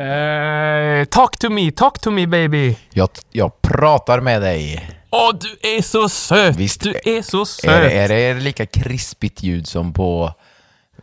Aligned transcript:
Eh, 0.00 1.04
talk 1.04 1.38
to 1.38 1.50
me, 1.50 1.70
talk 1.70 1.98
to 1.98 2.10
me 2.10 2.26
baby. 2.26 2.76
Jag, 2.92 3.08
jag 3.30 3.62
pratar 3.62 4.20
med 4.20 4.42
dig. 4.42 4.90
Åh, 5.10 5.30
du 5.40 5.68
är 5.76 5.82
så 5.82 6.08
söt! 6.08 6.56
Visst. 6.56 6.80
Du 6.80 6.94
är 7.04 7.22
så 7.22 7.46
söt! 7.46 7.70
Är, 7.70 7.80
det- 8.08 8.18
är 8.24 8.34
det 8.34 8.40
lika 8.40 8.66
krispigt 8.66 9.42
ljud 9.42 9.66
som 9.66 9.92
på 9.92 10.32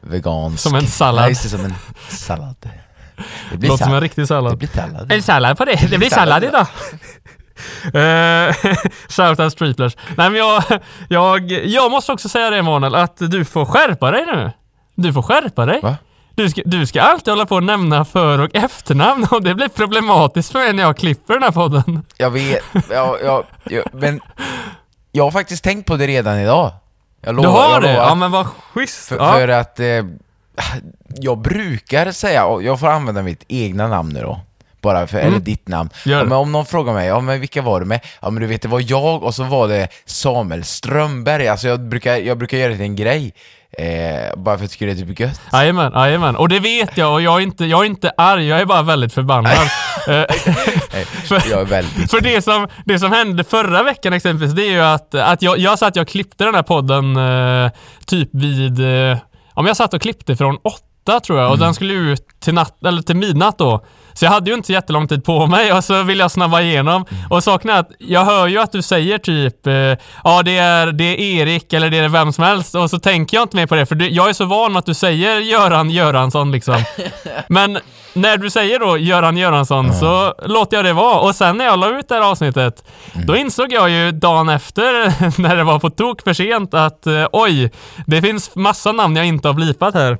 vegansk? 0.02 0.64
Som 0.64 0.76
en 0.76 0.88
sallad. 0.88 1.22
Nej, 1.24 1.30
just 1.32 1.44
det, 1.44 1.50
som 1.50 1.66
en 1.66 1.74
sallad. 2.10 2.56
Det 3.52 3.58
blir 3.58 3.70
Låter 3.70 3.86
som 3.86 3.94
en 3.94 4.02
riktig 4.02 4.28
sallad. 4.28 4.54
Det 4.54 4.58
blir 4.58 4.68
sallad. 4.68 5.12
En 5.12 5.24
sallad 5.24 5.58
på 5.58 5.66
det. 5.66 5.88
Det 5.92 5.98
blir 5.98 6.10
sallad 6.10 6.44
idag. 6.44 6.68
Uh, 7.86 8.54
Shoutout 9.10 9.52
Streetlers. 9.54 9.96
Nej 10.18 10.30
men 10.30 10.36
jag, 10.40 10.64
jag, 11.10 11.52
jag 11.52 11.92
måste 11.92 12.12
också 12.12 12.30
säga 12.30 12.50
det 12.50 12.58
Emanuel, 12.58 12.96
att 12.96 13.18
du 13.18 13.46
får 13.46 13.66
skärpa 13.66 14.12
dig 14.12 14.26
nu. 14.26 14.52
Du 14.96 15.14
får 15.14 15.22
skärpa 15.22 15.66
dig. 15.66 15.80
Va? 15.82 15.98
Du 16.38 16.50
ska, 16.50 16.62
du 16.66 16.86
ska 16.86 17.02
alltid 17.02 17.32
hålla 17.32 17.46
på 17.46 17.56
och 17.56 17.64
nämna 17.64 18.06
för 18.06 18.40
och 18.40 18.50
efternamn 18.56 19.28
och 19.32 19.44
det 19.44 19.56
blir 19.56 19.68
problematiskt 19.68 20.52
för 20.52 20.60
mig 20.60 20.74
när 20.74 20.84
jag 20.84 20.98
klipper 20.98 21.34
den 21.34 21.44
här 21.44 21.52
podden. 21.52 22.06
Jag 22.18 22.30
vet, 22.30 22.64
ja, 22.90 23.18
ja, 23.24 23.44
ja, 23.64 23.82
men 23.94 24.22
jag 25.12 25.24
har 25.24 25.32
faktiskt 25.32 25.64
tänkt 25.64 25.86
på 25.86 25.96
det 25.96 26.08
redan 26.08 26.40
idag. 26.40 26.72
Jag 27.22 27.36
Du 27.36 27.44
lovar, 27.44 27.62
har 27.62 27.74
jag 27.74 27.82
det? 27.84 27.94
lovar. 27.94 28.08
Ja 28.08 28.16
men 28.16 28.32
vad 28.32 28.46
schysst. 28.48 29.08
För, 29.08 29.16
ja. 29.16 29.34
för 29.34 29.48
att 29.48 29.80
eh, 29.80 29.88
jag 31.16 31.38
brukar 31.38 32.12
säga, 32.12 32.46
jag 32.62 32.80
får 32.80 32.88
använda 32.88 33.22
mitt 33.22 33.44
egna 33.48 33.88
namn 33.88 34.10
nu 34.14 34.22
då. 34.22 34.40
Bara 34.82 35.08
för, 35.08 35.18
eller 35.18 35.40
ditt 35.40 35.68
namn. 35.68 35.90
Mm. 36.06 36.18
Ja, 36.18 36.24
men 36.24 36.38
om 36.38 36.52
någon 36.52 36.66
frågar 36.66 36.94
mig, 36.94 37.08
ja 37.08 37.20
men 37.20 37.40
vilka 37.40 37.62
var 37.62 37.80
du 37.80 37.86
med? 37.86 38.00
Ja 38.22 38.30
men 38.30 38.42
du 38.42 38.48
vet, 38.48 38.62
det 38.62 38.68
var 38.68 38.84
jag 38.88 39.24
och 39.24 39.36
så 39.36 39.44
var 39.44 39.68
det 39.68 39.88
Samuel 40.06 40.64
Strömberg. 40.64 41.48
Alltså 41.48 41.68
jag 41.68 41.80
brukar, 41.80 42.16
jag 42.18 42.38
brukar 42.38 42.58
göra 42.58 42.70
det 42.70 42.76
till 42.76 42.86
en 42.86 42.96
grej. 42.96 43.34
Eh, 43.72 43.86
bara 44.38 44.46
för 44.46 44.54
att 44.56 44.62
jag 44.62 44.72
tycker 44.72 44.86
det 44.86 44.92
är 44.92 44.96
typ 45.06 45.20
gött. 45.20 45.42
Jajamän, 45.54 45.92
jajamän. 45.96 46.36
Och 46.36 46.50
det 46.50 46.60
vet 46.60 46.98
jag 46.98 47.14
och 47.14 47.22
jag 47.22 47.36
är 47.38 47.40
inte, 47.44 47.66
jag 47.66 47.82
är 47.82 47.86
inte 47.86 48.12
arg, 48.18 48.48
jag 48.48 48.60
är 48.62 48.66
bara 48.66 48.82
väldigt 48.82 49.14
förbannad. 49.14 49.54
Eh, 50.08 50.26
för- 51.06 51.50
jag 51.50 51.62
är 51.62 51.66
väldigt... 51.66 52.12
För 52.12 52.22
det 52.22 52.42
som, 52.42 52.68
det 52.86 53.00
som 53.00 53.12
hände 53.12 53.44
förra 53.44 53.84
veckan 53.84 54.14
exempelvis, 54.14 54.54
det 54.56 54.64
är 54.68 54.72
ju 54.72 54.80
att, 54.82 55.16
att 55.16 55.42
jag, 55.42 55.58
jag 55.58 55.80
satt 55.80 55.98
och 55.98 56.08
klippte 56.08 56.44
den 56.44 56.56
här 56.56 56.64
podden 56.64 57.18
eh, 57.18 57.72
typ 58.06 58.30
vid, 58.34 58.80
eh, 59.12 59.18
om 59.54 59.66
jag 59.66 59.78
satt 59.78 59.94
och 59.94 60.02
klippte 60.02 60.36
från 60.36 60.58
åtta 60.64 61.20
tror 61.20 61.40
jag 61.40 61.52
och 61.52 61.58
den 61.60 61.74
skulle 61.74 61.94
ut 61.94 62.22
till, 62.40 62.54
natt, 62.54 62.86
eller 62.86 63.02
till 63.02 63.16
midnatt 63.16 63.58
då. 63.58 63.86
Så 64.18 64.26
jag 64.26 64.32
hade 64.32 64.50
ju 64.50 64.56
inte 64.56 64.68
så 64.68 64.74
jättelång 64.74 65.08
tid 65.08 65.24
på 65.24 65.48
mig 65.48 65.74
och 65.74 65.84
så 65.84 66.04
vill 66.04 66.20
jag 66.20 66.32
snabba 66.32 66.62
igenom. 66.62 67.06
Och 67.30 67.44
saken 67.44 67.70
är 67.70 67.80
att 67.80 67.92
jag 68.00 68.26
hör 68.26 68.48
ju 68.48 68.60
att 68.60 68.72
du 68.72 68.82
säger 68.82 69.18
typ 69.18 69.68
eh, 69.68 69.74
ja 70.24 70.44
det 70.46 70.58
är, 70.58 70.92
det 70.92 71.04
är 71.04 71.20
Erik 71.20 71.74
eller 71.74 71.90
det 71.90 71.98
är 71.98 72.10
vem 72.10 72.34
som 72.34 72.44
helst 72.44 72.76
och 72.76 72.90
så 72.90 73.00
tänker 73.00 73.38
jag 73.38 73.44
inte 73.44 73.56
mer 73.56 73.68
på 73.68 73.76
det 73.76 73.86
för 73.86 73.96
det, 73.96 74.08
jag 74.08 74.30
är 74.30 74.34
så 74.34 74.46
van 74.46 74.78
att 74.78 74.86
du 74.86 74.94
säger 74.94 75.40
Göran 75.40 75.90
Göransson 75.90 76.52
liksom. 76.52 76.84
Men 77.48 77.80
när 78.14 78.38
du 78.38 78.50
säger 78.50 78.80
då 78.80 78.98
Göran 78.98 79.38
Göransson 79.38 79.94
så 79.94 80.34
låter 80.46 80.78
jag 80.78 80.86
det 80.86 80.94
vara. 80.94 81.20
Och 81.20 81.36
sen 81.36 81.58
när 81.58 81.66
jag 81.66 81.80
la 81.80 82.00
ut 82.00 82.10
det 82.10 82.16
här 82.16 82.22
avsnittet, 82.22 82.84
då 83.14 83.36
insåg 83.36 83.74
jag 83.74 83.90
ju 83.90 84.12
dagen 84.12 84.50
efter 84.50 85.14
när 85.42 85.56
det 85.56 85.64
var 85.64 85.80
på 85.80 85.90
tok 85.90 86.22
för 86.22 86.34
sent 86.34 86.74
att 86.74 87.08
eh, 87.08 87.26
oj, 87.32 87.72
det 88.06 88.22
finns 88.22 88.56
massa 88.56 88.92
namn 88.92 89.16
jag 89.16 89.26
inte 89.26 89.48
har 89.48 89.54
blipat 89.54 89.94
här. 89.94 90.18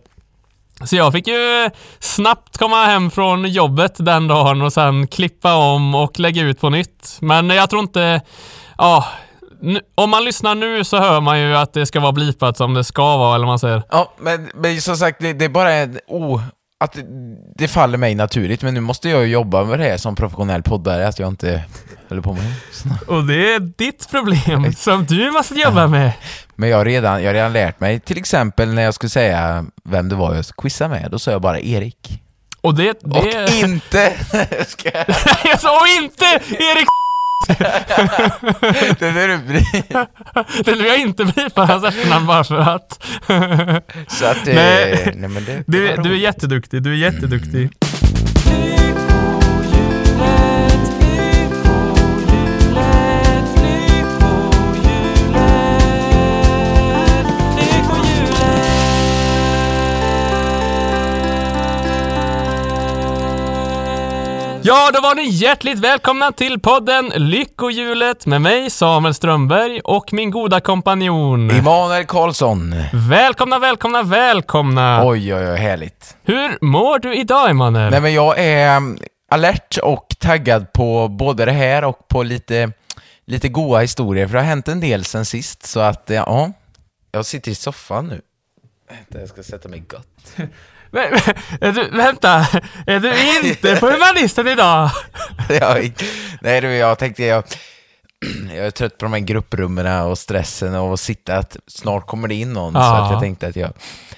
Så 0.86 0.96
jag 0.96 1.14
fick 1.14 1.28
ju 1.28 1.70
snabbt 2.00 2.58
komma 2.58 2.86
hem 2.86 3.12
från 3.12 3.46
jobbet 3.46 3.94
den 3.98 4.28
dagen 4.28 4.62
och 4.62 4.74
sen 4.74 5.08
klippa 5.08 5.56
om 5.56 5.96
och 5.96 6.20
lägga 6.20 6.42
ut 6.44 6.62
på 6.62 6.70
nytt. 6.70 7.18
Men 7.22 7.50
jag 7.50 7.70
tror 7.70 7.82
inte, 7.82 8.22
ja, 8.78 9.06
nu- 9.62 9.82
om 9.96 10.10
man 10.10 10.24
lyssnar 10.26 10.56
nu 10.56 10.84
så 10.84 10.98
hör 10.98 11.22
man 11.22 11.40
ju 11.40 11.56
att 11.58 11.74
det 11.74 11.86
ska 11.86 12.00
vara 12.00 12.12
blipat 12.12 12.58
som 12.58 12.74
det 12.74 12.84
ska 12.84 13.18
vara, 13.18 13.36
eller 13.36 13.46
vad 13.46 13.52
man 13.52 13.60
säger. 13.60 13.84
Ja, 13.92 14.14
men, 14.20 14.50
men 14.56 14.82
som 14.82 14.96
sagt, 14.98 15.18
det, 15.22 15.34
det 15.34 15.46
är 15.46 15.50
bara 15.50 15.74
en 15.74 16.00
att 16.80 16.98
det, 17.56 17.68
faller 17.68 17.98
mig 17.98 18.16
naturligt, 18.16 18.62
men 18.62 18.74
nu 18.74 18.80
måste 18.80 19.10
jag 19.10 19.28
jobba 19.28 19.64
med 19.64 19.80
det 19.80 19.86
här 19.86 19.98
som 19.98 20.16
professionell 20.16 20.64
poddare, 20.64 21.08
att 21.08 21.20
jag 21.20 21.28
inte 21.28 21.64
håller 22.10 22.22
på 22.22 22.34
med 22.34 22.44
det. 22.44 23.06
Och 23.14 23.24
det 23.24 23.54
är 23.54 23.60
ditt 23.60 24.10
problem 24.12 24.74
som 24.74 25.06
du 25.06 25.32
måste 25.32 25.56
jobba 25.56 25.88
med. 25.88 26.12
Men 26.56 26.70
jag 26.70 26.78
har, 26.78 26.86
redan, 26.86 27.22
jag 27.24 27.30
har 27.30 27.34
redan 27.34 27.54
lärt 27.54 27.80
mig, 27.80 28.00
till 28.00 28.18
exempel 28.18 28.74
när 28.74 28.82
jag 28.82 28.94
skulle 28.94 29.10
säga 29.10 29.66
vem 29.84 30.10
det 30.10 30.16
var 30.16 30.36
jag 30.36 30.46
skulle 30.46 30.62
quizza 30.62 30.88
med, 30.88 31.12
då 31.12 31.20
sa 31.20 31.32
jag 31.32 31.42
bara 31.42 31.60
Erik. 31.60 32.22
Och 32.62 32.76
det... 32.76 33.00
det... 33.02 33.20
Och 33.20 33.50
inte... 33.50 34.14
Ska 34.68 34.90
jag 35.44 35.60
sa 35.60 35.82
"Och 35.82 36.04
inte 36.04 36.26
Erik 36.50 36.88
det 37.48 39.02
är 39.02 39.28
Det 40.64 40.72
vill 40.72 40.86
jag 40.86 40.98
inte 41.00 41.26
blipa 41.26 41.66
hans 41.66 41.84
efternamn 41.84 42.28
bara 42.28 42.44
för 42.44 42.58
att. 42.58 43.04
Så 44.08 44.26
att... 44.26 44.48
eh, 44.48 44.56
Nej. 44.56 45.14
nej 45.16 45.30
men 45.30 45.46
det, 45.46 45.64
det 45.68 45.96
Du, 45.96 45.96
du 46.04 46.12
är 46.12 46.18
jätteduktig, 46.18 46.84
du 46.84 46.92
är 46.92 46.98
jätteduktig. 46.98 47.70
Ja, 64.62 64.92
då 64.94 65.02
var 65.02 65.16
ni 65.16 65.30
hjärtligt 65.30 65.80
välkomna 65.80 66.32
till 66.32 66.60
podden 66.60 67.12
Lyckohjulet 67.16 68.26
med 68.26 68.42
mig 68.42 68.70
Samuel 68.70 69.14
Strömberg 69.14 69.80
och 69.84 70.14
min 70.14 70.32
goda 70.32 70.60
kompanjon. 70.60 71.52
Emanuel 71.52 72.06
Karlsson. 72.06 72.76
Välkomna, 72.94 73.60
välkomna, 73.60 74.04
välkomna! 74.04 75.08
Oj, 75.08 75.36
oj, 75.36 75.52
oj, 75.52 75.58
härligt. 75.58 76.18
Hur 76.24 76.58
mår 76.66 77.00
du 77.00 77.16
idag 77.16 77.50
Emanuel? 77.50 77.92
Nej 77.92 78.02
men 78.02 78.14
jag 78.14 78.40
är 78.40 78.78
mm, 78.78 78.98
alert 79.32 79.78
och 79.78 80.08
taggad 80.20 80.74
på 80.74 81.08
både 81.08 81.46
det 81.46 81.52
här 81.52 81.84
och 81.84 82.08
på 82.08 82.24
lite, 82.24 82.72
lite 83.26 83.50
goa 83.50 83.80
historier, 83.80 84.28
för 84.28 84.34
det 84.34 84.40
har 84.40 84.48
hänt 84.48 84.68
en 84.68 84.80
del 84.80 85.06
sen 85.06 85.26
sist, 85.26 85.66
så 85.66 85.80
att 85.80 86.10
eh, 86.10 86.16
ja, 86.16 86.52
jag 87.12 87.26
sitter 87.26 87.52
i 87.52 87.56
soffan 87.56 88.08
nu. 88.08 88.22
Jag 89.08 89.30
ska 89.30 89.44
sätta 89.44 89.70
mig 89.70 89.80
gott. 89.80 90.34
Men, 90.98 91.14
är 91.62 91.72
du, 91.72 91.90
vänta, 91.98 92.48
är 92.88 93.00
du 93.00 93.48
inte 93.50 93.76
på 93.76 93.90
humanisten 93.90 94.48
idag? 94.48 94.90
jag, 95.50 95.92
nej 96.42 96.62
du, 96.62 96.68
jag 96.76 96.98
tänkte 97.00 97.24
jag, 97.24 97.44
jag 98.56 98.66
är 98.66 98.72
trött 98.72 98.98
på 98.98 99.06
de 99.06 99.14
här 99.14 99.20
grupprummen 99.20 100.02
och 100.02 100.18
stressen 100.18 100.76
och 100.76 100.94
att 100.94 101.00
sitta, 101.00 101.38
att 101.38 101.58
snart 101.68 102.08
kommer 102.08 102.28
det 102.28 102.36
in 102.36 102.54
någon, 102.54 102.74
så 102.74 102.80
Ja. 102.80 103.06
att 103.06 103.12
jag 103.12 103.22
tänkte 103.22 103.48
att 103.48 103.56
jag... 103.56 103.74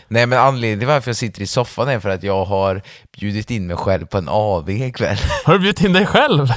Nej 0.07 0.25
men 0.25 0.40
anledningen 0.40 0.79
till 0.79 0.88
varför 0.88 1.09
jag 1.09 1.16
sitter 1.16 1.41
i 1.41 1.47
soffan 1.47 1.88
är 1.90 2.00
för 2.00 2.09
att 2.09 2.23
jag 2.23 2.45
har 2.45 2.81
bjudit 3.19 3.51
in 3.51 3.67
mig 3.67 3.75
själv 3.78 4.06
på 4.06 4.17
en 4.17 4.29
AV 4.29 4.69
ikväll. 4.69 5.17
Har 5.46 5.53
du 5.53 5.59
bjudit 5.59 5.81
in 5.84 5.94
dig 5.94 6.06
själv? 6.06 6.53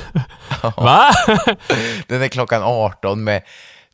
Va? 0.76 1.12
Den 2.06 2.22
är 2.22 2.28
klockan 2.28 2.62
18 2.62 3.24
med, 3.24 3.42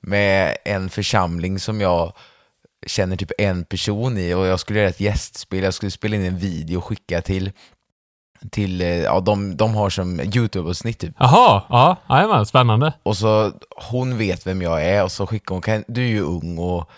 med 0.01 0.57
en 0.65 0.91
församling 0.91 1.59
som 1.59 1.81
jag 1.81 2.13
känner 2.87 3.17
typ 3.17 3.31
en 3.39 3.65
person 3.65 4.19
i 4.19 4.35
och 4.35 4.47
jag 4.47 4.61
skulle 4.61 4.79
göra 4.79 4.89
ett 4.89 5.01
gästspel, 5.01 5.63
jag 5.65 5.75
skulle 5.75 5.91
spela 5.91 6.17
in 6.17 6.25
en 6.25 6.39
video 6.39 6.79
och 6.79 6.85
skicka 6.85 7.21
till 7.23 7.53
till, 8.51 8.81
eh, 8.81 8.89
ja 8.89 9.21
de, 9.21 9.57
de 9.57 9.75
har 9.75 9.91
som 9.91 10.21
YouTube-avsnitt 10.21 10.99
typ. 10.99 11.15
Jaha, 11.19 11.63
ja, 11.69 11.97
jajamän, 12.09 12.47
spännande. 12.47 12.93
Och 13.03 13.17
så, 13.17 13.53
hon 13.91 14.19
vet 14.19 14.47
vem 14.47 14.63
jag 14.63 14.85
är 14.85 15.05
och 15.05 15.13
så 15.13 15.27
skickar 15.27 15.55
hon, 15.55 15.63
kan, 15.63 15.85
du 15.89 16.03
är 16.05 16.09
ju 16.09 16.21
ung 16.21 16.59
och, 16.59 16.91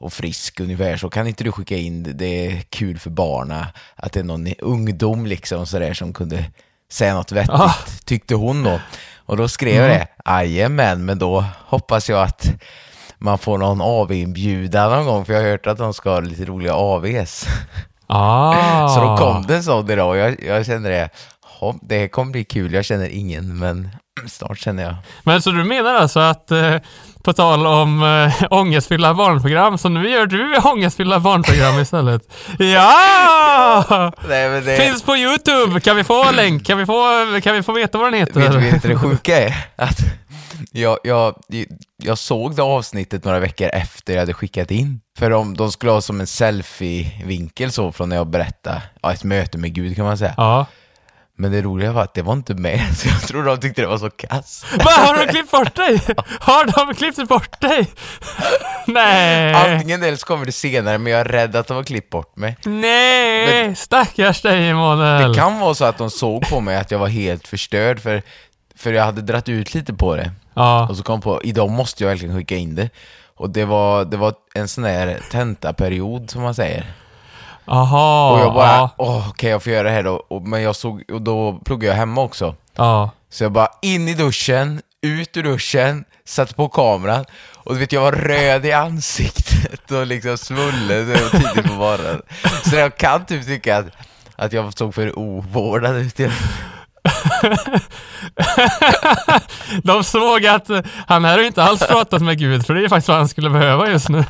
och 0.00 0.12
frisk 0.12 0.60
ungefär, 0.60 0.96
så 0.96 1.08
kan 1.10 1.26
inte 1.26 1.44
du 1.44 1.52
skicka 1.52 1.76
in, 1.76 2.12
det 2.16 2.46
är 2.46 2.60
kul 2.60 2.98
för 2.98 3.10
barna 3.10 3.66
att 3.96 4.12
det 4.12 4.20
är 4.20 4.24
någon 4.24 4.46
ungdom 4.58 5.26
liksom 5.26 5.66
sådär 5.66 5.94
som 5.94 6.12
kunde 6.12 6.44
säga 6.90 7.14
något 7.14 7.32
vettigt, 7.32 7.54
Ah. 7.54 7.74
tyckte 8.04 8.34
hon 8.34 8.62
då. 8.64 8.80
Och 9.16 9.36
då 9.36 9.48
skrev 9.48 9.74
jag 9.74 9.90
det, 9.90 10.06
jajamän, 10.26 11.04
men 11.04 11.18
då 11.18 11.44
hoppas 11.66 12.08
jag 12.08 12.22
att 12.22 12.46
man 13.18 13.38
får 13.38 13.58
någon 13.58 13.80
AV-inbjudan 13.80 14.90
någon 14.90 15.06
gång, 15.06 15.24
för 15.24 15.32
jag 15.32 15.40
har 15.40 15.48
hört 15.50 15.66
att 15.66 15.78
de 15.78 15.94
ska 15.94 16.10
ha 16.10 16.20
lite 16.20 16.44
roliga 16.44 16.74
AVs. 16.74 17.46
Ah. 18.06 18.88
Så 18.94 19.00
då 19.00 19.16
kom 19.16 19.46
det 19.46 19.56
en 19.56 19.62
sån 19.62 19.90
idag 19.90 20.08
och 20.08 20.16
jag, 20.16 20.44
jag 20.44 20.66
kände 20.66 20.88
det, 20.88 21.10
det 21.82 22.08
kommer 22.08 22.32
bli 22.32 22.44
kul. 22.44 22.72
Jag 22.72 22.84
känner 22.84 23.08
ingen, 23.08 23.58
men 23.58 23.88
snart 24.26 24.58
känner 24.58 24.82
jag. 24.82 24.94
Men 25.22 25.42
så 25.42 25.50
du 25.50 25.64
menar 25.64 25.94
alltså 25.94 26.20
att, 26.20 26.50
eh, 26.50 26.74
på 27.22 27.32
tal 27.32 27.66
om 27.66 28.02
eh, 28.02 28.46
ångestfyllda 28.50 29.14
barnprogram, 29.14 29.78
så 29.78 29.88
nu 29.88 30.10
gör 30.10 30.26
du 30.26 30.56
ångestfyllda 30.64 31.18
barnprogram 31.18 31.80
istället? 31.80 32.22
Ja! 32.58 34.12
Nej, 34.28 34.60
det... 34.60 34.76
Finns 34.76 35.02
på 35.02 35.16
Youtube! 35.16 35.80
Kan 35.80 35.96
vi 35.96 36.04
få 36.04 36.30
länk? 36.30 36.66
Kan 36.66 36.78
vi 36.78 36.86
få, 36.86 37.02
kan 37.42 37.54
vi 37.54 37.62
få 37.62 37.72
veta 37.72 37.98
vad 37.98 38.06
den 38.06 38.20
heter? 38.20 38.40
Vet 38.40 38.52
du 38.52 38.68
inte 38.68 38.88
det 38.88 38.98
sjuka 38.98 39.42
är? 39.42 39.66
Att 39.76 39.98
jag, 40.72 40.98
jag, 41.04 41.34
jag 41.96 42.18
såg 42.18 42.56
det 42.56 42.62
avsnittet 42.62 43.24
några 43.24 43.38
veckor 43.38 43.68
efter 43.72 44.12
jag 44.12 44.20
hade 44.20 44.34
skickat 44.34 44.70
in. 44.70 45.00
För 45.18 45.30
de, 45.30 45.56
de 45.56 45.72
skulle 45.72 45.92
ha 45.92 46.00
som 46.00 46.20
en 46.20 46.26
selfie-vinkel 46.26 47.72
så 47.72 47.92
från 47.92 48.08
när 48.08 48.16
jag 48.16 48.26
berättade, 48.26 48.82
ja, 49.02 49.12
ett 49.12 49.24
möte 49.24 49.58
med 49.58 49.74
Gud 49.74 49.96
kan 49.96 50.04
man 50.04 50.18
säga. 50.18 50.34
Ja. 50.36 50.66
Men 51.40 51.52
det 51.52 51.62
roliga 51.62 51.92
var 51.92 52.02
att 52.02 52.14
det 52.14 52.22
var 52.22 52.32
inte 52.32 52.54
med, 52.54 52.80
så 52.96 53.08
jag 53.08 53.20
tror 53.22 53.44
de 53.44 53.60
tyckte 53.60 53.80
det 53.82 53.86
var 53.86 53.98
så 53.98 54.10
kass. 54.10 54.64
Va, 54.78 54.90
har 54.90 55.26
de 55.26 55.32
klippt 55.32 55.50
bort 55.50 55.74
dig? 55.76 56.00
Har 56.40 56.86
de 56.86 56.94
klippt 56.94 57.28
bort 57.28 57.60
dig? 57.60 57.86
Nej. 58.86 59.54
Antingen 59.54 60.02
eller 60.02 60.16
så 60.16 60.26
kommer 60.26 60.46
det 60.46 60.52
senare, 60.52 60.98
men 60.98 61.12
jag 61.12 61.20
är 61.20 61.24
rädd 61.24 61.56
att 61.56 61.66
de 61.66 61.76
har 61.76 61.84
klippt 61.84 62.10
bort 62.10 62.36
mig. 62.36 62.56
Nej, 62.64 63.64
Men- 63.66 63.76
stackars 63.76 64.42
dig 64.42 64.68
Emanuel. 64.68 65.28
Det 65.32 65.38
kan 65.38 65.58
vara 65.58 65.74
så 65.74 65.84
att 65.84 65.98
de 65.98 66.10
såg 66.10 66.48
på 66.48 66.60
mig 66.60 66.76
att 66.76 66.90
jag 66.90 66.98
var 66.98 67.08
helt 67.08 67.48
förstörd, 67.48 68.00
för, 68.00 68.22
för 68.76 68.92
jag 68.92 69.04
hade 69.04 69.22
dratt 69.22 69.48
ut 69.48 69.74
lite 69.74 69.94
på 69.94 70.16
det. 70.16 70.32
Ja. 70.58 70.88
Och 70.88 70.96
så 70.96 71.02
kom 71.02 71.14
jag 71.14 71.22
på, 71.22 71.42
idag 71.42 71.70
måste 71.70 72.04
jag 72.04 72.10
verkligen 72.10 72.36
skicka 72.36 72.56
in 72.56 72.74
det. 72.74 72.90
Och 73.34 73.50
det 73.50 73.64
var, 73.64 74.04
det 74.04 74.16
var 74.16 74.34
en 74.54 74.68
sån 74.68 74.84
där 74.84 75.20
tentaperiod 75.30 76.30
som 76.30 76.42
man 76.42 76.54
säger. 76.54 76.92
Aha. 77.66 78.32
Och 78.32 78.40
jag 78.40 78.54
bara, 78.54 78.66
ja. 78.66 78.90
åh 78.96 79.28
okej 79.28 79.50
jag 79.50 79.62
får 79.62 79.72
göra 79.72 79.82
det 79.82 79.94
här 79.94 80.02
då. 80.02 80.22
Och, 80.28 80.42
men 80.42 80.62
jag 80.62 80.76
såg, 80.76 81.02
och 81.12 81.22
då 81.22 81.60
pluggade 81.64 81.92
jag 81.92 81.98
hemma 81.98 82.20
också. 82.22 82.54
ja. 82.76 83.10
Så 83.30 83.44
jag 83.44 83.52
bara 83.52 83.68
in 83.82 84.08
i 84.08 84.14
duschen, 84.14 84.82
ut 85.02 85.36
ur 85.36 85.42
duschen, 85.42 86.04
satte 86.24 86.54
på 86.54 86.68
kameran. 86.68 87.24
Och 87.54 87.74
du 87.74 87.80
vet 87.80 87.92
jag 87.92 88.00
var 88.00 88.12
röd 88.12 88.66
i 88.66 88.72
ansiktet 88.72 89.90
och 89.90 90.06
liksom 90.06 90.38
svullen 90.38 91.06
tidigt 91.30 91.66
på 91.66 91.72
morgonen. 91.72 92.22
Så 92.64 92.76
jag 92.76 92.96
kan 92.96 93.24
typ 93.26 93.46
tycka 93.46 93.76
att, 93.76 93.86
att 94.36 94.52
jag 94.52 94.78
såg 94.78 94.94
för 94.94 95.18
ovårdad 95.18 95.96
ut. 95.96 96.20
De 99.82 100.04
såg 100.04 100.46
att 100.46 100.70
han 101.06 101.24
här 101.24 101.38
har 101.38 101.44
inte 101.44 101.62
alls 101.62 101.86
pratat 101.86 102.22
med 102.22 102.38
Gud, 102.38 102.66
för 102.66 102.74
det 102.74 102.84
är 102.84 102.88
faktiskt 102.88 103.08
vad 103.08 103.16
han 103.16 103.28
skulle 103.28 103.50
behöva 103.50 103.90
just 103.90 104.08
nu. 104.08 104.24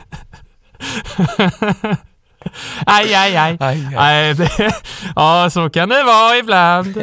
aj, 2.86 3.14
aj, 3.14 3.36
aj. 3.36 3.56
Aj, 3.60 3.96
aj. 3.96 4.34
Det, 4.34 4.72
ja, 5.16 5.50
så 5.50 5.70
kan 5.70 5.88
det 5.88 6.02
vara 6.02 6.36
ibland. 6.36 7.02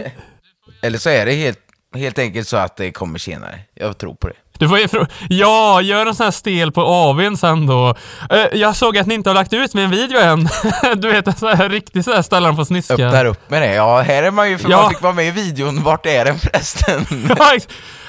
Eller 0.82 0.98
så 0.98 1.10
är 1.10 1.26
det 1.26 1.32
helt, 1.32 1.60
helt 1.96 2.20
enkelt 2.20 2.48
så 2.48 2.58
att 2.58 2.78
det 2.78 2.92
kommer 2.92 3.20
senare. 3.20 3.60
Jag 3.74 3.98
tror 3.98 4.16
på 4.16 4.28
det. 4.28 4.36
Du 4.57 4.69
får 4.69 4.80
ju 4.80 4.88
Ja, 5.30 5.81
gör 5.81 6.06
en 6.06 6.16
sån 6.16 6.24
här 6.24 6.31
stel 6.31 6.72
på 6.72 6.81
AWn 6.81 7.38
sen 7.38 7.68
då. 7.68 7.96
Eh, 8.30 8.46
jag 8.54 8.75
såg 8.75 8.98
att 8.98 9.07
ni 9.07 9.13
inte 9.16 9.30
har 9.30 9.36
lagt 9.36 9.54
ut 9.54 9.75
en 9.75 9.90
video 9.92 10.19
än. 10.19 10.50
du 10.96 11.12
vet, 11.12 11.28
en 11.28 11.36
sån 11.36 11.57
här 11.57 11.69
riktig 11.69 12.04
sån 12.04 12.13
här 12.13 12.22
ställa 12.22 12.48
den 12.48 12.56
på 12.56 12.66
sniskan. 12.66 13.02
Öppnar 13.02 13.25
upp 13.25 13.50
med 13.50 13.62
det. 13.62 13.74
Ja, 13.74 14.02
här 14.02 14.24
är 14.24 14.31
man 14.31 14.50
ju 14.50 14.57
för 14.57 14.69
Ja. 14.72 14.81
man 14.81 14.90
fick 14.90 15.02
vara 15.02 15.13
med 15.13 15.28
i 15.28 15.31
videon. 15.31 15.84
Vart 15.84 16.06
är 16.06 16.25
den 16.25 16.40
förresten? 16.40 17.06
Ja, 17.40 17.52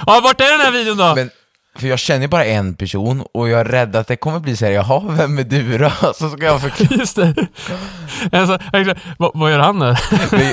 ja, 0.07 0.21
vart 0.25 0.41
är 0.41 0.51
den 0.51 0.61
här 0.61 0.71
videon 0.71 0.97
då? 0.97 1.15
Men, 1.15 1.31
för 1.79 1.87
jag 1.87 1.99
känner 1.99 2.29
bara 2.29 2.45
en 2.45 2.75
person 2.75 3.25
och 3.33 3.49
jag 3.49 3.61
är 3.61 3.65
rädd 3.65 3.97
att 3.97 4.07
det 4.07 4.17
kommer 4.17 4.41
bli 4.41 4.57
så 4.57 4.65
här, 4.65 4.73
jaha, 4.73 5.03
vem 5.09 5.39
är 5.39 5.45
du 5.45 5.79
då? 5.79 5.91
Så 6.15 6.31
ska 6.31 6.45
jag 6.45 6.61
förklara. 6.61 7.01
Just 7.01 7.17
det. 7.17 7.35
Alltså, 8.33 8.59
vad, 9.19 9.31
vad 9.35 9.51
gör 9.53 9.59
han 9.59 9.79
där? 9.79 10.01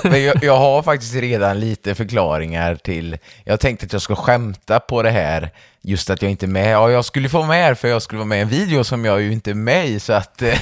Men, 0.09 0.23
jag, 0.23 0.43
jag 0.43 0.57
har 0.57 0.83
faktiskt 0.83 1.15
redan 1.15 1.59
lite 1.59 1.95
förklaringar 1.95 2.75
till, 2.75 3.17
jag 3.43 3.59
tänkte 3.59 3.85
att 3.85 3.93
jag 3.93 4.01
ska 4.01 4.15
skämta 4.15 4.79
på 4.79 5.03
det 5.03 5.11
här, 5.11 5.49
just 5.81 6.09
att 6.09 6.21
jag 6.21 6.31
inte 6.31 6.45
är 6.45 6.47
med. 6.47 6.73
Ja, 6.73 6.91
jag 6.91 7.05
skulle 7.05 7.29
få 7.29 7.43
med 7.43 7.69
er 7.69 7.73
för 7.73 7.87
jag 7.87 8.01
skulle 8.01 8.17
vara 8.19 8.27
med 8.27 8.37
i 8.37 8.41
en 8.41 8.49
video 8.49 8.83
som 8.83 9.05
jag 9.05 9.21
ju 9.21 9.31
inte 9.31 9.49
är 9.49 9.55
med 9.55 9.87
i, 9.87 9.99
så 9.99 10.13
att 10.13 10.41
eh, 10.41 10.59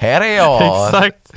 här 0.00 0.20
är 0.20 0.36
jag. 0.36 0.86
Exakt. 0.86 1.32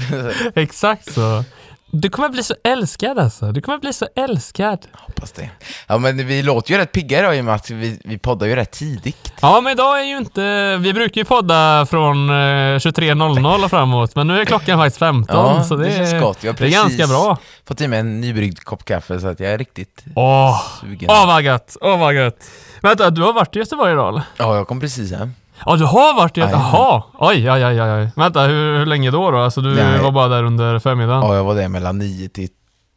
Exakt 0.55 1.13
så. 1.13 1.43
Du 1.91 2.09
kommer 2.09 2.29
bli 2.29 2.43
så 2.43 2.55
älskad 2.63 3.19
alltså. 3.19 3.51
Du 3.51 3.61
kommer 3.61 3.77
bli 3.77 3.93
så 3.93 4.07
älskad. 4.15 4.79
Hoppas 4.93 5.31
det. 5.31 5.49
Ja, 5.87 5.97
men 5.97 6.27
vi 6.27 6.43
låter 6.43 6.71
ju 6.71 6.77
rätt 6.77 6.91
pigga 6.91 7.19
idag 7.19 7.37
i 7.37 7.41
och 7.41 7.45
med 7.45 7.55
att 7.55 7.69
vi, 7.69 7.99
vi 8.05 8.17
poddar 8.17 8.47
ju 8.47 8.55
rätt 8.55 8.71
tidigt. 8.71 9.33
Ja, 9.41 9.61
men 9.61 9.71
idag 9.71 9.99
är 9.99 10.03
ju 10.03 10.17
inte... 10.17 10.77
Vi 10.77 10.93
brukar 10.93 11.21
ju 11.21 11.25
podda 11.25 11.85
från 11.85 12.29
eh, 12.29 12.33
23.00 12.33 13.63
och 13.63 13.69
framåt, 13.69 14.15
men 14.15 14.27
nu 14.27 14.41
är 14.41 14.45
klockan 14.45 14.79
faktiskt 14.79 14.97
15, 14.99 15.35
Ja, 15.35 15.63
så 15.63 15.75
det, 15.75 15.83
det 15.85 15.91
känns 15.95 16.13
är- 16.13 16.19
gott. 16.19 16.43
Jag 16.43 16.53
har 16.53 16.57
det 16.57 16.65
är 16.65 16.83
precis 16.83 16.97
ganska 16.97 17.07
bra. 17.07 17.37
fått 17.67 17.81
i 17.81 17.87
mig 17.87 17.99
en 17.99 18.21
nybryggd 18.21 18.59
kopp 18.59 18.85
kaffe, 18.85 19.19
så 19.19 19.27
att 19.27 19.39
jag 19.39 19.51
är 19.51 19.57
riktigt 19.57 20.03
Åh, 20.15 20.61
sugen. 20.81 21.09
åh 21.11 21.27
vad 21.27 21.41
gött, 21.41 21.77
åh 21.81 21.99
vad 21.99 22.13
gött. 22.13 22.49
Vänta, 22.81 23.09
du 23.09 23.21
har 23.21 23.33
varit 23.33 23.55
i 23.55 23.59
Göteborg 23.59 23.91
idag 23.93 24.09
eller? 24.09 24.23
Ja, 24.37 24.55
jag 24.55 24.67
kom 24.67 24.79
precis 24.79 25.11
hem. 25.11 25.33
Ja, 25.65 25.75
du 25.75 25.85
har 25.85 26.15
varit? 26.15 26.37
Jajamän. 26.37 26.59
Jaha, 26.61 27.03
oj, 27.19 27.51
oj, 27.51 27.65
oj, 27.65 27.81
oj. 27.81 28.09
Vänta, 28.15 28.41
hur, 28.41 28.77
hur 28.79 28.85
länge 28.85 29.11
då 29.11 29.31
då? 29.31 29.37
Alltså 29.37 29.61
du 29.61 29.75
Nej. 29.75 29.99
var 30.01 30.11
bara 30.11 30.27
där 30.27 30.43
under 30.43 30.79
förmiddagen? 30.79 31.23
Ja, 31.23 31.35
jag 31.35 31.43
var 31.43 31.55
där 31.55 31.67
mellan 31.67 31.97
nio 31.97 32.29
till 32.29 32.49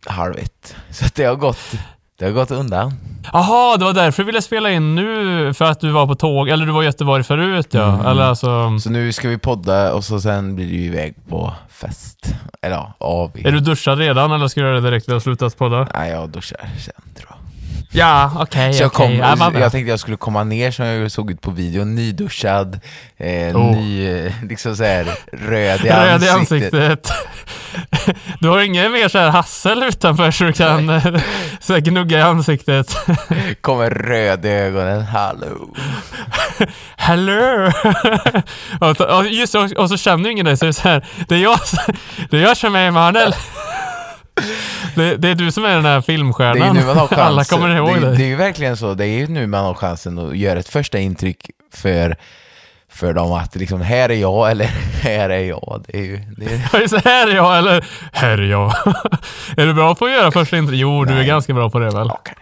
halv 0.06 0.36
ett. 0.38 0.76
Så 0.90 1.04
det 1.14 1.24
har 1.24 1.34
gått, 1.36 1.72
det 2.18 2.24
har 2.24 2.32
gått 2.32 2.50
undan. 2.50 2.92
Jaha, 3.32 3.76
det 3.76 3.84
var 3.84 3.92
därför 3.92 4.22
du 4.22 4.26
ville 4.26 4.42
spela 4.42 4.70
in 4.70 4.94
nu, 4.94 5.54
för 5.54 5.64
att 5.64 5.80
du 5.80 5.90
var 5.90 6.06
på 6.06 6.14
tåg, 6.14 6.48
eller 6.48 6.66
du 6.66 6.72
var 6.72 6.82
i 6.82 6.86
Göteborg 6.86 7.24
förut 7.24 7.66
ja. 7.70 7.94
Mm. 7.94 8.06
Eller 8.06 8.22
alltså, 8.22 8.78
Så 8.78 8.90
nu 8.90 9.12
ska 9.12 9.28
vi 9.28 9.38
podda 9.38 9.92
och 9.92 10.04
så 10.04 10.20
sen 10.20 10.54
blir 10.56 10.66
det 10.66 10.72
ju 10.72 10.84
iväg 10.84 11.14
på 11.28 11.52
fest. 11.70 12.34
Eller 12.62 12.76
ja, 12.76 12.92
AV. 12.98 13.30
är 13.44 13.52
du 13.52 13.60
duschad 13.60 13.98
redan 13.98 14.32
eller 14.32 14.48
ska 14.48 14.60
du 14.60 14.66
göra 14.66 14.80
det 14.80 14.90
direkt 14.90 15.06
när 15.06 15.12
du 15.12 15.16
har 15.16 15.20
slutat 15.20 15.58
podda? 15.58 15.88
Nej, 15.94 16.10
jag 16.10 16.28
duschar 16.28 16.58
sen 16.78 16.94
tror 17.16 17.26
jag. 17.28 17.36
Ja, 17.92 18.32
okej, 18.38 18.74
Så 18.74 18.82
jag, 18.82 18.92
kom, 18.92 19.12
Ja, 19.12 19.52
jag 19.54 19.72
tänkte 19.72 19.90
jag 19.90 20.00
skulle 20.00 20.16
komma 20.16 20.44
ner 20.44 20.70
som 20.70 20.86
jag 20.86 21.10
såg 21.10 21.30
ut 21.30 21.40
på 21.40 21.50
videon, 21.50 21.94
nyduschad, 21.94 22.80
eh, 23.16 23.56
Oh. 23.56 23.76
ny, 23.76 24.08
eh, 24.08 24.32
liksom 24.48 24.76
så 24.76 24.84
här 24.84 25.06
röd 25.32 25.84
i 25.84 25.88
Röd 25.88 26.22
i 26.22 26.28
ansiktet. 26.28 26.74
ansiktet. 26.74 27.12
Du 28.40 28.48
har 28.48 28.60
ingen 28.60 28.92
mer 28.92 29.08
så 29.08 29.18
här 29.18 29.28
hassel 29.28 29.82
utanför 29.82 30.30
så 30.30 30.44
du 30.44 30.52
kan 30.52 31.00
så 31.60 31.72
här 31.72 31.80
gnugga 31.80 32.18
i 32.18 32.22
ansiktet. 32.22 32.96
Kommer 33.60 33.90
röd 33.90 34.44
i 34.46 34.48
ögonen, 34.48 35.02
hallå. 35.02 35.74
Hello! 36.96 37.72
och, 38.80 39.26
just 39.26 39.54
och, 39.54 39.72
och 39.72 39.88
så 39.88 39.96
känner 39.96 40.30
ingen 40.30 40.46
dig 40.46 40.56
så 40.56 40.64
är 40.64 40.66
det 40.66 40.72
så 40.72 40.88
här, 40.88 41.06
det 41.28 41.34
är 41.34 41.38
jag, 41.38 41.58
det 42.30 42.36
är 42.36 42.42
jag 42.42 42.56
som 42.56 42.74
är 42.74 42.86
Emanuel. 42.88 43.34
Det, 44.94 45.16
det 45.16 45.28
är 45.28 45.34
du 45.34 45.52
som 45.52 45.64
är 45.64 45.74
den 45.74 45.84
här 45.84 45.92
Det 45.92 45.96
är 45.98 46.00
filmstjärnan. 46.00 46.76
nu 46.76 46.84
man 46.86 46.96
har 46.98 47.06
chansen. 47.08 47.20
Alla 47.26 47.44
kommer 47.44 47.76
ihåg 47.76 47.88
det, 47.88 47.96
är- 47.96 48.00
dig. 48.00 48.16
det 48.16 48.24
är 48.24 48.28
ju 48.28 48.36
verkligen 48.36 48.76
så, 48.76 48.94
det 48.94 49.04
är 49.06 49.18
ju 49.18 49.26
nu 49.26 49.46
man 49.46 49.64
har 49.64 49.74
chansen 49.74 50.18
att 50.18 50.36
göra 50.36 50.58
ett 50.58 50.68
första 50.68 50.98
intryck 50.98 51.50
för, 51.74 52.16
för 52.92 53.12
dem 53.12 53.32
att 53.32 53.56
liksom, 53.56 53.80
här 53.80 54.08
är 54.08 54.14
jag 54.14 54.50
eller 54.50 54.64
här 55.02 55.30
är 55.30 55.44
jag. 55.44 55.84
Det 55.88 55.98
är 55.98 56.02
ju, 56.02 56.16
det 56.36 56.44
är, 56.44 56.58
här 57.04 57.28
är 57.30 57.34
jag, 57.36 57.58
eller 57.58 57.84
här 58.12 58.38
är 58.38 58.50
jag. 58.50 58.72
är 59.56 59.66
du 59.66 59.74
bra 59.74 59.94
på 59.94 60.04
att 60.04 60.12
göra 60.12 60.30
första 60.32 60.56
intryck? 60.58 60.80
Jo, 60.80 61.04
du 61.04 61.12
är 61.12 61.16
Nej. 61.16 61.26
ganska 61.26 61.52
bra 61.54 61.70
på 61.70 61.78
det 61.78 61.90
väl? 61.90 62.10
okej. 62.10 62.34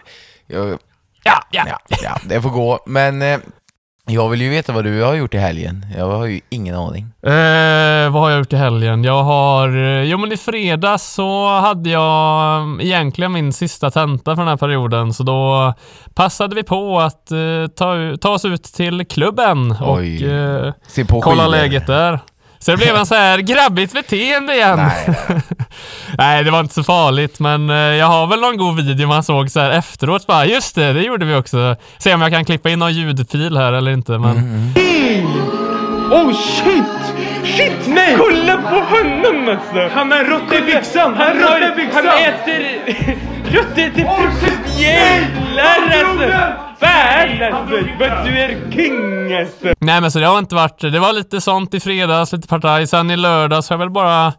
jag, 0.47 0.77
Ja, 1.23 1.43
ja. 1.51 1.63
ja, 1.67 1.97
ja, 2.03 2.17
det 2.23 2.41
får 2.41 2.49
gå. 2.49 2.79
Men 2.85 3.21
eh, 3.21 3.39
jag 4.09 4.29
vill 4.29 4.41
ju 4.41 4.49
veta 4.49 4.71
vad 4.73 4.83
du 4.83 5.01
har 5.03 5.13
gjort 5.13 5.33
i 5.33 5.37
helgen. 5.37 5.85
Jag 5.97 6.09
har 6.11 6.25
ju 6.25 6.39
ingen 6.49 6.75
aning. 6.75 7.05
Eh, 7.23 8.09
vad 8.11 8.21
har 8.21 8.29
jag 8.29 8.39
gjort 8.39 8.53
i 8.53 8.55
helgen? 8.55 9.03
Jag 9.03 9.23
har... 9.23 9.69
eh, 9.77 10.03
Jo 10.03 10.17
men 10.17 10.31
i 10.31 10.37
fredags 10.37 11.03
så 11.13 11.47
hade 11.59 11.89
jag 11.89 12.61
eh, 12.79 12.85
egentligen 12.85 13.31
min 13.31 13.53
sista 13.53 13.91
tenta 13.91 14.35
för 14.35 14.41
den 14.41 14.47
här 14.49 14.57
perioden 14.57 15.13
så 15.13 15.23
då 15.23 15.73
passade 16.13 16.55
vi 16.55 16.63
på 16.63 16.99
att 16.99 17.31
eh, 17.31 17.67
ta, 17.75 17.95
ta 18.21 18.29
oss 18.29 18.45
ut 18.45 18.63
till 18.63 19.05
klubben 19.07 19.71
och 19.81 19.97
Oj. 19.97 20.25
eh, 20.31 20.73
Se 20.87 21.05
på 21.05 21.21
kolla 21.21 21.43
skidor. 21.43 21.51
läget 21.57 21.87
där. 21.87 22.19
Så 22.59 22.71
det 22.71 22.77
blev 22.77 22.95
en 22.95 23.05
så 23.05 23.15
här 23.15 23.37
grabbigt 23.37 23.93
beteende 23.93 24.55
igen. 24.55 24.77
Nej, 24.77 25.15
nej. 25.27 25.41
Nej, 26.17 26.43
det 26.43 26.51
var 26.51 26.59
inte 26.59 26.73
så 26.73 26.83
farligt, 26.83 27.39
men 27.39 27.69
eh, 27.69 27.75
jag 27.75 28.05
har 28.05 28.27
väl 28.27 28.39
någon 28.41 28.57
god 28.57 28.75
video 28.75 29.07
man 29.07 29.23
såg 29.23 29.51
så 29.51 29.59
här 29.59 29.71
efteråt. 29.71 30.27
Bara, 30.27 30.45
just 30.45 30.75
det, 30.75 30.93
det 30.93 31.01
gjorde 31.01 31.25
vi 31.25 31.35
också. 31.35 31.75
Se 31.97 32.13
om 32.13 32.21
jag 32.21 32.31
kan 32.31 32.45
klippa 32.45 32.69
in 32.69 32.79
någon 32.79 32.93
ljudfil 32.93 33.57
här 33.57 33.73
eller 33.73 33.91
inte, 33.91 34.11
men... 34.11 34.37
Mm, 34.37 34.73
Oh 36.11 36.33
shit! 36.33 37.15
Shit 37.43 37.87
nej! 37.87 38.15
Kolla 38.17 38.57
på 38.57 38.75
honom 38.75 39.49
alltså! 39.49 39.95
Han 39.95 40.11
har 40.11 40.23
rått 40.23 40.53
i 40.53 40.61
byxan! 40.61 41.13
Han, 41.13 41.43
har, 41.43 41.61
han 41.93 42.07
äter 42.07 42.85
rötter 43.51 43.89
till 43.95 44.05
frukost! 44.05 44.79
Jävlar 44.79 46.03
alltså! 46.05 46.68
Fan! 46.79 47.67
But 47.99 48.11
du 48.25 48.39
är 48.39 48.71
king 48.71 49.33
alltså! 49.33 49.73
Nej 49.79 50.01
men 50.01 50.11
så 50.11 50.19
det 50.19 50.25
har 50.25 50.39
inte 50.39 50.55
varit, 50.55 50.81
det 50.81 50.99
var 50.99 51.13
lite 51.13 51.41
sånt 51.41 51.73
i 51.73 51.79
fredags, 51.79 52.31
lite 52.31 52.47
partaj. 52.47 52.87
Sen 52.87 53.11
i 53.11 53.17
lördags 53.17 53.69
har 53.69 53.73
jag 53.73 53.79
väl 53.79 53.89
bara, 53.89 54.33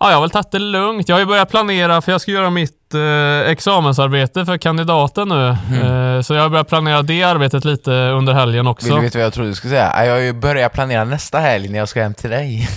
ja 0.00 0.08
jag 0.08 0.14
har 0.14 0.20
väl 0.20 0.30
tagit 0.30 0.50
det 0.50 0.58
lugnt. 0.58 1.08
Jag 1.08 1.16
har 1.16 1.20
ju 1.20 1.26
börjat 1.26 1.50
planera 1.50 2.00
för 2.00 2.12
jag 2.12 2.20
ska 2.20 2.30
göra 2.30 2.50
mitt 2.50 2.94
eh, 2.94 3.50
examensarbete 3.50 4.44
för 4.46 4.58
kandidaten 4.58 5.28
nu. 5.28 5.48
Eh, 5.48 6.20
så 6.22 6.34
jag 6.34 6.42
har 6.42 6.48
börjat 6.48 6.68
planera 6.68 7.02
det 7.02 7.22
arbetet 7.22 7.64
lite 7.64 7.90
under 7.90 8.32
helgen 8.32 8.64
Vill 8.64 8.70
också. 8.70 8.94
du 8.94 9.00
veta 9.00 9.18
vad 9.18 9.24
jag 9.26 9.32
trodde 9.32 9.50
du 9.50 9.54
skulle 9.54 9.70
säga? 9.70 10.06
Jag 10.06 10.12
har 10.12 10.20
ju 10.20 10.32
börjat 10.32 10.72
planera 10.72 11.04
nästa 11.04 11.38
helg 11.38 11.68
när 11.68 11.78
jag 11.78 11.88
ska 11.88 12.02
hem 12.02 12.14
till 12.14 12.30
dig. 12.30 12.68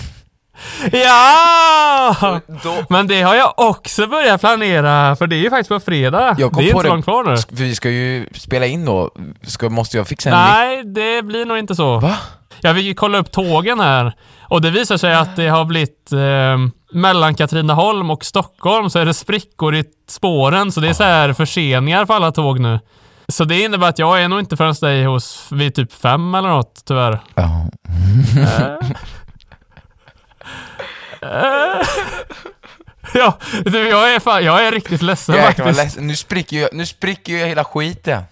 Ja! 0.92 2.40
Då, 2.62 2.74
Men 2.88 3.06
det 3.06 3.22
har 3.22 3.34
jag 3.34 3.54
också 3.56 4.06
börjat 4.06 4.40
planera, 4.40 5.16
för 5.16 5.26
det 5.26 5.36
är 5.36 5.40
ju 5.40 5.50
faktiskt 5.50 5.68
på 5.68 5.80
fredag. 5.80 6.34
Det 6.34 6.42
är 6.42 6.46
inte 6.46 6.82
det. 6.82 6.88
långt 6.88 7.04
kvar 7.04 7.24
nu. 7.24 7.36
vi 7.50 7.74
ska 7.74 7.90
ju 7.90 8.28
spela 8.34 8.66
in 8.66 8.84
då. 8.84 9.10
Ska, 9.42 9.68
måste 9.68 9.96
jag 9.96 10.08
fixa 10.08 10.30
en 10.30 10.34
Nej, 10.36 10.84
det 10.84 11.22
blir 11.22 11.46
nog 11.46 11.58
inte 11.58 11.74
så. 11.74 11.98
Va? 11.98 12.16
Jag 12.60 12.78
ju 12.78 12.94
kolla 12.94 13.18
upp 13.18 13.32
tågen 13.32 13.80
här 13.80 14.12
och 14.42 14.62
det 14.62 14.70
visar 14.70 14.96
sig 14.96 15.14
att 15.14 15.36
det 15.36 15.48
har 15.48 15.64
blivit 15.64 16.12
eh, 16.12 16.58
mellan 16.92 17.34
Katrineholm 17.34 18.10
och 18.10 18.24
Stockholm 18.24 18.90
så 18.90 18.98
är 18.98 19.04
det 19.04 19.14
sprickor 19.14 19.74
i 19.74 19.84
spåren 20.08 20.72
så 20.72 20.80
det 20.80 20.88
är 20.88 20.92
så 20.94 21.04
här 21.04 21.32
förseningar 21.32 22.04
på 22.04 22.14
alla 22.14 22.32
tåg 22.32 22.60
nu. 22.60 22.80
Så 23.28 23.44
det 23.44 23.60
innebär 23.60 23.88
att 23.88 23.98
jag 23.98 24.22
är 24.22 24.28
nog 24.28 24.40
inte 24.40 24.56
förrän 24.56 24.74
dig 24.80 25.04
hos 25.04 25.48
vid 25.50 25.74
typ 25.74 25.92
fem 25.92 26.34
eller 26.34 26.48
något 26.48 26.82
tyvärr. 26.86 27.20
Ja. 27.34 27.66
Ja, 33.14 33.38
du, 33.64 33.88
jag 33.88 34.14
är, 34.14 34.20
fan, 34.20 34.44
jag 34.44 34.66
är 34.66 34.72
riktigt 34.72 35.02
ledsen 35.02 35.34
Jäklar 35.34 35.46
vad 35.48 35.56
faktiskt. 35.56 35.84
ledsen. 35.84 36.06
Nu 36.06 36.16
spricker 36.16 36.56
ju, 36.56 36.68
nu 36.72 36.86
spricker 36.86 37.32
ju 37.32 37.38
hela 37.44 37.64
skiten. 37.64 38.22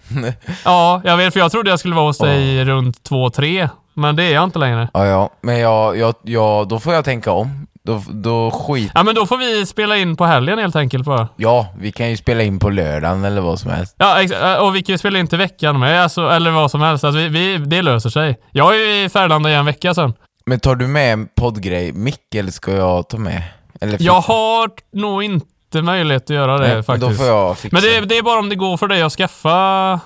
Ja, 0.65 1.01
jag 1.05 1.17
vet 1.17 1.33
för 1.33 1.39
jag 1.39 1.51
trodde 1.51 1.69
jag 1.69 1.79
skulle 1.79 1.95
vara 1.95 2.05
hos 2.05 2.17
dig 2.17 2.65
runt 2.65 3.03
två, 3.03 3.29
tre. 3.29 3.69
Men 3.93 4.15
det 4.15 4.23
är 4.23 4.33
jag 4.33 4.43
inte 4.43 4.59
längre. 4.59 4.89
ja, 4.93 5.05
ja. 5.05 5.29
Men 5.41 5.59
jag, 5.59 5.97
jag, 5.97 6.15
jag, 6.23 6.67
då 6.67 6.79
får 6.79 6.93
jag 6.93 7.05
tänka 7.05 7.31
om. 7.31 7.67
Då, 7.83 8.03
då 8.09 8.51
skit... 8.51 8.91
Ja 8.95 9.03
men 9.03 9.15
då 9.15 9.25
får 9.25 9.37
vi 9.37 9.65
spela 9.65 9.97
in 9.97 10.15
på 10.17 10.25
helgen 10.25 10.59
helt 10.59 10.75
enkelt 10.75 11.05
bara. 11.05 11.27
Ja, 11.35 11.67
vi 11.79 11.91
kan 11.91 12.09
ju 12.09 12.17
spela 12.17 12.43
in 12.43 12.59
på 12.59 12.69
lördagen 12.69 13.25
eller 13.25 13.41
vad 13.41 13.59
som 13.59 13.71
helst. 13.71 13.95
Ja, 13.97 14.21
ex- 14.21 14.31
äh, 14.33 14.55
och 14.57 14.75
vi 14.75 14.83
kan 14.83 14.93
ju 14.93 14.97
spela 14.97 15.19
in 15.19 15.27
till 15.27 15.37
veckan 15.37 15.79
med, 15.79 16.03
alltså, 16.03 16.29
eller 16.29 16.51
vad 16.51 16.71
som 16.71 16.81
helst. 16.81 17.03
Alltså, 17.03 17.19
vi, 17.19 17.27
vi, 17.29 17.57
det 17.57 17.81
löser 17.81 18.09
sig. 18.09 18.39
Jag 18.51 18.75
är 18.75 18.79
ju 18.79 19.03
i 19.05 19.09
Färlanda 19.09 19.49
i 19.49 19.53
en 19.53 19.65
vecka 19.65 19.93
sen. 19.93 20.13
Men 20.47 20.59
tar 20.59 20.75
du 20.75 20.87
med 20.87 21.13
en 21.13 21.27
poddgrej, 21.35 21.93
mick, 21.93 22.35
eller 22.35 22.51
ska 22.51 22.71
jag 22.71 23.09
ta 23.09 23.17
med? 23.17 23.43
Eller 23.81 23.97
Jag 24.01 24.21
har 24.21 24.69
nog 24.93 25.23
inte 25.23 25.81
möjlighet 25.81 26.23
att 26.23 26.29
göra 26.29 26.57
det 26.57 26.73
Nej, 26.73 26.83
faktiskt. 26.83 27.09
Då 27.09 27.15
får 27.15 27.25
jag 27.25 27.57
fixa. 27.57 27.75
Men 27.75 27.83
det, 27.83 28.05
det 28.05 28.17
är 28.17 28.23
bara 28.23 28.39
om 28.39 28.49
det 28.49 28.55
går 28.55 28.77
för 28.77 28.87
dig 28.87 29.01
att 29.01 29.11
skaffa... 29.11 29.49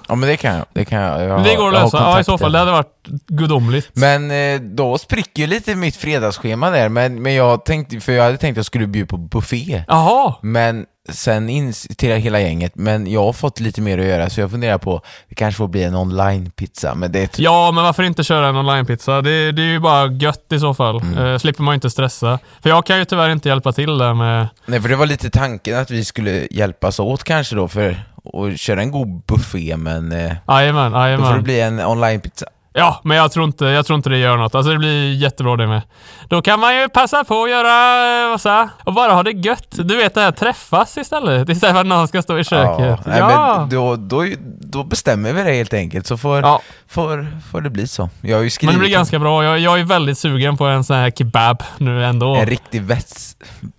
Ja 0.07 0.15
men 0.15 0.21
det 0.21 0.37
kan 0.37 0.55
jag. 0.55 0.65
Det 0.73 0.85
kan 0.85 0.99
jag. 0.99 1.23
jag 1.23 1.43
det 1.43 1.55
går 1.55 1.67
att 1.67 1.73
lösa. 1.73 1.97
Ja, 1.97 2.19
i 2.19 2.23
så 2.23 2.37
fall. 2.37 2.51
Det 2.51 2.59
hade 2.59 2.71
varit 2.71 3.07
gudomligt. 3.27 3.89
Men 3.93 4.31
eh, 4.31 4.61
då 4.61 4.97
spricker 4.97 5.41
ju 5.41 5.47
lite 5.47 5.75
mitt 5.75 5.95
fredagsschema 5.95 6.69
där, 6.69 6.89
men, 6.89 7.21
men 7.21 7.33
jag 7.33 7.65
tänkte, 7.65 7.99
för 7.99 8.11
jag 8.11 8.23
hade 8.23 8.37
tänkt 8.37 8.53
att 8.53 8.57
jag 8.57 8.65
skulle 8.65 8.87
bjuda 8.87 9.07
på 9.07 9.17
buffé. 9.17 9.83
Jaha. 9.87 10.33
Men 10.41 10.85
sen 11.09 11.49
in 11.49 11.73
till 11.97 12.11
hela 12.11 12.39
gänget, 12.39 12.71
men 12.75 13.11
jag 13.11 13.23
har 13.23 13.33
fått 13.33 13.59
lite 13.59 13.81
mer 13.81 13.97
att 13.97 14.05
göra 14.05 14.29
så 14.29 14.41
jag 14.41 14.51
funderar 14.51 14.77
på, 14.77 15.01
det 15.29 15.35
kanske 15.35 15.57
får 15.57 15.67
bli 15.67 15.83
en 15.83 15.95
online-pizza, 15.95 16.95
men 16.95 17.11
det 17.11 17.27
typ 17.27 17.39
Ja, 17.39 17.71
men 17.71 17.83
varför 17.83 18.03
inte 18.03 18.23
köra 18.23 18.47
en 18.47 18.55
onlinepizza? 18.55 19.21
Det, 19.21 19.51
det 19.51 19.61
är 19.61 19.65
ju 19.65 19.79
bara 19.79 20.11
gött 20.11 20.45
i 20.51 20.59
så 20.59 20.73
fall. 20.73 21.01
Mm. 21.01 21.17
Eh, 21.25 21.37
slipper 21.37 21.63
man 21.63 21.73
inte 21.73 21.89
stressa. 21.89 22.39
För 22.61 22.69
jag 22.69 22.85
kan 22.85 22.97
ju 22.97 23.05
tyvärr 23.05 23.29
inte 23.29 23.49
hjälpa 23.49 23.71
till 23.71 23.97
där 23.97 24.13
med... 24.13 24.47
Nej, 24.65 24.81
för 24.81 24.89
det 24.89 24.95
var 24.95 25.05
lite 25.05 25.29
tanken 25.29 25.77
att 25.79 25.91
vi 25.91 26.05
skulle 26.05 26.47
hjälpas 26.51 26.99
åt 26.99 27.23
kanske 27.23 27.55
då 27.55 27.67
för 27.67 28.03
att 28.33 28.59
köra 28.59 28.81
en 28.81 28.91
god 28.91 29.21
buffé, 29.27 29.77
men 29.77 30.11
eh, 30.11 30.33
Jajamän, 30.47 30.91
då 30.91 30.97
får 30.97 31.03
det 31.03 31.09
jajamän. 31.09 31.43
bli 31.43 31.59
en 31.61 31.79
online-pizza. 31.79 32.45
Ja, 32.73 33.01
men 33.03 33.17
jag 33.17 33.31
tror, 33.31 33.45
inte, 33.45 33.65
jag 33.65 33.85
tror 33.85 33.97
inte 33.97 34.09
det 34.09 34.17
gör 34.17 34.37
något. 34.37 34.55
Alltså 34.55 34.71
det 34.71 34.77
blir 34.77 35.13
jättebra 35.13 35.55
det 35.55 35.67
med. 35.67 35.81
Då 36.29 36.41
kan 36.41 36.59
man 36.59 36.75
ju 36.77 36.89
passa 36.89 37.23
på 37.23 37.43
att 37.43 37.49
göra, 37.49 38.23
eh, 38.23 38.29
vad 38.29 38.41
sa? 38.41 38.69
Och 38.83 38.93
bara 38.93 39.13
ha 39.13 39.23
det 39.23 39.31
gött. 39.31 39.67
Du 39.71 39.97
vet 39.97 40.13
det 40.13 40.21
här, 40.21 40.31
träffas 40.31 40.97
istället. 40.97 41.49
Istället 41.49 41.75
för 41.75 41.81
att 41.81 41.87
någon 41.87 42.07
ska 42.07 42.21
stå 42.21 42.39
i 42.39 42.43
köket. 42.43 42.99
nej, 43.05 43.19
Ja. 43.19 43.55
men 43.59 43.69
då, 43.69 43.95
då, 43.95 44.25
då 44.61 44.83
bestämmer 44.83 45.33
vi 45.33 45.43
det 45.43 45.51
helt 45.53 45.73
enkelt, 45.73 46.07
så 46.07 46.17
får, 46.17 46.39
Ja, 46.41 46.61
får, 46.87 47.27
får 47.51 47.61
det 47.61 47.69
bli 47.69 47.87
så. 47.87 48.09
Jag 48.21 48.35
har 48.37 48.41
ju 48.41 48.43
men 48.43 48.51
skrivit 48.51 48.75
det 48.75 48.79
blir 48.79 48.89
ganska 48.89 49.19
bra. 49.19 49.43
Jag, 49.43 49.59
jag 49.59 49.79
är 49.79 49.83
väldigt 49.83 50.17
sugen 50.17 50.57
på 50.57 50.65
en 50.65 50.83
sån 50.83 50.95
här 50.95 51.11
kebab 51.11 51.63
nu 51.77 52.05
ändå. 52.05 52.35
en 52.35 52.45
riktig 52.45 52.81
väst... 52.81 53.37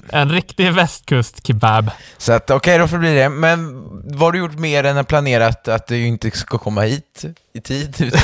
En 0.08 0.30
riktig 0.30 0.72
västkust-kebab. 0.72 1.90
Så 2.18 2.32
att 2.32 2.50
okej, 2.50 2.78
då 2.78 2.88
får 2.88 2.96
det 2.96 3.00
bli 3.00 3.14
det. 3.14 3.28
Men 3.28 3.82
vad 4.04 4.20
har 4.20 4.32
du 4.32 4.38
gjort 4.38 4.58
mer 4.58 4.84
än 4.84 4.98
att 4.98 5.08
planerat 5.08 5.68
att 5.68 5.86
du 5.86 6.06
inte 6.06 6.30
ska 6.30 6.58
komma 6.58 6.80
hit 6.80 7.24
i 7.54 7.60
tid? 7.60 7.94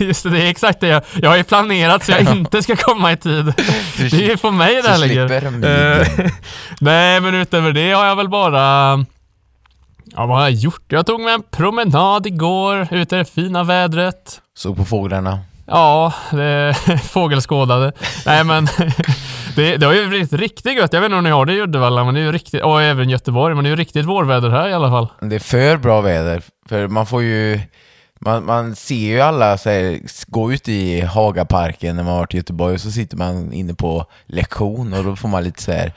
Just 0.00 0.22
det, 0.22 0.30
det 0.30 0.42
är 0.42 0.50
exakt 0.50 0.80
det 0.80 0.88
jag, 0.88 1.02
jag 1.22 1.30
har 1.30 1.36
ju 1.36 1.44
planerat 1.44 2.04
så 2.04 2.12
jag 2.12 2.36
inte 2.36 2.62
ska 2.62 2.76
komma 2.76 3.12
i 3.12 3.16
tid. 3.16 3.44
Det 3.98 4.12
är 4.12 4.30
ju 4.30 4.36
på 4.36 4.50
mig 4.50 4.82
det 4.82 4.88
här 4.88 4.98
ligger. 4.98 5.50
miden. 5.50 6.30
Nej, 6.80 7.20
men 7.20 7.34
utöver 7.34 7.72
det 7.72 7.92
har 7.92 8.04
jag 8.06 8.16
väl 8.16 8.28
bara... 8.28 9.04
Ja, 10.04 10.26
vad 10.26 10.36
har 10.36 10.40
jag 10.42 10.50
gjort? 10.50 10.84
Jag 10.88 11.06
tog 11.06 11.20
mig 11.20 11.34
en 11.34 11.42
promenad 11.50 12.26
igår, 12.26 12.88
ute 12.90 13.16
i 13.16 13.18
det 13.18 13.24
fina 13.24 13.64
vädret. 13.64 14.40
Såg 14.56 14.76
på 14.76 14.84
fåglarna. 14.84 15.38
Ja, 15.66 16.12
det, 16.30 16.74
fågelskådade. 17.02 17.92
Nej 18.26 18.44
men, 18.44 18.68
det, 19.56 19.76
det 19.76 19.86
har 19.86 19.92
ju 19.92 20.08
blivit 20.08 20.32
riktigt 20.32 20.76
gött. 20.76 20.92
Jag 20.92 21.00
vet 21.00 21.06
inte 21.06 21.16
om 21.18 21.24
ni 21.24 21.30
har 21.30 21.46
det 21.46 21.52
i 21.52 21.60
Uddevalla, 21.60 22.04
men 22.04 22.14
det 22.14 22.20
är 22.20 22.24
ju 22.24 22.32
riktigt, 22.32 22.62
och 22.62 22.82
även 22.82 23.10
Göteborg, 23.10 23.54
men 23.54 23.64
det 23.64 23.68
är 23.68 23.70
ju 23.70 23.76
riktigt 23.76 24.04
vårväder 24.06 24.50
här 24.50 24.68
i 24.68 24.72
alla 24.72 24.90
fall. 24.90 25.08
Det 25.20 25.34
är 25.34 25.40
för 25.40 25.76
bra 25.76 26.00
väder, 26.00 26.42
för 26.68 26.88
man 26.88 27.06
får 27.06 27.22
ju... 27.22 27.60
Man, 28.24 28.44
man 28.44 28.76
ser 28.76 28.94
ju 28.94 29.20
alla 29.20 29.58
så 29.58 29.70
här, 29.70 30.00
gå 30.26 30.52
ut 30.52 30.68
i 30.68 31.00
Hagaparken 31.00 31.96
när 31.96 32.02
man 32.02 32.16
varit 32.16 32.34
i 32.34 32.36
Göteborg 32.36 32.74
och 32.74 32.80
så 32.80 32.90
sitter 32.90 33.16
man 33.16 33.52
inne 33.52 33.74
på 33.74 34.06
lektion 34.26 34.92
och 34.92 35.04
då 35.04 35.16
får 35.16 35.28
man 35.28 35.44
lite 35.44 35.62
så 35.62 35.72
här. 35.72 35.92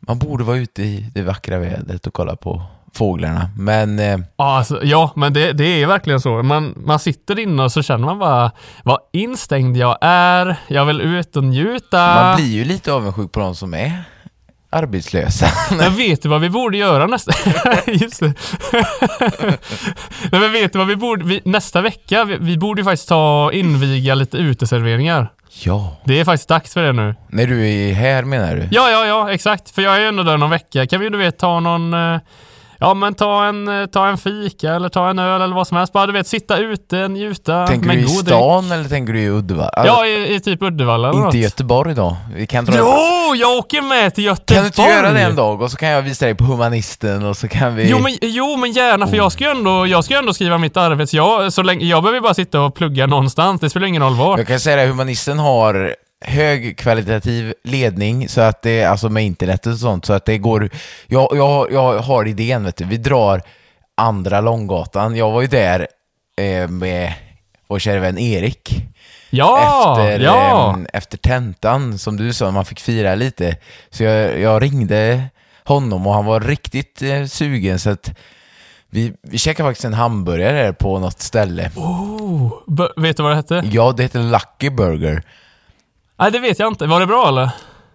Man 0.00 0.18
borde 0.18 0.44
vara 0.44 0.56
ute 0.56 0.82
i 0.82 1.10
det 1.14 1.22
vackra 1.22 1.58
vädret 1.58 2.06
och 2.06 2.14
kolla 2.14 2.36
på 2.36 2.62
fåglarna. 2.94 3.50
Men 3.56 3.98
eh, 3.98 4.18
Ja, 4.36 4.56
alltså, 4.56 4.84
ja 4.84 5.12
men 5.16 5.32
det, 5.32 5.52
det 5.52 5.82
är 5.82 5.86
verkligen 5.86 6.20
så. 6.20 6.42
Man, 6.42 6.74
man 6.76 6.98
sitter 6.98 7.38
inne 7.38 7.62
och 7.62 7.72
så 7.72 7.82
känner 7.82 8.06
man 8.06 8.18
bara, 8.18 8.50
vad 8.84 8.98
instängd 9.12 9.76
jag 9.76 9.98
är, 10.00 10.56
jag 10.68 10.84
vill 10.84 11.00
ut 11.00 11.36
och 11.36 11.44
njuta. 11.44 12.14
man 12.14 12.36
blir 12.36 12.52
ju 12.52 12.64
lite 12.64 12.92
avundsjuk 12.92 13.32
på 13.32 13.40
de 13.40 13.54
som 13.54 13.74
är 13.74 14.02
arbetslösa. 14.70 15.46
Jag 15.80 15.90
vet 15.90 16.22
du 16.22 16.28
vad 16.28 16.40
vi 16.40 16.50
borde 16.50 16.76
göra 16.76 17.06
nästa... 17.06 17.32
Just 17.86 18.20
det. 18.20 18.34
Nej 20.32 20.40
men 20.40 20.52
vet 20.52 20.72
du 20.72 20.78
vad 20.78 20.88
vi 20.88 20.96
borde... 20.96 21.24
Vi, 21.24 21.40
nästa 21.44 21.80
vecka, 21.80 22.24
vi, 22.24 22.36
vi 22.40 22.58
borde 22.58 22.80
ju 22.80 22.84
faktiskt 22.84 23.08
ta 23.08 23.50
inviga 23.52 24.14
lite 24.14 24.36
uteserveringar. 24.36 25.32
ja. 25.64 25.96
Det 26.04 26.20
är 26.20 26.24
faktiskt 26.24 26.48
dags 26.48 26.74
för 26.74 26.82
det 26.82 26.92
nu. 26.92 27.14
När 27.28 27.46
du 27.46 27.68
är 27.68 27.92
här 27.94 28.22
menar 28.22 28.56
du? 28.56 28.68
Ja, 28.70 28.90
ja, 28.90 29.06
ja, 29.06 29.32
exakt. 29.32 29.70
För 29.70 29.82
jag 29.82 29.96
är 29.96 30.00
ju 30.00 30.06
ändå 30.06 30.22
där 30.22 30.36
någon 30.36 30.50
vecka. 30.50 30.86
Kan 30.86 31.00
vi 31.00 31.08
du 31.08 31.18
vet 31.18 31.38
ta 31.38 31.60
någon... 31.60 31.94
eh, 31.94 32.20
Ja 32.82 32.94
men 32.94 33.14
ta 33.14 33.44
en, 33.44 33.68
eh, 33.82 33.86
ta 33.86 34.08
en 34.08 34.18
fika 34.18 34.74
eller 34.74 34.88
ta 34.88 35.10
en 35.10 35.18
öl 35.18 35.42
eller 35.42 35.54
vad 35.54 35.66
som 35.66 35.76
helst. 35.76 35.92
Bara 35.92 36.06
du 36.06 36.12
vet 36.12 36.26
sitta 36.26 36.58
ute, 36.58 37.08
njuta 37.08 37.66
Tänker 37.66 37.86
med 37.86 37.96
du 37.96 38.00
i 38.00 38.04
god 38.04 38.26
stan 38.26 38.72
eller 38.72 38.88
tänker 38.88 39.12
du 39.12 39.20
i 39.20 39.28
Uddevalla? 39.28 39.70
dryck. 39.82 39.86
Ja, 39.86 40.06
i, 40.06 40.34
i 40.34 40.40
typ 40.40 40.62
Uddevalla 40.62 41.08
eller 41.08 41.18
Inte 41.18 41.26
något. 41.26 41.34
Göteborg 41.34 41.94
då? 41.94 42.16
Vi 42.34 42.46
kan 42.46 42.64
dra... 42.64 42.74
Jo, 42.78 43.34
jag 43.36 43.58
åker 43.58 43.82
med 43.82 44.14
till 44.14 44.24
Göteborg! 44.24 44.56
Kan 44.56 44.62
du 44.62 44.66
inte 44.66 44.82
göra 44.82 45.12
det 45.12 45.20
en 45.20 45.36
dag 45.36 45.62
och 45.62 45.70
så 45.70 45.76
kan 45.76 45.88
jag 45.88 46.02
visa 46.02 46.24
dig 46.24 46.34
på 46.34 46.44
Humanisten 46.44 47.26
och 47.26 47.36
så 47.36 47.48
kan 47.48 47.74
vi... 47.74 47.90
Jo 47.90 47.98
men, 47.98 48.16
jo 48.22 48.56
men 48.56 48.72
gärna, 48.72 49.06
för 49.06 49.16
jag 49.16 49.32
ska 49.32 49.44
ju 49.44 49.50
ändå, 49.50 49.86
jag 49.86 50.04
ska 50.04 50.18
ändå 50.18 50.32
skriva 50.34 50.58
mitt 50.58 50.76
arbete. 50.76 51.16
Jag, 51.16 51.52
så 51.52 51.62
länge, 51.62 51.86
jag 51.86 52.02
behöver 52.02 52.20
bara 52.20 52.34
sitta 52.34 52.60
och 52.60 52.74
plugga 52.74 53.06
någonstans. 53.06 53.60
Det 53.60 53.70
spelar 53.70 53.86
ingen 53.86 54.02
roll 54.02 54.14
var. 54.14 54.38
Jag 54.38 54.46
kan 54.46 54.60
säga 54.60 54.76
det, 54.76 54.86
Humanisten 54.86 55.38
har 55.38 55.94
högkvalitativ 56.24 57.54
ledning 57.64 58.28
så 58.28 58.40
att 58.40 58.62
det, 58.62 58.84
alltså 58.84 59.08
med 59.08 59.24
internet 59.24 59.66
och 59.66 59.76
sånt, 59.76 60.04
så 60.04 60.12
att 60.12 60.24
det 60.24 60.38
går... 60.38 60.70
Jag, 61.06 61.28
jag, 61.32 61.72
jag 61.72 61.98
har 61.98 62.28
idén 62.28 62.64
vet 62.64 62.76
du, 62.76 62.84
vi 62.84 62.96
drar 62.96 63.42
andra 63.94 64.40
Långgatan. 64.40 65.16
Jag 65.16 65.30
var 65.30 65.40
ju 65.40 65.46
där 65.46 65.88
eh, 66.36 66.68
med 66.68 67.12
vår 67.68 67.78
kära 67.78 68.00
vän 68.00 68.18
Erik. 68.18 68.84
Ja, 69.30 69.96
efter, 69.98 70.24
ja. 70.24 70.74
ehm, 70.74 70.86
efter 70.92 71.18
tentan, 71.18 71.98
som 71.98 72.16
du 72.16 72.32
sa, 72.32 72.50
man 72.50 72.64
fick 72.64 72.80
fira 72.80 73.14
lite. 73.14 73.56
Så 73.90 74.02
jag, 74.02 74.40
jag 74.40 74.62
ringde 74.62 75.24
honom 75.64 76.06
och 76.06 76.14
han 76.14 76.24
var 76.24 76.40
riktigt 76.40 77.02
eh, 77.02 77.24
sugen 77.24 77.78
så 77.78 77.90
att 77.90 78.10
vi, 78.90 79.12
vi 79.22 79.38
käkade 79.38 79.68
faktiskt 79.68 79.84
en 79.84 79.94
hamburgare 79.94 80.72
på 80.72 80.98
något 80.98 81.20
ställe. 81.20 81.70
Oh, 81.76 82.52
vet 82.96 83.16
du 83.16 83.22
vad 83.22 83.32
det 83.32 83.36
hette? 83.36 83.62
Ja, 83.72 83.92
det 83.96 84.02
heter 84.02 84.22
Lucky 84.22 84.70
Burger. 84.70 85.22
Nej, 86.20 86.30
det 86.30 86.38
vet 86.38 86.58
jag 86.58 86.68
inte. 86.68 86.86
Var 86.86 87.00
det 87.00 87.06
bra 87.06 87.28
eller? 87.28 87.50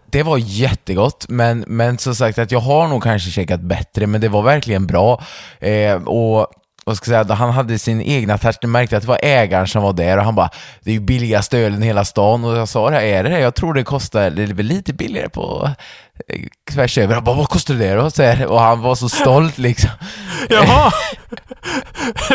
Det 0.05 0.23
var 0.23 0.37
jättegott, 0.37 1.25
men, 1.29 1.65
men 1.67 1.97
som 1.97 2.15
sagt 2.15 2.39
att 2.39 2.51
jag 2.51 2.59
har 2.59 2.87
nog 2.87 3.03
kanske 3.03 3.31
käkat 3.31 3.61
bättre, 3.61 4.07
men 4.07 4.21
det 4.21 4.29
var 4.29 4.41
verkligen 4.41 4.87
bra. 4.87 5.23
Eh, 5.59 5.95
och 5.95 6.47
vad 6.85 6.97
ska 6.97 7.11
jag 7.11 7.25
säga, 7.25 7.35
han 7.35 7.49
hade 7.49 7.79
sin 7.79 8.01
egna 8.01 8.37
touch, 8.37 8.55
Du 8.61 8.67
märkte 8.67 8.97
att 8.97 9.03
det 9.03 9.09
var 9.09 9.19
ägaren 9.23 9.67
som 9.67 9.83
var 9.83 9.93
där 9.93 10.17
och 10.17 10.23
han 10.23 10.35
bara 10.35 10.49
Det 10.83 10.89
är 10.89 10.93
ju 10.93 10.99
billigaste 10.99 11.57
ölen 11.57 11.83
i 11.83 11.85
hela 11.85 12.05
stan 12.05 12.43
och 12.43 12.57
jag 12.57 12.67
sa 12.67 12.89
det 12.89 12.95
här, 12.95 13.03
är 13.03 13.23
det 13.23 13.29
det? 13.29 13.39
Jag 13.39 13.55
tror 13.55 13.73
det 13.73 13.83
kostar 13.83 14.29
det 14.29 14.43
är 14.43 14.47
väl 14.47 14.65
lite 14.65 14.93
billigare 14.93 15.29
på 15.29 15.69
tvärs 16.71 16.97
över. 16.97 17.15
Han 17.15 17.23
bara, 17.23 17.35
vad 17.35 17.49
kostar 17.49 17.73
det 17.73 17.93
då? 17.95 18.11
Så 18.11 18.23
här, 18.23 18.45
och 18.45 18.61
han 18.61 18.81
var 18.81 18.95
så 18.95 19.09
stolt 19.09 19.57
liksom. 19.57 19.89
Jaha! 20.49 20.91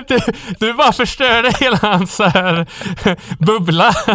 Du, 0.08 0.18
du 0.58 0.72
bara 0.74 0.92
förstörde 0.92 1.52
hela 1.60 1.76
hans 1.82 2.14
så 2.16 2.24
här, 2.24 2.66
bubbla. 3.38 3.94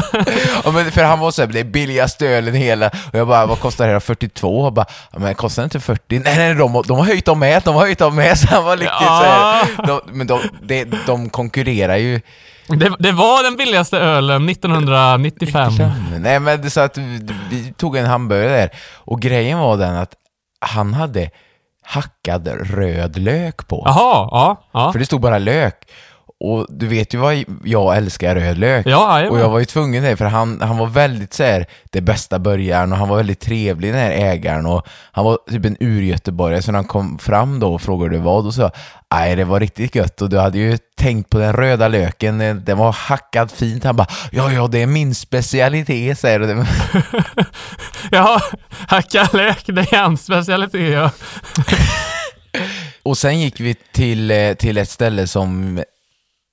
Ja, 0.64 0.72
men 0.72 0.92
för 0.92 1.04
han 1.04 1.20
var 1.20 1.32
såhär, 1.32 1.48
det 1.50 1.60
är 1.60 1.64
billigaste 1.64 2.28
ölen 2.28 2.56
i 2.56 2.60
hela, 2.60 2.88
och 2.88 3.20
jag 3.20 3.28
bara, 3.28 3.46
vad 3.46 3.60
kostar 3.60 3.88
det 3.88 3.94
här? 3.94 4.00
42? 4.00 4.60
Och 4.62 4.74
bara, 4.74 4.86
men 5.18 5.36
kostar 5.36 5.62
det 5.62 5.66
inte 5.66 5.80
40? 5.80 6.20
Nej, 6.20 6.38
nej, 6.38 6.56
de, 6.56 6.84
de 6.88 6.98
har 6.98 7.06
höjt 7.06 7.26
dem 7.26 7.40
med, 7.40 7.62
de 7.64 7.76
har 7.76 7.82
höjt 7.82 8.00
dem 8.00 8.16
med, 8.16 8.38
så 8.40 8.48
han 8.48 8.64
var 8.64 8.78
riktigt 8.78 8.92
Ja. 9.02 9.66
såhär, 9.76 9.88
de, 9.88 10.02
men 10.18 10.28
de, 10.28 10.40
de, 10.62 10.86
de 11.06 11.30
konkurrerar 11.30 11.96
ju. 11.98 12.22
Det, 12.68 12.96
det 13.00 13.12
var 13.12 13.44
den 13.44 13.56
billigaste 13.56 13.98
ölen 13.98 14.50
1995. 14.50 15.74
Nej, 16.20 16.40
men 16.40 16.62
det 16.62 16.70
så 16.70 16.82
att 16.82 16.98
vi, 16.98 17.28
vi 17.50 17.74
tog 17.74 17.98
en 17.98 18.06
hamburgare 18.06 18.58
där, 18.58 18.70
och 18.96 19.22
grejen 19.22 19.60
var 19.60 19.78
den 19.78 19.96
att 19.96 20.14
han 20.60 20.94
hade 20.94 21.30
hackad 21.84 22.48
röd 22.48 23.18
lök 23.18 23.68
på. 23.68 23.84
Jaha, 23.86 24.30
ja. 24.32 24.68
ja. 24.72 24.92
För 24.92 25.00
det 25.00 25.06
stod 25.06 25.22
bara 25.22 25.38
lök. 25.38 25.88
Och 26.40 26.66
du 26.70 26.88
vet 26.88 27.14
ju 27.14 27.18
vad 27.18 27.44
jag 27.64 27.98
älskar 27.98 28.36
röd 28.36 28.58
lök. 28.58 28.86
Ja, 28.86 29.18
jajamän. 29.18 29.32
och 29.32 29.40
jag 29.40 29.50
var 29.50 29.60
ju 29.60 29.66
tvungen 29.66 30.04
det, 30.04 30.18
för 30.18 30.26
han, 30.26 30.62
han 30.62 30.78
var 30.78 30.88
väldigt 30.88 31.34
så 31.34 31.44
här, 31.44 31.66
det 31.92 32.02
bästa 32.02 32.40
börjaren 32.40 32.92
och 32.92 32.98
han 32.98 33.10
var 33.10 33.18
väldigt 33.18 33.40
trevlig 33.40 33.94
den 33.94 34.02
här 34.02 34.12
ägaren 34.12 34.66
och 34.66 34.88
han 35.12 35.26
var 35.26 35.38
typ 35.50 35.66
en 35.66 35.78
urgöteborgare 35.80 36.62
så 36.62 36.72
när 36.72 36.80
han 36.80 36.88
kom 36.88 37.18
fram 37.18 37.60
då 37.60 37.74
och 37.74 37.82
frågade 37.82 38.18
vad 38.18 38.46
och 38.46 38.54
så 38.54 38.72
nej 39.14 39.36
det 39.36 39.44
var 39.44 39.60
riktigt 39.60 39.96
gött 39.96 40.22
och 40.22 40.30
du 40.30 40.38
hade 40.38 40.58
ju 40.58 40.78
tänkt 40.98 41.30
på 41.30 41.38
den 41.38 41.54
röda 41.54 41.88
löken, 41.88 42.42
eh, 42.42 42.56
den 42.56 42.78
var 42.78 42.92
hackad 42.92 43.52
fint. 43.52 43.84
Han 43.84 43.96
bara, 43.96 44.08
ja 44.32 44.52
ja 44.52 44.68
det 44.68 44.82
är 44.82 44.88
min 44.88 45.16
specialitet 45.16 46.20
säger 46.20 46.40
du. 46.40 46.66
Ja, 48.12 48.42
hacka 48.88 49.30
lök, 49.34 49.64
det 49.68 49.94
är 49.94 50.02
hans 50.02 50.24
specialitet. 50.26 50.94
Ja. 50.94 51.10
Och 53.04 53.18
sen 53.18 53.40
gick 53.40 53.60
vi 53.60 53.76
till, 53.94 54.32
eh, 54.32 54.54
till 54.54 54.78
ett 54.78 54.90
ställe 54.90 55.28
som 55.28 55.84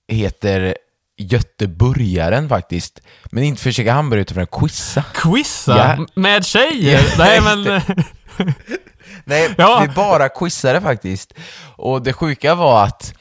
heter 0.09 0.75
Göteborgaren 1.19 2.49
faktiskt. 2.49 3.01
Men 3.31 3.45
inte 3.45 3.63
för 3.63 3.69
att 3.71 3.75
käka 3.77 3.93
hamburgare 3.93 4.23
utan 4.23 4.35
för 4.35 4.43
att 4.43 4.51
quizza. 4.51 5.05
Quizza 5.15 5.97
Ja. 5.99 6.07
med 6.15 6.45
tjejer? 6.45 7.01
Ja, 7.11 7.15
Nej 7.19 7.41
men... 7.41 7.81
Nej, 9.25 9.55
Ja. 9.59 9.85
vi 9.89 9.95
bara 9.95 10.29
quizade 10.29 10.81
faktiskt. 10.81 11.33
Och 11.77 12.03
det 12.03 12.13
sjuka 12.13 12.55
var 12.55 12.85
att 12.85 13.15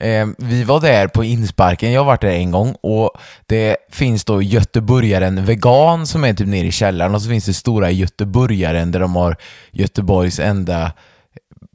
eh, 0.00 0.26
vi 0.38 0.64
var 0.64 0.80
där 0.80 1.08
på 1.08 1.24
insparken, 1.24 1.92
jag 1.92 2.00
har 2.00 2.06
varit 2.06 2.20
där 2.20 2.28
en 2.28 2.50
gång 2.50 2.76
och 2.82 3.10
det 3.46 3.76
finns 3.90 4.24
då 4.24 4.42
Göteborgaren 4.42 5.44
vegan 5.44 6.06
som 6.06 6.24
är 6.24 6.34
typ 6.34 6.46
nere 6.48 6.66
i 6.66 6.72
källaren 6.72 7.14
och 7.14 7.22
så 7.22 7.28
finns 7.28 7.44
det 7.44 7.54
stora 7.54 7.90
Göteborgaren 7.90 8.90
där 8.92 9.00
de 9.00 9.16
har 9.16 9.36
Göteborgs 9.72 10.38
enda 10.40 10.92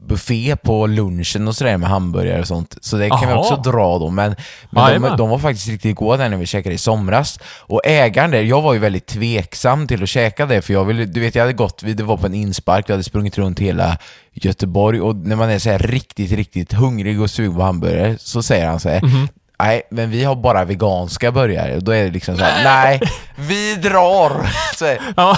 buffé 0.08 0.56
på 0.56 0.86
lunchen 0.86 1.48
och 1.48 1.56
sådär 1.56 1.76
med 1.76 1.88
hamburgare 1.88 2.40
och 2.40 2.46
sånt. 2.46 2.76
Så 2.80 2.96
det 2.96 3.08
kan 3.08 3.20
vi 3.20 3.26
Aha. 3.26 3.40
också 3.40 3.56
dra 3.70 3.98
då. 3.98 4.10
Men, 4.10 4.34
men 4.70 5.02
de, 5.02 5.16
de 5.16 5.28
var 5.30 5.38
faktiskt 5.38 5.68
riktigt 5.68 5.96
goda 5.96 6.16
där 6.16 6.28
när 6.28 6.36
vi 6.36 6.46
käkade 6.46 6.74
i 6.74 6.78
somras. 6.78 7.38
Och 7.58 7.80
ägaren 7.84 8.30
där, 8.30 8.42
jag 8.42 8.62
var 8.62 8.72
ju 8.72 8.78
väldigt 8.78 9.06
tveksam 9.06 9.86
till 9.86 10.02
att 10.02 10.08
käka 10.08 10.46
det 10.46 10.62
för 10.62 10.72
jag 10.72 10.84
ville, 10.84 11.04
du 11.04 11.20
vet 11.20 11.34
jag 11.34 11.42
hade 11.42 11.52
gått, 11.52 11.82
vi- 11.82 11.94
det 11.94 12.02
var 12.02 12.16
på 12.16 12.26
en 12.26 12.34
inspark, 12.34 12.84
jag 12.88 12.92
hade 12.94 13.04
sprungit 13.04 13.38
runt 13.38 13.58
hela 13.60 13.98
Göteborg 14.32 15.00
och 15.00 15.16
när 15.16 15.36
man 15.36 15.50
är 15.50 15.58
så 15.58 15.70
här 15.70 15.78
riktigt, 15.78 16.32
riktigt 16.32 16.72
hungrig 16.72 17.20
och 17.20 17.30
sugen 17.30 17.54
på 17.54 17.62
hamburgare 17.62 18.16
så 18.18 18.42
säger 18.42 18.66
han 18.66 18.80
så 18.80 18.88
här. 18.88 19.02
Mhm. 19.02 19.28
Nej, 19.62 19.82
men 19.90 20.10
vi 20.10 20.24
har 20.24 20.34
bara 20.36 20.64
veganska 20.64 21.32
burgare. 21.32 21.76
Och 21.76 21.82
då 21.84 21.92
är 21.92 22.04
det 22.04 22.10
liksom 22.10 22.36
så 22.36 22.44
här, 22.44 22.64
nej, 22.64 23.00
vi 23.36 23.74
drar! 23.74 24.50
Så 24.76 24.86
här, 24.86 24.98
Ja, 25.16 25.36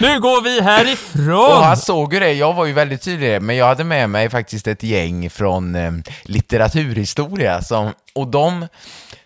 nu 0.00 0.20
går 0.20 0.42
vi 0.42 0.60
och 0.60 0.64
härifrån! 0.64 1.62
han 1.64 1.76
såg 1.76 2.14
ju 2.14 2.20
det, 2.20 2.32
jag 2.32 2.54
var 2.54 2.66
ju 2.66 2.72
väldigt 2.72 3.02
tydlig 3.02 3.42
men 3.42 3.56
jag 3.56 3.66
hade 3.66 3.84
med 3.84 4.10
mig 4.10 4.30
faktiskt 4.30 4.66
ett 4.66 4.82
gäng 4.82 5.30
från 5.30 5.74
eh, 5.74 5.92
litteraturhistoria 6.22 7.62
som, 7.62 7.92
och 8.14 8.26
de, 8.26 8.66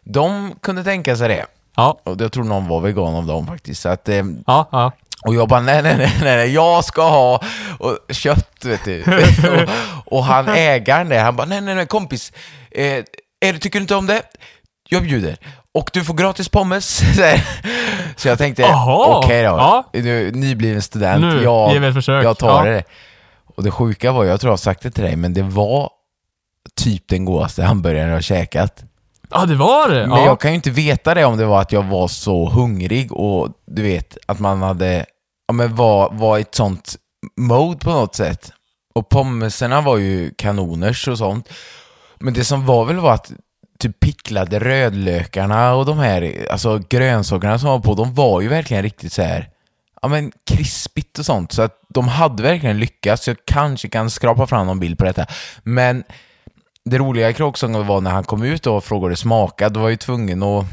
de 0.05 0.55
kunde 0.63 0.85
tänka 0.85 1.17
sig 1.17 1.29
det. 1.29 1.47
Ja, 1.77 2.01
Och 2.05 2.21
jag 2.21 2.33
tror 2.33 2.45
någon 2.45 2.69
var 2.69 2.81
vegan 2.81 3.15
av 3.15 3.27
dem 3.27 3.47
faktiskt. 3.47 3.83
Så 3.83 3.89
att, 3.89 4.09
eh, 4.09 4.23
ja, 4.47 4.69
ja. 4.73 4.93
och 5.23 5.35
jag 5.35 5.49
bara 5.49 5.61
nej, 5.61 5.83
nej, 5.83 5.97
nej, 5.99 6.13
nej, 6.23 6.55
jag 6.55 6.85
ska 6.85 7.03
ha 7.09 7.41
och, 7.79 7.99
kött, 8.11 8.65
vet 8.65 8.85
du. 8.85 9.03
och, 10.07 10.13
och 10.19 10.25
han 10.25 10.49
ägaren 10.49 11.09
där, 11.09 11.23
han 11.23 11.37
bara 11.37 11.47
nej, 11.47 11.61
nej, 11.61 11.75
nej, 11.75 11.87
kompis, 11.87 12.33
eh, 12.71 13.05
är, 13.41 13.53
du- 13.53 13.59
tycker 13.59 13.79
du 13.79 13.83
inte 13.83 13.95
om 13.95 14.07
det? 14.07 14.23
Jag 14.89 15.03
bjuder. 15.03 15.37
Och 15.75 15.91
du 15.93 16.05
får 16.05 16.15
gratis 16.15 16.49
pommes. 16.49 17.01
Så 18.17 18.29
jag 18.29 18.39
tänkte, 18.39 18.75
okej 19.07 19.43
då, 19.43 19.49
ja. 19.49 19.85
nu, 19.93 20.31
nybliven 20.33 20.83
student, 20.83 21.21
Nu 21.21 21.43
jag, 21.43 21.73
ger 21.73 21.81
vi 21.81 21.87
ett 21.87 21.95
försök. 21.95 22.25
jag 22.25 22.39
tar 22.39 22.67
Ja. 22.67 22.73
det. 22.73 22.83
Och 23.57 23.63
det 23.65 23.71
sjuka 23.71 24.13
var, 24.13 24.25
jag 24.25 24.41
tror 24.41 24.49
jag 24.49 24.53
har 24.53 24.57
sagt 24.57 24.83
det 24.83 24.91
till 24.91 25.05
dig, 25.05 25.17
men 25.17 25.35
det 25.35 25.43
var 25.43 25.91
typ 26.77 27.09
den 27.09 27.25
godaste 27.25 27.63
hamburgaren 27.63 28.09
jag 28.09 28.17
har 28.17 28.23
käkat. 28.23 28.83
Ja, 29.31 29.47
det 29.47 29.55
var 29.55 29.89
det. 29.89 30.07
Men 30.07 30.19
Ja. 30.19 30.25
jag 30.25 30.41
kan 30.41 30.51
ju 30.51 30.55
inte 30.55 30.71
veta 30.71 31.15
det 31.15 31.25
om 31.25 31.37
det 31.37 31.45
var 31.47 31.61
att 31.61 31.73
jag 31.73 31.83
var 31.83 32.09
så 32.09 32.49
hungrig 32.51 33.13
och 33.13 33.49
du 33.67 33.83
vet 33.83 34.17
att 34.27 34.39
man 34.39 34.63
hade, 34.63 35.07
ja 35.49 35.53
men 35.55 35.75
var, 35.77 36.11
var 36.13 36.39
i 36.39 36.41
ett 36.41 36.55
sånt 36.55 36.97
mode 37.37 37.79
på 37.79 37.91
något 37.91 38.15
sätt. 38.15 38.53
Och 38.95 39.09
pommeserna 39.09 39.81
var 39.81 39.97
ju 39.97 40.31
kanoners 40.39 41.09
och 41.09 41.19
sånt. 41.19 41.49
Men 42.21 42.35
det 42.35 42.45
som 42.45 42.67
var 42.67 42.85
väl 42.85 42.97
var 42.97 43.15
att 43.15 43.33
typ 43.79 44.01
picklade 44.01 44.59
rödlökarna 44.59 45.75
och 45.75 45.87
de 45.87 45.99
här, 45.99 46.47
alltså 46.51 46.81
grönsakerna 46.89 47.59
som 47.59 47.69
var 47.69 47.81
på, 47.81 47.95
de 47.95 48.15
var 48.15 48.41
ju 48.41 48.49
verkligen 48.49 48.83
riktigt 48.83 49.13
så 49.13 49.23
här 49.23 49.49
ja 50.03 50.09
men 50.09 50.33
krispigt 50.51 51.19
och 51.19 51.27
sånt. 51.27 51.53
Så 51.53 51.63
att 51.63 51.81
de 51.89 52.09
hade 52.09 52.43
verkligen 52.43 52.79
lyckats. 52.79 53.29
Jag 53.29 53.37
kanske 53.45 53.89
kan 53.89 54.11
skrapa 54.11 54.47
fram 54.47 54.67
någon 54.67 54.81
bild 54.81 54.99
på 54.99 55.05
detta. 55.05 55.27
Men 55.63 56.05
det 56.85 56.99
roliga 56.99 57.31
i 57.31 57.35
kråksången 57.35 57.87
var 57.87 58.01
när 58.01 58.11
han 58.11 58.25
kom 58.25 58.43
ut 58.43 58.67
och 58.67 58.85
frågade 58.85 59.17
smaka, 59.17 59.69
då 59.69 59.81
var 59.81 59.87
jag 59.87 59.91
ju 59.93 59.97
tvungen 59.97 60.43
att, 60.43 60.67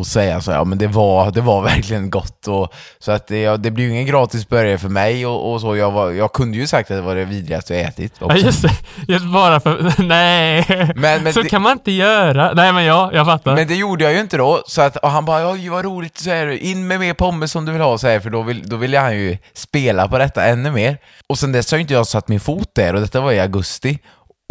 att 0.00 0.06
säga 0.06 0.40
så 0.40 0.50
här, 0.50 0.58
ja 0.58 0.64
men 0.64 0.78
det 0.78 0.86
var, 0.86 1.30
det 1.30 1.40
var 1.40 1.62
verkligen 1.74 2.10
gott 2.10 2.46
och 2.48 2.72
så 2.98 3.12
att 3.12 3.26
det, 3.26 3.40
ja, 3.40 3.56
det 3.56 3.70
blir 3.70 3.84
ju 3.84 3.90
ingen 3.90 4.06
gratis 4.06 4.48
burgare 4.48 4.78
för 4.78 4.88
mig 4.88 5.26
och, 5.26 5.52
och 5.52 5.60
så, 5.60 5.76
jag, 5.76 5.90
var, 5.90 6.10
jag 6.10 6.32
kunde 6.32 6.58
ju 6.58 6.66
sagt 6.66 6.90
att 6.90 6.96
det 6.96 7.02
var 7.02 7.14
det 7.14 7.24
vidrigaste 7.24 7.74
jag 7.74 7.82
ätit 7.88 8.12
Ja, 8.18 8.26
också. 8.26 8.38
just 8.38 8.62
det. 8.62 8.70
Just 9.08 9.24
bara 9.32 9.60
för... 9.60 9.92
Nej. 10.02 10.64
Men- 10.96 11.22
men 11.22 11.32
så 11.32 11.42
det- 11.42 11.48
kan 11.48 11.62
man 11.62 11.72
inte 11.72 11.92
göra. 11.92 12.52
Nej, 12.52 12.72
men 12.72 12.84
ja, 12.84 13.10
jag 13.12 13.26
fattar. 13.26 13.54
Men 13.54 13.68
det 13.68 13.74
gjorde 13.76 14.04
jag 14.04 14.12
ju 14.12 14.20
inte 14.20 14.36
då, 14.36 14.62
så 14.66 14.82
att 14.82 14.96
och 14.96 15.10
han 15.10 15.24
bara 15.24 15.50
oj 15.52 15.68
vad 15.68 15.84
roligt, 15.84 16.18
så 16.18 16.30
här, 16.30 16.48
in 16.62 16.86
med 16.86 17.00
mer 17.00 17.14
pommes 17.14 17.52
som 17.52 17.64
du 17.64 17.72
vill 17.72 17.80
ha, 17.80 17.98
så 17.98 18.06
här, 18.08 18.20
för 18.20 18.30
då, 18.30 18.42
vill, 18.42 18.68
då 18.68 18.76
ville 18.76 18.98
han 18.98 19.16
ju 19.16 19.38
spela 19.54 20.08
på 20.08 20.18
detta 20.18 20.44
ännu 20.44 20.70
mer. 20.70 20.98
Och 21.28 21.38
sen 21.38 21.52
dess 21.52 21.70
har 21.70 21.78
ju 21.78 21.82
inte 21.82 21.94
jag 21.94 22.06
satt 22.06 22.28
min 22.28 22.40
fot 22.40 22.68
där 22.74 22.94
och 22.94 23.00
detta 23.00 23.20
var 23.20 23.32
i 23.32 23.40
augusti. 23.40 23.98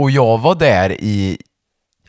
Och 0.02 0.12
jag 0.12 0.38
var 0.38 0.56
där 0.56 0.90
i, 0.92 1.38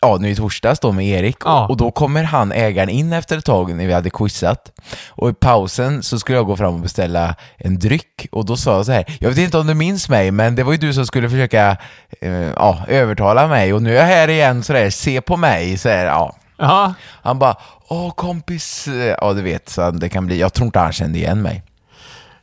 ja 0.00 0.16
nu 0.20 0.30
i 0.30 0.36
torsdags 0.36 0.80
då 0.80 0.92
med 0.92 1.06
Erik 1.06 1.36
Ja. 1.44 1.66
och 1.66 1.76
då 1.76 1.90
kommer 1.90 2.24
han, 2.24 2.52
ägaren, 2.52 2.88
in 2.88 3.12
efter 3.12 3.38
ett 3.38 3.44
tag 3.44 3.74
när 3.74 3.86
vi 3.86 3.92
hade 3.92 4.10
quizat. 4.10 4.72
Och 5.08 5.28
i 5.30 5.32
pausen 5.32 6.02
så 6.02 6.18
skulle 6.18 6.38
jag 6.38 6.46
gå 6.46 6.56
fram 6.56 6.74
och 6.74 6.80
beställa 6.80 7.34
en 7.58 7.78
dryck 7.78 8.26
och 8.32 8.44
då 8.46 8.56
sa 8.56 8.76
jag 8.76 8.86
så 8.86 8.92
här, 8.92 9.04
jag 9.20 9.28
vet 9.28 9.38
inte 9.38 9.58
om 9.58 9.66
du 9.66 9.74
minns 9.74 10.08
mig 10.08 10.30
men 10.30 10.54
det 10.54 10.62
var 10.62 10.72
ju 10.72 10.78
du 10.78 10.92
som 10.94 11.06
skulle 11.06 11.30
försöka 11.30 11.76
eh, 12.20 12.32
ja, 12.32 12.78
övertala 12.88 13.46
mig 13.48 13.72
och 13.74 13.82
nu 13.82 13.90
är 13.90 14.00
jag 14.00 14.06
här 14.16 14.28
igen 14.28 14.62
sådär, 14.62 14.90
se 14.90 15.20
på 15.20 15.36
mig, 15.36 15.78
så 15.78 15.88
här, 15.88 16.04
ja. 16.06 16.36
Ja, 16.56 16.94
Han 17.22 17.38
bara, 17.38 17.56
åh 17.88 18.10
kompis, 18.14 18.88
ja 19.20 19.32
du 19.32 19.42
vet, 19.42 19.68
så 19.68 19.90
det 19.90 20.08
kan 20.08 20.26
bli, 20.26 20.40
jag 20.40 20.52
tror 20.52 20.66
inte 20.66 20.78
han 20.78 20.92
kände 20.92 21.18
igen 21.18 21.42
mig. 21.42 21.62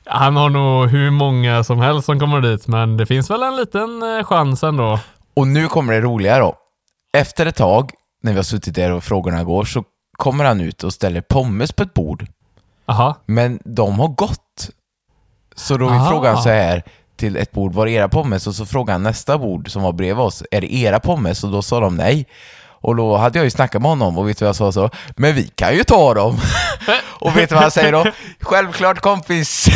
han 0.06 0.36
har 0.36 0.50
nog 0.50 0.88
hur 0.90 1.10
många 1.12 1.64
som 1.64 1.80
helst 1.80 2.06
som 2.06 2.20
kommer 2.20 2.42
dit, 2.42 2.68
men 2.68 2.98
det 2.98 3.06
finns 3.06 3.30
väl 3.30 3.44
en 3.44 3.56
liten 3.56 4.18
eh, 4.18 4.24
chans 4.26 4.64
ändå. 4.64 5.00
Och 5.36 5.48
nu 5.48 5.68
kommer 5.68 5.94
det 5.94 6.02
roliga 6.02 6.40
då. 6.40 6.56
Efter 7.14 7.46
ett 7.46 7.56
tag, 7.56 7.92
när 8.24 8.32
vi 8.32 8.38
har 8.38 8.44
suttit 8.44 8.76
där 8.76 8.92
och 8.92 9.04
frågorna 9.04 9.44
går, 9.44 9.66
så 9.66 9.84
kommer 10.18 10.46
han 10.46 10.62
ut 10.62 10.84
och 10.84 10.94
ställer 10.94 11.22
pommes 11.22 11.72
på 11.72 11.84
ett 11.84 11.94
bord. 11.94 12.26
Aha. 12.86 13.16
Men 13.26 13.60
de 13.66 14.00
har 14.00 14.08
gått. 14.08 14.70
Så 15.56 15.78
då 15.78 15.90
Aha. 15.90 16.10
frågar 16.10 16.34
han 16.34 16.44
så 16.44 16.50
här 16.50 16.84
till 17.18 17.38
ett 17.38 17.52
bord, 17.52 17.74
var 17.74 17.88
är 17.88 17.92
era 17.92 18.10
pommes? 18.10 18.48
Och 18.48 18.56
så 18.56 18.66
frågar 18.66 18.94
han 18.94 19.04
nästa 19.04 19.38
bord 19.38 19.72
som 19.72 19.82
var 19.82 19.92
bredvid 19.94 20.24
oss, 20.26 20.44
är 20.52 20.62
det 20.62 20.74
era 20.74 21.00
pommes? 21.00 21.44
Och 21.44 21.52
då 21.52 21.62
sa 21.62 21.80
de 21.80 21.96
nej. 21.96 22.26
Och 22.80 22.96
då 22.96 23.18
hade 23.18 23.40
jag 23.40 23.44
ju 23.44 23.50
snackat 23.52 23.82
med 23.82 23.90
honom 23.92 24.18
och 24.18 24.30
vet 24.30 24.38
du 24.40 24.46
vad 24.46 24.50
jag 24.50 24.56
sa 24.56 24.72
så? 24.72 24.90
Men 25.16 25.36
vi 25.36 25.48
kan 25.48 25.74
ju 25.76 25.84
ta 25.84 26.14
dem! 26.14 26.38
och 27.04 27.38
vet 27.38 27.50
du 27.50 27.56
vad 27.56 27.62
han 27.62 27.72
säger 27.72 27.92
då? 27.92 28.06
Självklart 28.42 29.00
kompis! 29.00 29.68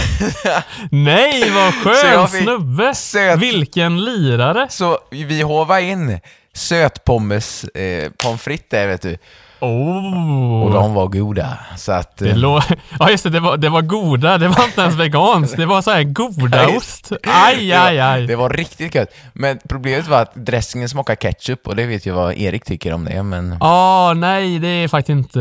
Nej, 0.91 1.49
vad 1.51 1.73
skön 1.73 2.27
fick 2.27 2.43
snubbe! 2.43 2.93
söt- 2.95 3.39
Vilken 3.39 4.03
lirare! 4.05 4.67
så 4.69 4.97
vi 5.11 5.41
hovar 5.41 5.79
in 5.79 6.19
sötpommes 6.53 7.63
eh, 7.63 8.11
pommes 8.23 8.41
frites 8.41 8.69
där 8.69 8.87
vet 8.87 9.01
du. 9.01 9.17
Oh. 9.59 10.61
Och 10.63 10.71
de 10.71 10.93
var 10.93 11.07
goda. 11.07 11.57
Så 11.77 11.91
att... 11.91 12.17
Det 12.17 12.29
eh, 12.29 12.35
lå- 12.35 12.61
ja 12.99 13.09
just 13.11 13.23
det, 13.23 13.29
det 13.29 13.39
var, 13.39 13.57
det 13.57 13.69
var 13.69 13.81
goda, 13.81 14.37
det 14.37 14.47
var 14.47 14.63
inte 14.65 14.81
ens 14.81 14.95
veganskt, 14.95 15.57
det 15.57 15.65
var 15.65 15.81
så 15.81 15.91
här 15.91 16.03
godaost. 16.03 17.11
Aj, 17.23 17.73
aj, 17.73 17.95
Det 17.95 18.03
aj. 18.33 18.35
var 18.35 18.49
riktigt 18.49 18.95
gött. 18.95 19.09
Men 19.33 19.59
problemet 19.69 20.07
var 20.07 20.21
att 20.21 20.35
dressingen 20.35 20.89
smakar 20.89 21.15
ketchup 21.15 21.67
och 21.67 21.75
det 21.75 21.85
vet 21.85 22.05
ju 22.05 22.11
vad 22.11 22.33
Erik 22.37 22.65
tycker 22.65 22.93
om 22.93 23.05
det, 23.05 23.23
men... 23.23 23.57
Ah, 23.59 24.13
nej, 24.13 24.59
det 24.59 24.67
är 24.67 24.87
faktiskt 24.87 25.09
inte, 25.09 25.39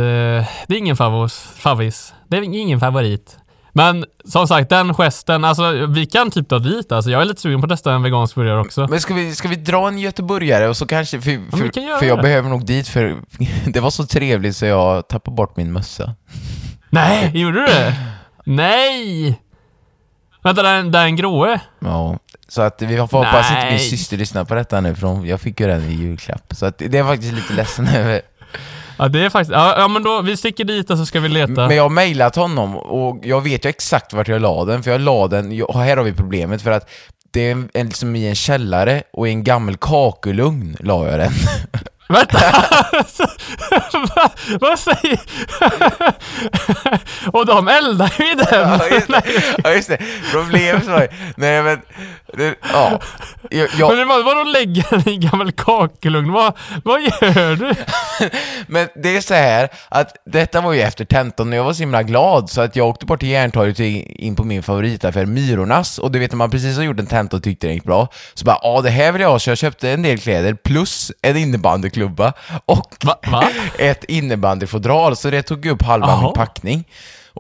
det 0.67 0.75
är 0.75 0.79
ingen 0.79 0.97
favos, 0.97 1.49
favvis. 1.57 2.15
Det 2.29 2.37
är 2.37 2.43
ingen 2.43 2.81
favorit. 2.81 3.37
Men 3.73 4.05
som 4.25 4.49
sagt, 4.49 4.69
den 4.71 4.95
gesten, 4.95 5.45
alltså 5.45 5.87
vi 5.87 6.07
kan 6.07 6.31
typ 6.31 6.49
ta 6.49 6.59
dit 6.59 6.93
alltså. 6.93 7.11
Jag 7.11 7.21
är 7.21 7.25
lite 7.25 7.41
sugen 7.41 7.61
på 7.61 7.65
att 7.65 7.71
testa 7.71 7.93
en 7.93 8.03
vegansk 8.03 8.35
burgare 8.35 8.61
också. 8.61 8.87
Men 8.91 9.01
ska 9.01 9.15
vi, 9.15 9.35
ska 9.35 9.49
vi 9.49 9.57
dra 9.57 9.89
en 9.89 9.99
göteborgare 9.99 10.69
och 10.69 10.77
så 10.77 10.87
kanske, 10.87 11.21
för, 11.21 11.31
vi 11.31 11.71
kan 11.71 11.83
för, 11.85 11.99
för 11.99 12.07
jag 12.07 12.23
behöver 12.23 12.49
nog 12.49 12.67
dit 12.67 12.89
för 12.89 13.17
det 13.67 13.81
var 13.81 13.91
så 13.91 14.07
trevligt 14.07 14.57
så 14.57 14.67
jag 14.67 15.09
tappade 15.09 15.35
bort 15.35 15.57
min 15.57 15.73
mössa. 15.73 16.15
Nej, 16.91 17.31
gjorde 17.35 17.61
du 17.61 17.67
det? 17.67 17.95
Nej! 18.45 19.41
Vänta, 20.43 20.63
den, 20.63 20.93
den 20.93 21.17
gråe? 21.17 21.61
Ja, 21.79 22.19
så 22.49 22.63
att 22.63 22.83
vi 22.83 22.97
får 22.97 23.03
hoppas 23.03 23.51
att 23.51 23.71
min 23.71 23.79
syster 23.79 24.17
lyssnar 24.17 24.45
på 24.45 24.55
detta 24.55 24.81
nu 24.81 24.95
för 24.95 25.07
hon, 25.07 25.27
jag 25.27 25.41
fick 25.41 25.61
ju 25.61 25.67
den 25.67 25.83
i 25.85 25.95
julklapp. 25.95 26.53
Så 26.55 26.67
att 26.67 26.79
det 26.79 26.95
är 26.95 26.95
jag 26.95 27.07
faktiskt 27.07 27.33
lite 27.33 27.53
ledsen 27.53 27.89
över. 27.95 28.23
Ja, 29.01 29.09
det 29.09 29.25
är 29.25 29.31
faktiskt... 29.31 29.53
Ja, 29.53 29.75
ja 29.79 29.89
men 29.89 30.03
då, 30.03 30.23
vi 30.23 30.37
sticker 30.37 30.65
dit 30.65 30.91
och 30.91 30.99
så 30.99 31.07
ska 31.07 31.21
vi 31.21 31.29
leta. 31.29 31.53
Men 31.53 31.77
jag 31.77 31.83
har 31.83 31.91
mejlat 31.91 32.37
honom 32.37 32.77
och 32.77 33.21
jag 33.23 33.41
vet 33.41 33.65
ju 33.65 33.69
exakt 33.69 34.13
vart 34.13 34.29
jag 34.29 34.43
la 34.43 34.65
den, 34.65 34.83
för 34.83 34.91
jag 34.91 35.01
la 35.01 35.29
den, 35.29 35.53
jag, 35.53 35.75
här 35.75 35.97
har 35.97 36.05
vi 36.05 36.13
problemet 36.13 36.63
för 36.63 36.71
att 36.71 36.91
det 37.31 37.51
är 37.51 37.69
en, 37.75 37.87
liksom 37.87 38.17
i 38.17 38.29
en 38.29 38.35
källare 38.35 39.03
och 39.13 39.29
i 39.29 39.31
en 39.31 39.45
gammal 39.45 39.77
kakelugn 39.77 40.77
la 40.81 41.09
jag 41.09 41.19
den. 41.19 41.33
Vänta! 42.09 42.39
Va, 43.93 44.31
vad 44.61 44.79
säger... 44.79 45.21
och 47.33 47.47
de 47.47 47.69
eldar 47.69 48.15
ju 48.19 48.33
i 48.33 48.35
den! 48.35 48.47
Ja 48.51 48.89
just, 48.91 49.09
det. 49.09 49.23
ja 49.65 49.73
just 49.73 49.89
det, 49.89 49.99
problemet 50.33 50.87
var 50.87 51.01
ju, 51.01 51.09
nej 51.37 51.63
men, 51.63 51.81
det, 52.35 52.55
ja. 52.73 53.01
Jag, 53.51 53.69
jag, 53.79 53.97
Men 53.97 54.09
var, 54.09 54.23
vadå 54.23 54.43
lägger 54.43 54.87
den 54.91 55.09
i 55.09 55.15
en 55.15 55.21
gammal 55.21 55.53
kakelugn? 55.53 56.33
Vad, 56.33 56.53
vad 56.85 57.03
gör 57.03 57.57
du? 57.57 57.75
Men 58.67 58.89
det 58.95 59.17
är 59.17 59.21
så 59.21 59.35
här 59.35 59.69
att 59.89 60.17
detta 60.27 60.61
var 60.61 60.73
ju 60.73 60.81
efter 60.81 61.05
tentan 61.05 61.49
och 61.49 61.55
jag 61.55 61.65
var 61.65 61.73
så 61.73 61.83
himla 61.83 62.03
glad 62.03 62.51
så 62.51 62.61
att 62.61 62.77
jag 62.77 62.89
åkte 62.89 63.07
bort 63.07 63.21
till 63.21 63.29
Järntorget 63.29 63.81
in 63.81 64.37
på 64.37 64.45
min 64.45 64.63
favoritaffär 64.63 65.27
Myrornas 65.27 65.99
och 65.99 66.11
du 66.11 66.19
vet 66.19 66.31
när 66.33 66.37
man 66.37 66.51
precis 66.51 66.77
har 66.77 66.85
gjort 66.85 67.01
en 67.01 67.07
tenta 67.07 67.37
och 67.37 67.43
tyckte 67.43 67.67
det 67.67 67.73
gick 67.73 67.85
bra 67.85 68.09
så 68.35 68.45
bara 68.45 68.59
ja 68.63 68.81
det 68.81 68.91
här 68.91 69.13
vill 69.13 69.23
jag 69.23 69.31
ha 69.31 69.39
så 69.39 69.51
jag 69.51 69.59
köpte 69.59 69.91
en 69.91 70.03
del 70.03 70.19
kläder 70.19 70.55
plus 70.55 71.13
en 71.23 71.37
innebandyklubba 71.37 72.33
och 72.67 72.97
Va? 73.05 73.19
Va? 73.31 73.49
ett 73.79 74.05
innebandyfodral 74.05 75.17
så 75.17 75.31
det 75.31 75.43
tog 75.43 75.67
upp 75.67 75.83
halva 75.83 76.07
Jaha. 76.07 76.23
min 76.23 76.33
packning. 76.33 76.85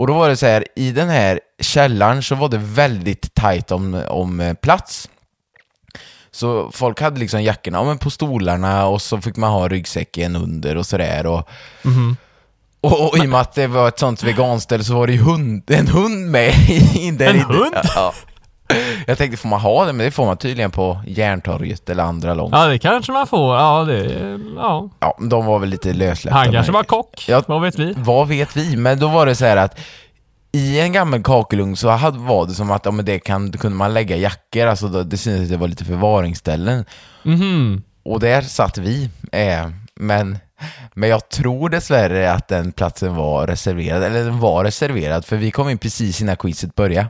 Och 0.01 0.07
då 0.07 0.15
var 0.15 0.29
det 0.29 0.37
så 0.37 0.47
här, 0.47 0.65
i 0.77 0.93
den 0.93 1.09
här 1.09 1.41
källaren 1.63 2.23
så 2.23 2.35
var 2.35 2.49
det 2.49 2.59
väldigt 2.59 3.35
tajt 3.35 3.71
om, 3.71 4.03
om 4.09 4.41
eh, 4.41 4.55
plats. 4.55 5.09
Så 6.31 6.71
folk 6.73 7.01
hade 7.01 7.21
liksom 7.21 7.43
jackorna 7.43 7.79
ja, 7.79 7.85
men 7.85 7.99
på 7.99 8.11
stolarna 8.11 8.87
och 8.87 9.03
så 9.03 9.21
fick 9.21 9.37
man 9.37 9.51
ha 9.53 9.69
ryggsäcken 9.69 10.37
under 10.37 10.77
och 10.77 10.87
sådär. 10.87 11.27
Och, 11.27 11.49
och, 12.81 13.09
och 13.09 13.19
i 13.19 13.21
och 13.21 13.29
med 13.29 13.41
att 13.41 13.53
det 13.55 13.67
var 13.67 13.89
ett 13.89 13.99
sånt 13.99 14.23
veganställe 14.23 14.85
så 14.85 14.95
var 14.95 15.07
det 15.07 15.13
ju 15.13 15.23
hund, 15.23 15.71
en 15.71 15.89
hund 15.89 16.31
med 16.31 16.55
in 16.95 17.17
där 17.17 17.27
En 17.31 17.37
inne. 17.37 17.45
hund? 17.45 17.75
Ja. 17.95 18.15
Jag 19.07 19.19
tänkte, 19.19 19.37
får 19.37 19.49
man 19.49 19.61
ha 19.61 19.85
det? 19.85 19.93
Men 19.93 20.05
det 20.05 20.11
får 20.11 20.27
man 20.27 20.37
tydligen 20.37 20.71
på 20.71 21.01
Järntorget 21.07 21.91
eller 21.91 22.03
andra 22.03 22.35
långt. 22.35 22.55
Ja, 22.55 22.67
det 22.67 22.79
kanske 22.79 23.13
man 23.13 23.27
får. 23.27 23.57
Ja, 23.57 23.85
det... 23.85 24.39
Ja. 24.57 24.91
Ja, 25.01 25.17
de 25.21 25.47
var 25.47 25.59
väl 25.59 25.69
lite 25.69 25.93
lössläppta. 25.93 26.39
Han 26.39 26.53
kanske 26.53 26.73
var 26.73 26.83
kock. 26.83 27.25
Ja. 27.29 27.43
Vad 27.47 27.63
vet 27.63 27.79
vi? 27.79 27.95
Vad 27.97 28.29
vet 28.29 28.57
vi? 28.57 28.77
Men 28.77 28.99
då 28.99 29.09
var 29.09 29.27
det 29.27 29.35
så 29.35 29.45
här 29.45 29.57
att 29.57 29.81
i 30.53 30.81
en 30.81 30.93
gammal 30.93 31.23
kakelugn 31.23 31.77
så 31.77 31.89
hade, 31.89 32.19
var 32.19 32.47
det 32.47 32.55
som 32.55 32.71
att 32.71 32.85
ja, 32.85 32.91
men 32.91 33.05
det 33.05 33.19
kan, 33.19 33.53
kunde 33.53 33.77
man 33.77 33.95
lägga 33.95 34.17
jackor, 34.17 34.67
alltså 34.67 34.89
då, 34.89 35.03
det 35.03 35.17
syntes 35.17 35.43
att 35.43 35.51
det 35.51 35.57
var 35.57 35.69
lite 35.69 35.85
förvaringsställen. 35.85 36.85
Mhm. 37.23 37.83
Och 38.03 38.21
där 38.21 38.43
satt 38.43 38.79
vi. 38.79 39.11
Eh, 39.33 39.69
men, 39.95 40.39
men 40.95 41.09
jag 41.09 41.29
tror 41.29 41.69
dessvärre 41.69 42.33
att 42.33 42.49
den 42.49 42.73
platsen 42.73 43.15
var 43.15 43.47
reserverad, 43.47 44.03
eller 44.03 44.25
den 44.25 44.41
var 44.41 44.65
reserverad, 44.65 45.25
för 45.25 45.37
vi 45.37 45.51
kom 45.51 45.69
in 45.69 45.79
precis 45.79 46.21
innan 46.21 46.37
quizet 46.37 46.75
började. 46.75 47.09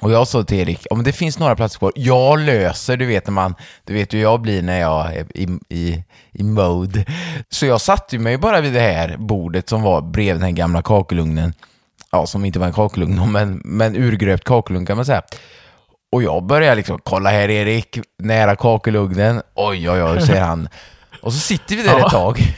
Och 0.00 0.12
jag 0.12 0.28
sa 0.28 0.42
till 0.42 0.58
Erik, 0.58 0.86
om 0.90 1.02
det 1.02 1.12
finns 1.12 1.38
några 1.38 1.56
platser 1.56 1.78
kvar, 1.78 1.92
jag 1.96 2.38
löser, 2.40 2.96
du 2.96 3.06
vet 3.06 3.26
när 3.26 3.32
man, 3.32 3.54
du 3.84 3.94
vet 3.94 4.14
hur 4.14 4.20
jag 4.22 4.40
blir 4.40 4.62
när 4.62 4.80
jag 4.80 5.14
är 5.16 5.26
i, 5.38 5.48
i, 5.68 6.04
i 6.32 6.42
mode. 6.42 7.04
Så 7.48 7.66
jag 7.66 7.80
satte 7.80 8.18
mig 8.18 8.38
bara 8.38 8.60
vid 8.60 8.72
det 8.72 8.80
här 8.80 9.16
bordet 9.18 9.68
som 9.68 9.82
var 9.82 10.00
bredvid 10.00 10.34
den 10.34 10.42
här 10.42 10.50
gamla 10.50 10.82
kakelugnen. 10.82 11.54
Ja, 12.12 12.26
som 12.26 12.44
inte 12.44 12.58
var 12.58 12.66
en 12.66 12.72
kakelugn, 12.72 13.32
men, 13.32 13.60
men 13.64 13.96
urgröpt 13.96 14.44
kakelugn 14.44 14.86
kan 14.86 14.96
man 14.96 15.04
säga. 15.06 15.22
Och 16.12 16.22
jag 16.22 16.46
börjar 16.46 16.74
liksom, 16.76 17.00
kolla 17.04 17.30
här 17.30 17.48
Erik, 17.50 17.98
nära 18.18 18.56
kakelugnen. 18.56 19.42
Oj, 19.54 19.90
oj, 19.90 20.02
oj, 20.02 20.20
säger 20.20 20.42
han. 20.42 20.68
Och 21.22 21.32
så 21.32 21.38
sitter 21.38 21.76
vi 21.76 21.82
där 21.82 21.98
Ja. 21.98 22.06
ett 22.06 22.12
tag. 22.12 22.56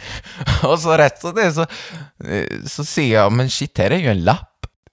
Och 0.63 0.79
så 0.79 0.97
rätt 0.97 1.21
så 1.21 1.33
det 1.33 1.53
så, 1.53 1.61
eh, 1.63 2.47
så 2.67 2.85
ser 2.85 3.13
jag, 3.13 3.33
men 3.33 3.51
shit, 3.51 3.79
här 3.79 3.91
är 3.91 3.99
ju 3.99 4.09
en 4.09 4.25
lapp. 4.25 4.49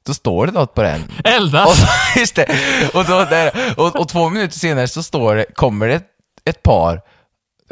Då 0.05 0.13
står 0.13 0.45
det 0.45 0.51
något 0.51 0.73
på 0.73 0.81
den. 0.81 1.03
Och, 1.23 1.29
Eldas! 1.29 1.79
så, 1.79 1.88
just 2.19 2.35
det. 2.35 2.45
Och, 2.93 3.05
då, 3.05 3.25
där, 3.29 3.51
och, 3.77 3.95
och 3.99 4.07
två 4.09 4.29
minuter 4.29 4.59
senare 4.59 4.88
så 4.88 5.03
står 5.03 5.35
det, 5.35 5.45
kommer 5.55 5.88
det 5.88 5.93
ett, 5.95 6.07
ett 6.45 6.63
par 6.63 7.01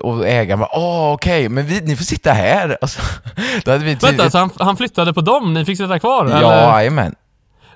och 0.01 0.27
ägaren 0.27 0.59
bara 0.59 0.69
åh 0.77 1.11
okej, 1.13 1.49
men 1.49 1.65
vi, 1.65 1.81
ni 1.81 1.95
får 1.95 2.03
sitta 2.03 2.31
här. 2.31 2.77
Och 2.83 2.89
så, 2.89 3.01
då 3.63 3.71
hade 3.71 3.83
vi 3.83 3.91
Vänta, 3.91 4.07
tydligt... 4.07 4.31
så 4.31 4.37
han, 4.37 4.49
han 4.59 4.77
flyttade 4.77 5.13
på 5.13 5.21
dem? 5.21 5.53
Ni 5.53 5.65
fick 5.65 5.77
sitta 5.77 5.99
kvar? 5.99 6.29
Ja, 6.41 6.77
jajamän. 6.77 7.15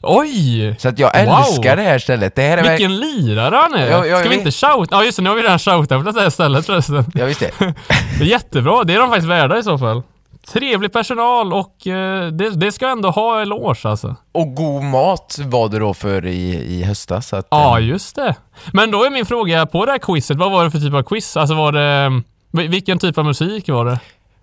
Oj! 0.04 0.76
Så 0.80 0.90
att 0.90 1.00
jag 1.00 1.26
Wow. 1.26 1.38
älskar 1.40 1.76
det 1.76 1.82
här 1.82 2.00
stället. 2.00 2.36
Det 2.36 2.42
här 2.42 2.58
är 2.58 2.64
verk- 2.64 2.72
Vilken 2.80 2.98
lirare 3.00 3.56
han 3.56 3.74
är! 3.74 3.92
Ja, 3.92 4.06
ja, 4.06 4.20
Ska 4.20 4.30
vi 4.30 4.36
jag 4.36 4.42
inte 4.48 4.52
shouta? 4.52 4.96
Ja 4.96 5.04
just 5.04 5.18
det, 5.18 5.24
nu 5.24 5.30
har 5.30 5.36
vi 5.36 5.42
redan 5.44 5.60
shoutat 5.60 6.06
på 6.06 6.12
det 6.12 6.22
här 6.22 6.30
stället 6.30 6.66
förresten. 6.66 7.06
Ja, 7.14 7.26
visst 7.26 7.40
det. 7.40 7.74
Jättebra, 8.26 8.84
det 8.84 8.94
är 8.94 9.00
de 9.00 9.10
faktiskt 9.10 9.28
värda 9.30 9.58
i 9.58 9.64
så 9.64 9.78
fall. 9.78 10.04
Trevlig 10.48 10.94
personal 10.94 11.54
och 11.54 11.88
eh, 11.88 12.28
det, 12.28 12.50
det 12.50 12.72
ska 12.72 12.88
ändå 12.88 13.10
ha 13.10 13.42
eloge 13.42 13.90
alltså. 13.90 14.16
Och 14.32 14.56
god 14.56 14.84
mat 14.84 15.40
var 15.46 15.70
det 15.70 15.80
då 15.80 15.94
för 15.94 16.26
i, 16.26 16.52
i 16.80 16.84
höstas. 16.84 17.34
Att, 17.34 17.48
Ja, 17.52 17.80
eh, 17.80 17.86
just 17.88 18.16
det. 18.16 18.36
Men 18.74 18.92
då 18.92 19.04
är 19.04 19.10
min 19.10 19.26
fråga, 19.26 19.66
på 19.66 19.86
det 19.86 19.92
här 19.92 20.00
quizet, 20.00 20.38
vad 20.38 20.52
var 20.52 20.64
det 20.64 20.72
för 20.72 20.80
typ 20.80 20.94
av 20.94 21.04
quiz? 21.04 21.38
Alltså 21.38 21.56
var 21.56 21.72
det... 21.72 22.22
vil- 22.52 22.68
Vilken 22.70 23.00
typ 23.00 23.18
av 23.18 23.26
musik 23.26 23.70
var 23.70 23.86
det? 23.86 24.00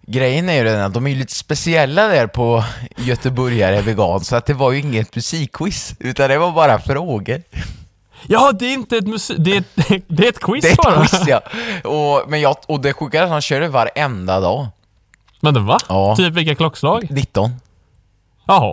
Grejen 0.06 0.48
är 0.48 0.54
ju 0.54 0.64
den 0.64 0.80
att 0.80 0.94
de 0.94 1.06
är 1.06 1.10
ju 1.10 1.16
lite 1.16 1.34
speciella 1.34 2.06
där 2.08 2.26
på 2.26 2.64
Göteborgare 2.96 3.80
vegan, 3.80 4.20
så 4.24 4.36
att 4.36 4.46
det 4.46 4.54
var 4.54 4.72
ju 4.72 4.78
inget 4.80 5.16
musikquiz, 5.16 5.94
utan 6.00 6.28
det 6.30 6.38
var 6.38 6.52
bara 6.52 6.78
frågor. 6.78 7.42
Ja, 8.26 8.52
det 8.52 8.66
är 8.66 8.72
inte 8.72 8.96
ett 8.96 9.06
musik... 9.06 9.36
Det 9.40 9.52
är, 9.56 9.58
ett- 9.58 10.02
det 10.08 10.24
är 10.24 10.28
ett 10.28 10.40
quiz 10.40 10.62
Det 10.64 10.70
är 10.70 10.76
bara. 10.76 11.02
ett 11.04 11.10
quiz 11.10 11.22
ja. 11.28 11.40
Och, 11.90 12.30
men 12.30 12.40
jag, 12.40 12.56
och 12.66 12.80
det 12.80 12.92
sjuka 12.92 13.18
är 13.20 13.24
att 13.24 13.30
han 13.30 13.40
kör 13.40 13.60
det 13.60 13.68
varenda 13.68 14.40
dag. 14.40 14.66
Men 15.40 15.66
va? 15.66 15.78
Ja. 15.88 16.16
Typ 16.16 16.34
vilka 16.34 16.54
klockslag? 16.54 17.06
19. 17.10 17.50
Jaha. 18.46 18.72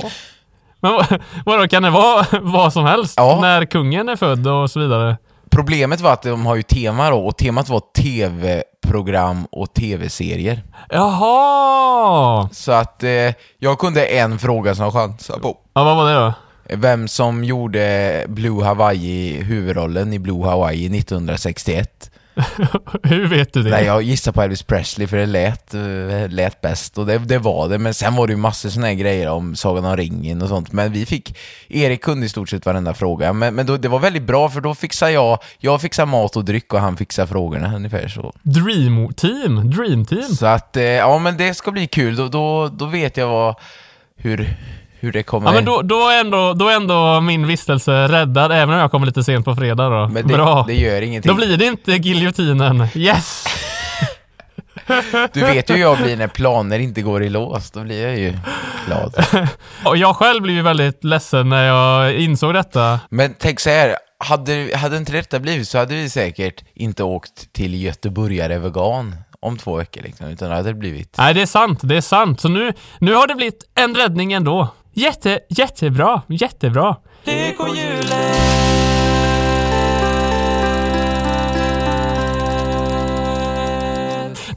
Men 0.79 0.93
vad- 0.93 1.21
vadå, 1.45 1.67
kan 1.67 1.83
det 1.83 1.89
vara 1.89 2.25
vad 2.41 2.73
som 2.73 2.85
helst? 2.85 3.13
Ja. 3.17 3.37
När 3.41 3.65
kungen 3.65 4.09
är 4.09 4.15
född 4.15 4.47
och 4.47 4.71
så 4.71 4.79
vidare? 4.79 5.17
Problemet 5.49 6.01
var 6.01 6.13
att 6.13 6.21
de 6.21 6.45
har 6.45 6.55
ju 6.55 6.63
tema 6.63 7.09
då, 7.09 7.27
och 7.27 7.37
temat 7.37 7.69
var 7.69 7.81
tv-program 7.97 9.47
och 9.51 9.73
tv-serier. 9.73 10.63
Jaha! 10.89 12.49
Så 12.51 12.71
att 12.71 13.03
eh, 13.03 13.09
jag 13.57 13.79
kunde 13.79 14.05
en 14.05 14.39
fråga 14.39 14.75
som 14.75 14.83
jag 14.83 14.93
chansade 14.93 15.39
på. 15.41 15.57
Ja, 15.73 15.83
vad 15.83 15.95
var 15.95 16.09
det 16.09 16.15
då? 16.19 16.33
Vem 16.77 17.07
som 17.07 17.43
gjorde 17.43 18.25
Blue 18.27 18.65
Hawaii, 18.65 19.43
huvudrollen 19.43 20.13
i 20.13 20.19
Blue 20.19 20.45
Hawaii 20.45 20.85
1961. 20.99 22.11
Hur 23.03 23.27
vet 23.27 23.53
du 23.53 23.63
det? 23.63 23.69
Nej, 23.69 23.85
jag 23.85 24.01
gissar 24.01 24.31
på 24.31 24.41
Elvis 24.41 24.63
Presley 24.63 25.07
för 25.07 25.17
det 25.17 25.25
lät, 25.25 25.73
eh, 25.73 26.29
lät 26.29 26.61
bäst 26.61 26.97
och 26.97 27.05
det, 27.05 27.17
det 27.17 27.37
var 27.37 27.69
det. 27.69 27.77
Men 27.77 27.93
sen 27.93 28.15
var 28.15 28.27
det 28.27 28.33
ju 28.33 28.37
massor 28.37 28.69
såna 28.69 28.87
här 28.87 28.93
grejer 28.93 29.29
om 29.29 29.55
Sagan 29.55 29.85
om 29.85 29.97
ringen 29.97 30.41
och 30.41 30.49
sånt. 30.49 30.71
Men 30.71 30.91
vi 30.91 31.05
fick, 31.05 31.37
Erik 31.67 32.01
kunde 32.03 32.25
i 32.25 32.29
stort 32.29 32.49
sett 32.49 32.65
varenda 32.65 32.93
fråga. 32.93 33.33
Men, 33.33 33.55
men 33.55 33.65
då, 33.65 33.77
det 33.77 33.87
var 33.87 33.99
väldigt 33.99 34.23
bra 34.23 34.49
för 34.49 34.61
då 34.61 34.75
fixar 34.75 35.09
jag, 35.09 35.39
jag 35.59 35.81
fixar 35.81 36.05
mat 36.05 36.35
och 36.35 36.45
dryck 36.45 36.73
och 36.73 36.79
han 36.79 36.97
fixar 36.97 37.25
frågorna 37.25 37.75
ungefär 37.75 38.07
så. 38.07 38.33
Dream 38.43 39.13
Team? 39.13 39.71
Dream 39.71 40.05
Team? 40.05 40.35
Så 40.35 40.45
att, 40.45 40.77
eh, 40.77 40.83
ja 40.83 41.19
men 41.19 41.37
det 41.37 41.53
ska 41.53 41.71
bli 41.71 41.87
kul. 41.87 42.15
Då, 42.15 42.27
då, 42.27 42.67
då 42.67 42.85
vet 42.85 43.17
jag 43.17 43.27
vad, 43.27 43.55
hur, 44.17 44.57
hur 45.05 45.11
det 45.11 45.23
kommer... 45.23 45.49
Ja 45.49 45.53
men 45.53 45.65
då, 45.65 45.81
då, 45.81 46.09
är 46.09 46.19
ändå, 46.19 46.53
då 46.53 46.67
är 46.67 46.75
ändå 46.75 47.21
min 47.21 47.47
vistelse 47.47 48.07
räddad, 48.07 48.51
även 48.51 48.69
om 48.69 48.79
jag 48.79 48.91
kommer 48.91 49.05
lite 49.05 49.23
sent 49.23 49.45
på 49.45 49.55
fredag 49.55 49.89
då. 49.89 50.07
Men 50.07 50.27
det, 50.27 50.33
Bra. 50.33 50.65
det 50.67 50.73
gör 50.73 51.01
ingenting. 51.01 51.29
Då 51.29 51.35
blir 51.35 51.57
det 51.57 51.65
inte 51.65 51.91
giljotinen. 51.91 52.87
Yes! 52.95 53.45
Du 55.33 55.39
vet 55.39 55.69
ju 55.69 55.73
hur 55.73 55.81
jag 55.81 55.97
blir 55.97 56.17
när 56.17 56.27
planer 56.27 56.79
inte 56.79 57.01
går 57.01 57.23
i 57.23 57.29
lås. 57.29 57.71
Då 57.71 57.83
blir 57.83 58.07
jag 58.07 58.17
ju 58.17 58.33
glad. 58.85 59.25
Och 59.85 59.97
jag 59.97 60.15
själv 60.15 60.41
blev 60.41 60.55
ju 60.55 60.61
väldigt 60.61 61.03
ledsen 61.03 61.49
när 61.49 61.65
jag 61.65 62.13
insåg 62.13 62.53
detta. 62.53 62.99
Men 63.09 63.35
tänk 63.39 63.59
så 63.59 63.69
här, 63.69 63.95
hade, 64.17 64.71
hade 64.75 64.97
inte 64.97 65.11
detta 65.11 65.39
blivit 65.39 65.67
så 65.67 65.77
hade 65.77 65.95
vi 65.95 66.09
säkert 66.09 66.63
inte 66.73 67.03
åkt 67.03 67.53
till 67.53 67.83
Göteborgare 67.83 68.57
vegan 68.59 69.15
om 69.39 69.57
två 69.57 69.75
veckor 69.75 70.01
liksom, 70.01 70.27
utan 70.27 70.49
det 70.49 70.55
hade 70.55 70.73
blivit... 70.73 71.17
Nej, 71.17 71.33
det 71.33 71.41
är 71.41 71.45
sant. 71.45 71.79
Det 71.83 71.97
är 71.97 72.01
sant. 72.01 72.41
Så 72.41 72.49
nu, 72.49 72.73
nu 72.99 73.13
har 73.13 73.27
det 73.27 73.35
blivit 73.35 73.63
en 73.75 73.95
räddning 73.95 74.33
ändå. 74.33 74.67
Jätte, 74.95 75.39
jättebra. 75.49 76.21
Jättebra. 76.27 76.95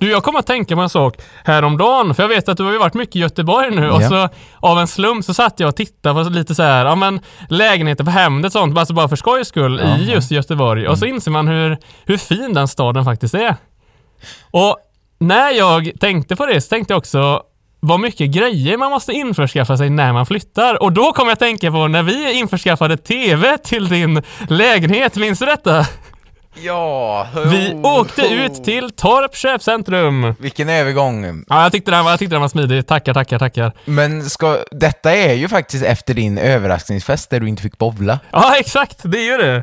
Du, 0.00 0.10
jag 0.10 0.22
kommer 0.22 0.38
att 0.38 0.46
tänka 0.46 0.74
på 0.76 0.80
en 0.82 0.88
sak 0.88 1.16
häromdagen, 1.44 2.14
för 2.14 2.22
jag 2.22 2.28
vet 2.28 2.48
att 2.48 2.56
du 2.56 2.64
har 2.64 2.72
ju 2.72 2.78
varit 2.78 2.94
mycket 2.94 3.16
i 3.16 3.18
Göteborg 3.18 3.70
nu 3.70 3.90
och 3.90 4.02
Ja. 4.02 4.08
så 4.08 4.28
av 4.60 4.78
en 4.78 4.86
slump 4.88 5.24
så 5.24 5.34
satt 5.34 5.60
jag 5.60 5.68
och 5.68 5.76
tittade 5.76 6.24
på 6.24 6.30
lite 6.30 6.54
så 6.54 6.62
här, 6.62 6.84
ja 6.86 6.94
men 6.94 7.20
lägenheter 7.48 8.04
på 8.04 8.10
Hemnet 8.10 8.46
och 8.46 8.52
sånt, 8.52 8.78
alltså 8.78 8.94
bara 8.94 9.08
för 9.08 9.16
skojs 9.16 9.48
skull 9.48 9.80
i 9.80 10.12
just 10.12 10.30
Göteborg. 10.30 10.88
Och 10.88 10.98
så 10.98 11.04
Mm. 11.04 11.14
inser 11.14 11.30
man 11.30 11.48
hur, 11.48 11.76
hur 12.06 12.16
fin 12.16 12.54
den 12.54 12.68
staden 12.68 13.04
faktiskt 13.04 13.34
är. 13.34 13.56
Och 14.50 14.76
när 15.18 15.50
jag 15.50 15.90
tänkte 16.00 16.36
på 16.36 16.46
det 16.46 16.60
så 16.60 16.68
tänkte 16.68 16.92
jag 16.92 16.98
också 16.98 17.42
vad 17.80 18.00
mycket 18.00 18.30
grejer 18.30 18.76
man 18.76 18.90
måste 18.90 19.12
införskaffa 19.12 19.76
sig 19.76 19.90
när 19.90 20.12
man 20.12 20.26
flyttar. 20.26 20.82
Och 20.82 20.92
då 20.92 21.12
kommer 21.12 21.30
jag 21.30 21.32
att 21.32 21.38
tänka 21.38 21.70
på 21.70 21.88
när 21.88 22.02
vi 22.02 22.38
införskaffade 22.38 22.96
TV 22.96 23.58
till 23.58 23.88
din 23.88 24.22
lägenhet, 24.48 25.16
minns 25.16 25.38
du 25.38 25.46
detta? 25.46 25.86
Ja, 26.62 27.26
Vi 27.46 27.72
oh, 27.74 28.00
åkte 28.00 28.22
oh. 28.22 28.32
ut 28.32 28.64
till 28.64 28.90
Torp 28.90 29.36
köpcentrum. 29.36 30.34
Vilken 30.38 30.68
övergång. 30.68 31.44
Ja, 31.48 31.62
jag 31.62 31.72
tyckte 31.72 31.90
den 31.90 32.04
var, 32.04 32.10
jag 32.12 32.18
tyckte 32.18 32.34
den 32.34 32.40
var 32.40 32.48
smidig. 32.48 32.86
Tackar, 32.86 33.14
tackar, 33.14 33.38
tackar. 33.38 33.72
Men 33.84 34.30
ska, 34.30 34.58
detta 34.70 35.14
är 35.14 35.32
ju 35.34 35.48
faktiskt 35.48 35.84
efter 35.84 36.14
din 36.14 36.38
överraskningsfest 36.38 37.30
där 37.30 37.40
du 37.40 37.48
inte 37.48 37.62
fick 37.62 37.78
bowla. 37.78 38.18
Ja, 38.30 38.56
exakt. 38.58 38.98
Det 39.02 39.18
är 39.18 39.24
ju 39.32 39.36
det. 39.36 39.62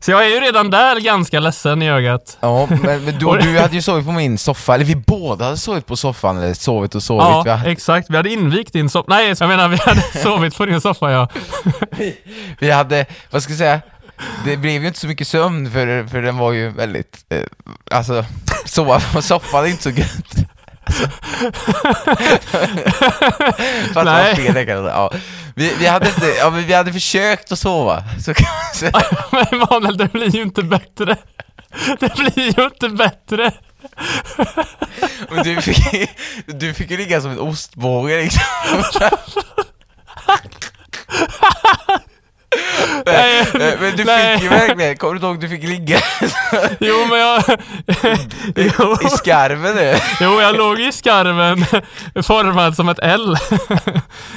Så 0.00 0.10
jag 0.10 0.24
är 0.24 0.28
ju 0.28 0.40
redan 0.40 0.70
där 0.70 1.00
ganska 1.00 1.40
ledsen 1.40 1.82
i 1.82 1.90
ögat. 1.90 2.38
Ja, 2.40 2.66
men, 2.70 3.04
men 3.04 3.18
du, 3.18 3.38
du 3.42 3.58
hade 3.58 3.74
ju 3.74 3.82
sovit 3.82 4.06
på 4.06 4.12
min 4.12 4.38
soffa, 4.38 4.74
eller 4.74 4.84
vi 4.84 4.96
båda 4.96 5.44
hade 5.44 5.56
sovit 5.56 5.86
på 5.86 5.96
soffan, 5.96 6.38
eller 6.38 6.54
sovit 6.54 6.94
och 6.94 7.02
sovit. 7.02 7.24
Ja, 7.24 7.42
Vi 7.44 7.50
hade- 7.50 7.70
exakt. 7.70 8.10
Vi 8.10 8.16
hade 8.16 8.30
invigt 8.32 8.72
din 8.72 8.90
soffa. 8.90 9.06
Nej, 9.08 9.34
jag 9.40 9.48
menar 9.48 9.68
vi 9.68 9.76
hade 9.76 10.00
sovit 10.22 10.56
på 10.56 10.66
din 10.66 10.80
soffa, 10.80 11.10
ja. 11.10 11.28
Vi 12.58 12.70
hade, 12.70 13.06
vad 13.30 13.42
ska 13.42 13.52
jag 13.52 13.58
säga, 13.58 13.80
det 14.44 14.56
blev 14.56 14.82
ju 14.82 14.88
inte 14.88 15.00
så 15.00 15.06
mycket 15.06 15.28
sömn 15.28 15.70
för, 15.70 16.06
för 16.06 16.22
den 16.22 16.36
var 16.36 16.52
ju 16.52 16.70
väldigt, 16.70 17.24
eh, 17.28 17.42
alltså, 17.90 18.24
sova 18.64 19.00
på 19.00 19.22
soffan 19.22 19.64
är 19.64 19.68
inte 19.68 19.82
så 19.82 19.90
gött. 19.90 20.34
Alltså. 20.84 21.08
Fast 23.94 24.04
Nej. 24.04 24.36
fel, 24.36 24.54
det 24.54 24.66
kan 24.66 24.74
jag 24.74 24.84
säga. 24.84 24.94
ja. 24.94 25.10
vi, 25.54 25.72
vi, 25.78 25.86
hade 25.86 26.08
inte, 26.08 26.26
ja, 26.38 26.50
vi 26.50 26.74
hade 26.74 26.92
försökt 26.92 27.52
att 27.52 27.58
sova, 27.58 28.04
så 28.24 28.34
kan 28.34 28.46
man 28.46 28.74
säga. 28.74 29.02
Men 29.32 29.46
Emanuel, 29.52 29.96
det 29.96 30.12
blir 30.12 30.36
ju 30.36 30.42
inte 30.42 30.62
bättre. 30.62 31.16
Det 32.00 32.14
blir 32.14 32.58
ju 32.58 32.64
inte 32.64 32.88
bättre. 32.88 33.52
Men 35.30 35.44
du 35.44 35.62
fick, 35.62 36.10
du 36.46 36.74
fick 36.74 36.90
ju 36.90 36.96
ligga 36.96 37.20
som 37.20 37.30
en 37.30 37.38
ostbåge 37.38 38.22
liksom. 38.22 38.42
Nej, 43.06 43.40
Eh, 43.40 43.80
Men 43.80 43.96
du 43.96 44.04
nej. 44.04 44.34
fick 44.34 44.42
ju 44.42 44.48
verkligen, 44.48 44.96
kommer 44.96 45.14
du 45.14 45.26
ihåg 45.26 45.40
du 45.40 45.48
fick 45.48 45.62
ligga 45.62 45.98
Jo, 46.80 47.06
men 47.10 47.18
jag... 47.18 47.42
Jo. 48.56 48.96
i 49.04 49.08
skarven 49.08 49.76
nu? 49.76 49.96
Jo, 50.20 50.40
jag 50.40 50.56
låg 50.56 50.80
i 50.80 50.92
skarven 50.92 51.64
formad 52.22 52.76
som 52.76 52.88
ett 52.88 52.98
L. 53.02 53.36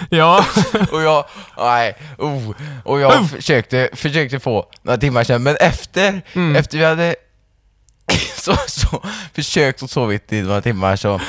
Ja, 0.10 0.45
Och 0.91 1.01
jag, 1.01 1.25
nej, 1.58 1.95
oh, 2.17 2.51
och 2.84 2.99
jag 2.99 3.29
försökte, 3.29 3.89
försökte 3.93 4.39
få 4.39 4.65
några 4.82 4.97
timmar 4.97 5.23
sedan, 5.23 5.43
men 5.43 5.55
efter, 5.55 6.21
Mm. 6.34 6.55
efter 6.55 6.77
vi 6.77 6.84
hade 6.86 7.15
så, 8.38 8.55
så, 8.67 9.03
försökt 9.36 9.82
och 9.82 9.89
sovit 9.89 10.34
i 10.34 10.41
några 10.41 10.62
timmar 10.62 10.95
så, 10.95 11.21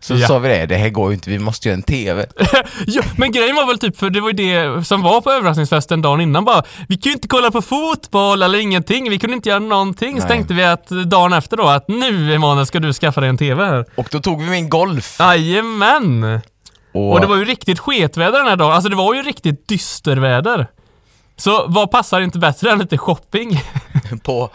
så 0.00 0.14
Ja. 0.14 0.26
sa 0.28 0.38
vi 0.38 0.48
det, 0.48 0.66
det 0.66 0.76
här 0.76 0.88
går 0.88 1.08
ju 1.10 1.14
inte, 1.14 1.30
vi 1.30 1.38
måste 1.38 1.68
göra 1.68 1.76
en 1.76 1.82
TV. 1.82 2.26
ja, 2.86 3.02
men 3.16 3.32
grejen 3.32 3.56
var 3.56 3.66
väl 3.66 3.78
typ, 3.78 3.96
för 3.98 4.10
det 4.10 4.20
var 4.20 4.30
ju 4.30 4.36
det 4.36 4.84
som 4.86 5.02
var 5.02 5.20
på 5.20 5.30
överraskningsfesten 5.30 6.02
dagen 6.02 6.20
innan 6.20 6.44
bara, 6.44 6.62
vi 6.88 6.96
kan 6.96 7.10
ju 7.10 7.14
inte 7.14 7.28
kolla 7.28 7.50
på 7.50 7.62
fotboll 7.62 8.42
eller 8.42 8.58
ingenting, 8.58 9.10
vi 9.10 9.18
kunde 9.18 9.36
inte 9.36 9.48
göra 9.48 9.58
någonting. 9.58 10.12
Så 10.20 10.26
Nej. 10.28 10.36
tänkte 10.36 10.54
vi 10.54 10.64
att 10.64 10.88
dagen 10.88 11.32
efter 11.32 11.56
då, 11.56 11.66
att 11.66 11.88
nu 11.88 12.34
Emanuel 12.34 12.66
ska 12.66 12.78
du 12.80 12.92
skaffa 12.92 13.20
dig 13.20 13.30
en 13.30 13.38
TV 13.38 13.64
här. 13.64 13.84
Och 13.94 14.08
då 14.10 14.20
tog 14.20 14.42
vi 14.42 14.50
min 14.50 14.68
golf. 14.68 15.16
Jajamän! 15.20 16.40
Och, 16.92 17.12
Och 17.12 17.20
det 17.20 17.26
var 17.26 17.36
ju 17.36 17.44
riktigt 17.44 17.78
sketväder 17.78 18.38
den 18.38 18.48
här 18.48 18.56
dagen, 18.56 18.72
alltså 18.72 18.88
det 18.90 18.96
var 18.96 19.14
ju 19.14 19.22
riktigt 19.22 19.68
dysterväder. 19.68 20.66
Så 21.36 21.64
vad 21.68 21.90
passar 21.90 22.20
inte 22.20 22.38
bättre 22.38 22.70
än 22.70 22.78
lite 22.78 22.98
shopping? 22.98 23.60
på, 24.22 24.50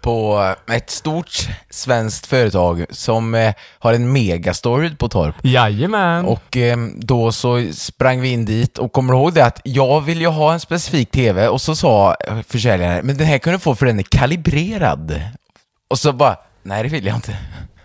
på 0.00 0.48
ett 0.72 0.90
stort 0.90 1.48
svenskt 1.70 2.26
företag 2.26 2.84
som 2.90 3.34
eh, 3.34 3.54
har 3.78 3.94
en 3.94 4.12
megastore 4.12 4.86
ute 4.86 4.96
på 4.96 5.08
Torp. 5.08 5.34
Jajamän! 5.42 6.24
Och 6.24 6.56
eh, 6.56 6.78
då 6.96 7.32
så 7.32 7.66
sprang 7.72 8.20
vi 8.20 8.28
in 8.28 8.44
dit 8.44 8.78
och 8.78 8.92
kommer 8.92 9.12
du 9.12 9.18
ihåg 9.18 9.34
det 9.34 9.44
att 9.44 9.60
jag 9.64 10.00
vill 10.00 10.20
ju 10.20 10.26
ha 10.26 10.52
en 10.52 10.60
specifik 10.60 11.10
TV 11.10 11.48
och 11.48 11.60
så 11.60 11.76
sa 11.76 12.16
eh, 12.28 12.38
försäljaren, 12.48 13.06
men 13.06 13.16
den 13.16 13.26
här 13.26 13.38
kan 13.38 13.52
du 13.52 13.58
få 13.58 13.74
för 13.74 13.86
den 13.86 13.98
är 13.98 14.02
kalibrerad. 14.02 15.22
Och 15.88 15.98
så 15.98 16.12
bara, 16.12 16.36
nej 16.62 16.82
det 16.82 16.88
vill 16.88 17.06
jag 17.06 17.16
inte. 17.16 17.36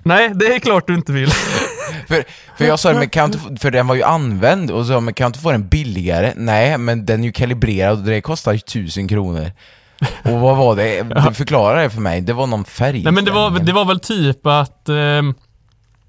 Nej, 0.04 0.32
det 0.36 0.46
är 0.46 0.60
klart 0.60 0.88
du 0.88 0.96
inte 0.96 1.12
vill. 1.12 1.32
För, 2.08 2.24
för 2.58 2.66
jag 2.66 2.80
sa, 2.80 2.94
men 2.94 3.10
kan 3.10 3.26
inte 3.26 3.62
för 3.62 3.72
den 3.72 3.88
var 3.88 3.96
ju 3.96 4.04
använd 4.04 4.72
och 4.72 4.86
så 4.86 5.02
men 5.02 5.14
kan 5.14 5.26
jag 5.26 5.30
inte 5.30 5.40
få 5.40 5.52
den 5.52 5.68
billigare? 5.68 6.34
Nej, 6.36 6.78
men 6.78 7.06
den 7.06 7.20
är 7.20 7.26
ju 7.26 7.32
kalibrerad 7.32 7.98
och 7.98 8.04
det 8.04 8.22
kostar 8.22 8.54
ju 8.54 8.60
tusen 8.60 9.08
kronor. 9.08 9.52
Och 10.24 10.40
vad 10.40 10.58
var 10.58 10.76
det? 10.76 11.04
Du 11.04 11.34
förklarade 11.34 11.82
det 11.82 11.90
för 11.90 12.02
mig, 12.02 12.22
det 12.22 12.34
var 12.34 12.48
någon 12.48 12.66
färg. 12.66 13.04
Nej 13.04 13.14
men 13.14 13.26
det 13.26 13.32
var, 13.32 13.60
det 13.60 13.72
var 13.72 13.86
väl 13.86 14.00
typ 14.00 14.46
att 14.48 14.90
ehm, 14.90 15.34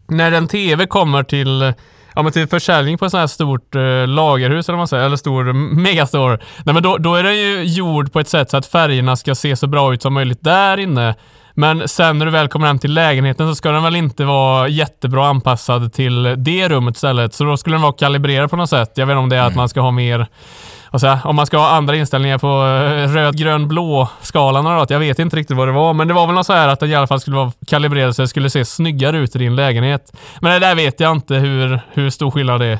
när 0.08 0.32
en 0.32 0.48
TV 0.48 0.86
kommer 0.86 1.22
till 1.22 1.74
Ja 2.16 2.22
men 2.22 2.32
till 2.32 2.46
försäljning 2.46 2.98
på 2.98 3.04
ett 3.04 3.10
sånt 3.10 3.20
här 3.20 3.26
stort 3.26 3.74
eh, 3.74 4.06
lagerhus 4.06 4.68
eller 4.68 4.76
vad 4.76 4.80
man 4.80 4.88
säger, 4.88 5.04
eller 5.04 5.16
stor 5.16 5.52
megastore. 5.52 6.38
Nej 6.64 6.74
men 6.74 6.82
då, 6.82 6.98
då 6.98 7.14
är 7.14 7.22
den 7.22 7.36
ju 7.36 7.64
gjord 7.64 8.12
på 8.12 8.20
ett 8.20 8.28
sätt 8.28 8.50
så 8.50 8.56
att 8.56 8.66
färgerna 8.66 9.16
ska 9.16 9.34
se 9.34 9.56
så 9.56 9.66
bra 9.66 9.94
ut 9.94 10.02
som 10.02 10.14
möjligt 10.14 10.44
där 10.44 10.78
inne. 10.78 11.14
Men 11.54 11.88
sen 11.88 12.18
när 12.18 12.26
du 12.26 12.32
väl 12.32 12.48
kommer 12.48 12.66
hem 12.66 12.78
till 12.78 12.94
lägenheten 12.94 13.48
så 13.48 13.54
ska 13.54 13.70
den 13.70 13.82
väl 13.82 13.96
inte 13.96 14.24
vara 14.24 14.68
jättebra 14.68 15.26
anpassad 15.26 15.92
till 15.92 16.34
det 16.36 16.68
rummet 16.68 16.94
istället. 16.94 17.34
Så 17.34 17.44
då 17.44 17.56
skulle 17.56 17.74
den 17.74 17.82
vara 17.82 17.92
kalibrerad 17.92 18.50
på 18.50 18.56
något 18.56 18.70
sätt. 18.70 18.92
Jag 18.94 19.06
vet 19.06 19.12
inte 19.12 19.18
om 19.18 19.28
det 19.28 19.36
är 19.36 19.46
att 19.46 19.54
man 19.54 19.68
ska 19.68 19.80
ha 19.80 19.90
mer 19.90 20.26
vad 21.02 21.18
om 21.24 21.36
man 21.36 21.46
ska 21.46 21.58
ha 21.58 21.68
andra 21.68 21.96
inställningar 21.96 22.38
på 22.38 22.46
eh, 22.46 23.12
röd, 23.14 23.38
grön, 23.38 23.68
blå 23.68 24.08
skalan 24.20 24.66
eller. 24.66 24.86
Jag 24.88 24.98
vet 24.98 25.18
inte 25.18 25.36
riktigt 25.36 25.56
vad 25.56 25.68
det 25.68 25.72
var, 25.72 25.94
men 25.94 26.08
det 26.08 26.14
var 26.14 26.26
väl 26.26 26.34
något 26.34 26.46
så 26.46 26.52
här 26.52 26.68
att 26.68 26.80
den 26.80 26.90
i 26.90 26.94
alla 26.94 27.06
fall 27.06 27.20
skulle 27.20 27.36
vara 27.36 27.52
kalibrerad 27.66 28.16
så 28.16 28.22
det 28.22 28.28
skulle 28.28 28.50
se 28.50 28.64
snyggare 28.64 29.18
ut 29.18 29.36
i 29.36 29.38
din 29.38 29.56
lägenhet. 29.56 30.12
Men 30.40 30.52
det 30.52 30.66
där 30.66 30.74
vet 30.74 31.00
jag 31.00 31.12
inte 31.12 31.34
hur, 31.34 31.80
hur 31.92 32.10
stor 32.10 32.30
skillnad 32.30 32.60
det 32.60 32.66
är. 32.66 32.78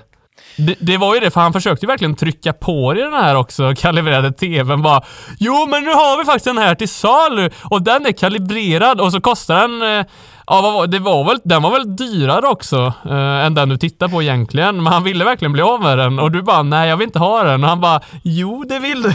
Det, 0.57 0.75
det 0.81 0.97
var 0.97 1.15
ju 1.15 1.21
det, 1.21 1.31
för 1.31 1.41
han 1.41 1.53
försökte 1.53 1.87
ju 1.87 1.89
verkligen 1.89 2.17
trycka 2.17 2.53
på 2.53 2.95
i 2.97 3.01
den 3.01 3.13
här 3.13 3.35
också, 3.35 3.75
kalibrerade 3.79 4.33
TVn 4.33 4.83
bara 4.83 5.03
Jo 5.39 5.67
men 5.71 5.85
nu 5.85 5.91
har 5.91 6.19
vi 6.19 6.25
faktiskt 6.25 6.45
den 6.45 6.59
här 6.59 6.75
till 6.75 6.89
salu 6.89 7.51
och 7.65 7.83
den 7.83 8.07
är 8.07 8.13
kalibrerad 8.13 9.01
och 9.01 9.13
så 9.13 9.21
kostar 9.21 9.61
den 9.61 9.99
eh, 9.99 10.07
Ja, 10.49 10.61
vad 10.63 10.75
var, 10.75 10.87
det 10.87 10.99
var 10.99 11.25
väl, 11.25 11.39
den 11.45 11.63
var 11.63 11.71
väl 11.71 11.97
dyrare 11.97 12.47
också 12.47 12.93
eh, 13.05 13.47
än 13.47 13.55
den 13.55 13.69
du 13.69 13.77
tittar 13.77 14.09
på 14.09 14.23
egentligen. 14.23 14.83
Men 14.83 14.93
han 14.93 15.05
ville 15.05 15.25
verkligen 15.25 15.53
bli 15.53 15.63
av 15.63 15.81
med 15.81 15.99
den 15.99 16.19
och 16.19 16.33
du 16.33 16.43
bara 16.43 16.63
nej 16.63 16.89
jag 16.89 16.97
vill 16.97 17.07
inte 17.07 17.19
ha 17.19 17.43
den. 17.43 17.65
Och 17.65 17.71
han 17.71 17.81
bara 17.81 18.01
jo 18.23 18.65
det 18.69 18.79
vill 18.79 19.03
du. 19.03 19.13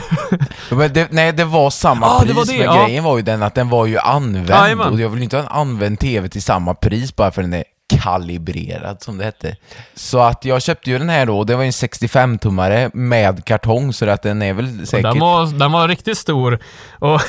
Det, 0.88 1.12
nej, 1.12 1.34
det 1.34 1.46
var 1.46 1.70
samma 1.70 2.20
det 2.20 2.26
pris, 2.26 2.36
var 2.36 2.46
det, 2.46 2.58
men 2.58 2.76
ja. 2.76 2.86
grejen 2.86 3.04
var 3.04 3.18
ju 3.18 3.24
den 3.24 3.44
att 3.44 3.56
den 3.56 3.70
var 3.70 3.86
ju 3.86 3.98
använd 3.98 4.50
Jajamän. 4.50 4.94
och 4.94 5.00
jag 5.00 5.10
vill 5.10 5.24
inte 5.24 5.38
ha 5.38 5.44
en 5.44 5.50
använd 5.50 6.00
TV 6.00 6.30
till 6.30 6.44
samma 6.44 6.74
pris 6.74 7.16
bara 7.16 7.32
för 7.32 7.42
den 7.42 7.54
är 7.54 7.64
kalibrerad 8.00 9.02
som 9.02 9.18
det 9.18 9.24
hette. 9.24 9.56
Så 9.96 10.20
att 10.20 10.46
jag 10.46 10.62
köpte 10.62 10.90
ju 10.90 10.98
den 10.98 11.10
här 11.10 11.26
då, 11.26 11.44
det 11.44 11.56
var 11.56 11.64
en 11.64 11.72
65-tummare 11.72 12.92
med 12.94 13.46
kartong 13.46 13.94
så 13.94 14.10
att 14.10 14.22
den 14.24 14.42
är 14.42 14.54
väl 14.54 14.82
Och 14.82 14.88
säkert... 14.88 15.04
Den 15.12 15.20
var, 15.20 15.46
den 15.60 15.72
var 15.72 15.88
riktigt 15.88 16.18
stor. 16.18 16.60
Och, 17.00 17.22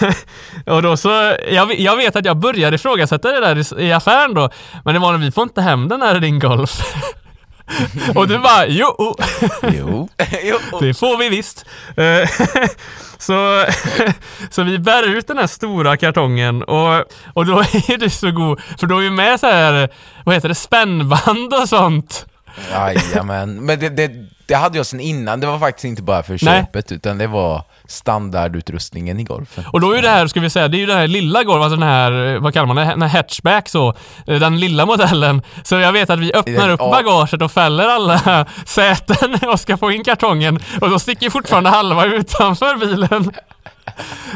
och 0.66 0.83
då 0.83 0.96
så, 0.96 1.35
jag, 1.51 1.79
jag 1.79 1.96
vet 1.96 2.16
att 2.16 2.25
jag 2.25 2.37
började 2.37 2.75
ifrågasätta 2.77 3.33
det 3.33 3.40
där 3.40 3.81
i, 3.81 3.87
i 3.87 3.92
affären 3.92 4.35
då. 4.35 4.51
Men 4.85 4.94
det 4.94 5.01
var 5.01 5.12
när 5.12 5.18
vi 5.18 5.33
får 5.33 5.42
inte 5.42 5.62
hem 5.62 5.88
den 5.88 6.03
här 6.03 6.16
i 6.16 6.20
din 6.20 6.38
Golf. 6.38 6.81
och 8.14 8.29
du 8.29 8.38
bara 8.38 8.66
jo, 8.66 9.16
Jo. 9.62 10.09
jo. 10.42 10.59
det 10.81 10.94
får 10.94 11.18
vi 11.18 11.29
visst. 11.29 11.64
Så, 13.23 13.65
så 14.51 14.63
vi 14.63 14.79
bär 14.79 15.09
ut 15.09 15.27
den 15.27 15.39
här 15.39 15.47
stora 15.47 15.97
kartongen 15.97 16.63
och, 16.63 17.05
och 17.33 17.47
då 17.47 17.59
är 17.89 17.99
du 17.99 18.11
så 18.11 18.31
god, 18.31 18.61
för 18.79 18.87
då 18.87 18.99
är 18.99 19.03
ju 19.03 19.11
med 19.11 19.41
så 19.41 19.47
här, 19.47 19.89
vad 20.25 20.35
heter 20.35 20.49
det, 20.49 20.55
spännband 20.55 21.55
och 21.63 21.69
sånt. 21.69 22.27
Jajamän, 22.71 23.67
men 23.67 23.81
det, 23.81 23.89
det, 23.89 24.11
det 24.53 24.57
hade 24.59 24.77
jag 24.77 24.87
sen 24.87 25.01
innan, 25.01 25.41
det 25.41 25.47
var 25.47 25.59
faktiskt 25.59 25.85
inte 25.85 26.03
bara 26.03 26.23
för 26.23 26.33
Nej. 26.43 26.61
köpet 26.62 26.93
utan 26.93 27.19
det 27.19 27.27
var 27.27 27.65
standardutrustningen 27.88 29.21
i 29.21 29.25
golfen. 29.25 29.65
Och 29.73 29.81
då 29.81 29.91
är 29.93 29.97
ju 29.97 30.03
det 30.03 30.09
här, 30.09 30.27
ska 30.27 30.41
vi 30.41 30.51
säga, 30.51 30.69
det 30.69 30.77
är 30.77 30.79
ju 30.79 30.87
det 30.87 30.95
här 30.95 31.07
lilla 31.07 31.43
golvet, 31.45 31.65
alltså 31.65 31.77
den 31.77 31.88
här, 31.88 32.38
vad 32.38 32.53
kallar 32.55 32.67
man 32.67 32.77
det, 32.77 32.85
den 32.85 33.03
här 33.03 33.09
hatchback 33.09 33.69
så, 33.69 33.88
eh, 34.27 34.41
den 34.41 34.61
lilla 34.61 34.87
modellen. 34.87 35.43
Så 35.65 35.75
jag 35.75 35.93
vet 35.93 36.11
att 36.11 36.19
vi 36.19 36.33
öppnar 36.33 36.55
Den- 36.69 36.71
upp 36.71 36.79
bagaget 36.79 37.43
och 37.43 37.53
fäller 37.53 37.88
alla 37.88 38.47
säten 38.67 39.49
och 39.49 39.61
ska 39.61 39.77
få 39.77 39.91
in 39.93 40.05
kartongen 40.05 40.61
och 40.81 40.91
då 40.91 40.99
sticker 40.99 41.31
fortfarande 41.31 41.71
halva 41.71 42.05
utanför 42.07 42.77
bilen. 42.77 43.33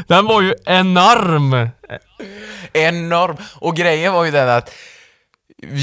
Den 0.07 0.25
var 0.25 0.41
ju 0.41 0.53
enorm. 0.65 1.69
Enorm! 2.73 3.35
Och 3.55 3.75
grejen 3.75 4.13
var 4.13 4.25
ju 4.25 4.31
den 4.31 4.49
att 4.49 4.71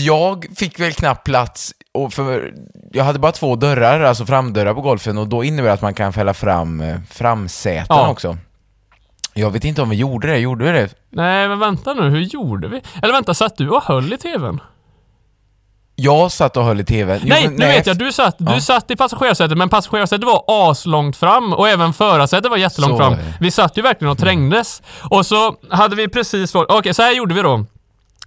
jag 0.05 0.47
fick 0.57 0.81
väl 0.81 0.93
knappt 0.93 1.25
plats, 1.25 1.73
och 1.95 2.13
för 2.13 2.55
jag 2.93 3.05
hade 3.05 3.19
bara 3.19 3.33
två 3.33 3.57
dörrar, 3.57 4.01
alltså 4.01 4.27
framdörrar 4.27 4.75
på 4.75 4.81
golfen 4.81 5.19
och 5.19 5.29
då 5.29 5.45
innebär 5.45 5.69
det 5.69 5.73
att 5.75 5.83
man 5.83 5.95
kan 5.95 6.13
fälla 6.13 6.35
fram 6.35 6.81
eh, 6.81 6.97
framsäten 7.11 7.87
Ja. 7.97 8.09
också. 8.11 8.37
Jag 9.35 9.51
vet 9.51 9.65
inte 9.65 9.83
om 9.83 9.91
vi 9.91 9.97
gjorde 9.97 10.27
det, 10.29 10.39
gjorde 10.39 10.65
vi 10.65 10.73
det? 10.73 10.89
Nej 11.11 11.49
men 11.49 11.59
vänta 11.59 11.95
nu, 11.95 12.11
hur 12.11 12.21
gjorde 12.21 12.69
vi? 12.69 12.83
Eller 13.03 13.13
vänta, 13.13 13.35
satt 13.35 13.57
du 13.57 13.69
och 13.71 13.83
höll 13.83 14.13
i 14.13 14.17
tvn? 14.19 14.61
Jag 15.97 16.33
satt 16.33 16.57
och 16.57 16.65
höll 16.65 16.81
i 16.81 16.85
tvn. 16.85 17.19
Jo, 17.23 17.29
Nej, 17.29 17.45
men- 17.49 17.57
nu 17.57 17.67
vet 17.67 17.87
jag. 17.87 17.99
Du 17.99 18.13
satt, 18.13 18.35
du 18.39 18.53
Ja. 18.53 18.61
satt 18.61 18.91
i 18.91 18.97
passagerarsätet, 18.97 19.59
men 19.59 19.69
passagerarsätet 19.69 20.25
var 20.27 20.45
aslångt 20.71 21.17
fram 21.17 21.53
och 21.53 21.69
även 21.69 21.93
förarsätet 21.93 22.51
var 22.51 22.57
jättelångt 22.57 22.93
Så 22.93 22.97
fram. 22.99 23.15
Vi 23.41 23.51
satt 23.51 23.79
ju 23.79 23.83
verkligen 23.83 24.13
och 24.13 24.19
trängdes. 24.19 24.83
Och 25.11 25.27
så 25.27 25.57
hade 25.71 25.97
vi 25.97 26.09
precis 26.09 26.53
fått... 26.53 26.67
Okej, 26.71 26.95
så 26.95 27.03
här 27.03 27.13
gjorde 27.13 27.35
vi 27.35 27.43
då. 27.43 27.65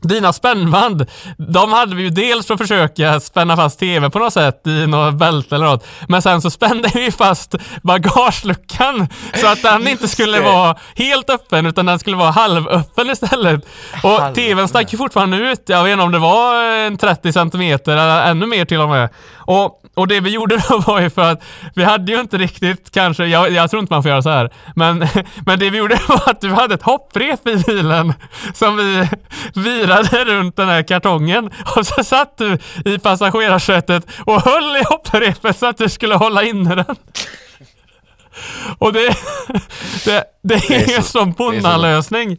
Dina 0.01 0.33
spännband, 0.33 1.05
de 1.37 1.71
hade 1.73 1.95
vi 1.95 2.03
ju 2.03 2.09
dels 2.09 2.47
för 2.47 2.53
att 2.53 2.59
försöka 2.59 3.19
spänna 3.19 3.55
fast 3.55 3.79
TV 3.79 4.09
på 4.09 4.19
något 4.19 4.33
sätt 4.33 4.67
i 4.67 4.87
något 4.87 5.13
bälte 5.13 5.55
eller 5.55 5.65
något. 5.65 5.87
Men 6.07 6.21
sen 6.21 6.41
så 6.41 6.49
spände 6.49 6.91
vi 6.93 7.11
fast 7.11 7.55
bagageluckan 7.83 9.07
så 9.35 9.47
att 9.47 9.61
den 9.61 9.87
inte 9.87 10.07
skulle 10.07 10.39
vara 10.39 10.75
helt 10.95 11.29
öppen 11.29 11.65
utan 11.65 11.85
den 11.85 11.99
skulle 11.99 12.17
vara 12.17 12.31
halvöppen 12.31 13.09
istället. 13.09 13.65
Och 14.03 14.09
Halvöppen. 14.09 14.33
TVn 14.33 14.67
stack 14.67 14.93
ju 14.93 14.97
fortfarande 14.97 15.37
ut. 15.37 15.63
Jag 15.65 15.83
vet 15.83 15.91
inte 15.91 16.03
om 16.03 16.11
det 16.11 16.19
var 16.19 16.63
en 16.63 16.97
30 16.97 17.33
centimeter 17.33 17.91
eller 17.91 18.31
ännu 18.31 18.45
mer 18.45 18.65
till 18.65 18.81
och 18.81 18.89
med. 18.89 19.09
Och, 19.47 19.81
och 19.95 20.07
det 20.07 20.19
vi 20.19 20.29
gjorde 20.29 20.57
då 20.69 20.77
var 20.79 21.01
ju 21.01 21.09
för 21.09 21.31
att 21.31 21.43
vi 21.75 21.83
hade 21.83 22.11
ju 22.11 22.19
inte 22.19 22.37
riktigt 22.37 22.91
kanske, 22.91 23.25
jag, 23.25 23.51
jag 23.51 23.69
tror 23.69 23.79
inte 23.81 23.93
man 23.93 24.03
får 24.03 24.09
göra 24.09 24.21
så 24.21 24.29
här. 24.29 24.49
Men, 24.75 25.07
men 25.45 25.59
det 25.59 25.69
vi 25.69 25.77
gjorde 25.77 25.99
var 26.07 26.29
att 26.29 26.41
du 26.41 26.49
hade 26.53 26.73
ett 26.75 26.81
hopprep 26.81 27.47
i 27.47 27.55
bilen 27.55 28.13
som 28.53 28.77
vi 28.77 29.07
virade 29.61 30.25
runt 30.25 30.55
den 30.55 30.67
här 30.69 30.83
kartongen 30.83 31.49
och 31.75 31.85
så 31.87 32.03
satt 32.03 32.37
du 32.37 32.57
i 32.85 32.99
passagerarsätet 32.99 34.07
och 34.25 34.41
höll 34.41 34.75
i 34.77 34.83
hopprepet 34.89 35.57
så 35.59 35.65
att 35.65 35.77
du 35.77 35.89
skulle 35.89 36.15
hålla 36.15 36.43
inne 36.43 36.75
den. 36.75 36.95
Och 38.77 38.93
det, 38.93 39.15
det, 40.05 40.23
det 40.43 40.53
är 40.55 40.71
är 40.71 40.87
ju 40.87 40.93
en 40.95 41.03
så- 41.03 41.09
sån 41.11 41.25
det 41.37 41.43
är 41.43 41.51
så- 41.51 41.51
bonnalösning. 41.51 42.37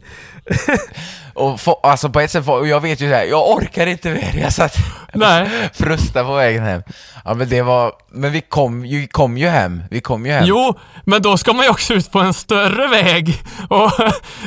Och 1.33 1.59
få, 1.59 1.73
alltså 1.83 2.09
på 2.09 2.19
ett 2.19 2.31
sätt, 2.31 2.47
och 2.47 2.67
jag 2.67 2.79
vet 2.81 3.01
ju 3.01 3.09
det 3.09 3.15
här, 3.15 3.23
jag 3.25 3.49
orkar 3.49 3.87
inte 3.87 4.09
mer. 4.09 4.39
Jag 4.41 4.53
satt 4.53 4.75
Nej. 5.13 5.49
frusta 5.73 6.23
på 6.23 6.33
vägen 6.33 6.63
hem. 6.63 6.83
Ja 7.25 7.33
men 7.33 7.49
det 7.49 7.61
var, 7.61 7.91
men 8.11 8.31
vi 8.31 8.41
kom, 8.41 8.85
ju, 8.85 9.07
kom 9.07 9.37
ju 9.37 9.47
hem, 9.47 9.83
vi 9.91 10.01
kom 10.01 10.25
ju 10.25 10.31
hem. 10.31 10.43
Jo, 10.47 10.73
men 11.05 11.21
då 11.21 11.37
ska 11.37 11.53
man 11.53 11.65
ju 11.65 11.71
också 11.71 11.93
ut 11.93 12.11
på 12.11 12.19
en 12.19 12.33
större 12.33 12.87
väg. 12.87 13.41
Och, 13.69 13.91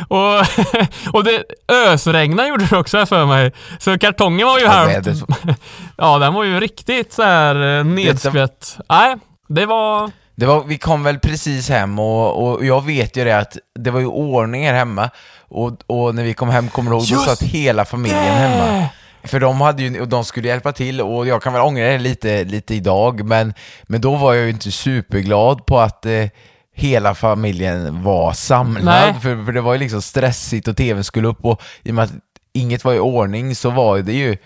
och, 0.09 0.47
och 1.13 1.25
det 1.25 1.45
ösregna 1.73 2.49
gjorde 2.49 2.67
det 2.67 2.77
också 2.77 2.99
här 2.99 3.07
för 3.07 3.27
mig. 3.27 3.53
Så 3.79 3.99
kartongen 3.99 4.47
var 4.47 4.59
ju 4.59 4.65
Ja, 4.65 4.71
här. 4.71 4.87
vädret 4.87 5.17
var- 5.21 5.55
Ja, 5.97 6.19
den 6.19 6.35
var 6.35 6.45
ju 6.45 6.61
riktigt 6.61 7.13
så 7.13 7.23
här 7.23 7.79
eh, 7.79 7.85
nedskvätt. 7.85 8.77
Nej, 8.89 9.17
det 9.49 9.67
var... 9.67 10.11
Det 10.35 10.47
var, 10.47 10.65
vi 10.65 10.79
kom 10.79 11.03
väl 11.03 11.19
precis 11.19 11.69
hem 11.69 11.99
och, 11.99 12.53
och 12.53 12.65
jag 12.65 12.85
vet 12.85 13.17
ju 13.17 13.25
det 13.25 13.39
att 13.39 13.57
det 13.75 13.91
var 13.91 14.01
ju 14.01 14.07
ordning 14.07 14.67
här 14.67 14.75
hemma. 14.75 15.11
Och, 15.39 15.73
och 15.87 16.15
när 16.15 16.25
vi 16.25 16.35
kom 16.35 16.49
hem, 16.49 16.69
kommer 16.69 16.91
du 16.91 16.97
ihåg, 16.97 17.07
då 17.09 17.15
Just 17.15 17.25
satt 17.25 17.43
hela 17.43 17.85
familjen 17.85 18.35
hemma. 18.35 18.89
För 19.25 19.41
de 19.41 19.61
hade 19.61 19.83
ju, 19.83 20.01
och 20.01 20.09
de 20.09 20.25
skulle 20.25 20.49
hjälpa 20.49 20.73
till 20.73 21.01
och 21.01 21.27
jag 21.27 21.43
kan 21.43 21.53
väl 21.53 21.63
ångra 21.63 21.85
det 21.87 21.99
lite, 21.99 22.45
lite 22.45 22.75
idag, 22.75 23.25
men, 23.25 23.55
men 23.83 24.01
då 24.01 24.17
var 24.17 24.35
jag 24.35 24.45
ju 24.45 24.51
inte 24.51 24.73
superglad 24.73 25.67
på 25.67 25.79
att 25.79 26.07
eh, 26.07 26.27
hela 26.75 27.15
familjen 27.15 28.03
var 28.03 28.33
samlad, 28.33 29.23
för, 29.23 29.45
för 29.45 29.53
det 29.53 29.61
var 29.61 29.73
ju 29.73 29.79
liksom 29.79 30.03
stressigt 30.03 30.69
och 30.69 30.77
tvn 30.77 31.05
skulle 31.05 31.29
upp 31.29 31.45
och 31.45 31.63
i 31.83 31.91
och 31.91 31.95
med 31.95 32.05
att 32.05 32.13
inget 32.53 32.85
var 32.85 32.95
i 32.95 32.99
ordning 32.99 33.55
så 33.55 33.71
var 33.71 33.99
det 33.99 34.13
ju 34.13 34.37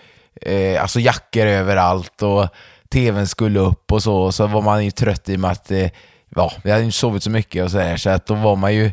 eh, 0.41 0.81
alltså 0.81 0.99
jackor 0.99 1.45
överallt 1.45 2.21
och 2.21 2.47
tvn 2.93 3.27
skulle 3.27 3.59
upp 3.59 3.91
och 3.91 4.03
så, 4.03 4.15
och 4.15 4.33
så 4.33 4.47
var 4.47 4.61
man 4.61 4.85
ju 4.85 4.91
trött 4.91 5.29
i 5.29 5.35
och 5.35 5.39
med 5.39 5.51
att 5.51 5.71
ja, 6.35 6.51
vi 6.63 6.71
hade 6.71 6.83
inte 6.83 6.97
sovit 6.97 7.23
så 7.23 7.29
mycket 7.29 7.63
och 7.63 7.71
sådär, 7.71 7.97
så 7.97 8.09
att 8.09 8.27
då 8.27 8.33
var 8.33 8.55
man 8.55 8.73
ju 8.75 8.91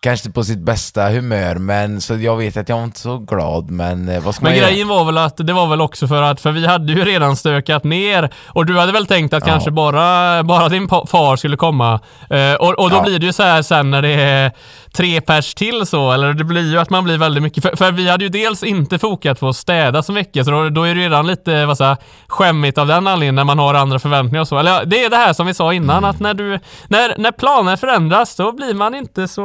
kanske 0.00 0.28
inte 0.28 0.34
på 0.34 0.44
sitt 0.44 0.58
bästa 0.58 1.08
humör, 1.08 1.54
men 1.54 2.00
så 2.00 2.14
jag 2.16 2.36
vet 2.36 2.56
att 2.56 2.68
jag 2.68 2.76
var 2.76 2.84
inte 2.84 2.98
så 3.00 3.18
glad, 3.18 3.70
men 3.70 4.08
eh, 4.08 4.20
vad 4.22 4.34
ska 4.34 4.44
Men 4.44 4.52
man 4.52 4.58
göra? 4.58 4.70
grejen 4.70 4.88
var 4.88 5.04
väl 5.04 5.18
att 5.18 5.36
det 5.36 5.52
var 5.52 5.66
väl 5.66 5.80
också 5.80 6.08
för 6.08 6.22
att, 6.22 6.40
för 6.40 6.50
vi 6.52 6.66
hade 6.66 6.92
ju 6.92 7.04
redan 7.04 7.36
stökat 7.36 7.84
ner 7.84 8.30
och 8.46 8.66
du 8.66 8.78
hade 8.78 8.92
väl 8.92 9.06
tänkt 9.06 9.34
att 9.34 9.46
Ja. 9.46 9.52
kanske 9.52 9.70
bara, 9.70 10.42
bara 10.42 10.68
din 10.68 10.88
far 10.88 11.36
skulle 11.36 11.56
komma. 11.56 12.00
Eh, 12.30 12.54
och, 12.54 12.78
och 12.78 12.90
då 12.90 12.96
Ja. 12.96 13.02
blir 13.02 13.18
det 13.18 13.26
ju 13.26 13.32
så 13.32 13.42
här 13.42 13.62
sen 13.62 13.90
när 13.90 14.02
det 14.02 14.08
är 14.22 14.52
tre 14.92 15.20
pers 15.20 15.54
till 15.54 15.86
så, 15.86 16.12
eller 16.12 16.32
det 16.32 16.44
blir 16.44 16.70
ju 16.72 16.78
att 16.78 16.90
man 16.90 17.04
blir 17.04 17.18
väldigt 17.18 17.42
mycket, 17.42 17.62
för, 17.62 17.76
för 17.76 17.92
vi 17.92 18.10
hade 18.10 18.24
ju 18.24 18.28
dels 18.30 18.62
inte 18.62 18.98
fokat 18.98 19.40
på 19.40 19.48
att 19.48 19.56
städa 19.56 20.02
så 20.02 20.12
mycket, 20.12 20.44
så 20.44 20.50
då, 20.50 20.68
då 20.68 20.82
är 20.82 20.94
det 20.94 21.00
redan 21.00 21.26
lite, 21.26 21.66
vad 21.66 21.78
säger, 21.78 21.96
skämmigt 22.28 22.78
av 22.78 22.86
den 22.86 23.06
anledningen 23.06 23.34
när 23.34 23.44
man 23.44 23.58
har 23.58 23.74
andra 23.74 23.98
förväntningar 23.98 24.40
och 24.40 24.48
så. 24.48 24.58
Eller 24.58 24.70
ja, 24.70 24.84
det 24.84 25.04
är 25.04 25.10
det 25.10 25.16
här 25.16 25.32
som 25.32 25.46
vi 25.46 25.54
sa 25.54 25.72
innan, 25.72 25.98
Mm. 25.98 26.10
att 26.10 26.20
när 26.20 26.34
du, 26.34 26.58
när, 26.88 27.14
när 27.18 27.32
planer 27.32 27.76
förändras, 27.76 28.36
då 28.36 28.52
blir 28.52 28.74
man 28.74 28.94
inte 28.94 29.28
så, 29.28 29.42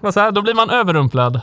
vad 0.00 0.14
säger, 0.14 0.30
då 0.30 0.42
blir 0.42 0.54
man 0.54 0.70
överrumplad. 0.70 1.40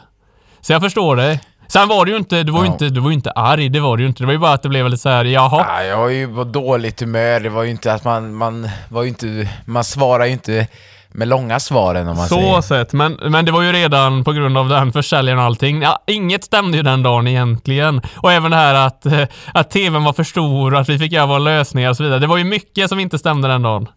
Så 0.61 0.73
jag 0.73 0.81
förstår 0.81 1.15
dig. 1.15 1.39
Sen 1.67 1.87
var 1.87 2.05
du 2.05 2.11
ju 2.11 2.17
inte, 2.17 2.43
du 2.43 2.51
var 2.51 2.59
ju 2.59 2.65
Ja. 2.67 2.71
inte, 2.73 2.89
du 2.89 2.99
var 2.99 3.11
inte 3.11 3.31
arg, 3.31 3.69
det 3.69 3.79
var 3.79 3.97
du 3.97 4.03
ju 4.03 4.07
inte. 4.09 4.23
Det 4.23 4.25
var 4.27 4.33
ju 4.33 4.39
bara 4.39 4.53
att 4.53 4.63
det 4.63 4.69
blev 4.69 4.89
lite 4.89 5.01
så 5.01 5.09
här, 5.09 5.25
jaha. 5.25 5.65
Ja, 5.67 5.83
jag 5.83 5.97
var 5.97 6.09
ju 6.09 6.35
på 6.35 6.43
dåligt 6.43 6.99
humör, 6.99 7.39
det 7.39 7.49
var 7.49 7.63
ju 7.63 7.69
inte 7.69 7.93
att 7.93 8.03
man, 8.03 8.33
man 8.35 8.69
var 8.89 9.01
ju 9.03 9.09
inte, 9.09 9.49
man 9.65 9.83
svarar 9.83 10.25
ju 10.25 10.31
inte 10.31 10.67
med 11.13 11.27
långa 11.27 11.59
svaren 11.59 12.07
om 12.07 12.17
man 12.17 12.27
Så 12.27 12.35
säger. 12.35 12.61
sett, 12.61 12.93
men, 12.93 13.13
men 13.13 13.45
det 13.45 13.51
var 13.51 13.61
ju 13.61 13.71
redan 13.71 14.23
på 14.23 14.31
grund 14.31 14.57
av 14.57 14.69
den 14.69 14.93
försäljaren 14.93 15.39
och 15.39 15.45
allting. 15.45 15.81
Ja, 15.81 16.03
inget 16.07 16.43
stämde 16.43 16.77
ju 16.77 16.83
den 16.83 17.03
dagen 17.03 17.27
egentligen. 17.27 18.01
Och 18.15 18.31
även 18.31 18.51
det 18.51 18.57
här 18.57 18.73
att, 18.87 19.05
eh, 19.05 19.23
att 19.53 19.71
tvn 19.71 20.03
var 20.03 20.13
för 20.13 20.23
stor 20.23 20.73
och 20.73 20.79
att 20.79 20.89
vi 20.89 20.99
fick 20.99 21.11
göra 21.11 21.25
våra 21.25 21.39
lösningar 21.39 21.89
och 21.89 21.97
så 21.97 22.03
vidare. 22.03 22.19
Det 22.19 22.27
var 22.27 22.37
ju 22.37 22.43
mycket 22.43 22.89
som 22.89 22.99
inte 22.99 23.19
stämde 23.19 23.47
den 23.47 23.61
dagen. 23.61 23.87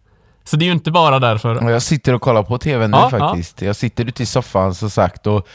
Så 0.43 0.57
det 0.57 0.63
är 0.65 0.67
ju 0.67 0.71
inte 0.73 0.91
bara 0.91 1.19
därför. 1.19 1.63
Och 1.63 1.71
jag 1.71 1.81
sitter 1.81 2.13
och 2.13 2.21
kollar 2.21 2.43
på 2.43 2.57
tv 2.57 2.87
nu 2.87 2.97
Ja, 2.97 3.09
faktiskt. 3.09 3.61
Jag 3.61 3.75
sitter 3.75 4.05
ute 4.05 4.23
i 4.23 4.25
soffan 4.25 4.75
som 4.75 4.89
sagt 4.89 5.27
och 5.27 5.47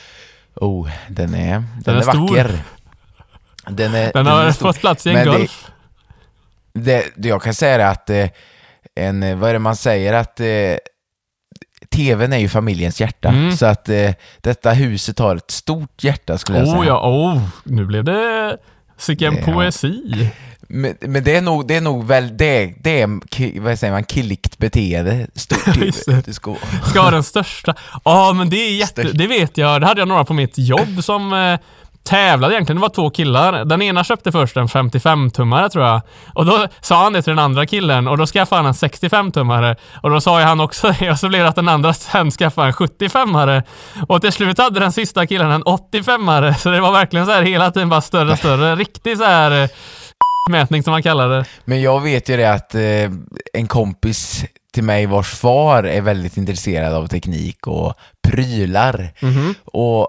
oh, 0.54 0.88
den 1.08 1.34
är, 1.34 1.64
den 1.84 1.94
är 1.94 1.98
är, 1.98 2.02
stor. 2.02 2.28
vacker. 2.28 2.58
Den, 3.68 3.94
är, 3.94 4.12
Den 4.12 4.26
har 4.26 4.44
är 4.44 4.52
fått 4.52 4.80
plats 4.80 5.06
i 5.06 5.10
en 5.10 5.14
Men 5.16 5.26
Golf. 5.26 5.66
Det, 6.74 7.04
det, 7.16 7.28
jag 7.28 7.42
kan 7.42 7.54
säga 7.54 7.78
det 7.78 7.88
att 7.88 8.10
eh, 8.10 8.28
en, 8.94 9.40
vad 9.40 9.48
är 9.50 9.52
det 9.52 9.58
man 9.58 9.76
säger 9.76 10.12
att 10.12 10.40
eh, 10.40 10.46
tvn 11.92 12.32
är 12.32 12.38
ju 12.38 12.48
familjens 12.48 13.00
hjärta. 13.00 13.28
Mm. 13.28 13.56
Så 13.56 13.66
att 13.66 13.88
eh, 13.88 14.10
detta 14.40 14.70
huset 14.72 15.18
har 15.18 15.36
ett 15.36 15.50
stort 15.50 16.04
hjärta 16.04 16.38
skulle 16.38 16.58
jag 16.58 16.68
Oh 16.68 16.74
säga. 16.80 16.84
ja, 16.84 17.08
oh, 17.08 17.40
nu 17.64 17.84
blev 17.86 18.04
det 18.04 18.56
sicken 18.98 19.36
Ja. 19.46 19.52
poesi. 19.52 20.28
Men, 20.68 20.94
men 21.00 21.24
det 21.24 21.36
är 21.36 21.40
nog, 21.42 21.68
det 21.68 21.74
är 21.76 21.80
nog 21.80 22.06
väl, 22.06 22.36
det, 22.36 22.74
det 22.80 23.00
är, 23.00 23.60
vad 23.60 23.78
säger 23.78 23.92
man, 23.92 24.04
killigt 24.04 24.58
beteende. 24.58 25.26
Stort 25.34 25.60
ska, 26.34 26.56
Ska 26.84 27.00
ha 27.00 27.10
den 27.10 27.22
största. 27.22 27.74
Ja, 28.04 28.32
men 28.32 28.50
det 28.50 28.56
är 28.56 28.76
jätte... 28.76 29.02
Störst. 29.02 29.18
Det 29.18 29.26
vet 29.26 29.56
jag. 29.58 29.80
Det 29.80 29.86
hade 29.86 30.00
jag 30.00 30.08
några 30.08 30.24
på 30.24 30.34
mitt 30.34 30.58
jobb 30.58 31.04
som 31.04 31.32
eh, 31.32 31.58
tävlade 32.04 32.54
egentligen. 32.54 32.76
Det 32.76 32.82
var 32.82 32.88
två 32.88 33.10
killar. 33.10 33.64
Den 33.64 33.82
ena 33.82 34.04
köpte 34.04 34.32
först 34.32 34.56
en 34.56 34.66
55-tummare 34.66 35.68
tror 35.68 35.84
jag. 35.84 36.00
Och 36.34 36.46
då 36.46 36.66
sa 36.80 37.02
han 37.02 37.12
det 37.12 37.22
till 37.22 37.30
den 37.30 37.38
andra 37.38 37.66
killen 37.66 38.08
och 38.08 38.18
då 38.18 38.26
skaffade 38.26 38.58
han 38.58 38.66
en 38.66 38.72
65-tummare. 38.72 39.76
Och 40.02 40.10
då 40.10 40.20
sa 40.20 40.40
ju 40.40 40.46
han 40.46 40.60
också 40.60 40.94
det 40.98 41.10
och 41.10 41.18
så 41.18 41.28
blev 41.28 41.42
det 41.42 41.48
att 41.48 41.56
den 41.56 41.68
andra 41.68 41.94
sen 41.94 42.30
skaffade 42.30 42.66
en 42.66 42.72
75-are. 42.72 43.62
Och 44.08 44.20
till 44.20 44.32
slut 44.32 44.58
hade 44.58 44.80
den 44.80 44.92
sista 44.92 45.26
killen 45.26 45.50
en 45.50 45.64
85-are. 45.64 46.54
Så 46.54 46.70
det 46.70 46.80
var 46.80 46.92
verkligen 46.92 47.26
så 47.26 47.32
här 47.32 47.42
hela 47.42 47.70
tiden 47.70 47.88
bara 47.88 48.00
större 48.00 48.32
och 48.32 48.38
större. 48.38 48.76
Riktig 48.76 49.18
så 49.18 49.24
här 49.24 49.62
eh, 49.62 49.68
mätning 50.50 50.82
som 50.82 50.90
man 50.90 51.02
kallar 51.02 51.28
det. 51.28 51.44
Men 51.64 51.82
jag 51.82 52.00
vet 52.00 52.28
ju 52.28 52.36
det 52.36 52.52
att 52.52 52.74
eh, 52.74 52.82
en 53.52 53.66
kompis 53.68 54.44
till 54.72 54.84
mig 54.84 55.06
vars 55.06 55.34
far 55.34 55.84
är 55.84 56.00
väldigt 56.00 56.36
intresserad 56.36 56.94
av 56.94 57.06
teknik 57.06 57.66
och 57.66 57.94
prylar. 58.28 59.12
Och 59.64 60.08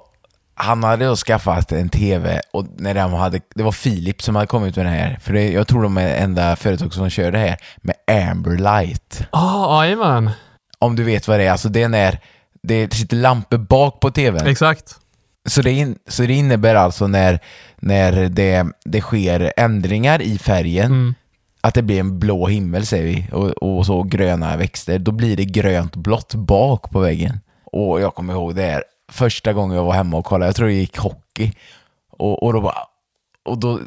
han 0.55 0.83
hade 0.83 1.05
då 1.05 1.15
skaffat 1.15 1.71
en 1.71 1.89
TV 1.89 2.41
och 2.53 2.65
när 2.77 2.93
de 2.93 3.13
hade, 3.13 3.39
det 3.55 3.63
var 3.63 3.71
Philips 3.71 4.25
som 4.25 4.35
hade 4.35 4.47
kommit 4.47 4.75
med 4.75 4.85
den 4.85 4.93
här, 4.93 5.19
för 5.21 5.33
det, 5.33 5.51
jag 5.51 5.67
tror 5.67 5.83
de 5.83 5.97
är 5.97 6.15
enda 6.15 6.55
företag 6.55 6.93
som 6.93 7.09
kör 7.09 7.31
det 7.31 7.37
här, 7.37 7.57
med 7.77 7.95
Amberlight. 8.31 9.27
Ja, 9.31 9.77
oh, 9.79 9.85
jajamän. 9.85 10.29
Om 10.79 10.95
du 10.95 11.03
vet 11.03 11.27
vad 11.27 11.39
det 11.39 11.45
är, 11.45 11.51
alltså 11.51 11.69
det 11.69 11.83
är 11.83 11.89
när 11.89 12.19
det 12.63 12.93
sitter 12.93 13.17
lampor 13.17 13.57
bak 13.57 13.99
på 13.99 14.11
TVn. 14.11 14.47
Exakt. 14.47 14.95
Så 15.49 15.61
det, 15.61 15.71
in, 15.71 15.95
så 16.07 16.23
det 16.23 16.33
innebär 16.33 16.75
alltså 16.75 17.07
när, 17.07 17.39
när 17.75 18.11
det, 18.29 18.65
det 18.85 19.01
sker 19.01 19.53
ändringar 19.57 20.21
i 20.21 20.37
färgen, 20.37 20.85
Mm. 20.85 21.15
att 21.61 21.73
det 21.73 21.81
blir 21.81 21.99
en 21.99 22.19
blå 22.19 22.47
himmel 22.47 22.85
säger 22.85 23.03
vi, 23.03 23.27
och, 23.31 23.49
och 23.49 23.85
så 23.85 24.03
gröna 24.03 24.57
växter, 24.57 24.99
då 24.99 25.11
blir 25.11 25.37
det 25.37 25.45
grönt 25.45 25.95
blått 25.95 26.33
bak 26.33 26.91
på 26.91 26.99
väggen. 26.99 27.39
Och 27.65 28.01
jag 28.01 28.15
kommer 28.15 28.33
ihåg 28.33 28.55
det 28.55 28.61
här 28.61 28.83
första 29.11 29.53
gången 29.53 29.77
jag 29.77 29.83
var 29.83 29.93
hemma 29.93 30.17
och 30.17 30.25
kollade, 30.25 30.45
jag 30.49 30.55
tror 30.55 30.67
det 30.67 30.73
gick 30.73 30.97
hockey, 30.97 31.51
och, 32.17 32.43
och 32.43 32.53
då 32.53 32.61
bara 32.61 32.77
och 33.45 33.57
då, 33.59 33.79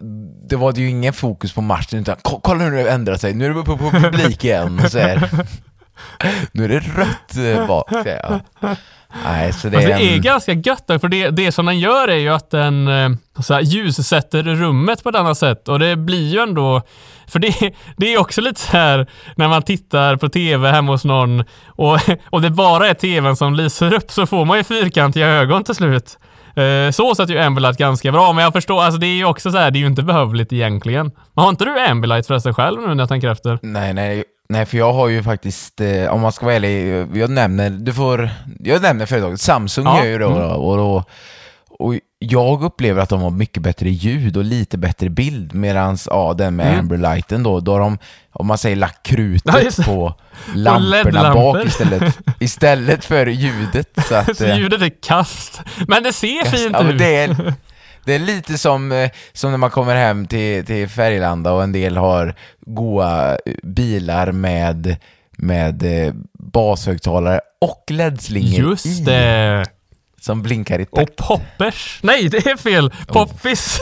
det 0.49 0.57
var 0.57 0.73
det 0.73 0.81
ju 0.81 0.89
ingen 0.91 1.13
fokus 1.13 1.53
på 1.53 1.61
matchen 1.61 1.99
utan 1.99 2.17
"Ko- 2.23 2.41
kolla 2.43 2.65
hur 2.65 2.71
det 2.73 2.91
ändrar 2.91 3.17
sig, 3.17 3.35
nu 3.35 3.45
är 3.45 3.49
det 3.49 3.63
på, 3.63 3.77
på 3.79 3.91
publik 3.91 4.45
igen. 4.45 4.91
Så 4.91 4.99
här. 4.99 5.31
Nu 6.53 6.65
är 6.65 6.69
det 6.69 6.79
rött 6.79 7.37
eh, 7.61 7.67
bak. 7.67 7.91
säger 7.91 8.41
jag. 8.61 8.77
Nej, 9.25 9.53
så 9.53 9.69
det 9.69 9.77
Alltså, 9.77 9.93
är 9.93 9.99
det 9.99 10.11
är 10.11 10.15
en... 10.17 10.23
ganska 10.23 10.53
gött 10.53 10.85
för 10.87 11.09
det, 11.09 11.31
det 11.31 11.53
som 11.53 11.67
den 11.67 11.79
gör 11.79 12.09
är 12.09 12.17
ju 12.17 12.29
att 12.29 12.51
den 12.51 12.89
eh, 12.89 13.09
så 13.43 13.55
här, 13.55 13.61
ljussätter 13.61 14.43
rummet 14.43 15.03
på 15.03 15.09
ett 15.09 15.17
annat 15.17 15.39
sätt 15.39 15.69
och 15.69 15.79
det 15.79 15.97
blir 15.97 16.33
ju 16.33 16.39
ändå 16.39 16.83
för 17.29 17.39
det, 17.39 17.55
det 17.97 18.15
är 18.15 18.21
också 18.21 18.41
lite 18.41 18.61
så 18.61 18.73
här 18.73 19.07
när 19.37 19.49
man 19.49 19.63
tittar 19.63 20.17
på 20.17 20.29
tv 20.29 20.71
hemma 20.71 20.93
hos 20.93 21.05
någon 21.05 21.45
och, 21.67 21.99
och 22.31 22.43
det 22.43 22.51
bara 22.51 22.89
är 22.89 22.95
tvn 22.95 23.37
som 23.37 23.55
lyser 23.55 23.95
upp 23.95 24.11
så 24.11 24.27
får 24.27 24.45
man 24.45 24.59
ju 24.59 24.65
fyrkantiga 24.65 25.27
ögon 25.27 25.65
till 25.65 25.75
slut. 25.75 26.19
Eh, 26.57 26.91
så 26.91 27.15
sätt 27.15 27.31
är 27.31 27.35
ju 27.35 27.41
Ambilight 27.41 27.79
ganska 27.79 28.13
bra, 28.13 28.33
men 28.33 28.45
jag 28.45 28.53
förstår, 28.53 28.83
alltså 28.83 29.01
det 29.01 29.07
är 29.07 29.17
ju 29.17 29.25
också 29.25 29.51
så 29.51 29.59
här, 29.59 29.71
det 29.71 29.79
är 29.79 29.81
ju 29.81 29.87
inte 29.87 30.03
behövligt 30.03 30.53
egentligen. 30.53 31.11
Men 31.35 31.43
har 31.43 31.51
inte 31.51 31.65
du 31.65 31.81
Ambilight 31.81 32.27
förresten 32.27 32.55
själv 32.55 32.81
nu 32.81 32.95
när 32.95 33.03
jag 33.03 33.09
tänker 33.09 33.29
efter? 33.29 33.59
Nej, 33.63 33.95
nej, 33.95 34.25
nej, 34.49 34.67
för 34.67 34.79
jag 34.79 34.93
har 34.93 35.09
ju 35.09 35.23
faktiskt, 35.23 35.81
eh, 35.81 36.07
om 36.09 36.21
man 36.21 36.33
ska 36.33 36.47
vara 36.47 36.57
ärlig, 36.57 37.07
jag 37.15 37.31
nämner, 37.31 37.71
du 37.71 37.93
får, 37.95 38.31
jag 38.61 38.83
nämner 38.83 39.07
företaget, 39.07 39.41
Samsung 39.41 39.85
Ja, 39.85 39.99
gör 39.99 40.07
ju 40.07 40.19
det 40.19 40.25
mm. 40.25 40.39
då, 40.39 40.45
och 40.49 40.77
då, 40.77 41.05
och 41.79 41.95
jag 42.19 42.63
upplever 42.63 43.03
att 43.03 43.09
de 43.09 43.21
har 43.21 43.31
mycket 43.31 43.63
bättre 43.63 43.91
ljud 43.91 44.37
och 44.37 44.45
lite 44.45 44.79
bättre 44.79 45.09
bild, 45.09 45.55
medan 45.55 45.99
ja, 46.07 46.35
den 46.39 46.57
med 46.57 46.67
Mm. 46.67 46.79
Amberlighten 46.81 47.43
då, 47.43 47.61
då 47.61 47.73
har 47.73 47.81
de, 47.81 47.99
om 48.33 48.47
man 48.47 48.59
säger 48.59 48.77
lagt 48.77 49.11
Ja, 49.11 49.17
krutet 49.17 49.77
det. 49.77 49.83
på 49.85 50.15
lamporna 50.55 51.35
bak 51.35 51.65
istället, 51.67 52.19
istället 52.41 53.05
för 53.05 53.27
ljudet. 53.27 53.89
Så 54.09 54.15
att, 54.15 54.37
Så 54.37 54.45
eh, 54.45 54.59
ljudet 54.59 54.83
är 54.83 54.91
kast. 55.03 55.61
Men 55.89 56.03
det 56.03 56.13
ser 56.13 56.45
fint 56.45 56.77
Ja, 56.79 56.91
ut. 56.91 57.55
Det, 58.07 58.15
är, 58.15 58.19
lite 58.19 58.59
som, 58.59 58.93
eh, 58.93 59.11
som 59.33 59.51
när 59.51 59.59
man 59.59 59.71
kommer 59.71 59.97
hem 59.97 60.27
till, 60.27 60.67
till 60.67 60.89
Färgelanda 60.89 61.53
och 61.53 61.63
en 61.63 61.73
del 61.73 61.97
har 61.97 62.35
goa 62.61 63.33
eh, 63.33 63.55
bilar 63.63 64.33
med, 64.33 64.97
med 65.31 66.07
eh, 66.07 66.15
bashögtalare 66.39 67.41
och 67.61 67.85
LED-slingor 67.91 68.71
Just 68.71 68.87
i, 68.87 69.01
det. 69.01 69.65
som 70.21 70.43
blinkar 70.43 70.79
i 70.79 70.85
takt. 70.85 71.21
Och 71.21 71.27
poppers. 71.27 72.01
Nej, 72.03 72.29
det 72.29 72.47
är 72.47 72.57
fel. 72.57 72.93
Poppis. 73.07 73.81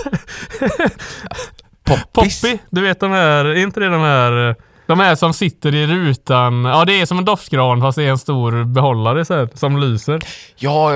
Poppis. 1.85 2.41
Poppy. 2.43 2.59
Du 2.71 2.81
vet 2.81 3.01
de 3.01 3.11
här, 3.11 3.45
är 3.45 3.55
inte 3.55 3.81
det 3.81 3.89
de 3.89 4.01
här, 4.01 4.57
de 4.87 5.01
här 5.01 5.15
som 5.15 5.33
sitter 5.33 5.75
i 5.75 5.87
rutan. 5.87 6.65
Ja, 6.65 6.85
det 6.85 7.01
är 7.01 7.07
som 7.07 7.19
en 7.19 7.25
doftgran 7.25 7.81
fast 7.81 7.97
det 7.97 8.05
är 8.05 8.11
en 8.11 8.19
stor 8.19 8.65
behållare 8.65 9.25
så 9.25 9.35
här, 9.35 9.49
som 9.55 9.79
lyser. 9.81 10.21
Ja, 10.57 10.91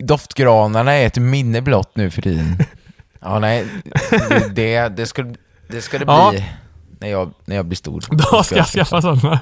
doftgranarna 0.00 0.92
är 0.92 1.06
ett 1.06 1.16
minne 1.18 1.60
blott 1.62 1.90
nu 1.94 2.10
för 2.10 2.22
tiden. 2.22 2.56
Ja, 3.20 3.38
nej, 3.38 3.66
det, 4.10 4.54
det, 4.54 4.88
det 4.88 5.06
skulle 5.06 5.34
det, 5.68 5.82
ska 5.82 5.98
det 5.98 6.04
bli 6.04 6.14
Ja. 6.14 6.32
när, 7.00 7.08
jag, 7.08 7.30
när 7.44 7.56
jag 7.56 7.66
blir 7.66 7.76
stor. 7.76 8.04
Då 8.10 8.42
ska 8.42 8.56
jag 8.56 8.66
skaffa 8.66 9.02
sådana. 9.02 9.40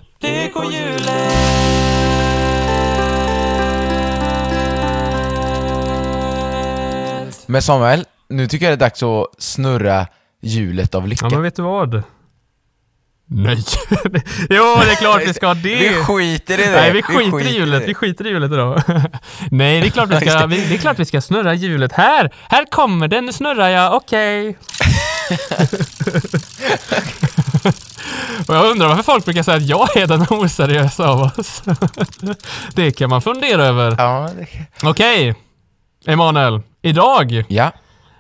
Men 7.46 7.62
Samuel, 7.62 8.04
nu 8.28 8.48
tycker 8.48 8.66
jag 8.70 8.78
det 8.78 8.84
är 8.84 8.86
dags 8.88 9.02
att 9.02 9.26
snurra 9.42 10.06
hjulet 10.42 10.94
av 10.94 11.08
lycka. 11.08 11.26
Ja, 11.26 11.30
men 11.30 11.42
vet 11.42 11.56
du 11.56 11.62
vad? 11.62 12.02
Nej. 13.28 13.64
jo, 14.50 14.64
det 14.84 14.92
är 14.92 14.96
klart 14.96 15.22
vi 15.26 15.34
ska 15.34 15.54
det. 15.54 15.76
Vi 15.76 15.94
skiter 15.94 16.60
i 16.60 16.64
det. 16.64 16.70
Nej, 16.70 16.92
vi 16.92 17.02
skiter, 17.02 17.46
i 17.46 17.54
hjulet. 17.54 17.88
Vi 17.88 17.94
skiter 17.94 18.26
i 18.26 18.30
hjulet 18.30 18.52
idag. 18.52 18.82
Nej, 19.50 19.80
det 19.80 19.86
är 19.86 19.90
klart 19.90 20.10
vi 20.10 20.20
ska, 20.20 20.46
vi, 20.46 20.66
det 20.68 20.74
är 20.74 20.78
klart 20.78 20.98
vi 20.98 21.04
ska 21.04 21.20
snurra 21.20 21.54
hjulet. 21.54 21.92
Här! 21.92 22.34
Här 22.48 22.64
kommer 22.64 23.08
den, 23.08 23.26
nu 23.26 23.32
snurrar 23.32 23.68
jag. 23.68 23.94
Okej. 23.94 24.58
Och 28.48 28.54
jag 28.54 28.70
undrar 28.70 28.88
varför 28.88 29.02
folk 29.02 29.24
brukar 29.24 29.42
säga 29.42 29.56
att 29.56 29.66
jag 29.66 29.96
är 29.96 30.06
den 30.06 30.26
oseriösa 30.30 31.08
av 31.08 31.20
oss. 31.20 31.62
det 32.74 32.90
kan 32.90 33.10
man 33.10 33.22
fundera 33.22 33.64
över. 33.64 33.94
Ja, 33.98 34.30
det... 34.38 34.48
Okej. 34.88 35.34
Emanuel, 36.06 36.60
idag 36.82 37.44
ja. 37.48 37.72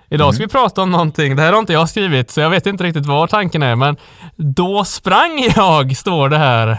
Idag 0.08 0.34
ska 0.34 0.44
vi 0.44 0.48
prata 0.48 0.82
om 0.82 0.90
någonting, 0.90 1.36
det 1.36 1.42
här 1.42 1.52
har 1.52 1.58
inte 1.58 1.72
jag 1.72 1.88
skrivit 1.88 2.30
så 2.30 2.40
jag 2.40 2.50
vet 2.50 2.66
inte 2.66 2.84
riktigt 2.84 3.06
vad 3.06 3.30
tanken 3.30 3.62
är 3.62 3.76
men 3.76 3.96
Då 4.36 4.84
sprang 4.84 5.52
jag, 5.56 5.96
står 5.96 6.28
det 6.28 6.38
här. 6.38 6.78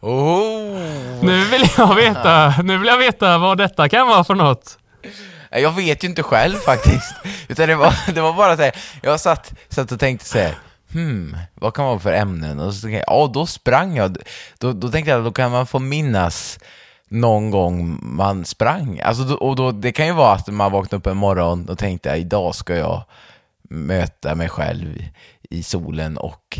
Oh. 0.00 0.78
Nu 1.22 1.44
vill 1.44 1.68
jag 1.76 1.94
veta, 1.94 2.54
nu 2.64 2.78
vill 2.78 2.88
jag 2.88 2.98
veta 2.98 3.38
vad 3.38 3.58
detta 3.58 3.88
kan 3.88 4.08
vara 4.08 4.24
för 4.24 4.34
något. 4.34 4.78
Jag 5.50 5.72
vet 5.72 6.04
ju 6.04 6.08
inte 6.08 6.22
själv 6.22 6.56
faktiskt. 6.56 7.14
Utan 7.48 7.68
det 7.68 7.74
var, 7.74 7.94
det 8.14 8.20
var 8.20 8.32
bara 8.32 8.56
så 8.56 8.62
här, 8.62 8.72
jag 9.02 9.20
satt, 9.20 9.52
satt 9.68 9.92
och 9.92 10.00
tänkte 10.00 10.26
så 10.26 10.38
här, 10.38 10.54
hmm, 10.92 11.36
vad 11.54 11.74
kan 11.74 11.84
det 11.84 11.88
vara 11.88 12.00
för 12.00 12.12
ämnen? 12.12 12.60
Och 12.60 12.74
så 12.74 12.80
tänkte 12.80 13.04
jag, 13.06 13.16
ja, 13.16 13.30
då 13.34 13.46
sprang 13.46 13.96
jag. 13.96 14.16
Då, 14.58 14.72
då 14.72 14.88
tänkte 14.88 15.10
jag, 15.10 15.24
då 15.24 15.32
kan 15.32 15.50
man 15.50 15.66
få 15.66 15.78
minnas 15.78 16.58
någon 17.12 17.50
gång 17.50 17.98
man 18.02 18.44
sprang. 18.44 19.00
Alltså, 19.04 19.34
och 19.34 19.56
då, 19.56 19.70
det 19.72 19.92
kan 19.92 20.06
ju 20.06 20.12
vara 20.12 20.32
att 20.32 20.48
man 20.48 20.72
vaknade 20.72 20.96
upp 20.96 21.06
en 21.06 21.16
morgon 21.16 21.68
och 21.68 21.78
tänkte, 21.78 22.10
idag 22.10 22.54
ska 22.54 22.76
jag 22.76 23.02
möta 23.70 24.34
mig 24.34 24.48
själv 24.48 25.02
i, 25.50 25.62
solen 25.62 26.16
och 26.16 26.58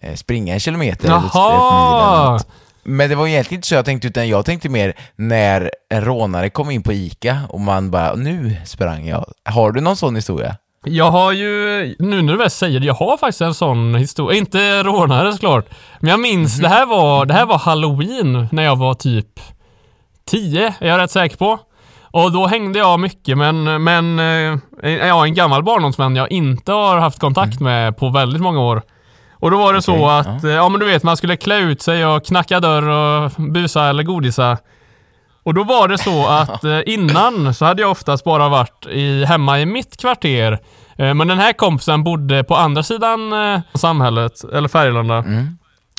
eh, 0.00 0.14
springa 0.14 0.54
en 0.54 0.60
kilometer 0.60 1.04
eller 1.08 1.16
ett- 1.18 1.24
ett 1.24 1.34
mil 1.34 1.42
eller 1.42 1.50
Jaha! 1.50 2.32
något. 2.32 2.46
Men 2.84 3.10
det 3.10 3.16
var 3.16 3.26
egentligen 3.26 3.58
inte 3.58 3.68
så 3.68 3.74
jag 3.74 3.84
tänkte, 3.84 4.08
utan 4.08 4.28
jag 4.28 4.44
tänkte 4.44 4.68
mer 4.68 4.92
när 5.16 5.70
en 5.88 6.04
rånare 6.04 6.50
kom 6.50 6.70
in 6.70 6.82
på 6.82 6.92
ICA 6.92 7.40
och 7.48 7.60
man 7.60 7.90
bara, 7.90 8.14
nu 8.14 8.56
sprang 8.64 9.06
jag. 9.08 9.24
Har 9.44 9.72
du 9.72 9.80
någon 9.80 9.96
sån 9.96 10.16
historia? 10.16 10.56
Jag 10.84 11.10
har 11.10 11.32
ju, 11.32 11.46
nu 11.98 12.22
när 12.22 12.32
du 12.32 12.38
väl 12.38 12.50
säger 12.50 12.80
det, 12.80 12.86
jag 12.86 12.94
har 12.94 13.16
faktiskt 13.16 13.40
en 13.40 13.54
sån 13.54 13.94
historia. 13.94 14.38
Inte 14.38 14.82
rånare 14.82 15.32
såklart. 15.32 15.66
Men 16.00 16.10
jag 16.10 16.20
minns, 16.20 16.58
det, 16.58 16.68
här 16.68 16.86
var, 16.86 17.26
det 17.26 17.34
här 17.34 17.46
var 17.46 17.58
halloween 17.58 18.48
när 18.52 18.62
jag 18.62 18.76
var 18.76 18.94
typ 18.94 19.40
10, 20.26 20.74
är 20.80 20.88
jag 20.88 20.98
rätt 20.98 21.10
säker 21.10 21.36
på. 21.36 21.58
Och 22.10 22.32
då 22.32 22.46
hängde 22.46 22.78
jag 22.78 23.00
mycket 23.00 23.38
men, 23.38 23.84
men 23.84 24.18
eh, 24.18 24.90
ja, 24.90 25.24
en 25.26 25.34
gammal 25.34 25.62
barndomsvän 25.62 26.16
jag 26.16 26.32
inte 26.32 26.72
har 26.72 26.98
haft 26.98 27.18
kontakt 27.18 27.60
med 27.60 27.96
på 27.96 28.08
väldigt 28.08 28.42
många 28.42 28.60
år. 28.60 28.82
Och 29.32 29.50
då 29.50 29.58
var 29.58 29.72
det 29.74 29.82
så 29.82 29.92
Okej, 29.92 30.34
att, 30.34 30.44
eh, 30.44 30.50
ja 30.50 30.68
men 30.68 30.80
du 30.80 30.86
vet 30.86 31.02
man 31.02 31.16
skulle 31.16 31.36
klä 31.36 31.58
ut 31.58 31.82
sig 31.82 32.06
och 32.06 32.24
knacka 32.26 32.60
dörr 32.60 32.88
och 32.88 33.30
busa 33.52 33.84
eller 33.84 34.02
godisa. 34.02 34.58
Och 35.42 35.54
då 35.54 35.64
var 35.64 35.88
det 35.88 35.98
så 35.98 36.26
att 36.28 36.64
eh, 36.64 36.80
innan 36.86 37.54
så 37.54 37.64
hade 37.64 37.82
jag 37.82 37.90
oftast 37.90 38.24
bara 38.24 38.48
varit 38.48 38.86
i, 38.90 39.24
hemma 39.24 39.60
i 39.60 39.66
mitt 39.66 39.96
kvarter. 40.00 40.58
Eh, 40.98 41.14
Men 41.14 41.28
den 41.28 41.38
här 41.38 41.52
kompisen 41.52 42.04
bodde 42.04 42.44
på 42.44 42.56
andra 42.56 42.82
sidan 42.82 43.20
samhället, 43.74 44.32
eller 44.52 44.68
Färgelanda. 44.68 45.24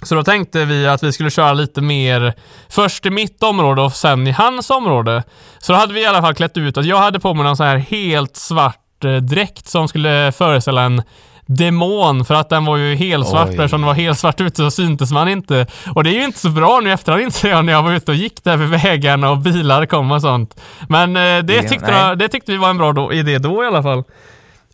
Så 0.06 0.16
då 0.16 0.24
tänkte 0.24 0.66
vi 0.66 0.88
att 0.88 1.04
vi 1.04 1.12
skulle 1.14 1.30
köra 1.30 1.54
lite 1.54 1.82
mer 1.82 2.34
först 2.70 3.06
i 3.06 3.10
mitt 3.10 3.43
område 3.43 3.82
och 3.82 3.93
sen 3.93 4.28
i 4.28 4.32
hans 4.32 4.70
område. 4.70 5.24
Så 5.60 5.74
då 5.74 5.80
hade 5.80 5.93
vi 5.93 6.01
i 6.01 6.06
alla 6.06 6.22
fall 6.22 6.36
klätt 6.36 6.58
ut 6.58 6.78
oss. 6.78 6.86
Jag 6.86 6.97
hade 6.97 7.20
på 7.20 7.34
mig 7.34 7.43
någon 7.43 7.58
så 7.58 7.64
här 7.64 7.78
helt 7.78 8.36
svart 8.38 9.04
eh, 9.06 9.16
dräkt 9.16 9.68
som 9.68 9.88
skulle 9.88 10.32
föreställa 10.32 10.82
en 10.82 11.01
demon 11.45 12.26
för 12.26 12.36
att 12.36 12.49
den 12.49 12.66
var 12.66 12.78
ju 12.78 12.95
helt 12.95 13.28
svart 13.28 13.47
Oj. 13.49 13.54
eftersom 13.56 13.82
den 13.82 13.88
var 13.88 13.93
helt 13.93 14.20
svart 14.20 14.41
ute 14.41 14.56
så 14.56 14.72
syntes 14.72 15.12
man 15.12 15.28
inte. 15.28 15.68
Och 15.95 16.04
det 16.04 16.10
är 16.10 16.14
ju 16.14 16.24
inte 16.26 16.39
så 16.39 16.49
bra 16.49 16.80
nu 16.84 16.91
efterhand 16.93 17.24
inser 17.24 17.49
jag 17.49 17.66
när 17.66 17.74
jag 17.74 17.84
var 17.84 17.91
ute 17.91 18.12
och 18.12 18.18
gick 18.18 18.43
där 18.43 18.58
vid 18.58 18.70
vägarna 18.70 19.30
och 19.30 19.38
bilar 19.38 19.86
kom 19.86 20.12
och 20.12 20.22
sånt. 20.22 20.62
Men 20.89 21.16
eh, 21.16 21.22
det, 21.22 21.41
Det- 21.41 21.70
tyckte, 21.70 21.91
jag, 21.91 22.18
det 22.18 22.28
tyckte 22.28 22.51
vi 22.51 22.58
var 22.58 22.70
en 22.70 22.78
bra 22.78 22.93
då, 22.93 23.14
idé 23.14 23.38
då 23.38 23.64
i 23.64 23.68
alla 23.68 23.84
fall. 23.84 24.04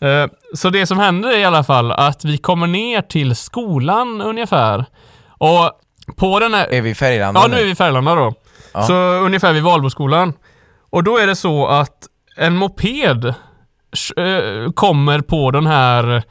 Eh, 0.02 0.26
Så 0.54 0.70
det 0.70 0.86
som 0.88 1.00
händer 1.00 1.30
är 1.30 1.38
i 1.38 1.46
alla 1.46 1.64
fall 1.64 1.92
att 1.92 2.26
vi 2.26 2.38
kommer 2.38 2.68
ner 2.68 3.02
till 3.02 3.36
skolan 3.36 4.22
ungefär. 4.22 4.86
Och 5.40 5.72
på 6.16 6.40
den 6.40 6.54
här... 6.54 6.74
Är 6.74 6.82
vi 6.82 6.90
i 6.90 6.96
Färgelanda 6.96 7.42
Ja, 7.42 7.48
nu 7.48 7.60
är 7.60 7.64
vi 7.64 7.72
i 7.72 7.76
Färgelanda 7.76 8.16
då. 8.16 8.34
Så 8.88 8.94
ungefär 8.96 9.54
vid 9.54 9.64
Valboskolan. 9.64 10.34
Och 10.90 11.04
då 11.04 11.18
är 11.18 11.28
det 11.28 11.36
så 11.36 11.68
att 11.68 12.08
en 12.38 12.56
moped 12.56 13.26
eh, 13.26 14.72
kommer 14.76 15.22
på 15.22 15.52
den 15.52 15.68
här, 15.68 16.24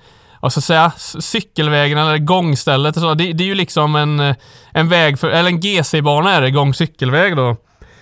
vad 0.43 0.53
ska 0.53 0.59
jag 0.59 0.65
säga, 0.65 0.93
cykelvägen 1.21 1.99
eller 1.99 2.19
gångstället 2.19 2.97
och 2.97 3.03
så. 3.03 3.15
Det, 3.15 3.33
det 3.33 3.45
är 3.45 3.49
ju 3.49 3.55
liksom 3.55 3.97
en, 3.97 4.35
en 4.73 4.89
väg 4.89 5.19
för, 5.19 5.29
eller 5.29 5.51
en 5.51 5.61
GC-bana 5.61 6.35
är 6.35 6.41
det, 6.41 6.51
gångcykelväg 6.51 7.37
då. 7.37 7.57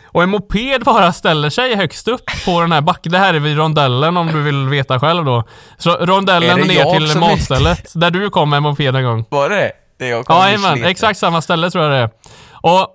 Och 0.07 0.23
en 0.23 0.31
moped 0.31 0.81
bara 0.85 1.13
ställer 1.13 1.51
sig 1.51 1.77
högst 1.77 2.09
upp 2.09 2.31
på 2.45 2.61
den 2.61 2.73
här 2.73 2.81
backen. 2.81 3.13
Det 3.13 3.19
här 3.19 3.35
är 3.35 3.39
vid 3.39 3.57
rondellen 3.57 4.17
om 4.17 4.27
du 4.27 4.43
vill 4.43 4.69
veta 4.69 5.01
själv 5.01 5.25
då. 5.25 5.45
Så 5.79 5.91
rondellen 5.91 6.61
ner 6.61 6.99
till 6.99 7.19
matstället, 7.19 7.93
där 7.95 8.11
du 8.11 8.31
kom 8.31 8.51
med 8.51 8.57
en 8.57 8.63
moped 8.63 8.97
en 8.97 9.05
gång. 9.05 9.25
Var 9.31 9.49
det 9.49 9.73
det? 9.99 10.09
jag 10.09 10.25
Ja, 10.29 10.59
Slete. 10.59 10.89
exakt 10.91 11.19
samma 11.19 11.43
ställe 11.43 11.71
tror 11.71 11.85
jag 11.85 11.93
det 11.93 11.99
är. 11.99 12.11
Och, 12.53 12.89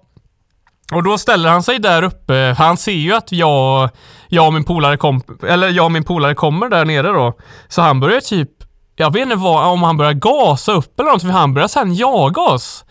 och 0.94 1.04
då 1.04 1.18
ställer 1.18 1.50
han 1.50 1.64
sig 1.64 1.80
där 1.80 2.04
uppe, 2.04 2.56
han 2.58 2.78
ser 2.78 2.92
ju 2.92 3.14
att 3.14 3.32
jag, 3.32 3.90
jag 4.28 4.48
och 4.48 4.54
min 4.54 4.64
polare 4.64 4.98
kom, 4.98 5.22
eller 5.48 5.70
jag 5.70 5.86
och 5.86 5.92
min 5.92 6.04
polare 6.04 6.36
kommer 6.36 6.70
där 6.70 6.86
nere 6.86 7.08
då. 7.08 7.34
Så 7.68 7.82
han 7.82 8.00
börjar 8.00 8.20
typ, 8.22 8.50
jag 8.96 9.14
vet 9.14 9.22
inte 9.22 9.36
vad, 9.36 9.68
om 9.68 9.84
han 9.84 9.98
börjar 9.98 10.14
gasa 10.14 10.72
upp 10.72 11.00
eller 11.00 11.12
något, 11.12 11.22
för 11.22 11.30
han 11.30 11.54
börjar 11.54 11.68
sen 11.68 11.96
jaga 11.96 12.42
oss. 12.42 12.86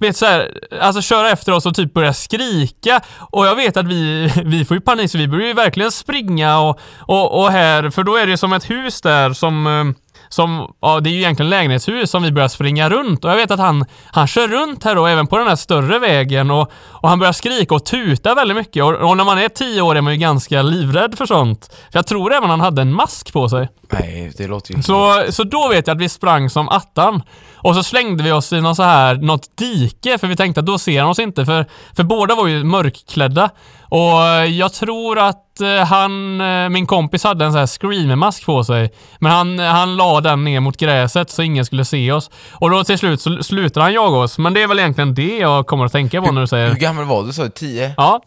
Vet 0.00 0.16
så 0.16 0.26
här, 0.26 0.60
alltså 0.80 1.02
köra 1.02 1.30
efter 1.30 1.52
oss 1.52 1.66
och 1.66 1.74
typ 1.74 1.94
börja 1.94 2.12
skrika 2.14 3.00
och 3.18 3.46
jag 3.46 3.54
vet 3.56 3.76
att 3.76 3.86
vi, 3.86 4.32
vi 4.44 4.64
får 4.64 4.76
ju 4.76 4.80
panik 4.80 5.10
så 5.10 5.18
vi 5.18 5.28
börjar 5.28 5.46
ju 5.46 5.52
verkligen 5.52 5.92
springa 5.92 6.58
och, 6.58 6.78
och, 6.98 7.42
och 7.42 7.50
här, 7.50 7.90
för 7.90 8.02
då 8.02 8.16
är 8.16 8.26
det 8.26 8.36
som 8.36 8.52
ett 8.52 8.70
hus 8.70 9.00
där 9.00 9.32
som 9.32 9.66
eh, 9.66 10.03
som, 10.34 10.74
ja 10.80 11.00
det 11.00 11.10
är 11.10 11.12
ju 11.12 11.18
egentligen 11.18 11.50
lägenhetshus 11.50 12.10
som 12.10 12.22
vi 12.22 12.32
börjar 12.32 12.48
springa 12.48 12.88
runt 12.88 13.24
och 13.24 13.30
jag 13.30 13.36
vet 13.36 13.50
att 13.50 13.58
han, 13.58 13.84
han 14.06 14.26
kör 14.26 14.48
runt 14.48 14.84
här 14.84 14.94
då 14.94 15.06
även 15.06 15.26
på 15.26 15.38
den 15.38 15.48
här 15.48 15.56
större 15.56 15.98
vägen 15.98 16.50
och, 16.50 16.72
och 16.88 17.08
han 17.08 17.18
börjar 17.18 17.32
skrika 17.32 17.74
och 17.74 17.84
tuta 17.84 18.34
väldigt 18.34 18.56
mycket 18.56 18.84
och, 18.84 18.92
och 18.92 19.16
när 19.16 19.24
man 19.24 19.38
är 19.38 19.48
tio 19.48 19.82
år 19.82 19.96
är 19.96 20.00
man 20.00 20.12
ju 20.12 20.18
ganska 20.18 20.62
livrädd 20.62 21.18
för 21.18 21.26
sånt. 21.26 21.70
För 21.92 21.98
jag 21.98 22.06
tror 22.06 22.34
även 22.34 22.50
han 22.50 22.60
hade 22.60 22.82
en 22.82 22.92
mask 22.92 23.32
på 23.32 23.48
sig. 23.48 23.68
Nej, 23.90 24.32
det 24.36 24.46
låter 24.46 24.74
ju 24.74 24.82
Så, 24.82 25.24
så 25.30 25.44
då 25.44 25.68
vet 25.68 25.86
jag 25.86 25.94
att 25.94 26.00
vi 26.02 26.08
sprang 26.08 26.50
som 26.50 26.68
attan. 26.68 27.22
Och 27.54 27.74
så 27.74 27.82
slängde 27.82 28.24
vi 28.24 28.32
oss 28.32 28.52
i 28.52 28.60
någon 28.60 28.76
så 28.76 28.82
här, 28.82 29.14
något 29.14 29.56
dike 29.56 30.18
för 30.18 30.26
vi 30.26 30.36
tänkte 30.36 30.60
att 30.60 30.66
då 30.66 30.78
ser 30.78 31.00
han 31.00 31.10
oss 31.10 31.18
inte 31.18 31.46
för, 31.46 31.66
för 31.96 32.02
båda 32.02 32.34
var 32.34 32.46
ju 32.46 32.64
mörkklädda. 32.64 33.50
Och 33.94 34.48
jag 34.48 34.72
tror 34.72 35.18
att 35.18 35.60
eh, 35.60 35.84
han, 35.84 36.40
eh, 36.40 36.68
min 36.68 36.86
kompis 36.86 37.24
hade 37.24 37.44
en 37.44 37.52
sån 37.52 37.58
här 37.58 37.66
screamermask 37.66 38.46
på 38.46 38.64
sig. 38.64 38.92
Men 39.18 39.32
han, 39.32 39.58
han 39.58 39.96
la 39.96 40.20
den 40.20 40.44
ner 40.44 40.60
mot 40.60 40.76
gräset 40.76 41.30
så 41.30 41.42
ingen 41.42 41.64
skulle 41.64 41.84
se 41.84 42.12
oss. 42.12 42.30
Och 42.52 42.70
då 42.70 42.84
till 42.84 42.98
slut 42.98 43.20
så 43.20 43.42
slutade 43.42 43.84
han 43.84 43.92
jaga 43.92 44.16
oss. 44.16 44.38
Men 44.38 44.54
det 44.54 44.62
är 44.62 44.68
väl 44.68 44.78
egentligen 44.78 45.14
det 45.14 45.38
jag 45.38 45.66
kommer 45.66 45.84
att 45.84 45.92
tänka 45.92 46.22
på 46.22 46.26
när 46.26 46.32
du 46.32 46.40
Hur 46.40 46.46
säger... 46.46 46.74
gammal 46.74 47.04
var 47.04 47.24
du? 47.24 47.32
Så 47.32 47.48
10? 47.48 47.94
Ja. 47.96 48.22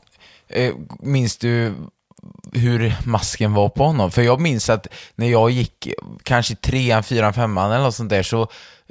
Eh, 0.49 0.73
minns 0.99 1.37
du 1.37 1.73
hur 2.53 2.95
masken 3.05 3.53
var 3.53 3.69
på 3.69 3.85
honom? 3.85 4.11
För 4.11 4.21
jag 4.21 4.41
minns 4.41 4.69
att 4.69 4.87
när 5.15 5.27
jag 5.27 5.49
gick 5.49 5.87
kanske 6.23 6.55
trean, 6.55 7.03
fyran, 7.03 7.33
femman 7.33 7.71
eller 7.71 7.83
något 7.83 7.95
sånt 7.95 8.09
där 8.09 8.23
så 8.23 8.47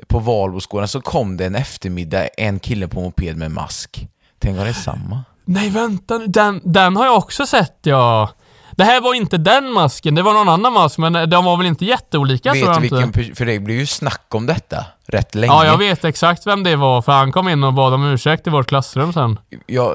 på 0.06 0.18
Valboskolan 0.18 0.88
så 0.88 1.00
kom 1.00 1.36
det 1.36 1.46
en 1.46 1.54
eftermiddag 1.54 2.28
en 2.36 2.58
kille 2.58 2.88
på 2.88 3.00
moped 3.00 3.36
med 3.36 3.50
mask. 3.50 4.06
Tänk 4.38 4.58
om 4.58 4.64
det 4.64 4.70
är 4.70 4.74
samma? 4.74 5.24
Nej 5.46 5.70
vänta 5.70 6.18
nu, 6.18 6.26
den, 6.26 6.60
den 6.64 6.96
har 6.96 7.04
jag 7.06 7.16
också 7.16 7.46
sett 7.46 7.78
ja. 7.82 8.30
Det 8.70 8.84
här 8.84 9.00
var 9.00 9.14
inte 9.14 9.38
den 9.38 9.72
masken, 9.72 10.14
det 10.14 10.22
var 10.22 10.32
någon 10.32 10.48
annan 10.48 10.72
mask 10.72 10.98
men 10.98 11.30
de 11.30 11.44
var 11.44 11.56
väl 11.56 11.66
inte 11.66 11.84
jätteolika 11.84 12.52
tror 12.52 12.60
Vet 12.60 12.66
jag 12.66 12.76
du 12.76 12.80
vilken, 12.80 13.02
inte. 13.02 13.34
för 13.36 13.46
det 13.46 13.58
blev 13.58 13.78
ju 13.78 13.86
snack 13.86 14.34
om 14.34 14.46
detta 14.46 14.84
rätt 15.06 15.34
länge. 15.34 15.52
Ja, 15.52 15.64
jag 15.64 15.78
vet 15.78 16.04
exakt 16.04 16.46
vem 16.46 16.62
det 16.62 16.76
var 16.76 17.02
för 17.02 17.12
han 17.12 17.32
kom 17.32 17.48
in 17.48 17.64
och 17.64 17.72
bad 17.72 17.94
om 17.94 18.04
ursäkt 18.04 18.46
i 18.46 18.50
vårt 18.50 18.66
klassrum 18.68 19.12
sen. 19.12 19.38
Ja, 19.66 19.94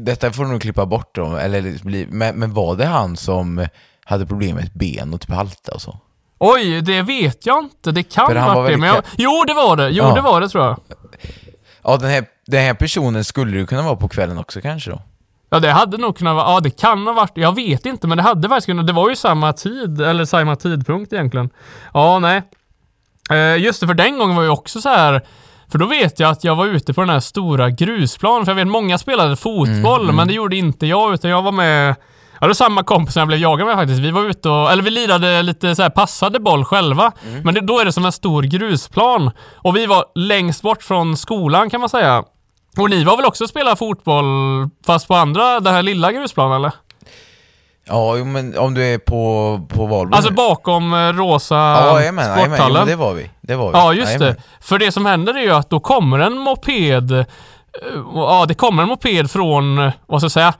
detta 0.00 0.30
får 0.30 0.44
du 0.44 0.50
nog 0.50 0.62
klippa 0.62 0.86
bort 0.86 1.14
då, 1.14 1.36
eller 1.36 1.84
bli, 1.84 2.06
men, 2.10 2.36
men 2.36 2.54
var 2.54 2.76
det 2.76 2.86
han 2.86 3.16
som 3.16 3.66
hade 4.04 4.26
problem 4.26 4.56
med 4.56 4.64
ett 4.64 4.74
ben 4.74 5.14
och 5.14 5.20
typ 5.20 5.30
halta 5.30 5.72
och 5.74 5.82
så? 5.82 5.98
Oj, 6.38 6.80
det 6.80 7.02
vet 7.02 7.46
jag 7.46 7.64
inte. 7.64 7.92
Det 7.92 8.02
kan 8.02 8.34
var 8.34 8.54
varit 8.54 8.70
det. 8.72 8.76
Men 8.76 8.88
jag, 8.88 9.02
jo, 9.16 9.44
det 9.46 9.54
var 9.54 9.76
det. 9.76 9.88
Jo, 9.88 10.04
Ja. 10.04 10.14
det 10.14 10.20
var 10.20 10.40
det 10.40 10.48
tror 10.48 10.64
jag. 10.64 10.76
Ja, 11.84 11.96
den 11.96 12.10
här, 12.10 12.24
den 12.46 12.62
här 12.62 12.74
personen 12.74 13.24
skulle 13.24 13.58
det 13.58 13.66
kunna 13.66 13.82
vara 13.82 13.96
på 13.96 14.08
kvällen 14.08 14.38
också 14.38 14.60
kanske 14.60 14.90
då? 14.90 15.02
Ja, 15.50 15.60
det 15.60 15.70
hade 15.70 15.98
nog 15.98 16.16
kunnat 16.16 16.36
vara... 16.36 16.50
Ja, 16.50 16.60
det 16.60 16.70
kan 16.70 17.06
ha 17.06 17.14
varit... 17.14 17.32
Jag 17.34 17.54
vet 17.54 17.86
inte, 17.86 18.06
men 18.06 18.16
det 18.16 18.22
hade 18.22 18.48
faktiskt 18.48 18.66
kunnat... 18.66 18.86
Det 18.86 18.92
var 18.92 19.10
ju 19.10 19.16
samma 19.16 19.52
tid, 19.52 20.00
eller 20.00 20.24
samma 20.24 20.56
tidpunkt 20.56 21.12
egentligen. 21.12 21.50
Ja, 21.94 22.18
nej. 22.18 22.42
Eh, 23.30 23.56
just 23.56 23.80
det, 23.80 23.86
för 23.86 23.94
den 23.94 24.18
gången 24.18 24.36
var 24.36 24.42
ju 24.42 24.48
också 24.48 24.80
så 24.80 24.88
här... 24.88 25.20
För 25.68 25.78
då 25.78 25.86
vet 25.86 26.20
jag 26.20 26.30
att 26.30 26.44
jag 26.44 26.56
var 26.56 26.66
ute 26.66 26.94
på 26.94 27.00
den 27.00 27.10
här 27.10 27.20
stora 27.20 27.70
grusplanen, 27.70 28.44
för 28.44 28.52
jag 28.52 28.56
vet 28.56 28.66
många 28.68 28.98
spelade 28.98 29.36
fotboll, 29.36 30.12
men 30.12 30.28
det 30.28 30.34
gjorde 30.34 30.56
inte 30.56 30.86
jag, 30.86 31.14
utan 31.14 31.30
jag 31.30 31.42
var 31.42 31.52
med... 31.52 31.96
Ja, 32.42 32.46
det 32.46 32.48
var 32.48 32.54
samma 32.54 32.82
kompis 32.82 33.12
som 33.14 33.20
jag 33.20 33.28
blev 33.28 33.40
jagad 33.40 33.66
med 33.66 33.76
faktiskt. 33.76 34.00
Vi 34.00 34.10
var 34.10 34.24
ute 34.30 34.48
och, 34.48 34.72
eller 34.72 34.82
vi 34.82 34.90
lirade 34.90 35.42
lite 35.42 35.74
så 35.76 35.82
här 35.82 35.90
passade 35.90 36.40
boll 36.40 36.64
själva. 36.64 37.12
Men 37.44 37.54
det, 37.54 37.60
då 37.60 37.78
är 37.78 37.84
det 37.84 37.92
som 37.92 38.04
en 38.06 38.12
stor 38.12 38.42
grusplan. 38.42 39.30
Och 39.54 39.76
vi 39.76 39.86
var 39.86 40.04
längst 40.14 40.62
bort 40.62 40.82
från 40.82 41.16
skolan 41.16 41.70
kan 41.70 41.80
man 41.80 41.88
säga. 41.88 42.24
Och 42.78 42.90
ni 42.90 43.04
var 43.04 43.16
väl 43.16 43.26
också 43.26 43.46
spela 43.46 43.76
fotboll, 43.76 44.24
fast 44.86 45.08
på 45.08 45.14
andra, 45.14 45.60
den 45.60 45.74
här 45.74 45.82
lilla 45.82 46.12
grusplanen 46.12 46.56
eller? 46.56 46.72
Ja, 47.84 48.14
men 48.24 48.58
om 48.58 48.74
du 48.74 48.84
är 48.94 48.98
på, 48.98 49.60
på 49.68 49.86
Valbo 49.86 50.16
Alltså 50.16 50.32
bakom 50.32 50.94
eh, 50.94 51.12
rosa 51.12 51.54
Ja, 51.54 52.02
jo, 52.04 52.12
sporthallen. 52.22 52.72
men 52.74 52.86
det 52.86 52.96
var 52.96 53.14
vi. 53.14 53.30
Det 53.40 53.56
var 53.56 53.72
vi. 53.72 53.78
Ja, 53.78 53.92
just 53.92 54.06
Jajamän. 54.12 54.28
det. 54.36 54.42
För 54.66 54.78
det 54.78 54.92
som 54.92 55.06
händer 55.06 55.34
är 55.34 55.42
ju 55.42 55.50
att 55.52 55.70
då 55.70 55.80
kommer 55.80 56.18
en 56.18 56.38
moped, 56.38 57.12
eh, 57.12 57.24
ja 58.14 58.44
det 58.48 58.54
kommer 58.54 58.82
en 58.82 58.88
moped 58.88 59.30
från, 59.30 59.78
eh, 59.78 59.92
vad 60.06 60.20
ska 60.20 60.24
jag 60.24 60.32
säga, 60.32 60.54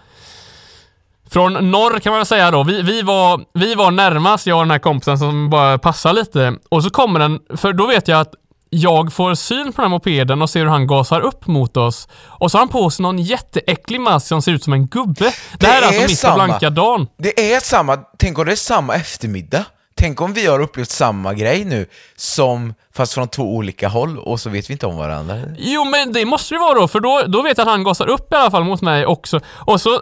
från 1.32 1.70
norr 1.70 2.00
kan 2.00 2.10
man 2.12 2.18
väl 2.18 2.26
säga 2.26 2.50
då. 2.50 2.62
Vi, 2.62 2.82
vi, 2.82 3.02
var, 3.02 3.40
vi 3.54 3.74
var 3.74 3.90
närmast, 3.90 4.46
jag 4.46 4.58
och 4.58 4.62
den 4.62 4.70
här 4.70 4.78
kompisen 4.78 5.18
som 5.18 5.50
bara 5.50 5.78
passar 5.78 6.12
lite. 6.12 6.54
Och 6.68 6.84
så 6.84 6.90
kommer 6.90 7.20
den, 7.20 7.40
för 7.56 7.72
då 7.72 7.86
vet 7.86 8.08
jag 8.08 8.20
att 8.20 8.34
jag 8.70 9.12
får 9.12 9.34
syn 9.34 9.72
på 9.72 9.82
den 9.82 9.90
här 9.90 9.96
mopeden 9.96 10.42
och 10.42 10.50
ser 10.50 10.60
hur 10.60 10.66
han 10.66 10.86
gasar 10.86 11.20
upp 11.20 11.46
mot 11.46 11.76
oss. 11.76 12.08
Och 12.26 12.50
så 12.50 12.58
har 12.58 12.60
han 12.60 12.68
på 12.68 12.90
sig 12.90 13.02
någon 13.02 13.18
jätteäcklig 13.18 14.00
mask 14.00 14.26
som 14.26 14.42
ser 14.42 14.52
ut 14.52 14.64
som 14.64 14.72
en 14.72 14.86
gubbe. 14.86 15.34
Det, 15.58 15.66
här 15.66 15.82
är 15.82 15.86
alltså 15.86 16.00
är 16.00 16.04
mitt 16.04 16.12
i 16.12 16.16
samma. 16.16 16.34
blanka 16.34 16.70
dagen. 16.70 17.06
Det 17.18 17.52
är 17.54 17.60
samma, 17.60 17.98
tänk 18.18 18.38
om 18.38 18.46
det 18.46 18.52
är 18.52 18.56
samma 18.56 18.94
eftermiddag. 18.94 19.64
Tänk 19.94 20.20
om 20.20 20.32
vi 20.32 20.46
har 20.46 20.60
upplevt 20.60 20.90
samma 20.90 21.34
grej 21.34 21.64
nu, 21.64 21.86
som, 22.16 22.74
fast 22.94 23.14
från 23.14 23.28
två 23.28 23.42
olika 23.42 23.88
håll, 23.88 24.18
och 24.18 24.40
så 24.40 24.50
vet 24.50 24.70
vi 24.70 24.72
inte 24.72 24.86
om 24.86 24.96
varandra. 24.96 25.40
Jo 25.58 25.84
men 25.84 26.12
det 26.12 26.24
måste 26.24 26.54
det 26.54 26.58
vara 26.58 26.74
då, 26.74 26.88
för 26.88 27.00
då, 27.00 27.22
då 27.26 27.42
vet 27.42 27.58
jag 27.58 27.64
att 27.64 27.70
han 27.70 27.84
gasar 27.84 28.06
upp 28.06 28.32
i 28.32 28.36
alla 28.36 28.50
fall 28.50 28.64
mot 28.64 28.80
mig 28.80 29.06
också. 29.06 29.40
Och 29.46 29.80
så 29.80 30.00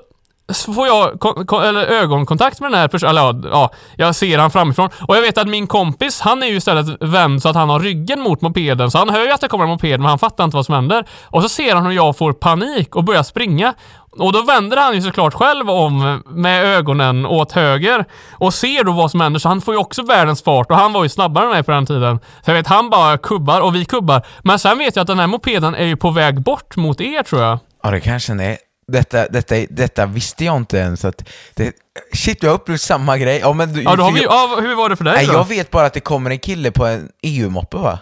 får 0.55 0.87
jag 0.87 1.65
eller 1.65 1.87
ögonkontakt 1.87 2.61
med 2.61 2.71
den 2.71 2.81
här 2.81 2.89
personen, 2.89 3.11
eller 3.11 3.23
ja, 3.23 3.51
ja, 3.53 3.71
jag 3.97 4.15
ser 4.15 4.39
han 4.39 4.51
framifrån. 4.51 4.89
Och 5.09 5.17
jag 5.17 5.23
vet 5.23 5.39
att 5.39 5.49
min 5.49 5.67
kompis, 5.67 6.21
han 6.21 6.43
är 6.43 6.47
ju 6.47 6.57
istället 6.57 6.87
vänd 7.01 7.43
så 7.43 7.49
att 7.49 7.57
han 7.57 7.69
har 7.69 7.81
ryggen 7.81 8.21
mot 8.21 8.41
mopeden. 8.41 8.91
Så 8.91 8.99
han 8.99 9.09
hör 9.09 9.25
ju 9.25 9.31
att 9.31 9.41
det 9.41 9.49
kommer 9.49 9.65
en 9.65 9.71
moped, 9.71 10.01
men 10.01 10.09
han 10.09 10.19
fattar 10.19 10.45
inte 10.45 10.57
vad 10.57 10.67
som 10.67 10.75
händer. 10.75 11.07
Och 11.25 11.43
så 11.43 11.49
ser 11.49 11.75
han 11.75 11.87
hur 11.87 11.93
jag 11.93 12.17
får 12.17 12.33
panik 12.33 12.97
och 12.97 13.05
börjar 13.05 13.23
springa. 13.23 13.75
Och 14.19 14.33
då 14.33 14.43
vänder 14.43 14.77
han 14.77 14.95
ju 14.95 15.03
såklart 15.03 15.35
själv 15.35 15.71
om 15.71 16.23
med 16.27 16.65
ögonen 16.65 17.27
åt 17.27 17.53
höger 17.53 18.05
och 18.33 18.55
ser 18.55 18.85
då 18.85 18.93
vad 18.93 19.11
som 19.11 19.21
händer, 19.21 19.41
så 19.41 19.49
han 19.49 19.61
får 19.61 19.75
ju 19.75 19.81
också 19.81 20.03
världens 20.03 20.43
fart 20.43 20.71
och 20.71 20.77
han 20.77 20.93
var 20.93 21.03
ju 21.03 21.09
snabbare 21.09 21.45
än 21.45 21.51
mig 21.51 21.63
på 21.63 21.71
den 21.71 21.87
tiden. 21.87 22.19
Så 22.45 22.51
jag 22.51 22.55
vet, 22.55 22.67
han 22.67 22.91
bara 22.91 23.19
kubbar 23.19 23.61
och 23.61 23.75
vi 23.75 23.85
kubbar. 23.85 24.27
Men 24.43 24.59
sen 24.59 24.79
vet 24.79 24.97
jag 24.97 25.03
att 25.03 25.07
den 25.07 25.19
här 25.19 25.27
mopeden 25.27 25.75
är 25.75 25.85
ju 25.85 25.97
på 25.97 26.11
väg 26.11 26.43
bort 26.43 26.77
mot 26.77 27.01
er 27.01 27.23
tror 27.23 27.43
jag. 27.43 27.59
Ja, 27.83 27.91
det 27.91 28.01
kanske 28.01 28.33
den 28.33 28.41
är. 28.41 28.57
Detta, 28.91 29.29
detta, 29.29 29.55
detta 29.71 30.07
visste 30.07 30.45
jag 30.45 30.57
inte 30.57 30.79
ens 30.79 31.05
att... 31.05 31.29
Det, 31.55 31.75
shit, 32.13 32.43
jag 32.43 32.51
har 32.51 32.55
upplevt 32.55 32.81
samma 32.81 33.19
grej. 33.19 33.39
Ja, 33.39 33.53
men 33.53 33.73
du, 33.73 33.83
Ja, 33.83 33.97
då 33.97 34.03
har 34.03 34.13
vi, 34.13 34.23
jag, 34.23 34.33
ja, 34.33 34.59
hur 34.61 34.75
var 34.75 34.89
det 34.89 34.97
för 34.97 35.05
dig 35.05 35.15
nej, 35.15 35.27
då? 35.27 35.33
jag 35.33 35.49
vet 35.49 35.71
bara 35.71 35.87
att 35.87 35.93
det 35.93 36.01
kommer 36.01 36.31
en 36.31 36.39
kille 36.39 36.71
på 36.71 36.87
en 36.87 37.09
EU-moppe, 37.23 37.77
va? 37.77 37.99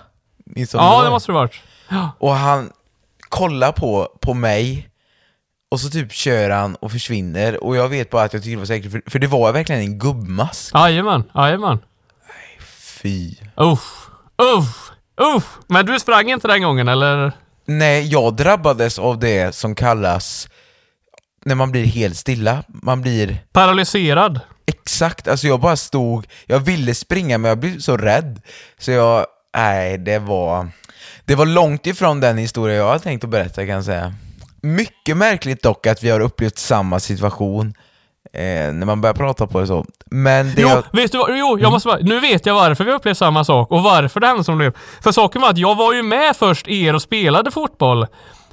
Ja, 0.73 1.03
det 1.05 1.11
måste 1.11 1.33
det 1.33 1.35
varit. 1.35 1.55
Och 2.19 2.35
han 2.35 2.71
kollar 3.29 3.73
på, 3.73 4.09
på 4.21 4.35
mig, 4.35 4.89
och 5.71 5.81
så 5.81 5.91
typ 5.91 6.13
kör 6.13 6.51
han 6.51 6.75
och 6.75 6.93
försvinner, 6.93 7.65
och 7.65 7.77
jag 7.77 7.89
vet 7.89 8.11
bara 8.11 8.23
att 8.23 8.33
jag 8.33 8.43
tyckte 8.43 8.55
det 8.55 8.59
var 8.59 8.67
säkert, 8.67 8.93
för, 8.93 9.03
för 9.07 9.19
det 9.19 9.27
var 9.27 9.53
verkligen 9.53 9.81
en 9.81 9.99
gubbmask. 9.99 10.75
Jajamän, 10.75 11.25
jajamän. 11.35 11.79
Fy. 13.03 13.35
Uff, 13.57 14.09
uff, 14.57 14.91
uff. 15.37 15.59
Men 15.67 15.87
du 15.87 16.01
sprang 16.01 16.31
inte 16.31 16.49
den 16.49 16.63
gången 16.63 16.89
eller? 16.89 17.33
Nej, 17.65 18.09
jag 18.09 18.37
drabbades 18.37 18.99
av 18.99 19.19
det 19.19 19.55
som 19.55 19.75
kallas 19.75 20.49
när 21.49 21.55
man 21.55 21.71
blir 21.71 21.85
helt 21.85 22.17
stilla. 22.17 22.65
Man 22.69 23.01
blir 23.01 23.39
Paralyserad? 23.53 24.41
exakt, 24.69 25.29
alltså 25.29 25.47
jag 25.47 25.61
bara 25.61 25.77
stod, 25.77 26.27
jag 26.47 26.59
ville 26.59 26.95
springa 26.95 27.39
men 27.39 27.49
jag 27.49 27.59
blev 27.59 27.79
så 27.79 27.97
rädd. 27.97 28.41
Så 28.79 28.91
jag, 28.91 29.27
nej 29.57 29.99
det 29.99 30.19
var, 30.19 30.69
det 31.25 31.35
var 31.35 31.47
långt 31.47 31.87
ifrån 31.87 32.21
den 32.21 32.39
historia 32.39 32.77
jag 32.77 32.87
hade 32.87 33.01
tänkt 33.01 33.25
att 33.25 33.31
berätta 33.31 33.67
kan 33.67 33.75
jag 33.75 33.85
säga. 33.85 34.15
Mycket 34.63 35.17
märkligt 35.17 35.63
dock 35.63 35.87
att 35.87 36.03
vi 36.03 36.11
har 36.11 36.21
upplevt 36.21 36.59
samma 36.59 37.01
situation 37.01 37.75
eh, 38.33 38.73
när 38.73 38.85
man 38.87 39.01
börjar 39.01 39.15
prata 39.15 39.47
på 39.47 39.61
det 39.61 39.67
så. 39.67 39.87
Men 40.07 40.55
det 40.55 40.63
Jo, 40.63 40.69
jag, 40.69 40.85
vet 40.93 41.13
du 41.13 41.19
vad? 41.19 41.39
Jo, 41.39 41.59
jag 41.61 41.73
måste 41.73 41.87
bara, 41.87 41.99
nu 41.99 42.21
vet 42.21 42.47
jag 42.47 42.55
varför 42.55 42.85
vi 42.85 42.93
upplevt 42.93 43.19
samma 43.19 43.45
sak 43.45 43.71
och 43.71 43.83
varför 43.83 44.21
det 44.21 44.27
hände 44.27 44.45
som 44.45 44.55
det 44.55 44.59
blev. 44.59 44.73
För 45.03 45.13
saken 45.13 45.43
var 45.43 45.51
att 45.51 45.59
jag 45.59 45.75
var 45.75 45.95
ju 45.95 46.03
med 46.03 46.37
först 46.37 46.69
er 46.69 46.95
och 46.95 47.03
spelade 47.03 47.51
fotboll. 47.51 48.07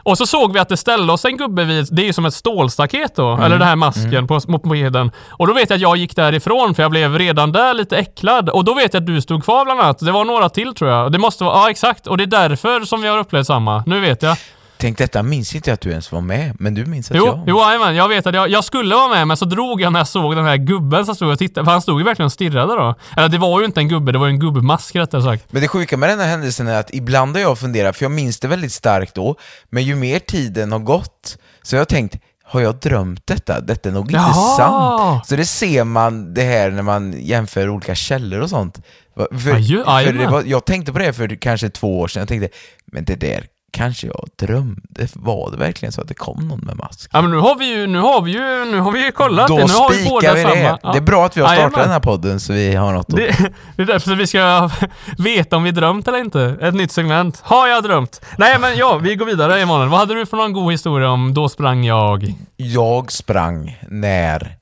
Och 0.05 0.17
så 0.17 0.25
såg 0.25 0.53
vi 0.53 0.59
att 0.59 0.69
det 0.69 0.77
ställde 0.77 1.13
oss 1.13 1.25
en 1.25 1.37
gubbe 1.37 1.63
vid, 1.63 1.87
det 1.91 2.01
är 2.01 2.05
ju 2.05 2.13
som 2.13 2.25
ett 2.25 2.33
stålstaket 2.33 3.15
då, 3.15 3.33
eller 3.37 3.57
den 3.57 3.67
här 3.67 3.75
masken 3.75 4.27
på 4.27 4.39
mopeden. 4.47 5.11
Och 5.29 5.47
då 5.47 5.53
vet 5.53 5.69
jag 5.69 5.77
att 5.77 5.81
jag 5.81 5.97
gick 5.97 6.15
därifrån 6.15 6.75
för 6.75 6.83
jag 6.83 6.91
blev 6.91 7.17
redan 7.17 7.51
där 7.51 7.73
lite 7.73 7.97
äcklad. 7.97 8.49
Och 8.49 8.65
då 8.65 8.73
vet 8.73 8.93
jag 8.93 9.01
att 9.01 9.07
du 9.07 9.21
stod 9.21 9.43
kvar 9.43 9.65
bland 9.65 9.81
annat. 9.81 9.99
Det 9.99 10.11
var 10.11 10.25
några 10.25 10.49
till 10.49 10.73
tror 10.75 10.91
jag. 10.91 11.11
Det 11.11 11.17
måste 11.17 11.43
vara, 11.43 11.55
ja 11.55 11.69
exakt. 11.69 12.07
Och 12.07 12.17
det 12.17 12.23
är 12.23 12.27
därför 12.27 12.81
som 12.81 13.01
vi 13.01 13.07
har 13.07 13.17
upplevt 13.17 13.47
samma. 13.47 13.83
Nu 13.85 13.99
vet 13.99 14.23
jag. 14.23 14.37
Tänk 14.77 14.97
detta 14.97 15.23
minns 15.23 15.55
inte 15.55 15.69
jag 15.69 15.73
att 15.73 15.81
du 15.81 15.89
ens 15.89 16.11
var 16.11 16.21
med, 16.21 16.55
men 16.59 16.73
du 16.73 16.85
minns 16.85 17.11
att 17.11 17.17
Jo, 17.17 17.25
jag 17.25 17.43
jo 17.47 17.59
jajamän, 17.59 17.95
jag 17.95 18.07
vet 18.09 18.27
att 18.27 18.35
jag, 18.35 18.49
jag 18.49 18.63
skulle 18.63 18.95
vara 18.95 19.07
med 19.07 19.27
men 19.27 19.37
så 19.37 19.45
drog 19.45 19.81
jag 19.81 19.93
när 19.93 19.99
jag 19.99 20.07
såg 20.07 20.35
den 20.35 20.45
här 20.45 20.57
gubben 20.57 21.05
som 21.05 21.15
stod 21.15 21.29
och 21.31 21.39
tittade, 21.39 21.65
för 21.65 21.71
han 21.71 21.81
stod 21.81 21.99
ju 21.99 22.05
verkligen 22.05 22.25
och 22.25 22.31
stirrade 22.31 22.73
då. 22.75 22.95
Eller 23.17 23.29
det 23.29 23.37
var 23.37 23.59
ju 23.59 23.65
inte 23.65 23.79
en 23.79 23.87
gubbe, 23.87 24.11
det 24.11 24.17
var 24.17 24.25
ju 24.27 24.31
en 24.33 24.39
gubbmask 24.39 24.95
rättare 24.95 25.21
sagt. 25.23 25.45
Men 25.53 25.61
det 25.61 25.67
sjuka 25.67 25.97
med 25.97 26.09
den 26.09 26.19
här 26.19 26.27
händelsen 26.27 26.67
är 26.67 26.79
att 26.79 26.93
ibland 26.93 27.35
har 27.35 27.41
jag 27.41 27.59
funderat, 27.59 27.95
för 27.97 28.05
jag 28.05 28.11
minns 28.11 28.39
det 28.39 28.47
väldigt 28.47 28.71
starkt 28.73 29.15
då, 29.15 29.35
men 29.69 29.83
ju 29.83 29.95
mer 29.95 30.19
tiden 30.19 30.71
har 30.71 30.79
gått 30.79 31.37
så 31.63 31.75
har 31.75 31.79
jag 31.79 31.87
tänkt, 31.87 32.15
har 32.47 32.61
jag 32.61 32.75
drömt 32.75 33.27
detta? 33.27 33.59
Detta 33.61 33.89
är 33.89 33.93
nog 33.93 34.05
inte 34.05 34.15
Jaha. 34.15 34.57
sant. 34.57 35.27
Så 35.27 35.35
det 35.35 35.45
ser 35.45 35.83
man 35.83 36.33
det 36.33 36.41
här 36.43 36.71
när 36.71 36.81
man 36.83 37.13
jämför 37.19 37.69
olika 37.69 37.95
källor 37.95 38.39
och 38.41 38.49
sånt. 38.49 38.81
För, 39.15 39.27
Ja, 39.51 39.57
ju- 39.57 39.83
för 39.83 40.31
var, 40.31 40.43
jag 40.45 40.65
tänkte 40.65 40.93
på 40.93 40.99
det 40.99 41.13
för 41.13 41.35
kanske 41.35 41.69
två 41.69 41.99
år 41.99 42.07
sedan, 42.07 42.19
jag 42.21 42.27
tänkte, 42.27 42.49
men 42.91 43.05
det 43.05 43.15
där 43.15 43.45
kanske 43.71 44.07
jag 44.07 44.27
drömde, 44.35 45.07
var 45.13 45.51
det 45.51 45.57
verkligen 45.57 45.91
så 45.91 46.01
att 46.01 46.07
det 46.07 46.13
kom 46.13 46.47
någon 46.47 46.59
med 46.59 46.77
mask? 46.77 47.09
Ja 47.13 47.21
men 47.21 47.31
nu 47.31 47.37
har 47.37 47.55
vi 47.55 47.65
ju, 47.65 47.87
nu 47.87 47.99
har 47.99 48.21
vi 48.21 48.31
ju, 48.31 48.65
nu 48.71 48.79
har 48.79 48.91
vi 48.91 49.05
ju 49.05 49.11
kollat 49.11 49.47
Då 49.47 49.57
det. 49.57 49.65
Nu 49.65 49.73
har 49.73 49.91
vi 49.91 50.09
båda 50.09 50.33
vi 50.33 50.41
samma. 50.41 50.53
det. 50.55 50.77
Ja. 50.83 50.91
Det 50.91 50.97
är 50.97 51.01
bra 51.01 51.25
att 51.25 51.37
vi 51.37 51.41
har 51.41 51.47
startat 51.47 51.61
Jajamän. 51.63 51.79
den 51.81 51.91
här 51.91 51.99
podden 51.99 52.39
så 52.39 52.53
vi 52.53 52.75
har 52.75 52.93
något 52.93 53.09
att... 53.09 53.15
Det, 53.15 53.51
det 53.75 53.81
är 53.81 53.85
därför 53.85 54.15
vi 54.15 54.27
ska 54.27 54.69
veta 55.17 55.57
om 55.57 55.63
vi 55.63 55.71
drömt 55.71 56.07
eller 56.07 56.17
inte. 56.19 56.57
Ett 56.61 56.73
nytt 56.75 56.91
segment. 56.91 57.39
Har 57.43 57.67
jag 57.67 57.83
drömt? 57.83 58.21
Nej 58.37 58.59
men 58.59 58.77
ja, 58.77 58.97
vi 58.97 59.15
går 59.15 59.25
vidare 59.25 59.61
Emanuel. 59.61 59.89
Vad 59.89 59.99
hade 59.99 60.13
du 60.13 60.25
för 60.25 60.37
någon 60.37 60.53
god 60.53 60.71
historia 60.71 61.09
om 61.09 61.33
Då 61.33 61.49
sprang 61.49 61.85
jag? 61.85 62.33
Jag 62.57 63.11
sprang 63.11 63.79
när 63.89 64.55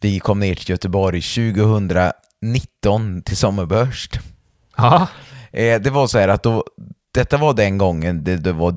vi 0.00 0.20
kom 0.20 0.40
ner 0.40 0.54
till 0.54 0.70
Göteborg 0.70 1.22
2019 1.22 3.22
till 3.22 3.36
Sommerbörst. 3.36 4.18
Ja. 4.76 5.06
Eh, 5.52 5.80
det 5.80 5.90
var 5.90 6.06
så 6.06 6.18
här 6.18 6.28
att 6.28 6.42
då, 6.42 6.64
detta 7.14 7.36
var 7.36 7.54
den 7.54 7.78
gången 7.78 8.24
det, 8.24 8.36
det 8.36 8.52
var, 8.52 8.74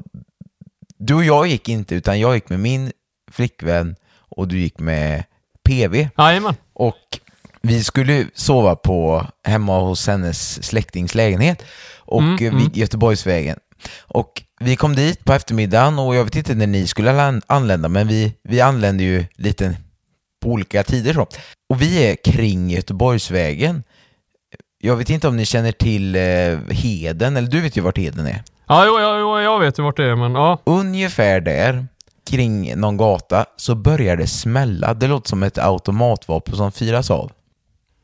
du 0.98 1.14
och 1.14 1.24
jag 1.24 1.48
gick 1.48 1.70
inte 1.70 1.96
utan 1.96 2.20
jag 2.20 2.36
gick 2.36 2.50
med 2.50 2.60
min 2.60 2.92
flickvän 3.32 3.96
och 4.16 4.48
du 4.48 4.60
gick 4.60 4.80
med 4.80 5.24
PV. 5.64 6.10
Jajamän. 6.18 6.56
Och 6.74 7.20
vi 7.62 7.84
skulle 7.84 8.28
sova 8.34 8.76
på 8.76 9.28
hemma 9.44 9.80
hos 9.80 10.08
hennes 10.08 10.64
släktings 10.64 11.16
lägenhet 11.16 11.64
och 11.98 12.22
Mm, 12.22 12.46
eh, 12.46 12.54
mm. 12.54 12.72
Göteborgsvägen. 12.74 13.60
Och 14.02 14.44
vi 14.60 14.76
kom 14.76 14.96
dit 14.96 15.26
på 15.26 15.34
eftermiddagen 15.34 16.00
och 16.00 16.16
jag 16.16 16.24
vet 16.24 16.36
inte 16.36 16.56
när 16.56 16.68
ni 16.68 16.88
skulle 16.88 17.42
anlända 17.48 17.90
men 17.90 18.08
vi, 18.08 18.34
vi 18.44 18.62
anlände 18.62 19.04
ju 19.04 19.26
lite 19.36 19.78
på 20.42 20.50
olika 20.50 20.84
tider 20.84 21.14
så. 21.14 21.28
Och 21.70 21.82
vi 21.82 22.04
är 22.04 22.16
kring 22.16 22.70
Göteborgsvägen. 22.70 23.84
Jag 24.86 24.96
vet 24.96 25.10
inte 25.10 25.28
om 25.28 25.38
ni 25.38 25.46
känner 25.46 25.72
till 25.72 26.16
eh, 26.16 26.76
Heden, 26.76 27.38
eller 27.38 27.48
du 27.48 27.62
vet 27.62 27.78
ju 27.78 27.82
vart 27.82 27.98
Heden 27.98 28.26
är. 28.26 28.44
Ja, 28.68 28.86
jo, 28.86 29.00
jo, 29.00 29.18
jo, 29.20 29.40
jag 29.40 29.60
vet 29.60 29.80
ju 29.80 29.84
vart 29.84 29.98
det 29.98 30.04
är, 30.04 30.16
men 30.16 30.36
ja. 30.36 30.60
Ungefär 30.64 31.42
där, 31.42 31.88
kring 32.30 32.80
någon 32.80 32.98
gata, 32.98 33.46
så 33.58 33.76
börjar 33.76 34.18
det 34.18 34.28
smälla. 34.28 34.94
Det 34.94 35.08
låter 35.08 35.30
som 35.30 35.44
ett 35.44 35.58
automatvapen 35.58 36.56
som 36.56 36.72
firas 36.72 37.12
av. 37.12 37.32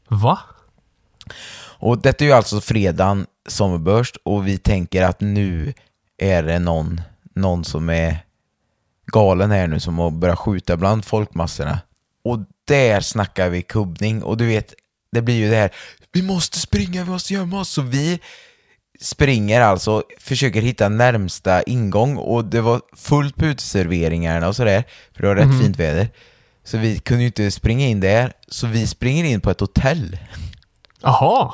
Va? 0.07 0.39
Och 1.79 2.01
detta 2.01 2.23
är 2.23 2.27
ju 2.27 2.33
alltså 2.33 2.61
fredagen 2.61 3.25
sommerbörst 3.47 4.17
och 4.23 4.47
vi 4.47 4.57
tänker 4.57 5.03
att 5.03 5.21
nu 5.21 5.73
är 6.17 6.43
det 6.43 6.59
någon, 6.59 7.01
någon 7.35 7.63
som 7.63 7.89
är 7.89 8.17
galen 9.05 9.51
här 9.51 9.67
nu 9.67 9.79
som 9.79 9.99
har 9.99 10.11
börjat 10.11 10.39
skjuta 10.39 10.77
bland 10.77 11.05
folkmassorna. 11.05 11.79
Och 12.23 12.39
där 12.65 13.01
snackar 13.01 13.49
vi 13.49 13.61
kubbning 13.61 14.23
och 14.23 14.37
du 14.37 14.45
vet, 14.45 14.73
det 15.11 15.21
blir 15.21 15.35
ju 15.35 15.49
det 15.49 15.55
här, 15.55 15.71
vi 16.11 16.21
måste 16.21 16.59
springa, 16.59 17.03
vi 17.03 17.09
måste 17.09 17.33
gömma 17.33 17.59
oss. 17.59 17.69
Så 17.69 17.81
vi 17.81 18.19
springer 19.01 19.61
alltså, 19.61 20.03
försöker 20.19 20.61
hitta 20.61 20.89
närmsta 20.89 21.63
ingång 21.63 22.17
och 22.17 22.45
det 22.45 22.61
var 22.61 22.81
fullt 22.95 23.35
på 23.35 23.45
uteserveringarna 23.45 24.47
och 24.47 24.55
sådär, 24.55 24.83
för 25.15 25.21
det 25.21 25.27
var 25.27 25.35
rätt 25.35 25.61
fint 25.61 25.79
väder. 25.79 26.09
Så 26.63 26.77
vi 26.77 26.99
kunde 26.99 27.23
ju 27.23 27.27
inte 27.27 27.51
springa 27.51 27.87
in 27.87 27.99
där, 27.99 28.33
så 28.47 28.67
vi 28.67 28.87
springer 28.87 29.23
in 29.23 29.41
på 29.41 29.49
ett 29.51 29.59
hotell. 29.59 30.17
Jaha. 31.01 31.53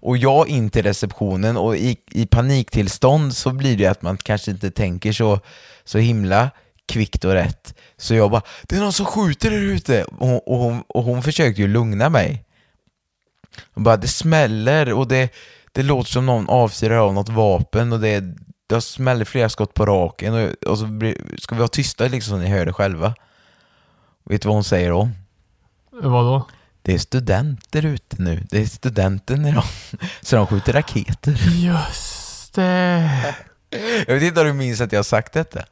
Och 0.00 0.16
jag 0.16 0.48
in 0.48 0.70
till 0.70 0.82
receptionen 0.82 1.56
och 1.56 1.76
i, 1.76 1.96
i 2.10 2.26
paniktillstånd 2.26 3.36
så 3.36 3.50
blir 3.50 3.76
det 3.76 3.86
att 3.86 4.02
man 4.02 4.16
kanske 4.16 4.50
inte 4.50 4.70
tänker 4.70 5.12
så, 5.12 5.40
så 5.84 5.98
himla 5.98 6.50
kvickt 6.88 7.24
och 7.24 7.32
rätt. 7.32 7.74
Så 7.96 8.14
jag 8.14 8.30
bara, 8.30 8.42
det 8.62 8.76
är 8.76 8.80
någon 8.80 8.92
som 8.92 9.06
skjuter 9.06 9.50
där 9.50 9.58
ute! 9.58 10.04
Och, 10.04 10.26
hon- 10.28 10.40
och, 10.46 10.58
hon, 10.58 10.82
och 10.88 11.04
hon 11.04 11.22
försökte 11.22 11.62
ju 11.62 11.68
lugna 11.68 12.08
mig. 12.08 12.44
Hon 13.74 13.84
bara, 13.84 13.96
det 13.96 14.08
smäller 14.08 14.92
och 14.92 15.08
det, 15.08 15.34
det 15.72 15.82
låter 15.82 16.10
som 16.10 16.26
någon 16.26 16.48
avfyrar 16.48 16.96
av 16.96 17.14
något 17.14 17.28
vapen 17.28 17.92
och 17.92 18.00
det, 18.00 18.24
det 18.66 18.80
smäller 18.80 19.24
flera 19.24 19.48
skott 19.48 19.74
på 19.74 19.86
raken 19.86 20.34
och, 20.34 20.68
och 20.70 20.78
så 20.78 20.86
blir, 20.86 21.16
ska 21.38 21.54
vi 21.54 21.58
vara 21.58 21.68
tysta 21.68 22.04
liksom 22.04 22.30
så 22.30 22.36
ni 22.36 22.48
hör 22.48 22.66
det 22.66 22.72
själva. 22.72 23.14
Vet 24.24 24.42
du 24.42 24.48
vad 24.48 24.56
hon 24.56 24.64
säger 24.64 24.90
då? 24.90 25.08
Vadå? 25.92 26.46
Det 26.82 26.94
är 26.94 26.98
studenter 26.98 27.86
ute 27.86 28.22
nu. 28.22 28.46
Det 28.50 28.58
är 28.58 28.66
studenten 28.66 29.46
idag. 29.46 29.64
Så 30.20 30.36
de 30.36 30.46
skjuter 30.46 30.72
raketer. 30.72 31.40
Just 31.54 32.54
det. 32.54 33.34
Jag 34.06 34.14
vet 34.14 34.22
inte 34.22 34.40
om 34.40 34.46
du 34.46 34.52
minns 34.52 34.80
att 34.80 34.92
jag 34.92 34.98
har 34.98 35.04
sagt 35.04 35.32
detta. 35.32 35.64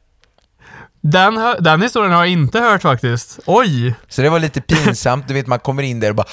Den, 1.01 1.55
den 1.59 1.81
historien 1.81 2.11
har 2.11 2.19
jag 2.19 2.31
inte 2.31 2.59
hört 2.59 2.81
faktiskt. 2.81 3.39
Oj! 3.45 3.95
Så 4.09 4.21
det 4.21 4.29
var 4.29 4.39
lite 4.39 4.61
pinsamt. 4.61 5.27
Du 5.27 5.33
vet, 5.33 5.47
man 5.47 5.59
kommer 5.59 5.83
in 5.83 5.99
där 5.99 6.09
och 6.09 6.15
bara 6.15 6.27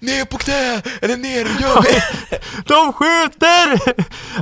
Ner 0.00 0.24
på 0.24 0.38
knä! 0.38 0.82
Eller 1.02 1.16
ner, 1.16 1.44
gör 1.60 1.82
vi! 1.82 2.00
De 2.66 2.92
skjuter! 2.92 3.94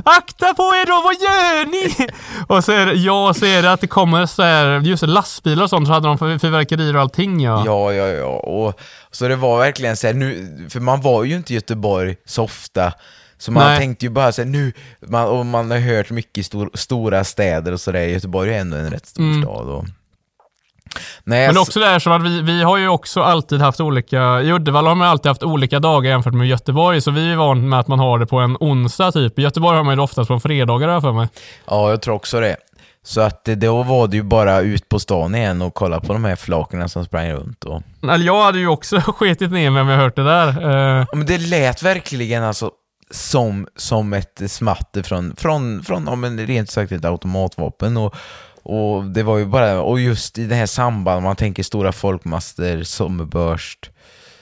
Akta 0.05 0.53
på 0.53 0.63
er 0.63 0.85
då, 0.85 1.01
vad 1.03 1.13
gör 1.15 1.65
ni? 1.65 2.07
Och 2.47 2.63
så 2.63 2.71
är 2.71 2.85
det, 2.85 2.93
jag 2.93 3.35
ser 3.35 3.63
att 3.63 3.81
det 3.81 3.87
kommer 3.87 4.25
så 4.25 4.43
här, 4.43 4.79
just 4.79 5.03
lastbilar 5.03 5.63
och 5.63 5.69
sånt, 5.69 5.87
så 5.87 5.93
hade 5.93 6.07
de 6.07 6.17
fyr- 6.17 6.39
fyrverkerier 6.39 6.95
och 6.95 7.01
allting 7.01 7.41
ja. 7.41 7.63
Ja, 7.65 7.93
ja, 7.93 8.07
ja. 8.07 8.25
Och, 8.25 8.79
så 9.11 9.27
det 9.27 9.35
var 9.35 9.59
verkligen 9.59 9.97
så 9.97 10.07
här, 10.07 10.13
nu, 10.13 10.67
för 10.69 10.79
man 10.79 11.01
var 11.01 11.23
ju 11.23 11.35
inte 11.35 11.53
i 11.53 11.55
Göteborg 11.55 12.15
så 12.25 12.43
ofta. 12.43 12.93
Så 13.37 13.51
man 13.51 13.63
Nej. 13.67 13.77
tänkte 13.79 14.05
ju 14.05 14.09
bara 14.09 14.31
så 14.31 14.41
här, 14.41 14.49
nu, 14.49 14.73
man, 15.07 15.27
och 15.27 15.45
man 15.45 15.71
har 15.71 15.77
hört 15.77 16.09
mycket 16.09 16.45
stor, 16.45 16.69
stora 16.73 17.23
städer 17.23 17.71
och 17.71 17.81
sådär. 17.81 17.99
Göteborg 18.01 18.53
är 18.55 18.59
ändå 18.59 18.77
en 18.77 18.89
rätt 18.91 19.05
stor 19.05 19.23
Mm. 19.23 19.41
stad. 19.41 19.67
Och... 19.69 19.85
Nej, 21.23 21.47
Men 21.47 21.55
så- 21.55 21.61
också 21.61 21.79
det 21.79 21.85
här 21.85 21.99
som 21.99 22.11
att 22.13 22.23
vi, 22.23 22.41
vi 22.41 22.63
har 22.63 22.77
ju 22.77 22.87
också 22.87 23.21
alltid 23.21 23.61
haft 23.61 23.79
olika, 23.79 24.41
i 24.41 24.51
Uddevalla 24.51 24.89
har 24.89 24.95
man 24.95 25.07
alltid 25.07 25.29
haft 25.29 25.43
olika 25.43 25.79
dagar 25.79 26.09
jämfört 26.11 26.33
med 26.33 26.47
Göteborg, 26.47 27.01
så 27.01 27.11
vi 27.11 27.31
är 27.31 27.35
vana 27.35 27.61
med 27.61 27.79
att 27.79 27.87
man 27.87 27.99
har 27.99 28.19
det 28.19 28.25
på 28.25 28.37
en 28.39 28.57
onsdag 28.59 29.11
typ. 29.11 29.39
I 29.39 29.41
Göteborg 29.41 29.77
har 29.77 29.83
man 29.83 29.91
ju 29.91 29.95
det 29.95 30.01
oftast 30.01 30.27
på 30.27 30.33
en 30.33 30.41
fredagar 30.41 30.87
har 30.87 30.93
jag 30.93 31.01
för 31.01 31.11
mig. 31.11 31.27
Ja, 31.67 31.89
jag 31.89 32.01
tror 32.01 32.15
också 32.15 32.39
det. 32.39 32.55
Så 33.05 33.21
att 33.21 33.45
då 33.45 33.83
var 33.83 34.07
det 34.07 34.15
ju 34.17 34.23
bara 34.23 34.59
ut 34.61 34.89
på 34.89 34.99
stan 34.99 35.35
igen 35.35 35.61
och 35.61 35.73
kolla 35.73 35.99
på 35.99 36.13
de 36.13 36.23
här 36.25 36.35
flakerna 36.35 36.87
som 36.87 37.05
sprang 37.05 37.31
runt. 37.31 37.63
Och... 37.63 37.81
Eller 38.03 38.25
jag 38.25 38.43
hade 38.43 38.59
ju 38.59 38.67
också 38.67 38.99
skitit 39.05 39.51
ner 39.51 39.69
mig 39.69 39.81
om 39.81 39.87
jag 39.87 39.97
hört 39.97 40.15
det 40.15 40.23
där. 40.23 40.47
Eh, 40.47 41.05
Men 41.13 41.25
det 41.25 41.37
lät 41.37 41.83
verkligen 41.83 42.43
alltså 42.43 42.71
som, 43.11 43.67
som 43.75 44.13
ett 44.13 44.41
smatter 44.47 45.03
från, 45.03 45.35
från, 45.37 45.83
från 45.83 46.05
ja, 46.07 46.15
men 46.15 46.47
rent 46.47 46.69
sagt 46.69 46.91
ett 46.91 47.05
automatvapen. 47.05 47.97
Och, 47.97 48.15
och 48.63 49.03
det 49.03 49.23
var 49.23 49.37
ju 49.37 49.45
bara, 49.45 49.81
och 49.81 49.99
just 49.99 50.37
i 50.37 50.45
det 50.45 50.55
här 50.55 50.65
sambandet, 50.65 51.23
man 51.23 51.35
tänker 51.35 51.63
stora 51.63 51.91
folkmaster, 51.91 52.83
sommerbörst. 52.83 53.89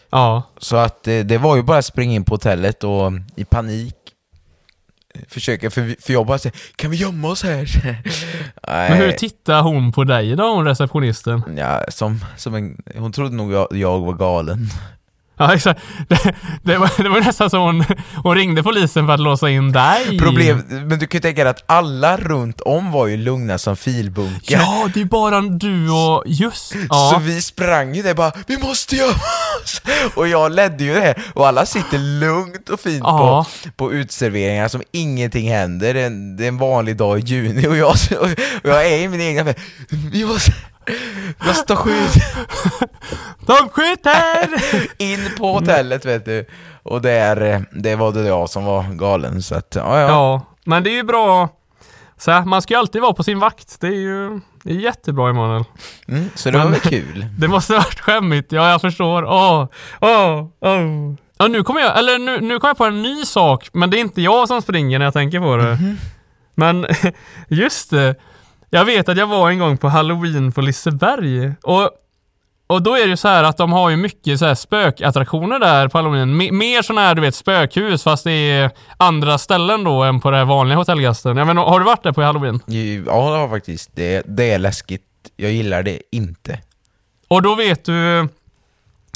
ja. 0.10 0.44
Så 0.58 0.76
att 0.76 1.04
det, 1.04 1.24
det 1.24 1.38
var 1.38 1.56
ju 1.56 1.64
bara 1.64 1.78
att 1.78 1.86
springa 1.86 2.14
in 2.14 2.26
på 2.26 2.34
hotellet 2.34 2.84
och 2.84 3.12
i 3.36 3.46
panik 3.46 3.96
försöka, 5.28 5.70
för, 5.70 6.02
för 6.02 6.14
jag 6.14 6.26
bara 6.26 6.38
säger 6.38 6.58
kan 6.76 6.92
vi 6.92 6.98
gömma 6.98 7.28
oss 7.28 7.44
här? 7.44 7.68
Men 8.90 8.98
hur 8.98 9.12
tittar 9.12 9.62
hon 9.62 9.92
på 9.92 10.04
dig 10.04 10.36
då, 10.36 10.56
hon 10.56 10.66
receptionisten? 10.66 11.44
Ja, 11.58 11.84
som, 11.90 12.26
som 12.38 12.56
en, 12.56 12.84
hon 12.96 13.12
trodde 13.12 13.36
nog 13.36 13.54
jag, 13.54 13.68
jag 13.72 14.00
var 14.00 14.14
galen. 14.14 14.70
Ja, 15.42 15.54
exakt. 15.54 15.82
Det, 16.08 16.34
det, 16.64 16.78
var, 16.78 17.04
det 17.04 17.10
var 17.10 17.20
nästan 17.22 17.50
så 17.50 17.58
hon, 17.58 17.84
hon 18.24 18.36
ringde 18.36 18.64
polisen 18.64 19.06
för 19.06 19.14
att 19.14 19.20
låsa 19.20 19.50
in 19.50 19.72
dig. 19.72 20.20
Problem, 20.20 20.64
men 20.70 21.00
du 21.00 21.08
kan 21.08 21.18
ju 21.18 21.22
tänka 21.22 21.44
dig 21.44 21.52
att 21.52 21.64
alla 21.66 22.18
runt 22.18 22.62
om 22.62 22.92
var 22.92 23.08
ju 23.08 23.18
lugna 23.18 23.58
som 23.58 23.78
filbunkar. 23.78 24.60
Ja, 24.60 24.90
det 24.94 25.02
är 25.02 25.06
bara 25.06 25.42
du 25.42 25.90
och... 25.90 26.24
Just 26.26 26.68
Så 26.68 26.78
ja. 26.90 27.22
vi 27.24 27.42
sprang 27.42 27.96
ju 27.96 28.02
där 28.02 28.14
bara, 28.14 28.32
vi 28.48 28.58
måste 28.58 28.96
gömma 28.96 29.12
oss! 29.64 29.82
Och 30.16 30.28
jag 30.28 30.52
ledde 30.52 30.84
ju 30.84 30.94
det 30.94 31.16
och 31.34 31.48
alla 31.48 31.66
sitter 31.66 31.98
lugnt 31.98 32.70
och 32.70 32.80
fint 32.80 33.04
Ja. 33.04 33.46
på, 33.64 33.70
på 33.72 33.94
utserveringar 33.94 34.68
som 34.68 34.82
ingenting 34.92 35.50
händer. 35.52 35.94
Det 35.94 36.02
är, 36.02 36.06
en, 36.08 36.38
det 36.38 36.44
är 36.44 36.48
en 36.48 36.58
vanlig 36.58 36.98
dag 36.98 37.20
i 37.20 37.22
juni 37.22 37.68
och 37.68 37.78
jag, 37.78 37.90
och 38.20 38.30
jag 38.64 38.88
är 38.88 38.98
i 38.98 39.08
min 39.08 39.22
egen 39.22 39.46
värld. 39.46 39.60
Vi 40.12 40.26
måste, 40.26 40.52
vi 41.40 41.48
måste 41.48 41.64
ta 41.68 41.76
skydd 41.76 42.22
De 43.46 43.70
skjuter! 43.70 44.50
in 44.98 45.30
på 45.38 45.54
hotellet 45.54 46.06
vet 46.06 46.26
du. 46.26 46.46
Och 46.84 47.02
där, 47.02 47.66
det 47.72 47.96
var 47.96 48.12
det 48.12 48.28
jag 48.28 48.50
som 48.50 48.66
var 48.66 48.84
galen 48.84 49.42
så 49.42 49.56
att, 49.56 49.76
ja 49.76 50.00
ja. 50.00 50.08
Ja, 50.08 50.46
men 50.66 50.84
det 50.84 50.90
är 50.90 50.96
ju 50.96 51.04
bra. 51.04 51.50
Så 52.18 52.32
här, 52.32 52.46
man 52.46 52.62
ska 52.62 52.74
ju 52.74 52.80
alltid 52.80 53.02
vara 53.02 53.14
på 53.14 53.24
sin 53.24 53.40
vakt. 53.40 53.82
Det 53.82 53.88
är 53.88 53.92
ju 53.92 54.40
det 54.64 54.72
är 54.72 54.76
jättebra 54.76 55.30
Emanuel. 55.30 55.64
Mm, 56.08 56.30
så 56.36 56.52
det 56.52 56.58
var 56.58 56.66
väl 56.66 56.80
kul. 56.80 57.26
Det 57.40 57.48
måste 57.48 57.74
varit 57.74 58.00
skämmigt. 58.00 58.52
Ja, 58.52 58.72
jag 58.72 58.82
förstår. 58.82 59.24
Åh, 59.26 59.68
åh, 60.02 60.48
åh. 60.60 61.14
Ja, 61.38 61.48
nu 61.48 61.64
kommer 61.64 61.82
jag, 61.82 62.00
eller 62.00 62.20
nu, 62.20 62.42
nu 62.42 62.60
kommer 62.60 62.70
jag 62.70 62.78
på 62.78 62.86
en 62.86 63.02
ny 63.02 63.26
sak, 63.26 63.70
men 63.74 63.90
det 63.90 63.98
är 63.98 64.00
inte 64.00 64.22
jag 64.22 64.48
som 64.48 64.62
springer 64.62 65.00
när 65.00 65.06
jag 65.06 65.14
tänker 65.14 65.40
på 65.40 65.56
det. 65.58 65.96
Men 66.56 66.88
just 67.48 67.90
det. 67.90 68.16
Jag 68.74 68.86
vet 68.86 69.10
att 69.10 69.18
jag 69.18 69.28
var 69.28 69.50
en 69.50 69.60
gång 69.60 69.78
på 69.78 69.90
halloween 69.90 70.52
på 70.52 70.62
Liseberg 70.62 71.54
och 71.64 71.90
och 72.68 72.82
då 72.82 72.96
är 72.96 73.02
det 73.04 73.10
ju 73.10 73.18
så 73.18 73.28
här 73.28 73.44
att 73.44 73.58
de 73.58 73.72
har 73.72 73.90
ju 73.90 73.96
mycket 73.98 74.40
så 74.40 74.46
här 74.46 74.56
spökattraktioner 74.56 75.60
där 75.60 75.88
på 75.88 75.98
halloween. 75.98 76.42
Me- 76.42 76.52
mer 76.52 76.82
sådana 76.82 77.02
här 77.02 77.16
du 77.16 77.22
vet 77.22 77.36
spökhus 77.36 78.04
fast 78.04 78.24
det 78.24 78.32
är 78.52 78.72
andra 78.98 79.38
ställen 79.38 79.84
då 79.84 80.04
än 80.04 80.20
på 80.20 80.32
det 80.32 80.46
vanliga 80.46 80.78
hotellgästen. 80.78 81.38
Jag 81.38 81.48
menar, 81.48 81.66
har 81.66 81.80
du 81.80 81.86
varit 81.86 82.04
där 82.04 82.12
på 82.12 82.22
halloween? 82.22 82.60
Ja, 82.66 83.32
det 83.32 83.38
var 83.38 83.50
faktiskt, 83.50 83.90
det, 83.96 84.24
det 84.28 84.52
är 84.52 84.60
läskigt. 84.60 85.02
Jag 85.36 85.52
gillar 85.52 85.84
det 85.84 86.02
inte. 86.12 86.60
Och 87.28 87.42
då 87.42 87.56
vet 87.56 87.86
du... 87.86 88.28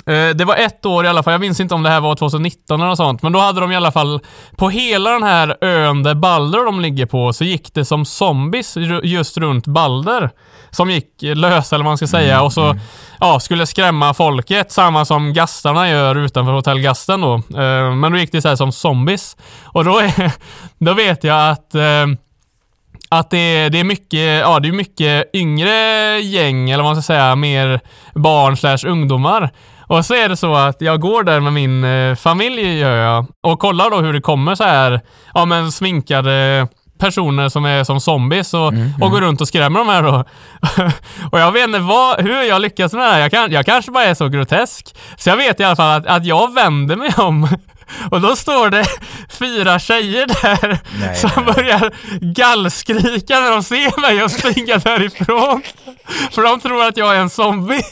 eh, 0.05 0.29
Det 0.35 0.45
var 0.45 0.55
ett 0.55 0.85
år 0.85 1.05
i 1.05 1.07
alla 1.07 1.23
fall, 1.23 1.31
jag 1.31 1.41
minns 1.41 1.59
inte 1.59 1.75
om 1.75 1.83
det 1.83 1.89
här 1.89 2.01
var 2.01 2.15
2019 2.15 2.79
eller 2.79 2.89
något 2.89 2.97
sånt, 2.97 3.21
men 3.21 3.31
då 3.31 3.39
hade 3.39 3.61
de 3.61 3.71
i 3.71 3.75
alla 3.75 3.91
fall 3.91 4.19
på 4.57 4.69
hela 4.69 5.09
den 5.09 5.23
här 5.23 5.57
ön 5.61 6.03
där 6.03 6.15
Balder 6.15 6.65
de 6.65 6.79
ligger 6.81 7.05
på 7.05 7.33
så 7.33 7.43
gick 7.43 7.73
det 7.73 7.85
som 7.85 8.05
zombies 8.05 8.77
ju- 8.77 9.01
just 9.03 9.37
runt 9.37 9.67
Balder. 9.67 10.29
Som 10.71 10.89
gick 10.91 11.07
lösa 11.21 11.75
eller 11.75 11.83
vad 11.85 11.89
man 11.91 11.97
ska 11.97 12.07
säga 12.07 12.41
och 12.41 12.53
så 12.53 12.75
ja, 13.19 13.39
skulle 13.39 13.65
skrämma 13.65 14.13
folket, 14.13 14.71
samma 14.71 15.05
som 15.05 15.33
gastarna 15.33 15.89
gör 15.89 16.15
utanför 16.15 16.51
Hotell 16.53 16.79
Gasten 16.79 17.21
då. 17.21 17.33
Eh, 17.35 17.95
Men 17.95 18.11
då 18.11 18.17
gick 18.17 18.31
det 18.31 18.41
så 18.41 18.47
här 18.47 18.55
som 18.55 18.71
zombies. 18.71 19.37
Och 19.65 19.85
då, 19.85 19.99
är, 19.99 20.31
då 20.85 20.93
vet 20.93 21.23
jag 21.23 21.49
att 21.51 21.75
eh, 21.75 22.05
att 23.09 23.29
det 23.29 23.37
är, 23.37 23.69
det 23.69 23.79
är 23.79 23.83
mycket, 23.83 24.39
ja 24.41 24.59
det 24.59 24.67
är 24.67 24.71
mycket 24.71 25.35
yngre 25.35 25.71
gäng, 26.19 26.69
eller 26.69 26.83
vad 26.83 26.95
man 26.95 27.03
ska 27.03 27.13
säga, 27.13 27.35
mer 27.35 27.79
barn 28.15 28.57
slash 28.57 28.77
ungdomar. 28.87 29.49
Och 29.87 30.05
så 30.05 30.13
är 30.13 30.29
det 30.29 30.37
så 30.37 30.55
att 30.55 30.81
jag 30.81 31.01
går 31.01 31.23
där 31.23 31.39
med 31.39 31.53
min 31.53 31.83
eh, 31.83 32.15
familj 32.15 32.77
gör 32.77 32.95
jag, 32.95 33.25
och 33.43 33.59
kollar 33.59 33.89
då 33.89 33.97
hur 33.97 34.13
det 34.13 34.21
kommer 34.21 34.55
så 34.55 34.63
här, 34.63 35.01
ja 35.33 35.45
men 35.45 35.71
sminkade 35.71 36.67
personer 36.99 37.49
som 37.49 37.65
är 37.65 37.83
som 37.83 38.01
zombies 38.01 38.53
och, 38.53 38.73
Mm, 38.73 38.91
och 39.01 39.11
går 39.11 39.21
runt 39.21 39.41
och 39.41 39.47
skrämmer 39.47 39.79
de 39.79 39.87
här 39.89 40.03
då. 40.03 40.23
och 41.31 41.39
jag 41.39 41.51
vet 41.51 41.63
inte 41.63 41.79
vad, 41.79 42.21
hur 42.21 42.43
jag 42.43 42.61
lyckas 42.61 42.93
med 42.93 43.01
det 43.01 43.11
här. 43.11 43.19
Jag, 43.19 43.31
kan, 43.31 43.51
jag 43.51 43.65
kanske 43.65 43.91
bara 43.91 44.03
är 44.03 44.13
så 44.13 44.27
grotesk. 44.29 44.95
Så 45.17 45.29
jag 45.29 45.37
vet 45.37 45.59
i 45.59 45.63
alla 45.63 45.75
fall 45.75 46.01
att, 46.01 46.07
att 46.07 46.25
jag 46.25 46.53
vänder 46.53 46.95
mig 46.95 47.13
om 47.17 47.47
och 48.11 48.21
då 48.21 48.35
står 48.35 48.69
det 48.69 48.85
fyra 49.29 49.79
tjejer 49.79 50.27
där 50.27 50.79
Nej, 50.99 51.15
som 51.15 51.29
nej, 51.35 51.45
nej. 51.45 51.53
börjar 51.55 51.91
gallskrika 52.33 53.39
när 53.39 53.51
de 53.51 53.63
ser 53.63 54.01
mig 54.01 54.23
och 54.23 54.31
springa 54.31 54.77
därifrån. 54.77 55.61
För 56.31 56.41
de 56.41 56.59
tror 56.59 56.83
att 56.83 56.97
jag 56.97 57.15
är 57.15 57.19
en 57.19 57.29
zombie. 57.29 57.83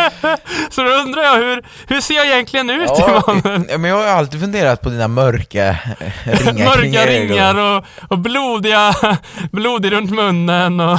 Så 0.70 0.82
då 0.82 0.88
undrar 0.90 1.22
jag 1.22 1.34
hur, 1.36 1.62
hur 1.86 2.00
ser 2.00 2.14
jag 2.14 2.26
egentligen 2.26 2.70
ut 2.70 2.90
Ja, 2.98 3.22
Emanuel? 3.28 3.78
men 3.78 3.90
jag 3.90 3.96
har 3.96 4.04
alltid 4.06 4.40
funderat 4.40 4.80
på 4.80 4.88
dina 4.88 5.08
mörka 5.08 5.76
ringar 6.24 6.64
Mörka 6.64 7.06
ringar 7.06 7.54
och, 7.58 7.84
och 8.08 8.18
blodiga, 8.18 8.94
blodig 9.52 9.92
runt 9.92 10.10
munnen 10.10 10.80
och 10.80 10.98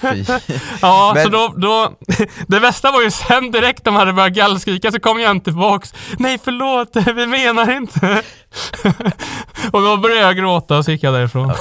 Fy. 0.00 0.24
Ja, 0.82 1.12
Men- 1.14 1.24
så 1.24 1.28
då, 1.30 1.52
då... 1.56 1.92
Det 2.46 2.60
bästa 2.60 2.90
var 2.90 3.02
ju 3.02 3.10
sen 3.10 3.50
direkt 3.50 3.84
de 3.84 3.96
hade 3.96 4.12
börjat 4.12 4.32
gallskrika 4.32 4.92
så 4.92 5.00
kom 5.00 5.20
jag 5.20 5.30
inte 5.30 5.44
tillbaks. 5.44 5.94
Nej 6.18 6.38
förlåt, 6.44 6.90
vi 7.14 7.26
menar 7.26 7.72
inte. 7.76 8.22
och 9.72 9.82
då 9.82 9.96
började 9.96 10.20
jag 10.22 10.36
gråta 10.36 10.76
och 10.78 10.84
så 10.84 10.90
gick 10.90 11.02
jag 11.02 11.14
därifrån. 11.14 11.52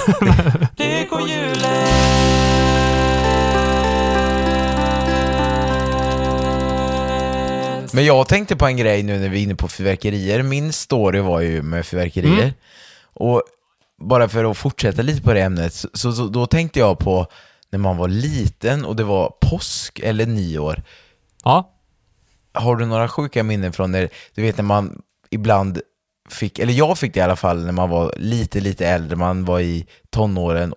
Men 7.94 8.06
jag 8.06 8.28
tänkte 8.28 8.56
på 8.56 8.66
en 8.66 8.78
grej 8.78 9.04
nu 9.04 9.20
när 9.20 9.30
vi 9.30 9.40
är 9.40 9.44
inne 9.44 9.56
på 9.56 9.68
fyrverkerier. 9.68 10.44
Min 10.44 10.74
story 10.74 11.20
var 11.20 11.42
ju 11.42 11.62
med 11.62 11.86
fyrverkerier. 11.86 12.44
Mm. 12.44 12.54
Och 13.14 13.44
bara 14.02 14.30
för 14.30 14.52
att 14.52 14.58
fortsätta 14.58 15.02
lite 15.02 15.22
på 15.22 15.34
det 15.34 15.42
ämnet, 15.42 15.74
så, 15.74 15.88
så, 15.94 16.14
så 16.14 16.28
då 16.28 16.46
tänkte 16.46 16.80
jag 16.80 17.00
på 17.00 17.28
när 17.70 17.80
man 17.80 17.98
var 17.98 18.08
liten 18.08 18.86
och 18.86 18.96
det 18.96 19.04
var 19.04 19.34
påsk 19.42 20.00
eller 20.00 20.26
nyår. 20.26 20.84
Ja. 21.44 21.70
Har 22.54 22.76
du 22.76 22.86
några 22.86 23.08
sjuka 23.08 23.44
minnen 23.44 23.74
från 23.74 23.92
när, 23.92 24.10
du 24.36 24.42
vet 24.42 24.58
när 24.58 24.64
man 24.64 25.02
ibland 25.30 25.82
fick, 26.30 26.60
eller 26.60 26.74
jag 26.74 26.98
fick 26.98 27.14
det 27.14 27.20
i 27.20 27.24
alla 27.24 27.36
fall 27.36 27.66
när 27.66 27.72
man 27.72 27.90
var 27.90 28.14
lite, 28.18 28.60
lite 28.60 28.88
äldre, 28.88 29.16
man 29.16 29.46
var 29.46 29.60
i 29.60 29.88
tonåren 30.10 30.74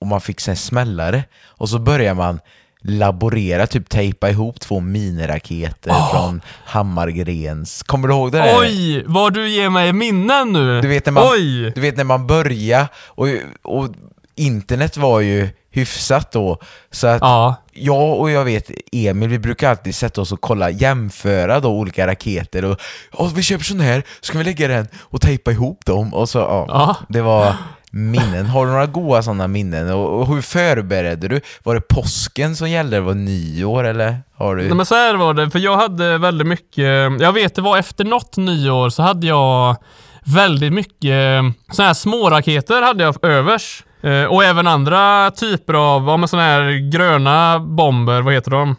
och 0.00 0.06
man 0.06 0.20
fick 0.20 0.40
sen 0.40 0.56
smällare 0.56 1.24
och 1.42 1.68
så 1.68 1.78
börjar 1.78 2.14
man 2.14 2.40
laborera, 2.84 3.66
typ 3.66 3.88
tejpa 3.88 4.30
ihop 4.30 4.60
två 4.60 4.80
miniraketer 4.80 5.94
från 6.12 6.40
Hammargrens. 6.64 7.82
Kommer 7.82 8.08
du 8.08 8.14
ihåg 8.14 8.32
det 8.32 8.38
där? 8.38 8.58
Oj, 8.60 9.04
vad 9.06 9.34
du 9.34 9.48
ger 9.48 9.70
mig 9.70 9.92
minnen 9.92 10.52
nu. 10.52 10.80
Du 10.80 10.88
vet 10.88 11.06
när 11.06 11.12
man, 11.12 11.24
Oj! 11.32 11.72
du 11.74 11.80
vet 11.80 11.96
när 11.96 12.04
man 12.04 12.26
började 12.26 12.88
och, 13.06 13.26
och 13.62 13.88
internet 14.36 14.96
var 14.96 15.20
ju 15.20 15.48
hyfsat 15.70 16.32
då, 16.32 16.58
så 16.90 17.06
att 17.06 17.20
Ja. 17.20 17.54
jag 17.72 18.18
och 18.20 18.30
jag 18.30 18.44
vet 18.44 18.70
Emil, 18.92 19.28
vi 19.28 19.38
brukar 19.38 19.70
alltid 19.70 19.94
sätta 19.94 20.20
oss 20.20 20.32
och 20.32 20.40
kolla, 20.40 20.70
jämföra 20.70 21.60
då 21.60 21.68
olika 21.70 22.06
raketer 22.06 22.64
och 22.64 22.80
"Ja, 23.18 23.30
vi 23.34 23.42
köper 23.42 23.64
sån 23.64 23.80
här, 23.80 24.02
så 24.20 24.32
kan 24.32 24.38
vi 24.38 24.44
lägga 24.44 24.68
den 24.68 24.88
och 25.00 25.20
tejpa 25.20 25.52
ihop 25.52 25.84
dem 25.86 26.14
och 26.14 26.28
så, 26.28 26.38
ja, 26.38 26.64
Ja. 26.68 26.96
det 27.08 27.22
var 27.22 27.54
minnen. 27.94 28.46
Har 28.46 28.66
du 28.66 28.72
några 28.72 28.86
goda 28.86 29.22
sådana 29.22 29.48
minnen? 29.48 29.90
Och, 29.90 30.26
hur 30.26 30.42
förberedde 30.42 31.28
du? 31.28 31.40
Var 31.62 31.74
det 31.74 31.80
påsken 31.80 32.56
som 32.56 32.70
gällde, 32.70 33.00
var 33.00 33.14
det 33.14 33.20
nyår 33.20 33.84
eller? 33.84 34.18
Har 34.36 34.56
du... 34.56 34.62
Nej, 34.62 34.74
men 34.74 34.86
så 34.86 34.94
här 34.94 35.14
var 35.14 35.34
det, 35.34 35.50
för 35.50 35.58
jag 35.58 35.76
hade 35.76 36.18
väldigt 36.18 36.46
mycket, 36.46 36.84
jag 37.20 37.32
vet 37.32 37.54
det 37.54 37.62
var 37.62 37.78
efter 37.78 38.04
något 38.04 38.36
nyår 38.36 38.90
så 38.90 39.02
hade 39.02 39.26
jag 39.26 39.76
väldigt 40.24 40.72
mycket 40.72 41.42
sådana 41.72 41.86
här 41.86 41.94
småraketer 41.94 42.82
hade 42.82 43.04
jag 43.04 43.24
övers. 43.24 43.84
Eh, 44.02 44.24
och 44.24 44.44
även 44.44 44.66
andra 44.66 45.30
typer 45.30 45.74
av, 45.74 46.08
ja 46.08 46.16
men 46.16 46.28
sådana 46.28 46.48
här 46.48 46.90
gröna 46.90 47.58
bomber, 47.58 48.20
vad 48.20 48.34
heter 48.34 48.50
de? 48.50 48.76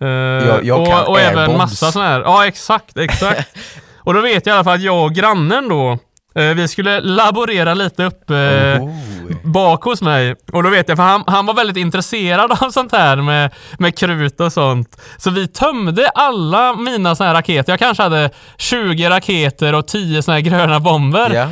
Eh, 0.00 0.08
jag 0.66 0.86
kan 0.86 1.02
och, 1.02 1.08
och 1.08 1.20
även 1.20 1.56
massa 1.56 1.92
sådana 1.92 2.10
här, 2.10 2.20
ja 2.20 2.46
exakt, 2.46 2.96
exakt. 2.96 3.48
och 3.98 4.14
då 4.14 4.20
vet 4.20 4.46
jag 4.46 4.52
i 4.52 4.56
alla 4.56 4.64
fall 4.64 4.74
att 4.74 4.82
jag 4.82 5.04
och 5.04 5.14
grannen 5.14 5.68
då, 5.68 5.98
vi 6.42 6.68
skulle 6.68 7.00
laborera 7.00 7.74
lite 7.74 8.04
upp 8.04 8.30
eh, 8.30 8.36
Oh. 8.82 8.92
bak 9.42 9.82
hos 9.82 10.02
mig. 10.02 10.34
Och 10.52 10.62
då 10.62 10.70
vet 10.70 10.88
jag, 10.88 10.96
för 10.98 11.04
han, 11.04 11.24
han 11.26 11.46
var 11.46 11.54
väldigt 11.54 11.76
intresserad 11.76 12.52
av 12.60 12.70
sånt 12.70 12.92
här 12.92 13.16
med, 13.16 13.50
med 13.78 13.98
krut 13.98 14.40
och 14.40 14.52
sånt. 14.52 15.00
Så 15.18 15.30
vi 15.30 15.48
tömde 15.48 16.08
alla 16.08 16.76
mina 16.76 17.16
såna 17.16 17.28
här 17.28 17.34
raketer. 17.34 17.72
Jag 17.72 17.78
kanske 17.78 18.02
hade 18.02 18.30
20 18.58 19.08
raketer 19.10 19.72
och 19.72 19.86
10 19.88 20.22
såna 20.22 20.34
här 20.34 20.42
gröna 20.42 20.80
bomber. 20.80 21.30
Ja. 21.34 21.48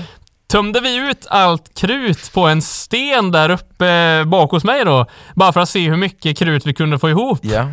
Tömde 0.52 0.80
vi 0.80 0.96
ut 1.10 1.26
allt 1.30 1.78
krut 1.80 2.32
på 2.34 2.46
en 2.46 2.62
sten 2.62 3.30
där 3.32 3.50
uppe 3.50 4.24
bak 4.24 4.50
hos 4.50 4.64
mig 4.64 4.84
då. 4.84 5.06
Bara 5.34 5.52
för 5.52 5.60
att 5.60 5.68
se 5.68 5.88
hur 5.88 5.96
mycket 5.96 6.38
krut 6.38 6.66
vi 6.66 6.74
kunde 6.74 6.98
få 6.98 7.10
ihop. 7.10 7.38
Ja. 7.42 7.68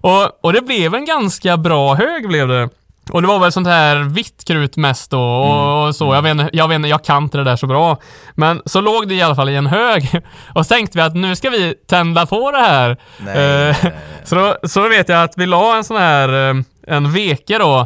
Och, 0.00 0.44
och 0.44 0.52
det 0.52 0.60
blev 0.60 0.94
en 0.94 1.04
ganska 1.04 1.56
bra 1.56 1.94
hög 1.94 2.28
blev 2.28 2.48
det. 2.48 2.68
Och 3.10 3.22
det 3.22 3.28
var 3.28 3.38
väl 3.38 3.52
sånt 3.52 3.66
här 3.66 3.96
vitt 3.96 4.44
krut 4.46 4.76
mest 4.76 5.10
då 5.10 5.20
och, 5.20 5.86
och 5.88 5.96
så. 5.96 6.14
Jag 6.14 6.22
vet, 6.22 6.48
jag 6.52 6.68
vet 6.68 6.88
jag 6.88 7.04
kan 7.04 7.22
inte 7.22 7.38
det 7.38 7.44
där 7.44 7.56
så 7.56 7.66
bra. 7.66 7.96
Men 8.34 8.62
så 8.66 8.80
låg 8.80 9.08
det 9.08 9.14
i 9.14 9.22
alla 9.22 9.34
fall 9.34 9.48
i 9.48 9.56
en 9.56 9.66
hög. 9.66 10.10
Och 10.54 10.66
så 10.66 10.74
tänkte 10.74 10.98
vi 10.98 11.02
att 11.02 11.14
nu 11.14 11.36
ska 11.36 11.50
vi 11.50 11.74
tända 11.90 12.26
på 12.26 12.50
det 12.50 12.58
här. 12.58 12.96
Nej, 13.18 13.34
nej, 13.34 13.76
nej, 13.82 13.92
Så, 14.24 14.34
då, 14.34 14.56
så 14.68 14.88
vet 14.88 15.08
jag 15.08 15.22
att 15.22 15.32
vi 15.36 15.46
la 15.46 15.76
en 15.76 15.84
sån 15.84 15.96
här, 15.96 16.50
eh, 16.50 16.56
en 16.86 17.12
veke 17.12 17.58
då. 17.58 17.80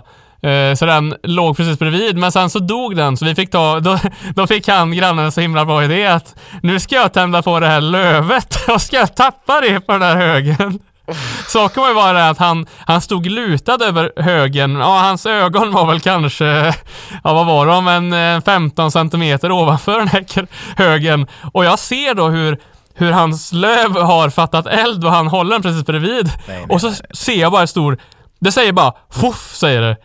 eh, 0.48 0.74
Så 0.74 0.86
den 0.86 1.14
låg 1.22 1.56
precis 1.56 1.78
bredvid, 1.78 2.16
men 2.16 2.32
sen 2.32 2.50
så 2.50 2.58
dog 2.58 2.96
den 2.96 3.16
så 3.16 3.24
vi 3.24 3.34
fick 3.34 3.50
ta, 3.50 3.80
då, 3.80 3.98
då 4.36 4.46
fick 4.46 4.68
han, 4.68 4.92
grannen, 4.96 5.24
en 5.24 5.32
så 5.32 5.40
himla 5.40 5.64
bra 5.64 5.84
idé 5.84 6.06
att 6.06 6.34
nu 6.62 6.80
ska 6.80 6.94
jag 6.94 7.12
tända 7.12 7.42
på 7.42 7.60
det 7.60 7.66
här 7.66 7.80
lövet 7.80 8.68
och 8.68 8.82
ska 8.82 8.96
jag 8.96 9.14
tappa 9.16 9.60
det 9.60 9.80
på 9.80 9.92
den 9.92 10.02
här 10.02 10.16
högen. 10.16 10.78
Saken 11.48 11.82
var 11.82 11.88
ju 11.88 11.94
bara 11.94 12.28
att 12.28 12.38
han, 12.38 12.66
han 12.86 13.00
stod 13.00 13.26
lutad 13.26 13.84
över 13.84 14.12
högen, 14.16 14.74
ja 14.74 14.98
hans 14.98 15.26
ögon 15.26 15.72
var 15.72 15.86
väl 15.86 16.00
kanske, 16.00 16.44
ja 17.24 17.34
vad 17.34 17.46
var 17.46 17.66
de, 17.66 17.88
en 17.88 18.12
eh, 18.12 18.40
15 18.44 18.90
centimeter 18.90 19.52
ovanför 19.52 19.98
den 19.98 20.08
här 20.08 20.46
högen. 20.76 21.26
Och 21.52 21.64
jag 21.64 21.78
ser 21.78 22.14
då 22.14 22.28
hur, 22.28 22.58
hur 22.94 23.12
hans 23.12 23.52
löv 23.52 23.96
har 23.96 24.30
fattat 24.30 24.66
eld 24.66 25.04
och 25.04 25.10
han 25.10 25.26
håller 25.26 25.50
den 25.50 25.62
precis 25.62 25.86
bredvid. 25.86 26.30
nej, 26.48 26.66
och 26.68 26.80
så 26.80 26.88
nej, 26.88 26.96
ser 27.14 27.40
jag 27.40 27.52
bara 27.52 27.62
ett 27.62 27.70
stort, 27.70 28.00
det 28.40 28.52
säger 28.52 28.72
bara 28.72 28.92
fuff 29.10 29.54
säger 29.54 29.80
det. 29.80 29.96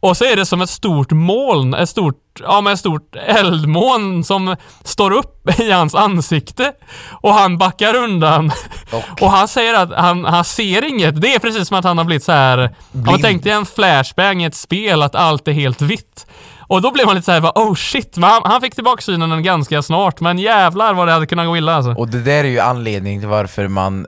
Och 0.00 0.16
så 0.16 0.24
är 0.24 0.36
det 0.36 0.46
som 0.46 0.62
ett 0.62 0.70
stort 0.70 1.10
moln, 1.10 1.74
ett 1.74 1.88
stort, 1.88 2.14
ja 2.40 2.72
ett 2.72 2.78
stort 2.78 3.16
eldmoln 3.16 4.24
som 4.24 4.56
står 4.84 5.10
upp 5.10 5.50
i 5.60 5.70
hans 5.70 5.94
ansikte. 5.94 6.72
Och 7.10 7.34
han 7.34 7.58
backar 7.58 7.94
undan. 7.94 8.52
Och? 8.92 9.22
Och 9.22 9.30
han 9.30 9.48
säger 9.48 9.74
att 9.74 9.92
han, 9.92 10.24
han 10.24 10.44
ser 10.44 10.84
inget. 10.84 11.20
Det 11.20 11.34
är 11.34 11.38
precis 11.38 11.68
som 11.68 11.78
att 11.78 11.84
han 11.84 11.98
har 11.98 12.04
blivit 12.04 12.24
så 12.24 12.32
här. 12.32 12.76
Blind. 12.92 13.22
tänkte 13.22 13.50
en 13.50 13.66
flashbang 13.66 14.42
i 14.42 14.46
ett 14.46 14.54
spel, 14.54 15.02
att 15.02 15.14
allt 15.14 15.48
är 15.48 15.52
helt 15.52 15.82
vitt. 15.82 16.26
Och 16.68 16.82
då 16.82 16.90
blev 16.90 17.06
man 17.06 17.14
lite 17.14 17.24
så 17.24 17.32
här, 17.32 17.40
bara, 17.40 17.52
oh 17.54 17.74
shit. 17.74 18.16
Men 18.16 18.30
han, 18.30 18.42
han 18.44 18.60
fick 18.60 18.74
tillbaka 18.74 19.02
synen 19.02 19.42
ganska 19.42 19.82
snart. 19.82 20.20
Men 20.20 20.38
jävlar 20.38 20.94
vad 20.94 21.08
det 21.08 21.12
hade 21.12 21.26
kunnat 21.26 21.46
gå 21.46 21.56
illa 21.56 21.74
alltså. 21.74 21.90
Och 21.90 22.08
det 22.08 22.22
där 22.22 22.44
är 22.44 22.48
ju 22.48 22.60
anledningen 22.60 23.22
till 23.22 23.28
varför 23.28 23.68
man 23.68 24.06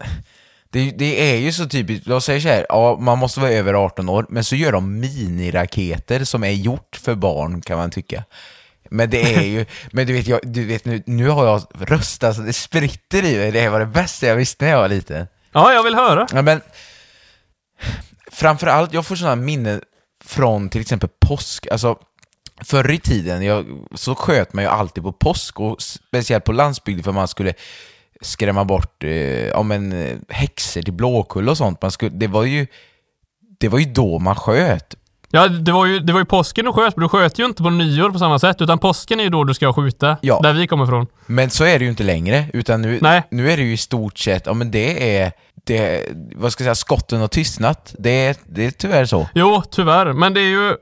det, 0.71 0.91
det 0.91 1.33
är 1.33 1.37
ju 1.37 1.53
så 1.53 1.69
typiskt, 1.69 2.07
jag 2.07 2.23
säger 2.23 2.41
så 2.41 2.49
här, 2.49 2.67
ja 2.69 2.97
man 3.01 3.19
måste 3.19 3.41
vara 3.41 3.51
över 3.51 3.75
18 3.75 4.09
år, 4.09 4.27
men 4.29 4.45
så 4.45 4.57
gör 4.57 4.73
de 4.73 5.01
miniraketer 5.01 6.25
som 6.25 6.45
är 6.45 6.51
gjort 6.51 6.97
för 7.03 7.15
barn 7.15 7.61
kan 7.61 7.79
man 7.79 7.91
tycka. 7.91 8.25
Men 8.91 9.11
det 9.11 9.35
är 9.35 9.43
ju, 9.43 9.67
men 9.93 10.07
du 10.07 10.13
vet, 10.13 10.27
jag, 10.27 10.41
du 10.43 10.65
vet 10.65 10.85
nu, 10.85 11.03
nu 11.07 11.29
har 11.29 11.47
jag 11.47 11.63
röstat 11.73 12.37
så 12.37 12.43
det 12.43 12.53
spritter 12.53 13.25
i 13.25 13.39
mig, 13.39 13.51
det 13.51 13.69
var 13.69 13.81
det 13.81 13.87
bästa 13.87 14.27
jag 14.27 14.37
visste 14.37 14.65
när 14.65 14.73
jag 14.73 14.81
var 14.81 14.89
liten. 14.89 15.27
Ja, 15.53 15.73
jag 15.73 15.83
vill 15.83 15.95
höra. 15.95 16.27
Ja, 16.33 16.43
men 16.43 16.61
framförallt, 18.31 18.93
jag 18.93 19.07
får 19.07 19.17
sådana 19.17 19.37
minnen 19.37 19.83
från 20.25 20.69
till 20.69 20.81
exempel 20.81 21.11
påsk. 21.21 21.67
Alltså, 21.71 21.99
förr 22.65 22.91
i 22.91 22.99
tiden 22.99 23.43
jag, 23.43 23.67
så 23.95 24.15
sköt 24.15 24.53
man 24.53 24.65
ju 24.65 24.71
alltid 24.71 25.03
på 25.03 25.13
påsk, 25.13 25.61
och 25.61 25.83
speciellt 25.83 26.45
på 26.45 26.53
landsbygden 26.53 27.05
för 27.05 27.13
man 27.13 27.29
skulle 27.29 27.55
skrämma 28.21 28.65
bort 28.65 29.05
eh, 29.05 29.11
ja, 29.49 29.63
men, 29.63 29.95
häxor 30.29 30.83
till 30.83 30.93
Blåkulla 30.93 31.51
och 31.51 31.57
sånt. 31.57 31.83
Man 31.83 31.91
skulle, 31.91 32.11
det, 32.11 32.27
var 32.27 32.45
ju, 32.45 32.67
det 33.61 33.69
var 33.69 33.79
ju 33.79 33.85
då 33.85 34.19
man 34.19 34.35
sköt. 34.35 34.95
Ja, 35.31 35.49
det 35.49 35.73
var 35.73 35.87
ju, 35.87 35.99
det 35.99 36.13
var 36.13 36.21
ju 36.21 36.27
påsken 36.27 36.65
du 36.65 36.73
sköt, 36.73 36.97
men 36.97 37.03
du 37.03 37.09
sköt 37.09 37.39
ju 37.39 37.45
inte 37.45 37.63
på 37.63 37.71
nyår 37.71 38.11
på 38.11 38.19
samma 38.19 38.39
sätt, 38.39 38.63
utan 38.63 38.79
påsken 38.79 39.21
är 39.21 39.25
ju 39.25 39.31
då 39.31 39.45
du 39.45 39.55
ska 39.55 39.73
skjuta. 39.73 40.17
Ja. 40.21 40.41
Där 40.43 40.53
vi 40.53 40.67
kommer 40.67 40.85
ifrån. 40.85 41.07
Men 41.27 41.51
så 41.51 41.65
är 41.65 41.79
det 41.79 41.85
ju 41.85 41.91
inte 41.91 42.03
längre, 42.03 42.45
utan 42.53 42.83
nu, 42.83 42.99
Nej. 43.03 43.23
nu 43.31 43.51
är 43.51 43.57
det 43.57 43.63
ju 43.63 43.73
i 43.73 43.77
stort 43.77 44.19
sett, 44.19 44.47
ja 44.47 44.55
men 44.55 44.71
det 44.71 45.19
är, 45.19 45.33
det, 45.65 46.05
vad 46.37 46.53
ska 46.53 46.65
jag 46.65 46.67
säga, 46.67 46.75
skotten 46.75 47.21
har 47.21 47.29
tystnat. 47.29 47.95
Det, 47.99 48.41
det 48.47 48.65
är 48.65 48.71
tyvärr 48.71 49.05
så. 49.05 49.29
Jo, 49.35 49.63
tyvärr. 49.71 50.13
Men 50.13 50.35
det 50.35 50.41
är 50.41 50.51
ju... 50.51 50.77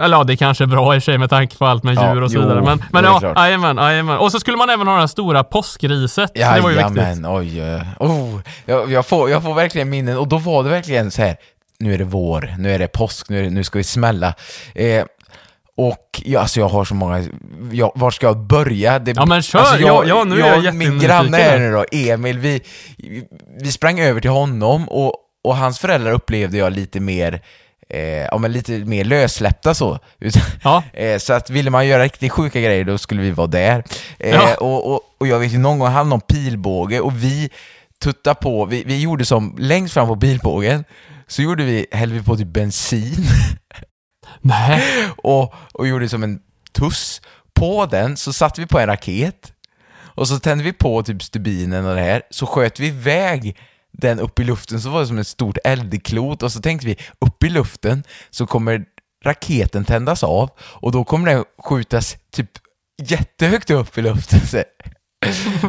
Eller 0.00 0.16
ja, 0.16 0.24
det 0.24 0.36
kanske 0.36 0.64
är 0.64 0.68
bra 0.68 0.94
i 0.94 0.98
och 0.98 1.02
för 1.02 1.12
sig 1.12 1.18
med 1.18 1.30
tanke 1.30 1.56
på 1.56 1.66
allt 1.66 1.82
med 1.84 1.94
Ja, 1.94 2.14
djur 2.14 2.22
och 2.22 2.30
så 2.30 2.36
jo, 2.36 2.40
vidare. 2.42 2.62
Men, 2.62 2.78
det 2.78 2.84
men 2.92 3.04
är 3.04 3.08
ja, 3.08 3.32
jajamän, 3.36 3.76
jajamän. 3.76 4.18
Och 4.18 4.32
så 4.32 4.40
skulle 4.40 4.56
man 4.56 4.70
även 4.70 4.86
ha 4.86 4.94
det 4.94 5.00
här 5.00 5.06
stora 5.06 5.44
påskriset. 5.44 6.30
det 6.34 6.60
var 6.62 6.70
ju 6.70 6.76
viktigt. 6.76 6.96
Jajamän, 6.96 7.26
oj. 7.36 7.60
eh, 7.60 7.82
Oh, 8.00 8.40
jag, 8.66 8.92
jag, 8.92 9.06
får, 9.06 9.30
jag 9.30 9.42
får 9.42 9.54
verkligen 9.54 9.90
minnen, 9.90 10.18
och 10.18 10.28
då 10.28 10.38
var 10.38 10.64
det 10.64 10.70
verkligen 10.70 11.10
så 11.10 11.22
här. 11.22 11.36
nu 11.78 11.94
är 11.94 11.98
det 11.98 12.04
vår, 12.04 12.54
nu 12.58 12.74
är 12.74 12.78
det 12.78 12.88
påsk, 12.88 13.28
nu, 13.28 13.38
är 13.38 13.42
det, 13.42 13.50
nu 13.50 13.64
ska 13.64 13.78
vi 13.78 13.84
smälla. 13.84 14.34
Eh, 14.74 15.04
Och 15.76 16.22
ja, 16.24 16.40
alltså 16.40 16.60
jag 16.60 16.68
har 16.68 16.84
så 16.84 16.94
många, 16.94 17.24
jag, 17.72 17.92
var 17.94 18.10
ska 18.10 18.26
jag 18.26 18.36
börja? 18.38 18.98
Det, 18.98 19.12
Ja, 19.16 19.26
men 19.26 19.42
kör. 19.42 19.58
Alltså 19.58 19.78
Ja, 19.78 20.04
ja, 20.06 20.24
nu 20.24 20.40
är 20.42 20.46
jag 20.48 20.56
Min 20.56 20.64
jättenyfiken 20.64 20.98
granne 21.08 21.36
här 21.36 21.58
nu 21.58 21.72
då, 21.72 21.84
Emil, 21.92 22.38
vi, 22.38 22.60
vi 23.60 23.72
sprang 23.72 24.00
över 24.00 24.20
till 24.20 24.30
honom 24.30 24.88
och, 24.88 25.14
och 25.44 25.56
hans 25.56 25.78
föräldrar 25.78 26.12
upplevde 26.12 26.58
jag 26.58 26.72
lite 26.72 27.00
mer 27.00 27.40
Eh, 27.92 28.00
ja, 28.02 28.38
men 28.38 28.52
lite 28.52 28.72
mer 28.72 29.04
lössläppta 29.04 29.74
så. 29.74 29.98
Ja. 30.64 30.82
eh, 30.92 31.18
så 31.18 31.32
att 31.32 31.50
ville 31.50 31.70
man 31.70 31.86
göra 31.86 32.02
riktigt 32.02 32.32
sjuka 32.32 32.60
grejer 32.60 32.84
då 32.84 32.98
skulle 32.98 33.22
vi 33.22 33.30
vara 33.30 33.46
där. 33.46 33.84
Eh, 34.18 34.30
Ja. 34.30 34.54
och, 34.54 34.92
och, 34.92 35.00
och 35.18 35.26
jag 35.26 35.38
vet 35.38 35.52
ju 35.52 35.58
någon 35.58 35.78
gång 35.78 35.88
hade 35.88 36.10
någon 36.10 36.20
pilbåge 36.20 37.00
och 37.00 37.24
vi 37.24 37.50
tuttade 38.02 38.34
på, 38.40 38.64
vi, 38.64 38.84
vi 38.86 39.00
gjorde 39.00 39.24
som 39.24 39.56
längst 39.58 39.94
fram 39.94 40.08
på 40.08 40.16
pilbågen 40.16 40.84
så 41.26 41.42
gjorde 41.42 41.64
vi, 41.64 41.86
hällde 41.92 42.14
vi 42.14 42.22
på 42.22 42.36
typ 42.36 42.48
bensin 42.48 43.26
Nej. 44.40 44.82
och, 45.16 45.54
och 45.72 45.86
gjorde 45.88 46.08
som 46.08 46.22
en 46.22 46.40
tuss. 46.72 47.20
På 47.54 47.86
den 47.86 48.16
så 48.16 48.32
satte 48.32 48.60
vi 48.60 48.66
på 48.66 48.78
en 48.78 48.86
raket 48.86 49.52
och 50.14 50.28
så 50.28 50.38
tände 50.38 50.64
vi 50.64 50.72
på 50.72 51.02
typ 51.02 51.22
stubinen 51.22 51.86
och 51.86 51.94
det 51.94 52.00
här, 52.02 52.22
så 52.30 52.46
sköt 52.46 52.80
vi 52.80 52.86
iväg 52.86 53.56
den 54.02 54.20
upp 54.20 54.40
i 54.40 54.44
luften 54.44 54.80
så 54.80 54.90
var 54.90 55.00
det 55.00 55.06
som 55.06 55.18
ett 55.18 55.26
stort 55.26 55.58
eldklot 55.64 56.42
och 56.42 56.52
så 56.52 56.60
tänkte 56.60 56.86
vi 56.86 56.96
upp 57.18 57.44
i 57.44 57.48
luften 57.48 58.02
så 58.30 58.46
kommer 58.46 58.84
raketen 59.24 59.84
tändas 59.84 60.22
av 60.24 60.50
och 60.60 60.92
då 60.92 61.04
kommer 61.04 61.30
den 61.32 61.44
skjutas 61.64 62.16
typ 62.32 62.50
jättehögt 63.02 63.70
upp 63.70 63.98
i 63.98 64.02
luften. 64.02 64.40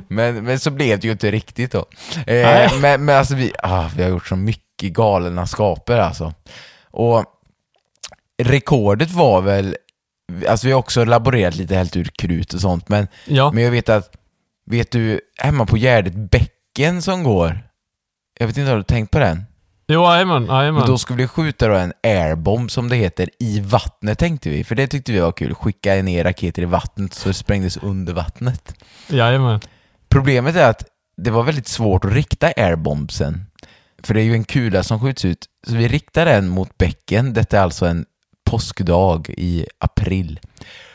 Men, 0.08 0.44
men 0.44 0.60
så 0.60 0.72
blev 0.72 1.00
det 1.00 1.08
ju 1.08 1.12
inte 1.12 1.32
riktigt 1.32 1.72
då. 1.72 1.86
Eh, 2.28 2.72
men, 2.82 3.06
men 3.06 3.18
alltså 3.18 3.36
vi, 3.36 3.54
ah, 3.64 3.90
vi 3.96 4.04
har 4.04 4.10
gjort 4.10 4.28
så 4.28 4.36
mycket 4.36 4.94
galna 4.94 5.48
skaper 5.48 5.98
alltså. 6.00 6.34
Och 6.92 7.26
rekordet 8.44 9.12
var 9.12 9.42
väl, 9.42 9.76
alltså 10.48 10.68
vi 10.68 10.74
har 10.74 10.80
också 10.80 11.06
laborerat 11.06 11.56
lite 11.56 11.76
helt 11.76 11.96
ur 11.96 12.06
krut 12.06 12.54
och 12.54 12.62
sånt, 12.62 12.90
men, 12.90 13.08
Ja. 13.26 13.52
men 13.52 13.64
jag 13.64 13.72
vet 13.72 13.90
att, 13.90 14.16
vet 14.66 14.92
du, 14.92 15.22
hemma 15.38 15.66
på 15.66 15.78
Gärdet 15.78 16.14
bäcken 16.16 17.02
som 17.02 17.24
går, 17.24 17.60
jag 18.44 18.48
vet 18.48 18.58
inte, 18.58 18.70
har 18.70 18.78
du 18.78 18.84
tänkt 18.84 19.12
på 19.12 19.20
den? 19.20 19.46
Jo, 19.88 20.04
jajamän, 20.04 20.44
Men 20.46 20.86
då 20.88 20.98
skulle 20.98 21.18
vi 21.18 21.28
skjuta 21.28 21.68
då 21.68 21.76
en 21.76 21.94
airbomb 22.04 22.72
som 22.72 22.90
det 22.90 22.96
heter 22.96 23.30
i 23.40 23.60
vattnet 23.60 24.20
tänkte 24.20 24.50
vi, 24.50 24.64
för 24.64 24.76
det 24.76 24.88
tyckte 24.88 25.12
vi 25.12 25.20
var 25.20 25.32
kul, 25.32 25.56
skicka 25.56 25.94
ner 25.94 26.24
raketer 26.24 26.62
i 26.62 26.66
vattnet 26.66 27.14
så 27.14 27.28
det 27.28 27.34
sprängdes 27.34 27.78
under 27.78 28.14
vattnet. 28.14 28.76
Jajamän. 29.08 29.60
Problemet 30.10 30.56
är 30.56 30.70
att 30.70 30.84
det 31.18 31.32
var 31.32 31.44
väldigt 31.44 31.68
svårt 31.68 32.06
att 32.06 32.14
rikta 32.14 32.48
airbombsen. 32.48 33.46
För 34.04 34.14
det 34.14 34.22
är 34.22 34.24
ju 34.24 34.34
en 34.34 34.44
kula 34.44 34.84
som 34.84 35.00
skjuts 35.00 35.26
ut. 35.26 35.46
Så 35.68 35.76
vi 35.76 35.88
riktar 35.88 36.26
den 36.26 36.48
mot 36.48 36.78
bäcken. 36.78 37.34
Detta 37.34 37.58
är 37.58 37.62
alltså 37.62 37.86
en 37.86 38.06
påskdag 38.46 39.30
i 39.30 39.66
april. 39.80 40.40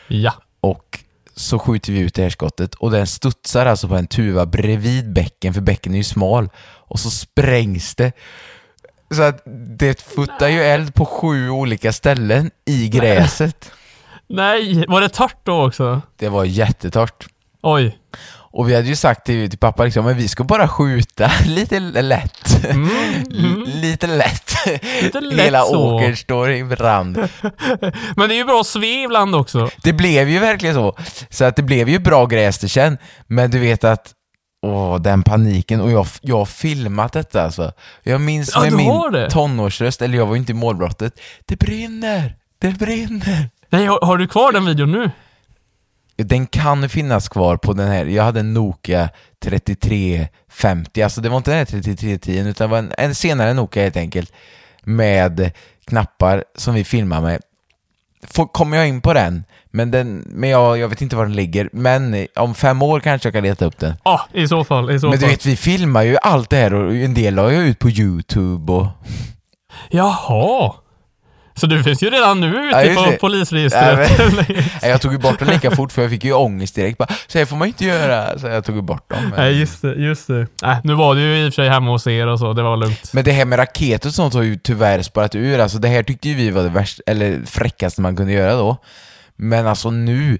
Ja. 0.07 0.33
Och 0.61 0.99
så 1.39 1.59
skjuter 1.59 1.93
vi 1.93 1.99
ut 1.99 2.13
det 2.13 2.21
här 2.23 2.29
skottet 2.29 2.75
och 2.75 2.91
den 2.91 3.07
studsar 3.07 3.65
alltså 3.65 3.87
på 3.87 3.95
en 3.95 4.07
tuva 4.07 4.45
bredvid 4.45 5.13
bäcken, 5.13 5.53
för 5.53 5.61
bäcken 5.61 5.93
är 5.93 5.97
ju 5.97 6.03
smal. 6.03 6.49
Och 6.61 6.99
så 6.99 7.09
sprängs 7.09 7.95
det. 7.95 8.11
Så 9.11 9.21
att 9.21 9.41
det 9.77 10.01
futtar 10.01 10.47
ju 10.47 10.63
eld 10.63 10.93
på 10.93 11.05
sju 11.05 11.49
olika 11.49 11.93
ställen 11.93 12.51
i 12.65 12.89
gräset. 12.89 13.71
Nej, 14.27 14.85
var 14.87 15.01
det 15.01 15.09
torrt 15.09 15.39
då 15.43 15.65
också? 15.67 16.01
Det 16.17 16.29
var 16.29 16.45
jättetorrt. 16.45 17.27
Oj. 17.61 17.97
Och 18.51 18.69
vi 18.69 18.75
hade 18.75 18.87
ju 18.87 18.95
sagt 18.95 19.25
till, 19.25 19.49
till 19.49 19.59
pappa 19.59 19.83
liksom, 19.83 20.05
men 20.05 20.17
vi 20.17 20.27
ska 20.27 20.43
bara 20.43 20.67
skjuta 20.67 21.31
lite 21.45 21.79
lätt. 21.79 22.63
L- 22.69 23.63
lite 23.65 24.07
lätt. 24.07 24.55
Mm. 24.65 24.83
Lite 24.85 25.21
lätt 25.21 25.35
Hela 25.45 25.61
så. 25.61 25.95
åkern 25.95 26.15
står 26.17 26.51
i 26.51 26.63
brand. 26.63 27.17
Men 28.15 28.29
det 28.29 28.35
är 28.35 28.37
ju 28.37 28.45
bra 28.45 28.63
sve 28.63 29.03
ibland 29.03 29.35
också. 29.35 29.69
Det 29.83 29.93
blev 29.93 30.29
ju 30.29 30.39
verkligen 30.39 30.75
så. 30.75 30.97
Så 31.29 31.45
att 31.45 31.55
det 31.55 31.61
blev 31.63 31.89
ju 31.89 31.99
bra 31.99 32.25
gräs 32.25 32.57
det 32.59 32.69
sen. 32.69 32.97
Men 33.27 33.51
du 33.51 33.59
vet 33.59 33.83
att, 33.83 34.11
åh, 34.65 35.01
den 35.01 35.23
paniken. 35.23 35.81
Och 35.81 35.91
jag, 35.91 36.07
jag 36.21 36.37
har 36.37 36.45
filmat 36.45 37.13
detta 37.13 37.43
alltså. 37.43 37.71
Jag 38.03 38.21
minns 38.21 38.51
Ja, 38.55 38.61
med 38.61 38.73
min 38.73 39.29
tonårsröst, 39.29 40.01
eller 40.01 40.17
jag 40.17 40.25
var 40.25 40.33
ju 40.35 40.39
inte 40.39 40.51
i 40.51 40.55
målbrottet. 40.55 41.13
Det 41.45 41.55
brinner! 41.59 42.35
Det 42.61 42.69
brinner! 42.79 43.49
Nej, 43.69 43.85
har, 43.85 43.99
har 44.05 44.17
du 44.17 44.27
kvar 44.27 44.51
den 44.51 44.65
videon 44.65 44.91
nu? 44.91 45.11
Den 46.23 46.47
kan 46.47 46.89
finnas 46.89 47.29
kvar 47.29 47.57
på 47.57 47.73
den 47.73 47.87
här, 47.87 48.05
jag 48.05 48.23
hade 48.23 48.39
en 48.39 48.53
Nokia 48.53 49.09
3350, 49.39 51.01
alltså 51.01 51.21
det 51.21 51.29
var 51.29 51.37
inte 51.37 51.51
den 51.51 51.57
här 51.57 51.65
3310 51.65 52.49
utan 52.49 52.67
det 52.67 52.71
var 52.71 52.77
en, 52.79 52.93
en 52.97 53.15
senare 53.15 53.53
Nokia 53.53 53.83
helt 53.83 53.97
enkelt 53.97 54.33
med 54.83 55.51
knappar 55.85 56.43
som 56.55 56.73
vi 56.73 56.83
filmar 56.83 57.21
med. 57.21 57.41
Får, 58.27 58.45
kommer 58.47 58.77
jag 58.77 58.87
in 58.87 59.01
på 59.01 59.13
den, 59.13 59.43
men, 59.71 59.91
den, 59.91 60.23
men 60.27 60.49
jag, 60.49 60.77
jag 60.77 60.87
vet 60.87 61.01
inte 61.01 61.15
var 61.15 61.25
den 61.25 61.35
ligger, 61.35 61.69
men 61.73 62.27
om 62.35 62.55
fem 62.55 62.81
år 62.81 62.99
kanske 62.99 63.27
jag 63.27 63.33
kan 63.33 63.43
leta 63.43 63.65
upp 63.65 63.79
den. 63.79 63.93
Ja, 64.03 64.21
i 64.33 64.47
så 64.47 64.63
fall. 64.63 64.91
I 64.91 64.99
så 64.99 65.09
Men 65.09 65.19
du 65.19 65.21
fall. 65.21 65.29
vet, 65.29 65.45
vi 65.45 65.55
filmar 65.55 66.03
ju 66.03 66.17
allt 66.21 66.49
det 66.49 66.57
här 66.57 66.73
och 66.73 66.95
en 66.95 67.13
del 67.13 67.35
la 67.35 67.51
jag 67.53 67.63
ut 67.63 67.79
på 67.79 67.89
YouTube 67.89 68.73
och... 68.73 68.87
Jaha. 69.89 70.73
Så 71.59 71.67
du 71.67 71.83
finns 71.83 72.03
ju 72.03 72.09
redan 72.09 72.39
nu 72.39 72.47
ute 72.47 72.85
Ja, 72.87 73.03
på 73.03 73.11
det. 73.11 73.17
polisregistret. 73.17 74.09
Nej, 74.49 74.91
Jag 74.91 75.01
tog 75.01 75.11
ju 75.11 75.17
bort 75.17 75.39
dem 75.39 75.47
lika 75.47 75.71
fort 75.71 75.91
för 75.91 76.01
jag 76.01 76.11
fick 76.11 76.23
ju 76.23 76.33
ångest 76.33 76.75
direkt. 76.75 76.97
Bara, 76.97 77.09
så 77.27 77.37
här 77.37 77.45
får 77.45 77.55
man 77.57 77.67
inte 77.67 77.85
göra. 77.85 78.39
Så 78.39 78.47
jag 78.47 78.65
tog 78.65 78.75
ju 78.75 78.81
bort 78.81 79.09
dem. 79.09 79.23
Men... 79.23 79.39
Nej, 79.39 79.59
just 79.59 79.81
det, 79.81 79.93
just 79.93 80.27
det. 80.27 80.47
Nej, 80.63 80.77
nu 80.83 80.93
var 80.93 81.15
du 81.15 81.21
ju 81.21 81.37
i 81.45 81.49
och 81.49 81.53
för 81.53 81.61
sig 81.61 81.69
hemma 81.69 81.91
hos 81.91 82.07
er 82.07 82.27
och 82.27 82.39
så, 82.39 82.53
det 82.53 82.63
var 82.63 82.77
lugnt. 82.77 83.13
Men 83.13 83.23
det 83.23 83.31
här 83.31 83.45
med 83.45 83.59
raketer 83.59 84.09
och 84.09 84.13
sånt 84.13 84.33
har 84.33 84.41
ju 84.41 84.55
tyvärr 84.55 85.01
sparat 85.01 85.35
ur. 85.35 85.59
Alltså 85.59 85.77
det 85.77 85.87
här 85.87 86.03
tyckte 86.03 86.29
ju 86.29 86.35
vi 86.35 86.49
var 86.49 86.63
det 86.63 86.69
värsta, 86.69 87.03
eller 87.07 87.41
fräckaste 87.45 88.01
man 88.01 88.15
kunde 88.15 88.33
göra 88.33 88.55
då. 88.55 88.77
Men 89.35 89.67
alltså 89.67 89.91
nu, 89.91 90.37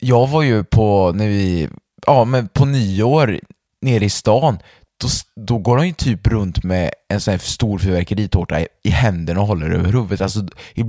jag 0.00 0.26
var 0.28 0.42
ju 0.42 0.64
på, 0.64 1.12
när 1.14 1.26
vi, 1.28 1.68
ja 2.06 2.24
men 2.24 2.48
på 2.48 2.64
nyår 2.64 3.40
nere 3.82 4.04
i 4.04 4.10
stan, 4.10 4.58
då, 5.00 5.08
då 5.46 5.58
går 5.58 5.76
de 5.76 5.86
ju 5.86 5.92
typ 5.92 6.26
runt 6.26 6.64
med 6.64 6.90
en 7.08 7.20
sån 7.20 7.30
här 7.32 7.38
stor 7.38 7.78
fyrverkeritårta 7.78 8.60
i, 8.60 8.66
i 8.84 8.90
händerna 8.90 9.40
och 9.40 9.46
håller 9.46 9.70
över 9.70 9.92
huvudet. 9.92 10.20
Alltså, 10.20 10.40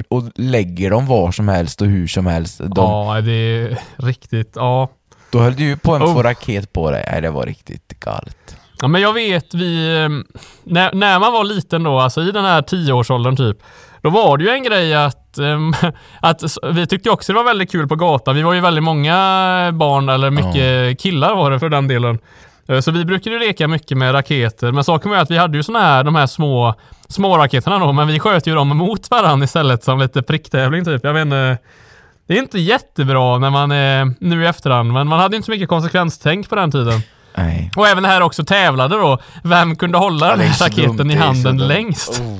och 0.10 0.24
lägger 0.36 0.90
dem 0.90 1.08
var 1.08 1.32
som 1.32 1.48
helst 1.48 1.82
och 1.82 1.88
hur 1.88 2.08
som 2.08 2.26
helst. 2.26 2.58
De, 2.58 2.72
Ja, 2.76 3.22
det 3.22 3.32
är 3.32 3.80
riktigt, 3.96 4.52
ja. 4.56 4.90
Då 5.32 5.40
höll 5.40 5.56
du 5.56 5.64
ju 5.64 5.78
på 5.78 5.96
en 5.96 6.02
Oh. 6.04 6.14
få 6.14 6.24
raket 6.24 6.74
på 6.74 6.92
dig. 6.92 7.06
Nej, 7.12 7.22
det 7.22 7.30
var 7.30 7.46
riktigt 7.46 8.00
galet. 8.00 8.56
Ja, 8.82 8.88
men 8.88 9.02
jag 9.02 9.14
vet, 9.14 9.54
vi... 9.54 9.98
eh, 10.04 10.10
När, 10.64 10.94
när 10.94 11.20
man 11.20 11.34
var 11.34 11.44
liten 11.44 11.84
då, 11.84 12.00
alltså 12.00 12.22
i 12.22 12.32
den 12.32 12.46
här 12.46 12.62
tioårsåldern 12.62 13.36
typ, 13.36 13.58
då 14.02 14.10
var 14.10 14.38
det 14.38 14.44
ju 14.44 14.50
en 14.50 14.64
grej 14.64 14.96
att, 14.96 15.38
ehm, 15.38 15.74
att 16.22 16.44
vi 16.74 16.88
tyckte 16.88 17.10
också 17.10 17.34
det 17.34 17.38
var 17.40 17.44
väldigt 17.46 17.72
kul 17.72 17.88
på 17.88 17.96
gatan. 17.96 18.36
Vi 18.36 18.42
var 18.42 18.54
ju 18.54 18.60
väldigt 18.60 18.84
många 18.84 19.14
barn, 19.74 20.10
eller 20.10 20.30
mycket 20.32 21.00
killar 21.02 21.36
var 21.36 21.52
det 21.52 21.60
för 21.60 21.70
den 21.70 21.88
delen. 21.88 22.20
Eh, 22.70 22.80
Så 22.80 22.92
vi 22.92 23.06
brukade 23.06 23.36
ju 23.36 23.40
leka 23.40 23.68
mycket 23.68 23.98
med 23.98 24.14
raketer, 24.14 24.72
men 24.72 24.84
saken 24.84 25.12
var 25.12 25.18
att 25.18 25.32
vi 25.32 25.38
hade 25.38 25.58
ju 25.58 25.64
såna 25.64 25.80
här, 25.80 26.04
de 26.04 26.16
här 26.16 26.28
små, 26.28 26.76
små 27.08 27.38
raketerna 27.38 27.80
då, 27.80 27.92
men 27.92 28.08
vi 28.08 28.20
sköt 28.20 28.48
ju 28.48 28.56
dem 28.56 28.68
mot 28.78 29.12
varandra 29.12 29.44
istället 29.46 29.84
som 29.84 30.00
lite 30.00 30.22
pricktävling 30.22 30.86
typ. 30.86 31.04
Jag 31.04 31.14
vet 31.14 31.22
inte. 31.22 31.58
Det 32.28 32.34
är 32.34 32.40
inte 32.40 32.60
jättebra 32.60 33.38
när 33.38 33.50
man 33.50 33.72
är 33.72 34.14
nu 34.20 34.44
i 34.44 34.48
efterhand, 34.48 34.94
men 34.94 35.08
man 35.08 35.20
hade 35.20 35.36
inte 35.36 35.46
så 35.46 35.52
mycket 35.52 35.70
konsekvenstänk 35.70 36.50
på 36.50 36.56
den 36.56 36.72
tiden. 36.72 37.02
Nej. 37.36 37.72
Och 37.76 37.88
även 37.88 38.06
här 38.06 38.22
också 38.22 38.44
tävlade 38.44 38.96
då. 38.96 39.18
Vem 39.44 39.76
kunde 39.76 39.98
hålla 39.98 40.30
den 40.30 40.40
här 40.40 40.66
raketen 40.66 41.12
i 41.12 41.16
handen 41.16 41.58
längst? 41.58 42.22
Oh. 42.22 42.40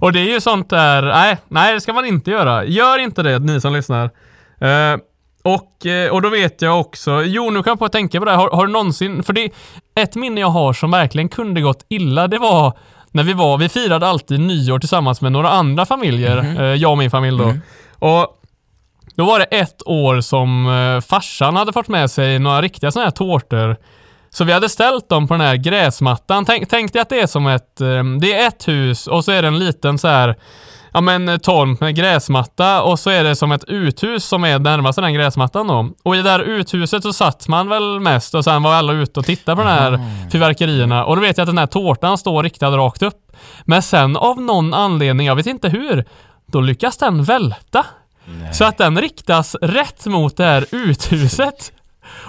Och 0.00 0.12
det 0.12 0.20
är 0.20 0.32
ju 0.34 0.40
sånt 0.40 0.70
där, 0.70 1.02
nej, 1.02 1.36
nej 1.48 1.74
det 1.74 1.80
ska 1.80 1.92
man 1.92 2.04
inte 2.04 2.30
göra. 2.30 2.64
Gör 2.64 2.98
inte 2.98 3.22
det 3.22 3.38
ni 3.38 3.60
som 3.60 3.72
lyssnar. 3.72 4.04
Eh, 4.60 4.98
och, 5.42 5.86
eh, 5.86 6.10
och 6.10 6.22
då 6.22 6.28
vet 6.28 6.62
jag 6.62 6.80
också, 6.80 7.22
jo 7.22 7.50
nu 7.50 7.62
kan 7.62 7.70
jag 7.70 7.78
på 7.78 7.84
att 7.84 7.92
tänka 7.92 8.18
på 8.18 8.24
det 8.24 8.30
här. 8.30 8.38
Har, 8.38 8.50
har 8.50 8.66
du 8.66 8.72
någonsin, 8.72 9.22
för 9.22 9.32
det 9.32 9.50
ett 9.94 10.14
minne 10.14 10.40
jag 10.40 10.50
har 10.50 10.72
som 10.72 10.90
verkligen 10.90 11.28
kunde 11.28 11.60
gått 11.60 11.86
illa, 11.88 12.28
det 12.28 12.38
var 12.38 12.78
när 13.10 13.22
vi 13.22 13.32
var, 13.32 13.58
vi 13.58 13.68
firade 13.68 14.06
alltid 14.06 14.40
nyår 14.40 14.78
tillsammans 14.78 15.20
med 15.20 15.32
några 15.32 15.50
andra 15.50 15.86
familjer, 15.86 16.60
eh, 16.60 16.64
jag 16.64 16.90
och 16.90 16.98
min 16.98 17.10
familj 17.10 17.38
då. 17.38 17.44
Mm. 17.44 17.60
Och 17.98 18.26
då 19.14 19.24
var 19.24 19.38
det 19.38 19.44
ett 19.44 19.82
år 19.86 20.20
som 20.20 20.66
eh, 20.66 21.00
farsan 21.00 21.56
hade 21.56 21.72
fått 21.72 21.88
med 21.88 22.10
sig 22.10 22.38
några 22.38 22.62
riktiga 22.62 22.90
sådana 22.90 23.06
här 23.06 23.10
tårtor. 23.10 23.76
Så 24.30 24.44
vi 24.44 24.52
hade 24.52 24.68
ställt 24.68 25.08
dem 25.08 25.28
på 25.28 25.34
den 25.34 25.40
här 25.40 25.56
gräsmattan. 25.56 26.44
Tänk, 26.44 26.68
tänk 26.68 26.92
dig 26.92 27.02
att 27.02 27.08
det 27.08 27.20
är 27.20 27.26
som 27.26 27.46
ett, 27.46 27.76
det 28.20 28.34
är 28.34 28.48
ett 28.48 28.68
hus 28.68 29.06
och 29.06 29.24
så 29.24 29.32
är 29.32 29.42
det 29.42 29.48
en 29.48 29.58
liten 29.58 29.98
så 29.98 30.08
här 30.08 30.36
ja 30.92 31.00
men 31.00 31.28
eh, 31.28 31.36
tomt 31.36 31.80
med 31.80 31.96
gräsmatta 31.96 32.82
och 32.82 32.98
så 32.98 33.10
är 33.10 33.24
det 33.24 33.36
som 33.36 33.52
ett 33.52 33.64
uthus 33.64 34.24
som 34.24 34.44
är 34.44 34.58
närmast 34.58 34.98
den 34.98 35.14
gräsmattan 35.14 35.66
då. 35.66 35.90
Och 36.02 36.14
i 36.14 36.18
det 36.18 36.24
där 36.24 36.40
uthuset 36.40 37.02
så 37.02 37.12
satt 37.12 37.48
man 37.48 37.68
väl 37.68 38.00
mest 38.00 38.34
och 38.34 38.44
sen 38.44 38.62
var 38.62 38.72
alla 38.72 38.92
ute 38.92 39.20
och 39.20 39.26
tittade 39.26 39.56
på 39.56 39.62
de 39.62 39.68
här 39.68 40.00
fyrverkerierna 40.32 41.04
och 41.04 41.16
då 41.16 41.22
vet 41.22 41.36
jag 41.38 41.42
att 41.44 41.48
den 41.48 41.58
här 41.58 41.66
tårtan 41.66 42.18
står 42.18 42.42
riktad 42.42 42.76
rakt 42.76 43.02
upp. 43.02 43.32
Men 43.64 43.82
sen 43.82 44.16
av 44.16 44.40
någon 44.42 44.74
anledning, 44.74 45.26
jag 45.26 45.36
vet 45.36 45.46
inte 45.46 45.68
hur, 45.68 46.04
då 46.46 46.60
lyckas 46.60 46.96
den 46.96 47.24
välta. 47.24 47.86
Så 48.52 48.64
att 48.64 48.78
den 48.78 49.00
riktas 49.00 49.54
rätt 49.62 50.06
mot 50.06 50.36
det 50.36 50.44
här 50.44 50.66
uthuset. 50.70 51.72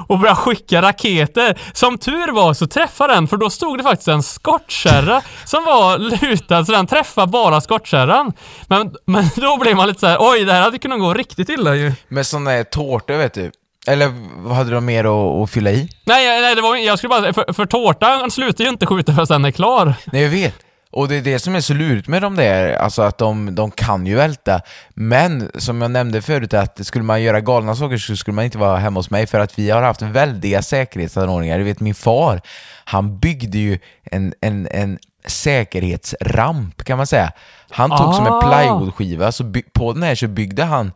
Och 0.07 0.19
började 0.19 0.35
skicka 0.39 0.81
raketer. 0.81 1.59
Som 1.73 1.97
tur 1.97 2.31
var 2.31 2.53
så 2.53 2.67
träffade 2.67 3.13
den, 3.13 3.27
för 3.27 3.37
då 3.37 3.49
stod 3.49 3.77
det 3.77 3.83
faktiskt 3.83 4.07
en 4.07 4.23
skottkärra 4.23 5.21
som 5.45 5.63
var 5.63 5.97
lutad, 5.97 6.65
så 6.65 6.71
den 6.71 6.87
träffade 6.87 7.27
bara 7.27 7.61
skottkärran. 7.61 8.33
Men, 8.67 8.95
men 9.05 9.29
då 9.35 9.57
blev 9.57 9.75
man 9.75 9.87
lite 9.87 9.99
så 9.99 10.07
här: 10.07 10.17
oj, 10.19 10.45
det 10.45 10.53
här 10.53 10.61
hade 10.61 10.79
kunnat 10.79 10.99
gå 10.99 11.13
riktigt 11.13 11.49
illa 11.49 11.75
ju. 11.75 11.93
Med 12.07 12.27
sådana 12.27 12.49
här 12.49 12.63
tårtor, 12.63 13.17
vet 13.17 13.33
du. 13.33 13.51
Eller 13.87 14.11
hade 14.53 14.71
de 14.71 14.85
mer 14.85 15.03
att, 15.03 15.43
att 15.43 15.51
fylla 15.51 15.71
i? 15.71 15.89
Nej, 16.05 16.41
nej, 16.41 16.55
det 16.55 16.61
var, 16.61 16.75
jag 16.75 16.97
skulle 16.97 17.09
bara 17.09 17.33
för, 17.33 17.53
för 17.53 17.65
tårtan 17.65 18.31
slutar 18.31 18.63
ju 18.63 18.69
inte 18.69 18.85
skjuta 18.85 19.13
förrän 19.13 19.27
den 19.27 19.45
är 19.45 19.51
klar. 19.51 19.93
Nej, 20.05 20.21
jag 20.21 20.29
vet. 20.29 20.55
Och 20.91 21.07
det 21.07 21.15
är 21.15 21.21
det 21.21 21.39
som 21.39 21.55
är 21.55 21.61
så 21.61 21.73
lurigt 21.73 22.07
med 22.07 22.21
de 22.21 22.35
där, 22.35 22.73
alltså 22.73 23.01
att 23.01 23.17
de, 23.17 23.55
de 23.55 23.71
kan 23.71 24.05
ju 24.07 24.15
välta. 24.15 24.61
Men 24.89 25.51
som 25.55 25.81
jag 25.81 25.91
nämnde 25.91 26.21
förut, 26.21 26.53
att 26.53 26.85
skulle 26.87 27.03
man 27.05 27.21
göra 27.23 27.41
galna 27.41 27.75
saker 27.75 27.97
så 27.97 28.15
skulle 28.15 28.35
man 28.35 28.45
inte 28.45 28.57
vara 28.57 28.77
hemma 28.77 28.99
hos 28.99 29.09
mig 29.09 29.27
för 29.27 29.39
att 29.39 29.59
vi 29.59 29.69
har 29.69 29.81
haft 29.81 30.01
väldiga 30.01 30.61
säkerhetsanordningar. 30.61 31.57
Du 31.57 31.63
vet 31.63 31.79
min 31.79 31.95
far, 31.95 32.41
han 32.85 33.19
byggde 33.19 33.57
ju 33.57 33.79
en, 34.03 34.33
en, 34.41 34.67
en 34.71 34.99
säkerhetsramp 35.25 36.83
kan 36.83 36.97
man 36.97 37.07
säga. 37.07 37.31
Han 37.69 37.89
tog 37.89 38.15
som 38.15 38.25
en 38.25 38.33
Ah. 38.33 38.41
plywoodskiva, 38.41 39.31
så 39.31 39.43
by, 39.43 39.63
på 39.73 39.93
den 39.93 40.03
här 40.03 40.15
så 40.15 40.27
byggde 40.27 40.63
han, 40.63 40.91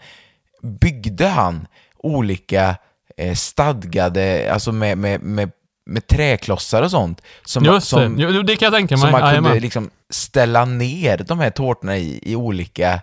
byggde 0.62 1.28
han 1.28 1.68
olika 1.98 2.76
eh, 3.18 3.34
stadgade, 3.34 4.50
alltså 4.54 4.72
med, 4.72 4.98
med, 4.98 5.22
med, 5.22 5.52
med 5.86 6.08
träklossar 6.08 6.82
och 6.82 6.92
sånt. 6.92 7.22
Som, 7.46 7.66
Just 7.66 7.88
som, 7.88 8.18
det, 8.18 8.24
jo, 8.24 8.42
det 8.42 8.56
kan 8.56 8.66
jag 8.66 8.74
tänka 8.74 8.96
mig. 8.96 9.02
som 9.02 9.12
man 9.12 9.22
kunde 9.22 9.32
Jajamän. 9.32 9.58
liksom 9.58 9.90
ställa 10.10 10.66
ner 10.66 11.18
de 11.18 11.40
här 11.40 11.50
tårtorna 11.50 11.98
i, 11.98 12.20
i 12.24 12.36
olika... 12.36 13.02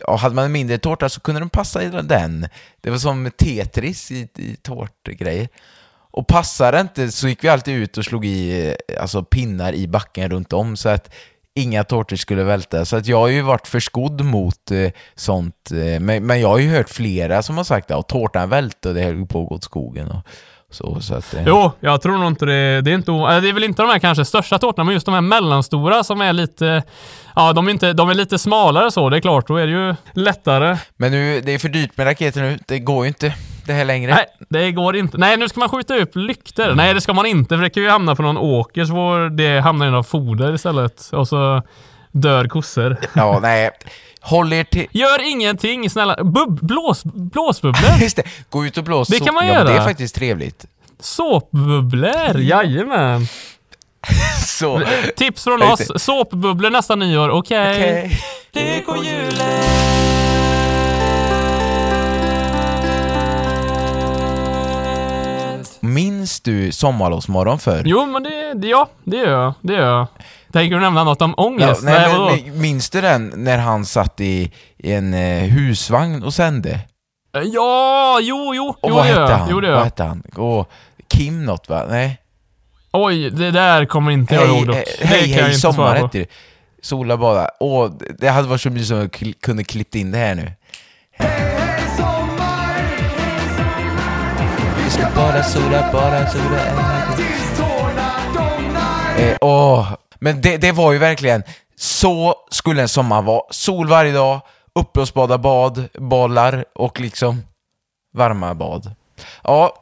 Ja, 0.00 0.16
hade 0.16 0.34
man 0.34 0.44
en 0.44 0.52
mindre 0.52 0.78
tårta 0.78 1.08
så 1.08 1.20
kunde 1.20 1.40
de 1.40 1.50
passa 1.50 1.82
i 1.82 1.88
den. 1.88 2.48
Det 2.80 2.90
var 2.90 2.98
som 2.98 3.30
Tetris 3.38 4.10
i, 4.10 4.28
i 4.36 4.56
tårtgrejer. 4.62 5.48
Och 6.10 6.26
passade 6.26 6.76
det 6.76 6.80
inte 6.80 7.12
så 7.12 7.28
gick 7.28 7.44
vi 7.44 7.48
alltid 7.48 7.74
ut 7.74 7.98
och 7.98 8.04
slog 8.04 8.26
i 8.26 8.68
eh, 8.68 9.02
alltså, 9.02 9.22
pinnar 9.22 9.72
i 9.72 9.88
backen 9.88 10.30
runt 10.30 10.52
om 10.52 10.76
så 10.76 10.88
att 10.88 11.14
inga 11.54 11.84
tårtor 11.84 12.16
skulle 12.16 12.44
välta. 12.44 12.84
Så 12.84 12.96
att 12.96 13.06
jag 13.06 13.18
har 13.18 13.28
ju 13.28 13.42
varit 13.42 13.68
förskodd 13.68 14.24
mot 14.24 14.70
eh, 14.70 14.90
sånt. 15.14 15.70
Eh, 15.70 16.00
men, 16.00 16.26
men 16.26 16.40
jag 16.40 16.48
har 16.48 16.58
ju 16.58 16.68
hört 16.70 16.88
flera 16.88 17.42
som 17.42 17.56
har 17.56 17.64
sagt 17.64 17.90
att 17.90 18.08
tårtan 18.08 18.48
välte 18.48 18.88
och 18.88 18.94
det 18.94 19.02
höll 19.02 19.26
på 19.26 19.42
att 19.42 19.48
gå 19.48 19.54
åt 19.54 19.64
skogen. 19.64 20.10
Och, 20.10 20.22
så, 20.70 21.00
så 21.00 21.14
att, 21.14 21.34
eh, 21.34 21.42
Jo, 21.46 21.72
jag 21.80 22.02
tror 22.02 22.18
nog 22.18 22.26
inte 22.26 22.46
det. 22.46 22.80
Det 22.80 22.90
är, 22.90 22.94
inte, 22.94 23.12
eller 23.12 23.40
det 23.40 23.48
är 23.48 23.52
väl 23.52 23.64
inte 23.64 23.82
de 23.82 23.88
här 23.88 23.98
kanske 23.98 24.24
största 24.24 24.58
tårtorna, 24.58 24.84
men 24.84 24.94
just 24.94 25.06
de 25.06 25.14
här 25.14 25.20
mellanstora 25.20 26.04
som 26.04 26.20
är 26.20 26.32
lite... 26.32 26.82
Ja, 27.36 27.52
de 27.52 27.66
är, 27.66 27.70
inte, 27.70 27.92
de 27.92 28.10
är 28.10 28.14
lite 28.14 28.38
smalare 28.38 28.90
så, 28.90 29.10
det 29.10 29.16
är 29.16 29.20
klart. 29.20 29.46
Då 29.48 29.56
är 29.56 29.66
det 29.66 29.72
ju 29.72 29.94
lättare. 30.12 30.76
Men 30.96 31.12
nu, 31.12 31.40
det 31.40 31.52
är 31.54 31.58
för 31.58 31.68
dyrt 31.68 31.96
med 31.96 32.06
raketer 32.06 32.40
nu. 32.40 32.58
Det 32.66 32.78
går 32.78 33.04
ju 33.04 33.08
inte 33.08 33.34
det 33.66 33.72
här 33.72 33.84
längre. 33.84 34.14
Nej, 34.14 34.26
det 34.48 34.72
går 34.72 34.96
inte. 34.96 35.18
Nej, 35.18 35.36
nu 35.36 35.48
ska 35.48 35.60
man 35.60 35.68
skjuta 35.68 35.96
upp 35.96 36.16
lyktor. 36.16 36.74
Nej, 36.74 36.94
det 36.94 37.00
ska 37.00 37.12
man 37.12 37.26
inte, 37.26 37.56
för 37.56 37.62
det 37.62 37.70
kan 37.70 37.82
ju 37.82 37.88
hamna 37.88 38.14
på 38.14 38.22
någon 38.22 38.36
åker 38.38 38.84
så 38.84 38.92
får 38.92 39.30
det 39.30 39.60
hamna 39.60 39.86
i 39.86 39.90
någon 39.90 40.04
foder 40.04 40.54
istället. 40.54 41.10
Och 41.12 41.28
så 41.28 41.62
dör 42.20 42.48
kossor. 42.48 42.96
Ja, 43.14 43.38
nej. 43.42 43.70
Håll 44.20 44.52
er 44.52 44.64
till... 44.64 44.86
Gör 44.90 45.30
ingenting, 45.30 45.90
snälla. 45.90 46.24
Bub, 46.24 46.66
blås, 46.66 47.04
blåsbubblor. 47.04 47.90
Just 48.00 48.16
det, 48.16 48.22
gå 48.50 48.66
ut 48.66 48.78
och 48.78 48.84
blås. 48.84 49.08
Det 49.08 49.20
kan 49.20 49.34
man 49.34 49.46
ja, 49.46 49.54
göra. 49.54 49.64
Det 49.64 49.72
är 49.72 49.84
faktiskt 49.84 50.14
trevligt. 50.14 50.64
Såpbubblor, 51.00 52.38
jajamän. 52.38 53.26
Så, 54.46 54.82
Tips 55.16 55.44
från 55.44 55.62
oss. 55.62 55.90
Såpbubblor 55.96 56.70
nästa 56.70 56.94
nyår, 56.94 57.28
okej. 57.28 58.10
okej. 58.52 60.27
Minns 65.80 66.40
du 66.40 66.72
Sommarlovsmorgon 66.72 67.58
förr? 67.58 67.82
Jo, 67.86 68.06
men 68.06 68.22
det, 68.22 68.54
det, 68.54 68.66
ja, 68.68 68.88
det 69.04 69.16
gör 69.16 69.42
jag. 69.42 69.54
Det 69.60 69.72
gör 69.72 69.86
jag. 69.98 70.06
Tänker 70.52 70.74
du 70.76 70.80
nämna 70.82 71.04
något 71.04 71.22
om 71.22 71.34
Ja, 71.36 71.44
ångest? 71.44 71.82
nej, 71.82 72.40
men, 72.46 72.60
minns 72.60 72.90
du 72.90 73.00
den 73.00 73.32
när 73.36 73.58
han 73.58 73.84
satt 73.84 74.20
i, 74.20 74.52
en 74.78 75.14
eh, 75.14 75.42
husvagn 75.44 76.22
och 76.22 76.34
sände? 76.34 76.80
Ja, 77.44 78.18
jo, 78.22 78.54
jo. 78.54 78.68
Och 78.80 78.90
jo, 78.90 78.94
vad 78.94 79.04
hette 79.04 79.20
han? 79.34 79.48
Jo, 79.50 79.60
det 79.60 79.66
gör 79.66 79.72
vad 79.74 79.80
jag. 79.80 79.84
hette 79.84 80.04
han? 80.04 80.20
Och 80.36 80.70
Kim 81.08 81.44
något 81.44 81.68
va? 81.68 81.84
Nej? 81.88 82.18
Oj, 82.92 83.30
det 83.30 83.50
där 83.50 83.84
kommer 83.84 84.10
inte 84.12 84.34
jag 84.34 84.48
ihåg 84.48 84.66
dock. 84.66 84.76
eh, 84.76 84.82
Det 85.00 85.06
hej, 85.06 85.28
hej 85.28 85.44
inte 85.44 85.58
sommar 85.58 85.94
hette 85.96 86.18
det. 86.18 86.26
Sola 86.82 87.16
bada. 87.16 87.50
Åh, 87.60 87.90
det 88.18 88.28
hade 88.28 88.48
varit 88.48 88.60
så 88.60 88.70
mysigt 88.70 88.92
om 88.92 88.98
jag 88.98 89.34
kunde 89.40 89.64
klippt 89.64 89.94
in 89.94 90.10
det 90.10 90.18
här 90.18 90.34
nu. 90.34 90.52
Vi 94.88 94.92
ska 94.92 95.06
bara 95.16 95.42
sola, 95.42 95.92
bara 95.92 96.26
sola 96.26 96.62
eh, 99.18 99.36
Åh, 99.40 99.92
men 100.18 100.40
det, 100.40 100.56
det 100.56 100.72
var 100.72 100.92
ju 100.92 100.98
verkligen, 100.98 101.42
så 101.76 102.34
skulle 102.50 102.82
en 102.82 102.88
sommar 102.88 103.22
vara. 103.22 103.42
Sol 103.50 103.88
varje 103.88 104.12
dag, 104.12 104.40
uppblåsbara 104.74 105.38
bad, 105.38 105.88
bollar 105.94 106.64
och 106.74 107.00
liksom 107.00 107.42
varma 108.14 108.54
bad. 108.54 108.94
Ja, 109.44 109.74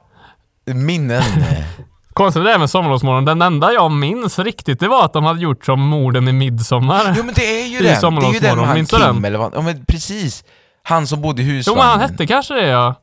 minnen. 0.64 1.22
Konstigt 2.12 2.44
det 2.44 2.50
där 2.50 2.58
med 2.58 2.70
Sommarlovsmorgon. 2.70 3.24
Den 3.24 3.42
enda 3.42 3.72
jag 3.72 3.92
minns 3.92 4.38
riktigt, 4.38 4.80
det 4.80 4.88
var 4.88 5.04
att 5.04 5.12
de 5.12 5.24
hade 5.24 5.40
gjort 5.40 5.64
som 5.64 5.80
morden 5.80 6.28
i 6.28 6.32
Midsommar. 6.32 7.14
Jo 7.16 7.24
men 7.24 7.34
det 7.34 7.60
är 7.60 7.66
ju 7.66 7.78
I 7.78 7.82
den, 7.82 8.14
det 8.14 8.26
är 8.26 8.32
ju 8.32 8.38
den 8.40 8.56
med 8.58 8.66
han 8.66 8.74
minns 8.76 8.90
Kim 8.90 9.00
den? 9.00 9.24
eller 9.24 9.38
vad, 9.38 9.54
ja 9.54 9.60
men 9.60 9.84
precis. 9.84 10.44
Han 10.82 11.06
som 11.06 11.22
bodde 11.22 11.42
i 11.42 11.44
Jo, 11.44 11.52
husvagnen. 11.52 11.84
men 11.84 12.00
han 12.00 12.10
hette 12.10 12.26
kanske 12.26 12.54
det 12.54 12.66
ja. 12.66 12.94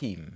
Kim. 0.00 0.32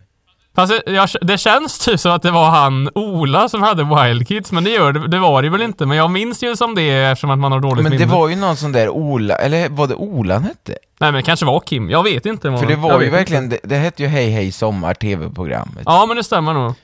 Fast 0.56 0.72
det- 0.86 0.92
jag, 0.92 1.08
det 1.20 1.38
känns 1.38 1.78
typ 1.78 2.00
som 2.00 2.12
att 2.12 2.22
det 2.22 2.30
var 2.30 2.50
han 2.50 2.90
Ola 2.94 3.48
som 3.48 3.62
hade 3.62 3.84
Wild 3.84 4.28
Kids, 4.28 4.52
men 4.52 4.64
det 4.64 4.70
gör 4.70 4.92
det, 4.92 5.08
det 5.08 5.18
var 5.18 5.42
det 5.42 5.48
väl 5.50 5.62
inte. 5.62 5.86
Men 5.86 5.96
jag 5.96 6.10
minns 6.10 6.42
ju 6.42 6.56
som 6.56 6.74
det 6.74 6.90
eftersom 6.90 7.30
att 7.30 7.38
man 7.38 7.52
har 7.52 7.60
dåligt 7.60 7.82
Men 7.82 7.92
det 7.92 7.98
minne. 7.98 8.12
var 8.12 8.28
ju 8.28 8.36
någon 8.36 8.56
sån 8.56 8.72
där 8.72 8.88
Ola, 8.88 9.34
eller 9.36 9.68
var 9.68 9.86
det 9.86 9.94
Ola 9.94 10.34
han 10.34 10.42
hette? 10.42 10.72
Nej 10.72 11.12
men 11.12 11.14
det 11.14 11.22
kanske 11.22 11.46
var 11.46 11.60
Kim, 11.60 11.90
jag 11.90 12.02
vet 12.02 12.26
inte. 12.26 12.58
För 12.58 12.66
det 12.66 12.76
var 12.76 13.00
ju 13.00 13.10
verkligen, 13.10 13.48
det, 13.48 13.58
det 13.62 13.76
hette 13.76 14.02
ju 14.02 14.08
Hej 14.08 14.30
Hej 14.30 14.52
Sommar, 14.52 14.94
TV-programmet. 14.94 15.82
Ja 15.84 16.06
men 16.06 16.16
det 16.16 16.24
stämmer 16.24 16.52
nog. 16.54 16.74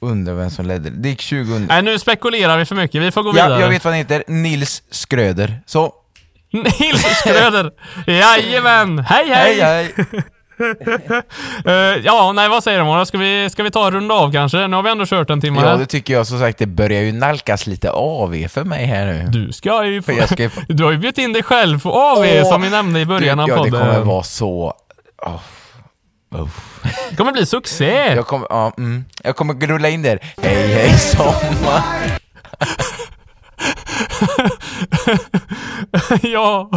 Undrar 0.00 0.34
vem 0.34 0.50
som 0.50 0.66
ledde 0.66 0.90
det. 0.90 0.96
Det 0.96 1.08
gick 1.08 1.28
2000... 1.28 1.66
Nej 1.68 1.82
nu 1.82 1.98
spekulerar 1.98 2.58
vi 2.58 2.64
för 2.64 2.74
mycket, 2.74 3.02
vi 3.02 3.10
får 3.10 3.22
gå 3.22 3.28
Ja, 3.28 3.32
vidare. 3.32 3.60
jag 3.60 3.68
vet 3.68 3.84
vad 3.84 3.92
han 3.94 3.98
heter. 3.98 4.24
Nils 4.26 4.82
Skröder. 4.90 5.60
Så, 5.66 5.92
Nils 6.52 7.02
Skröder! 7.20 7.70
Jajamän! 8.06 8.98
Hej 8.98 9.28
hej! 9.28 9.60
hej 9.60 9.92
hej! 10.04 10.22
Eh, 11.64 11.72
ja, 12.04 12.32
nej 12.32 12.48
vad 12.48 12.64
säger 12.64 12.78
du 12.78 12.84
Mora? 12.84 13.06
Ska 13.06 13.18
vi, 13.18 13.50
ska 13.50 13.62
vi 13.62 13.70
ta 13.70 13.86
och 13.86 13.92
runda 13.92 14.14
av 14.14 14.32
kanske? 14.32 14.66
Nu 14.66 14.76
har 14.76 14.82
vi 14.82 14.90
ändå 14.90 15.06
kört 15.06 15.30
en 15.30 15.40
timme 15.40 15.60
Ja, 15.64 15.76
det 15.76 15.86
tycker 15.86 16.14
jag 16.14 16.26
som 16.26 16.38
sagt, 16.38 16.58
det 16.58 16.66
börjar 16.66 17.02
ju 17.02 17.12
nalkas 17.12 17.66
lite 17.66 17.90
AV 17.90 18.48
för 18.48 18.64
mig 18.64 18.86
här 18.86 19.06
nu. 19.06 19.28
Du 19.28 19.52
ska 19.52 19.84
ju 19.84 20.02
jag 20.06 20.28
ska 20.28 20.42
ju 20.42 20.50
Du 20.68 20.84
har 20.84 20.92
ju 20.92 20.98
bjudit 20.98 21.18
in 21.18 21.32
dig 21.32 21.42
själv 21.42 21.82
på 21.82 21.92
AV 21.92 22.26
Åh, 22.42 22.48
som 22.48 22.62
vi 22.62 22.70
nämnde 22.70 23.00
i 23.00 23.06
början 23.06 23.36
Du, 23.38 23.42
av 23.42 23.48
ja, 23.48 23.56
podden. 23.56 23.72
det 23.72 23.78
kommer 23.78 24.00
vara 24.00 24.22
så... 24.22 24.74
Oh. 25.26 25.40
Oh. 26.30 26.48
Det 27.10 27.16
kommer 27.16 27.32
bli 27.32 27.46
succé! 27.46 28.14
Jag 28.14 28.26
kommer, 28.26 28.46
ja, 28.50 28.72
mm. 28.78 29.04
jag 29.22 29.36
kommer 29.36 29.66
rulla 29.66 29.88
in 29.88 30.02
där. 30.02 30.18
Hej 30.42 30.66
hej 30.66 30.98
sommar. 30.98 31.82
ja. 36.22 36.70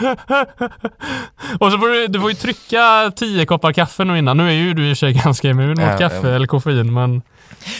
och 1.60 1.72
så 1.72 1.78
får 1.78 1.88
du, 1.88 2.06
du 2.06 2.20
får 2.20 2.30
ju 2.30 2.36
trycka 2.36 3.12
10 3.16 3.46
koppar 3.46 3.72
kaffe 3.72 4.04
nu 4.04 4.18
innan. 4.18 4.36
Nu 4.36 4.48
är 4.48 4.52
ju 4.52 4.74
du 4.74 4.88
i 4.88 4.92
och 4.92 4.96
för 4.96 5.06
sig 5.06 5.12
ganska 5.12 5.48
immun 5.48 5.68
mot 5.68 5.98
kaffe 5.98 6.30
eller 6.30 6.46
koffein, 6.46 6.92
men... 6.94 7.22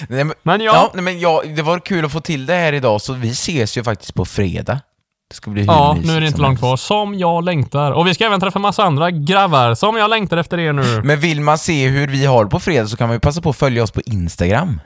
Nej, 0.08 0.24
men, 0.24 0.34
Men 0.42 0.60
ja. 0.60 0.72
ja, 0.74 0.90
nej, 0.94 1.02
men 1.04 1.20
ja, 1.20 1.42
det 1.56 1.62
var 1.62 1.78
kul 1.78 2.04
att 2.04 2.12
få 2.12 2.20
till 2.20 2.46
det 2.46 2.54
här 2.54 2.72
idag, 2.72 3.00
så 3.00 3.12
vi 3.12 3.30
ses 3.30 3.78
ju 3.78 3.84
faktiskt 3.84 4.14
på 4.14 4.24
fredag. 4.24 4.80
Det 5.30 5.36
ska 5.36 5.50
bli 5.50 5.64
Ja, 5.64 5.96
nu 6.04 6.16
är 6.16 6.20
det 6.20 6.26
inte 6.26 6.40
långt 6.40 6.58
kvar. 6.58 6.76
Som 6.76 7.18
jag 7.18 7.44
längtar. 7.44 7.92
Och 7.92 8.06
vi 8.06 8.14
ska 8.14 8.24
även 8.24 8.40
träffa 8.40 8.58
massa 8.58 8.82
andra 8.82 9.10
grabbar 9.10 9.74
som 9.74 9.96
jag 9.96 10.10
längtar 10.10 10.36
efter 10.36 10.58
er 10.58 10.72
nu. 10.72 11.02
Men 11.04 11.20
vill 11.20 11.40
man 11.40 11.58
se 11.58 11.88
hur 11.88 12.08
vi 12.08 12.26
har 12.26 12.44
på 12.44 12.60
fredag 12.60 12.86
så 12.86 12.96
kan 12.96 13.08
man 13.08 13.16
ju 13.16 13.20
passa 13.20 13.40
på 13.40 13.50
att 13.50 13.56
följa 13.56 13.82
oss 13.82 13.90
på 13.90 14.00
Instagram. 14.00 14.80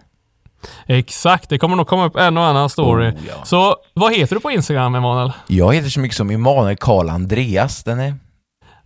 Exakt, 0.86 1.48
det 1.48 1.58
kommer 1.58 1.76
nog 1.76 1.86
komma 1.86 2.04
upp 2.04 2.16
en 2.16 2.36
och 2.36 2.44
annan 2.44 2.70
story. 2.70 3.08
Oh, 3.10 3.14
ja. 3.28 3.34
Så 3.44 3.76
vad 3.94 4.14
heter 4.14 4.34
du 4.34 4.40
på 4.40 4.50
Instagram, 4.50 4.94
Emanuel? 4.94 5.32
Jag 5.46 5.74
heter 5.74 5.88
så 5.88 6.00
mycket 6.00 6.16
som 6.16 6.30
Emanuel 6.30 6.76
Karl 6.76 7.08
Andreas, 7.08 7.84
den 7.84 8.00
är... 8.00 8.14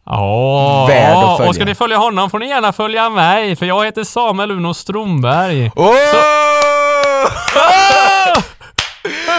Ja, 0.06 0.86
Värd 0.88 1.16
att 1.16 1.36
följa. 1.36 1.48
och 1.48 1.54
ska 1.54 1.64
ni 1.64 1.74
följa 1.74 1.96
honom 1.96 2.30
får 2.30 2.38
ni 2.38 2.48
gärna 2.48 2.72
följa 2.72 3.10
mig, 3.10 3.56
för 3.56 3.66
jag 3.66 3.84
heter 3.84 4.04
Samuel 4.04 4.50
Uno 4.50 4.74
Stromberg. 4.74 5.70
Åh! 5.76 5.94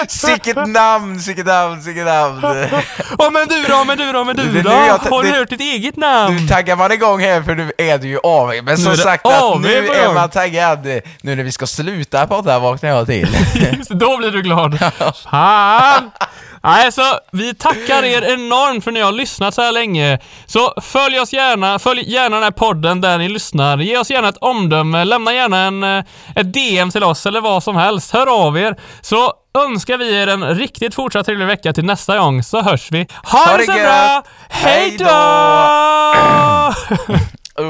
Sicket 0.08 0.68
namn, 0.68 1.20
sicket 1.20 1.46
namn, 1.46 1.82
sicket 1.82 2.06
namn. 2.06 2.42
Åh 3.18 3.32
men 3.32 3.48
du 3.48 3.64
då, 3.64 3.84
men 3.84 3.98
du 3.98 4.12
då, 4.12 4.24
men 4.24 4.36
du 4.36 4.62
då? 4.62 4.70
Har 4.70 5.24
du 5.24 5.30
hört 5.30 5.50
ditt 5.50 5.62
eget 5.62 5.98
namn? 5.98 6.36
Nu 6.36 6.48
taggar 6.48 6.76
man 6.76 6.92
igång 6.92 7.20
här 7.22 7.42
för 7.42 7.56
nu 7.56 7.72
är 7.78 7.98
du 7.98 8.08
ju 8.08 8.20
AV. 8.24 8.54
Men 8.64 8.78
som 8.78 8.98
sagt, 8.98 9.26
att 9.26 9.62
nu 9.62 9.88
är 9.88 10.14
man 10.14 10.30
taggad. 10.30 10.86
Nu 11.22 11.36
när 11.36 11.44
vi 11.44 11.52
ska 11.52 11.68
sluta 11.68 12.28
podda 12.28 12.60
vaknar 12.60 12.90
jag 12.90 13.06
till. 13.08 13.38
Just 13.78 13.90
då 13.90 14.18
blir 14.18 14.32
du 14.32 14.42
glad. 14.42 14.80
Fan! 15.32 16.12
Nej, 16.64 16.92
så 16.92 17.02
vi 17.32 17.54
tackar 17.54 18.04
er 18.04 18.22
enormt 18.22 18.84
för 18.84 18.92
att 18.92 18.94
ni 18.94 19.02
har 19.02 19.12
lyssnat 19.12 19.54
så 19.54 19.62
här 19.62 19.72
länge. 19.72 20.20
Så 20.46 20.74
följ 20.82 21.20
oss 21.20 21.34
gärna, 21.34 21.80
följ 21.80 22.12
gärna 22.12 22.36
den 22.36 22.44
här 22.44 22.52
podden 22.52 23.02
där 23.02 23.18
ni 23.18 23.30
lyssnar. 23.30 23.78
Ge 23.78 23.98
oss 23.98 24.10
gärna 24.12 24.30
ett 24.30 24.38
omdöme, 24.42 25.06
lämna 25.06 25.34
gärna 25.34 25.58
en, 25.58 25.84
eh, 25.84 26.04
ett 26.36 26.54
DM 26.54 26.92
till 26.92 27.04
oss 27.04 27.26
eller 27.26 27.42
vad 27.42 27.64
som 27.64 27.76
helst. 27.76 28.12
Hör 28.12 28.46
av 28.46 28.58
er. 28.58 28.76
Så 29.02 29.34
önskar 29.58 29.98
vi 29.98 30.22
er 30.22 30.28
en 30.28 30.56
riktigt 30.56 30.96
fortsatt 30.96 31.26
trevlig 31.26 31.48
vecka 31.48 31.74
till 31.74 31.86
nästa 31.86 32.18
gång 32.18 32.44
så 32.44 32.62
hörs 32.62 32.92
vi. 32.92 33.08
Ha, 33.24 33.40
Ha 33.40 33.58
det 33.58 33.66
så 33.66 33.72
gött! 33.72 33.82
bra! 33.82 34.24
Hej 34.50 34.90
Hej 34.90 34.98
då! 34.98 35.06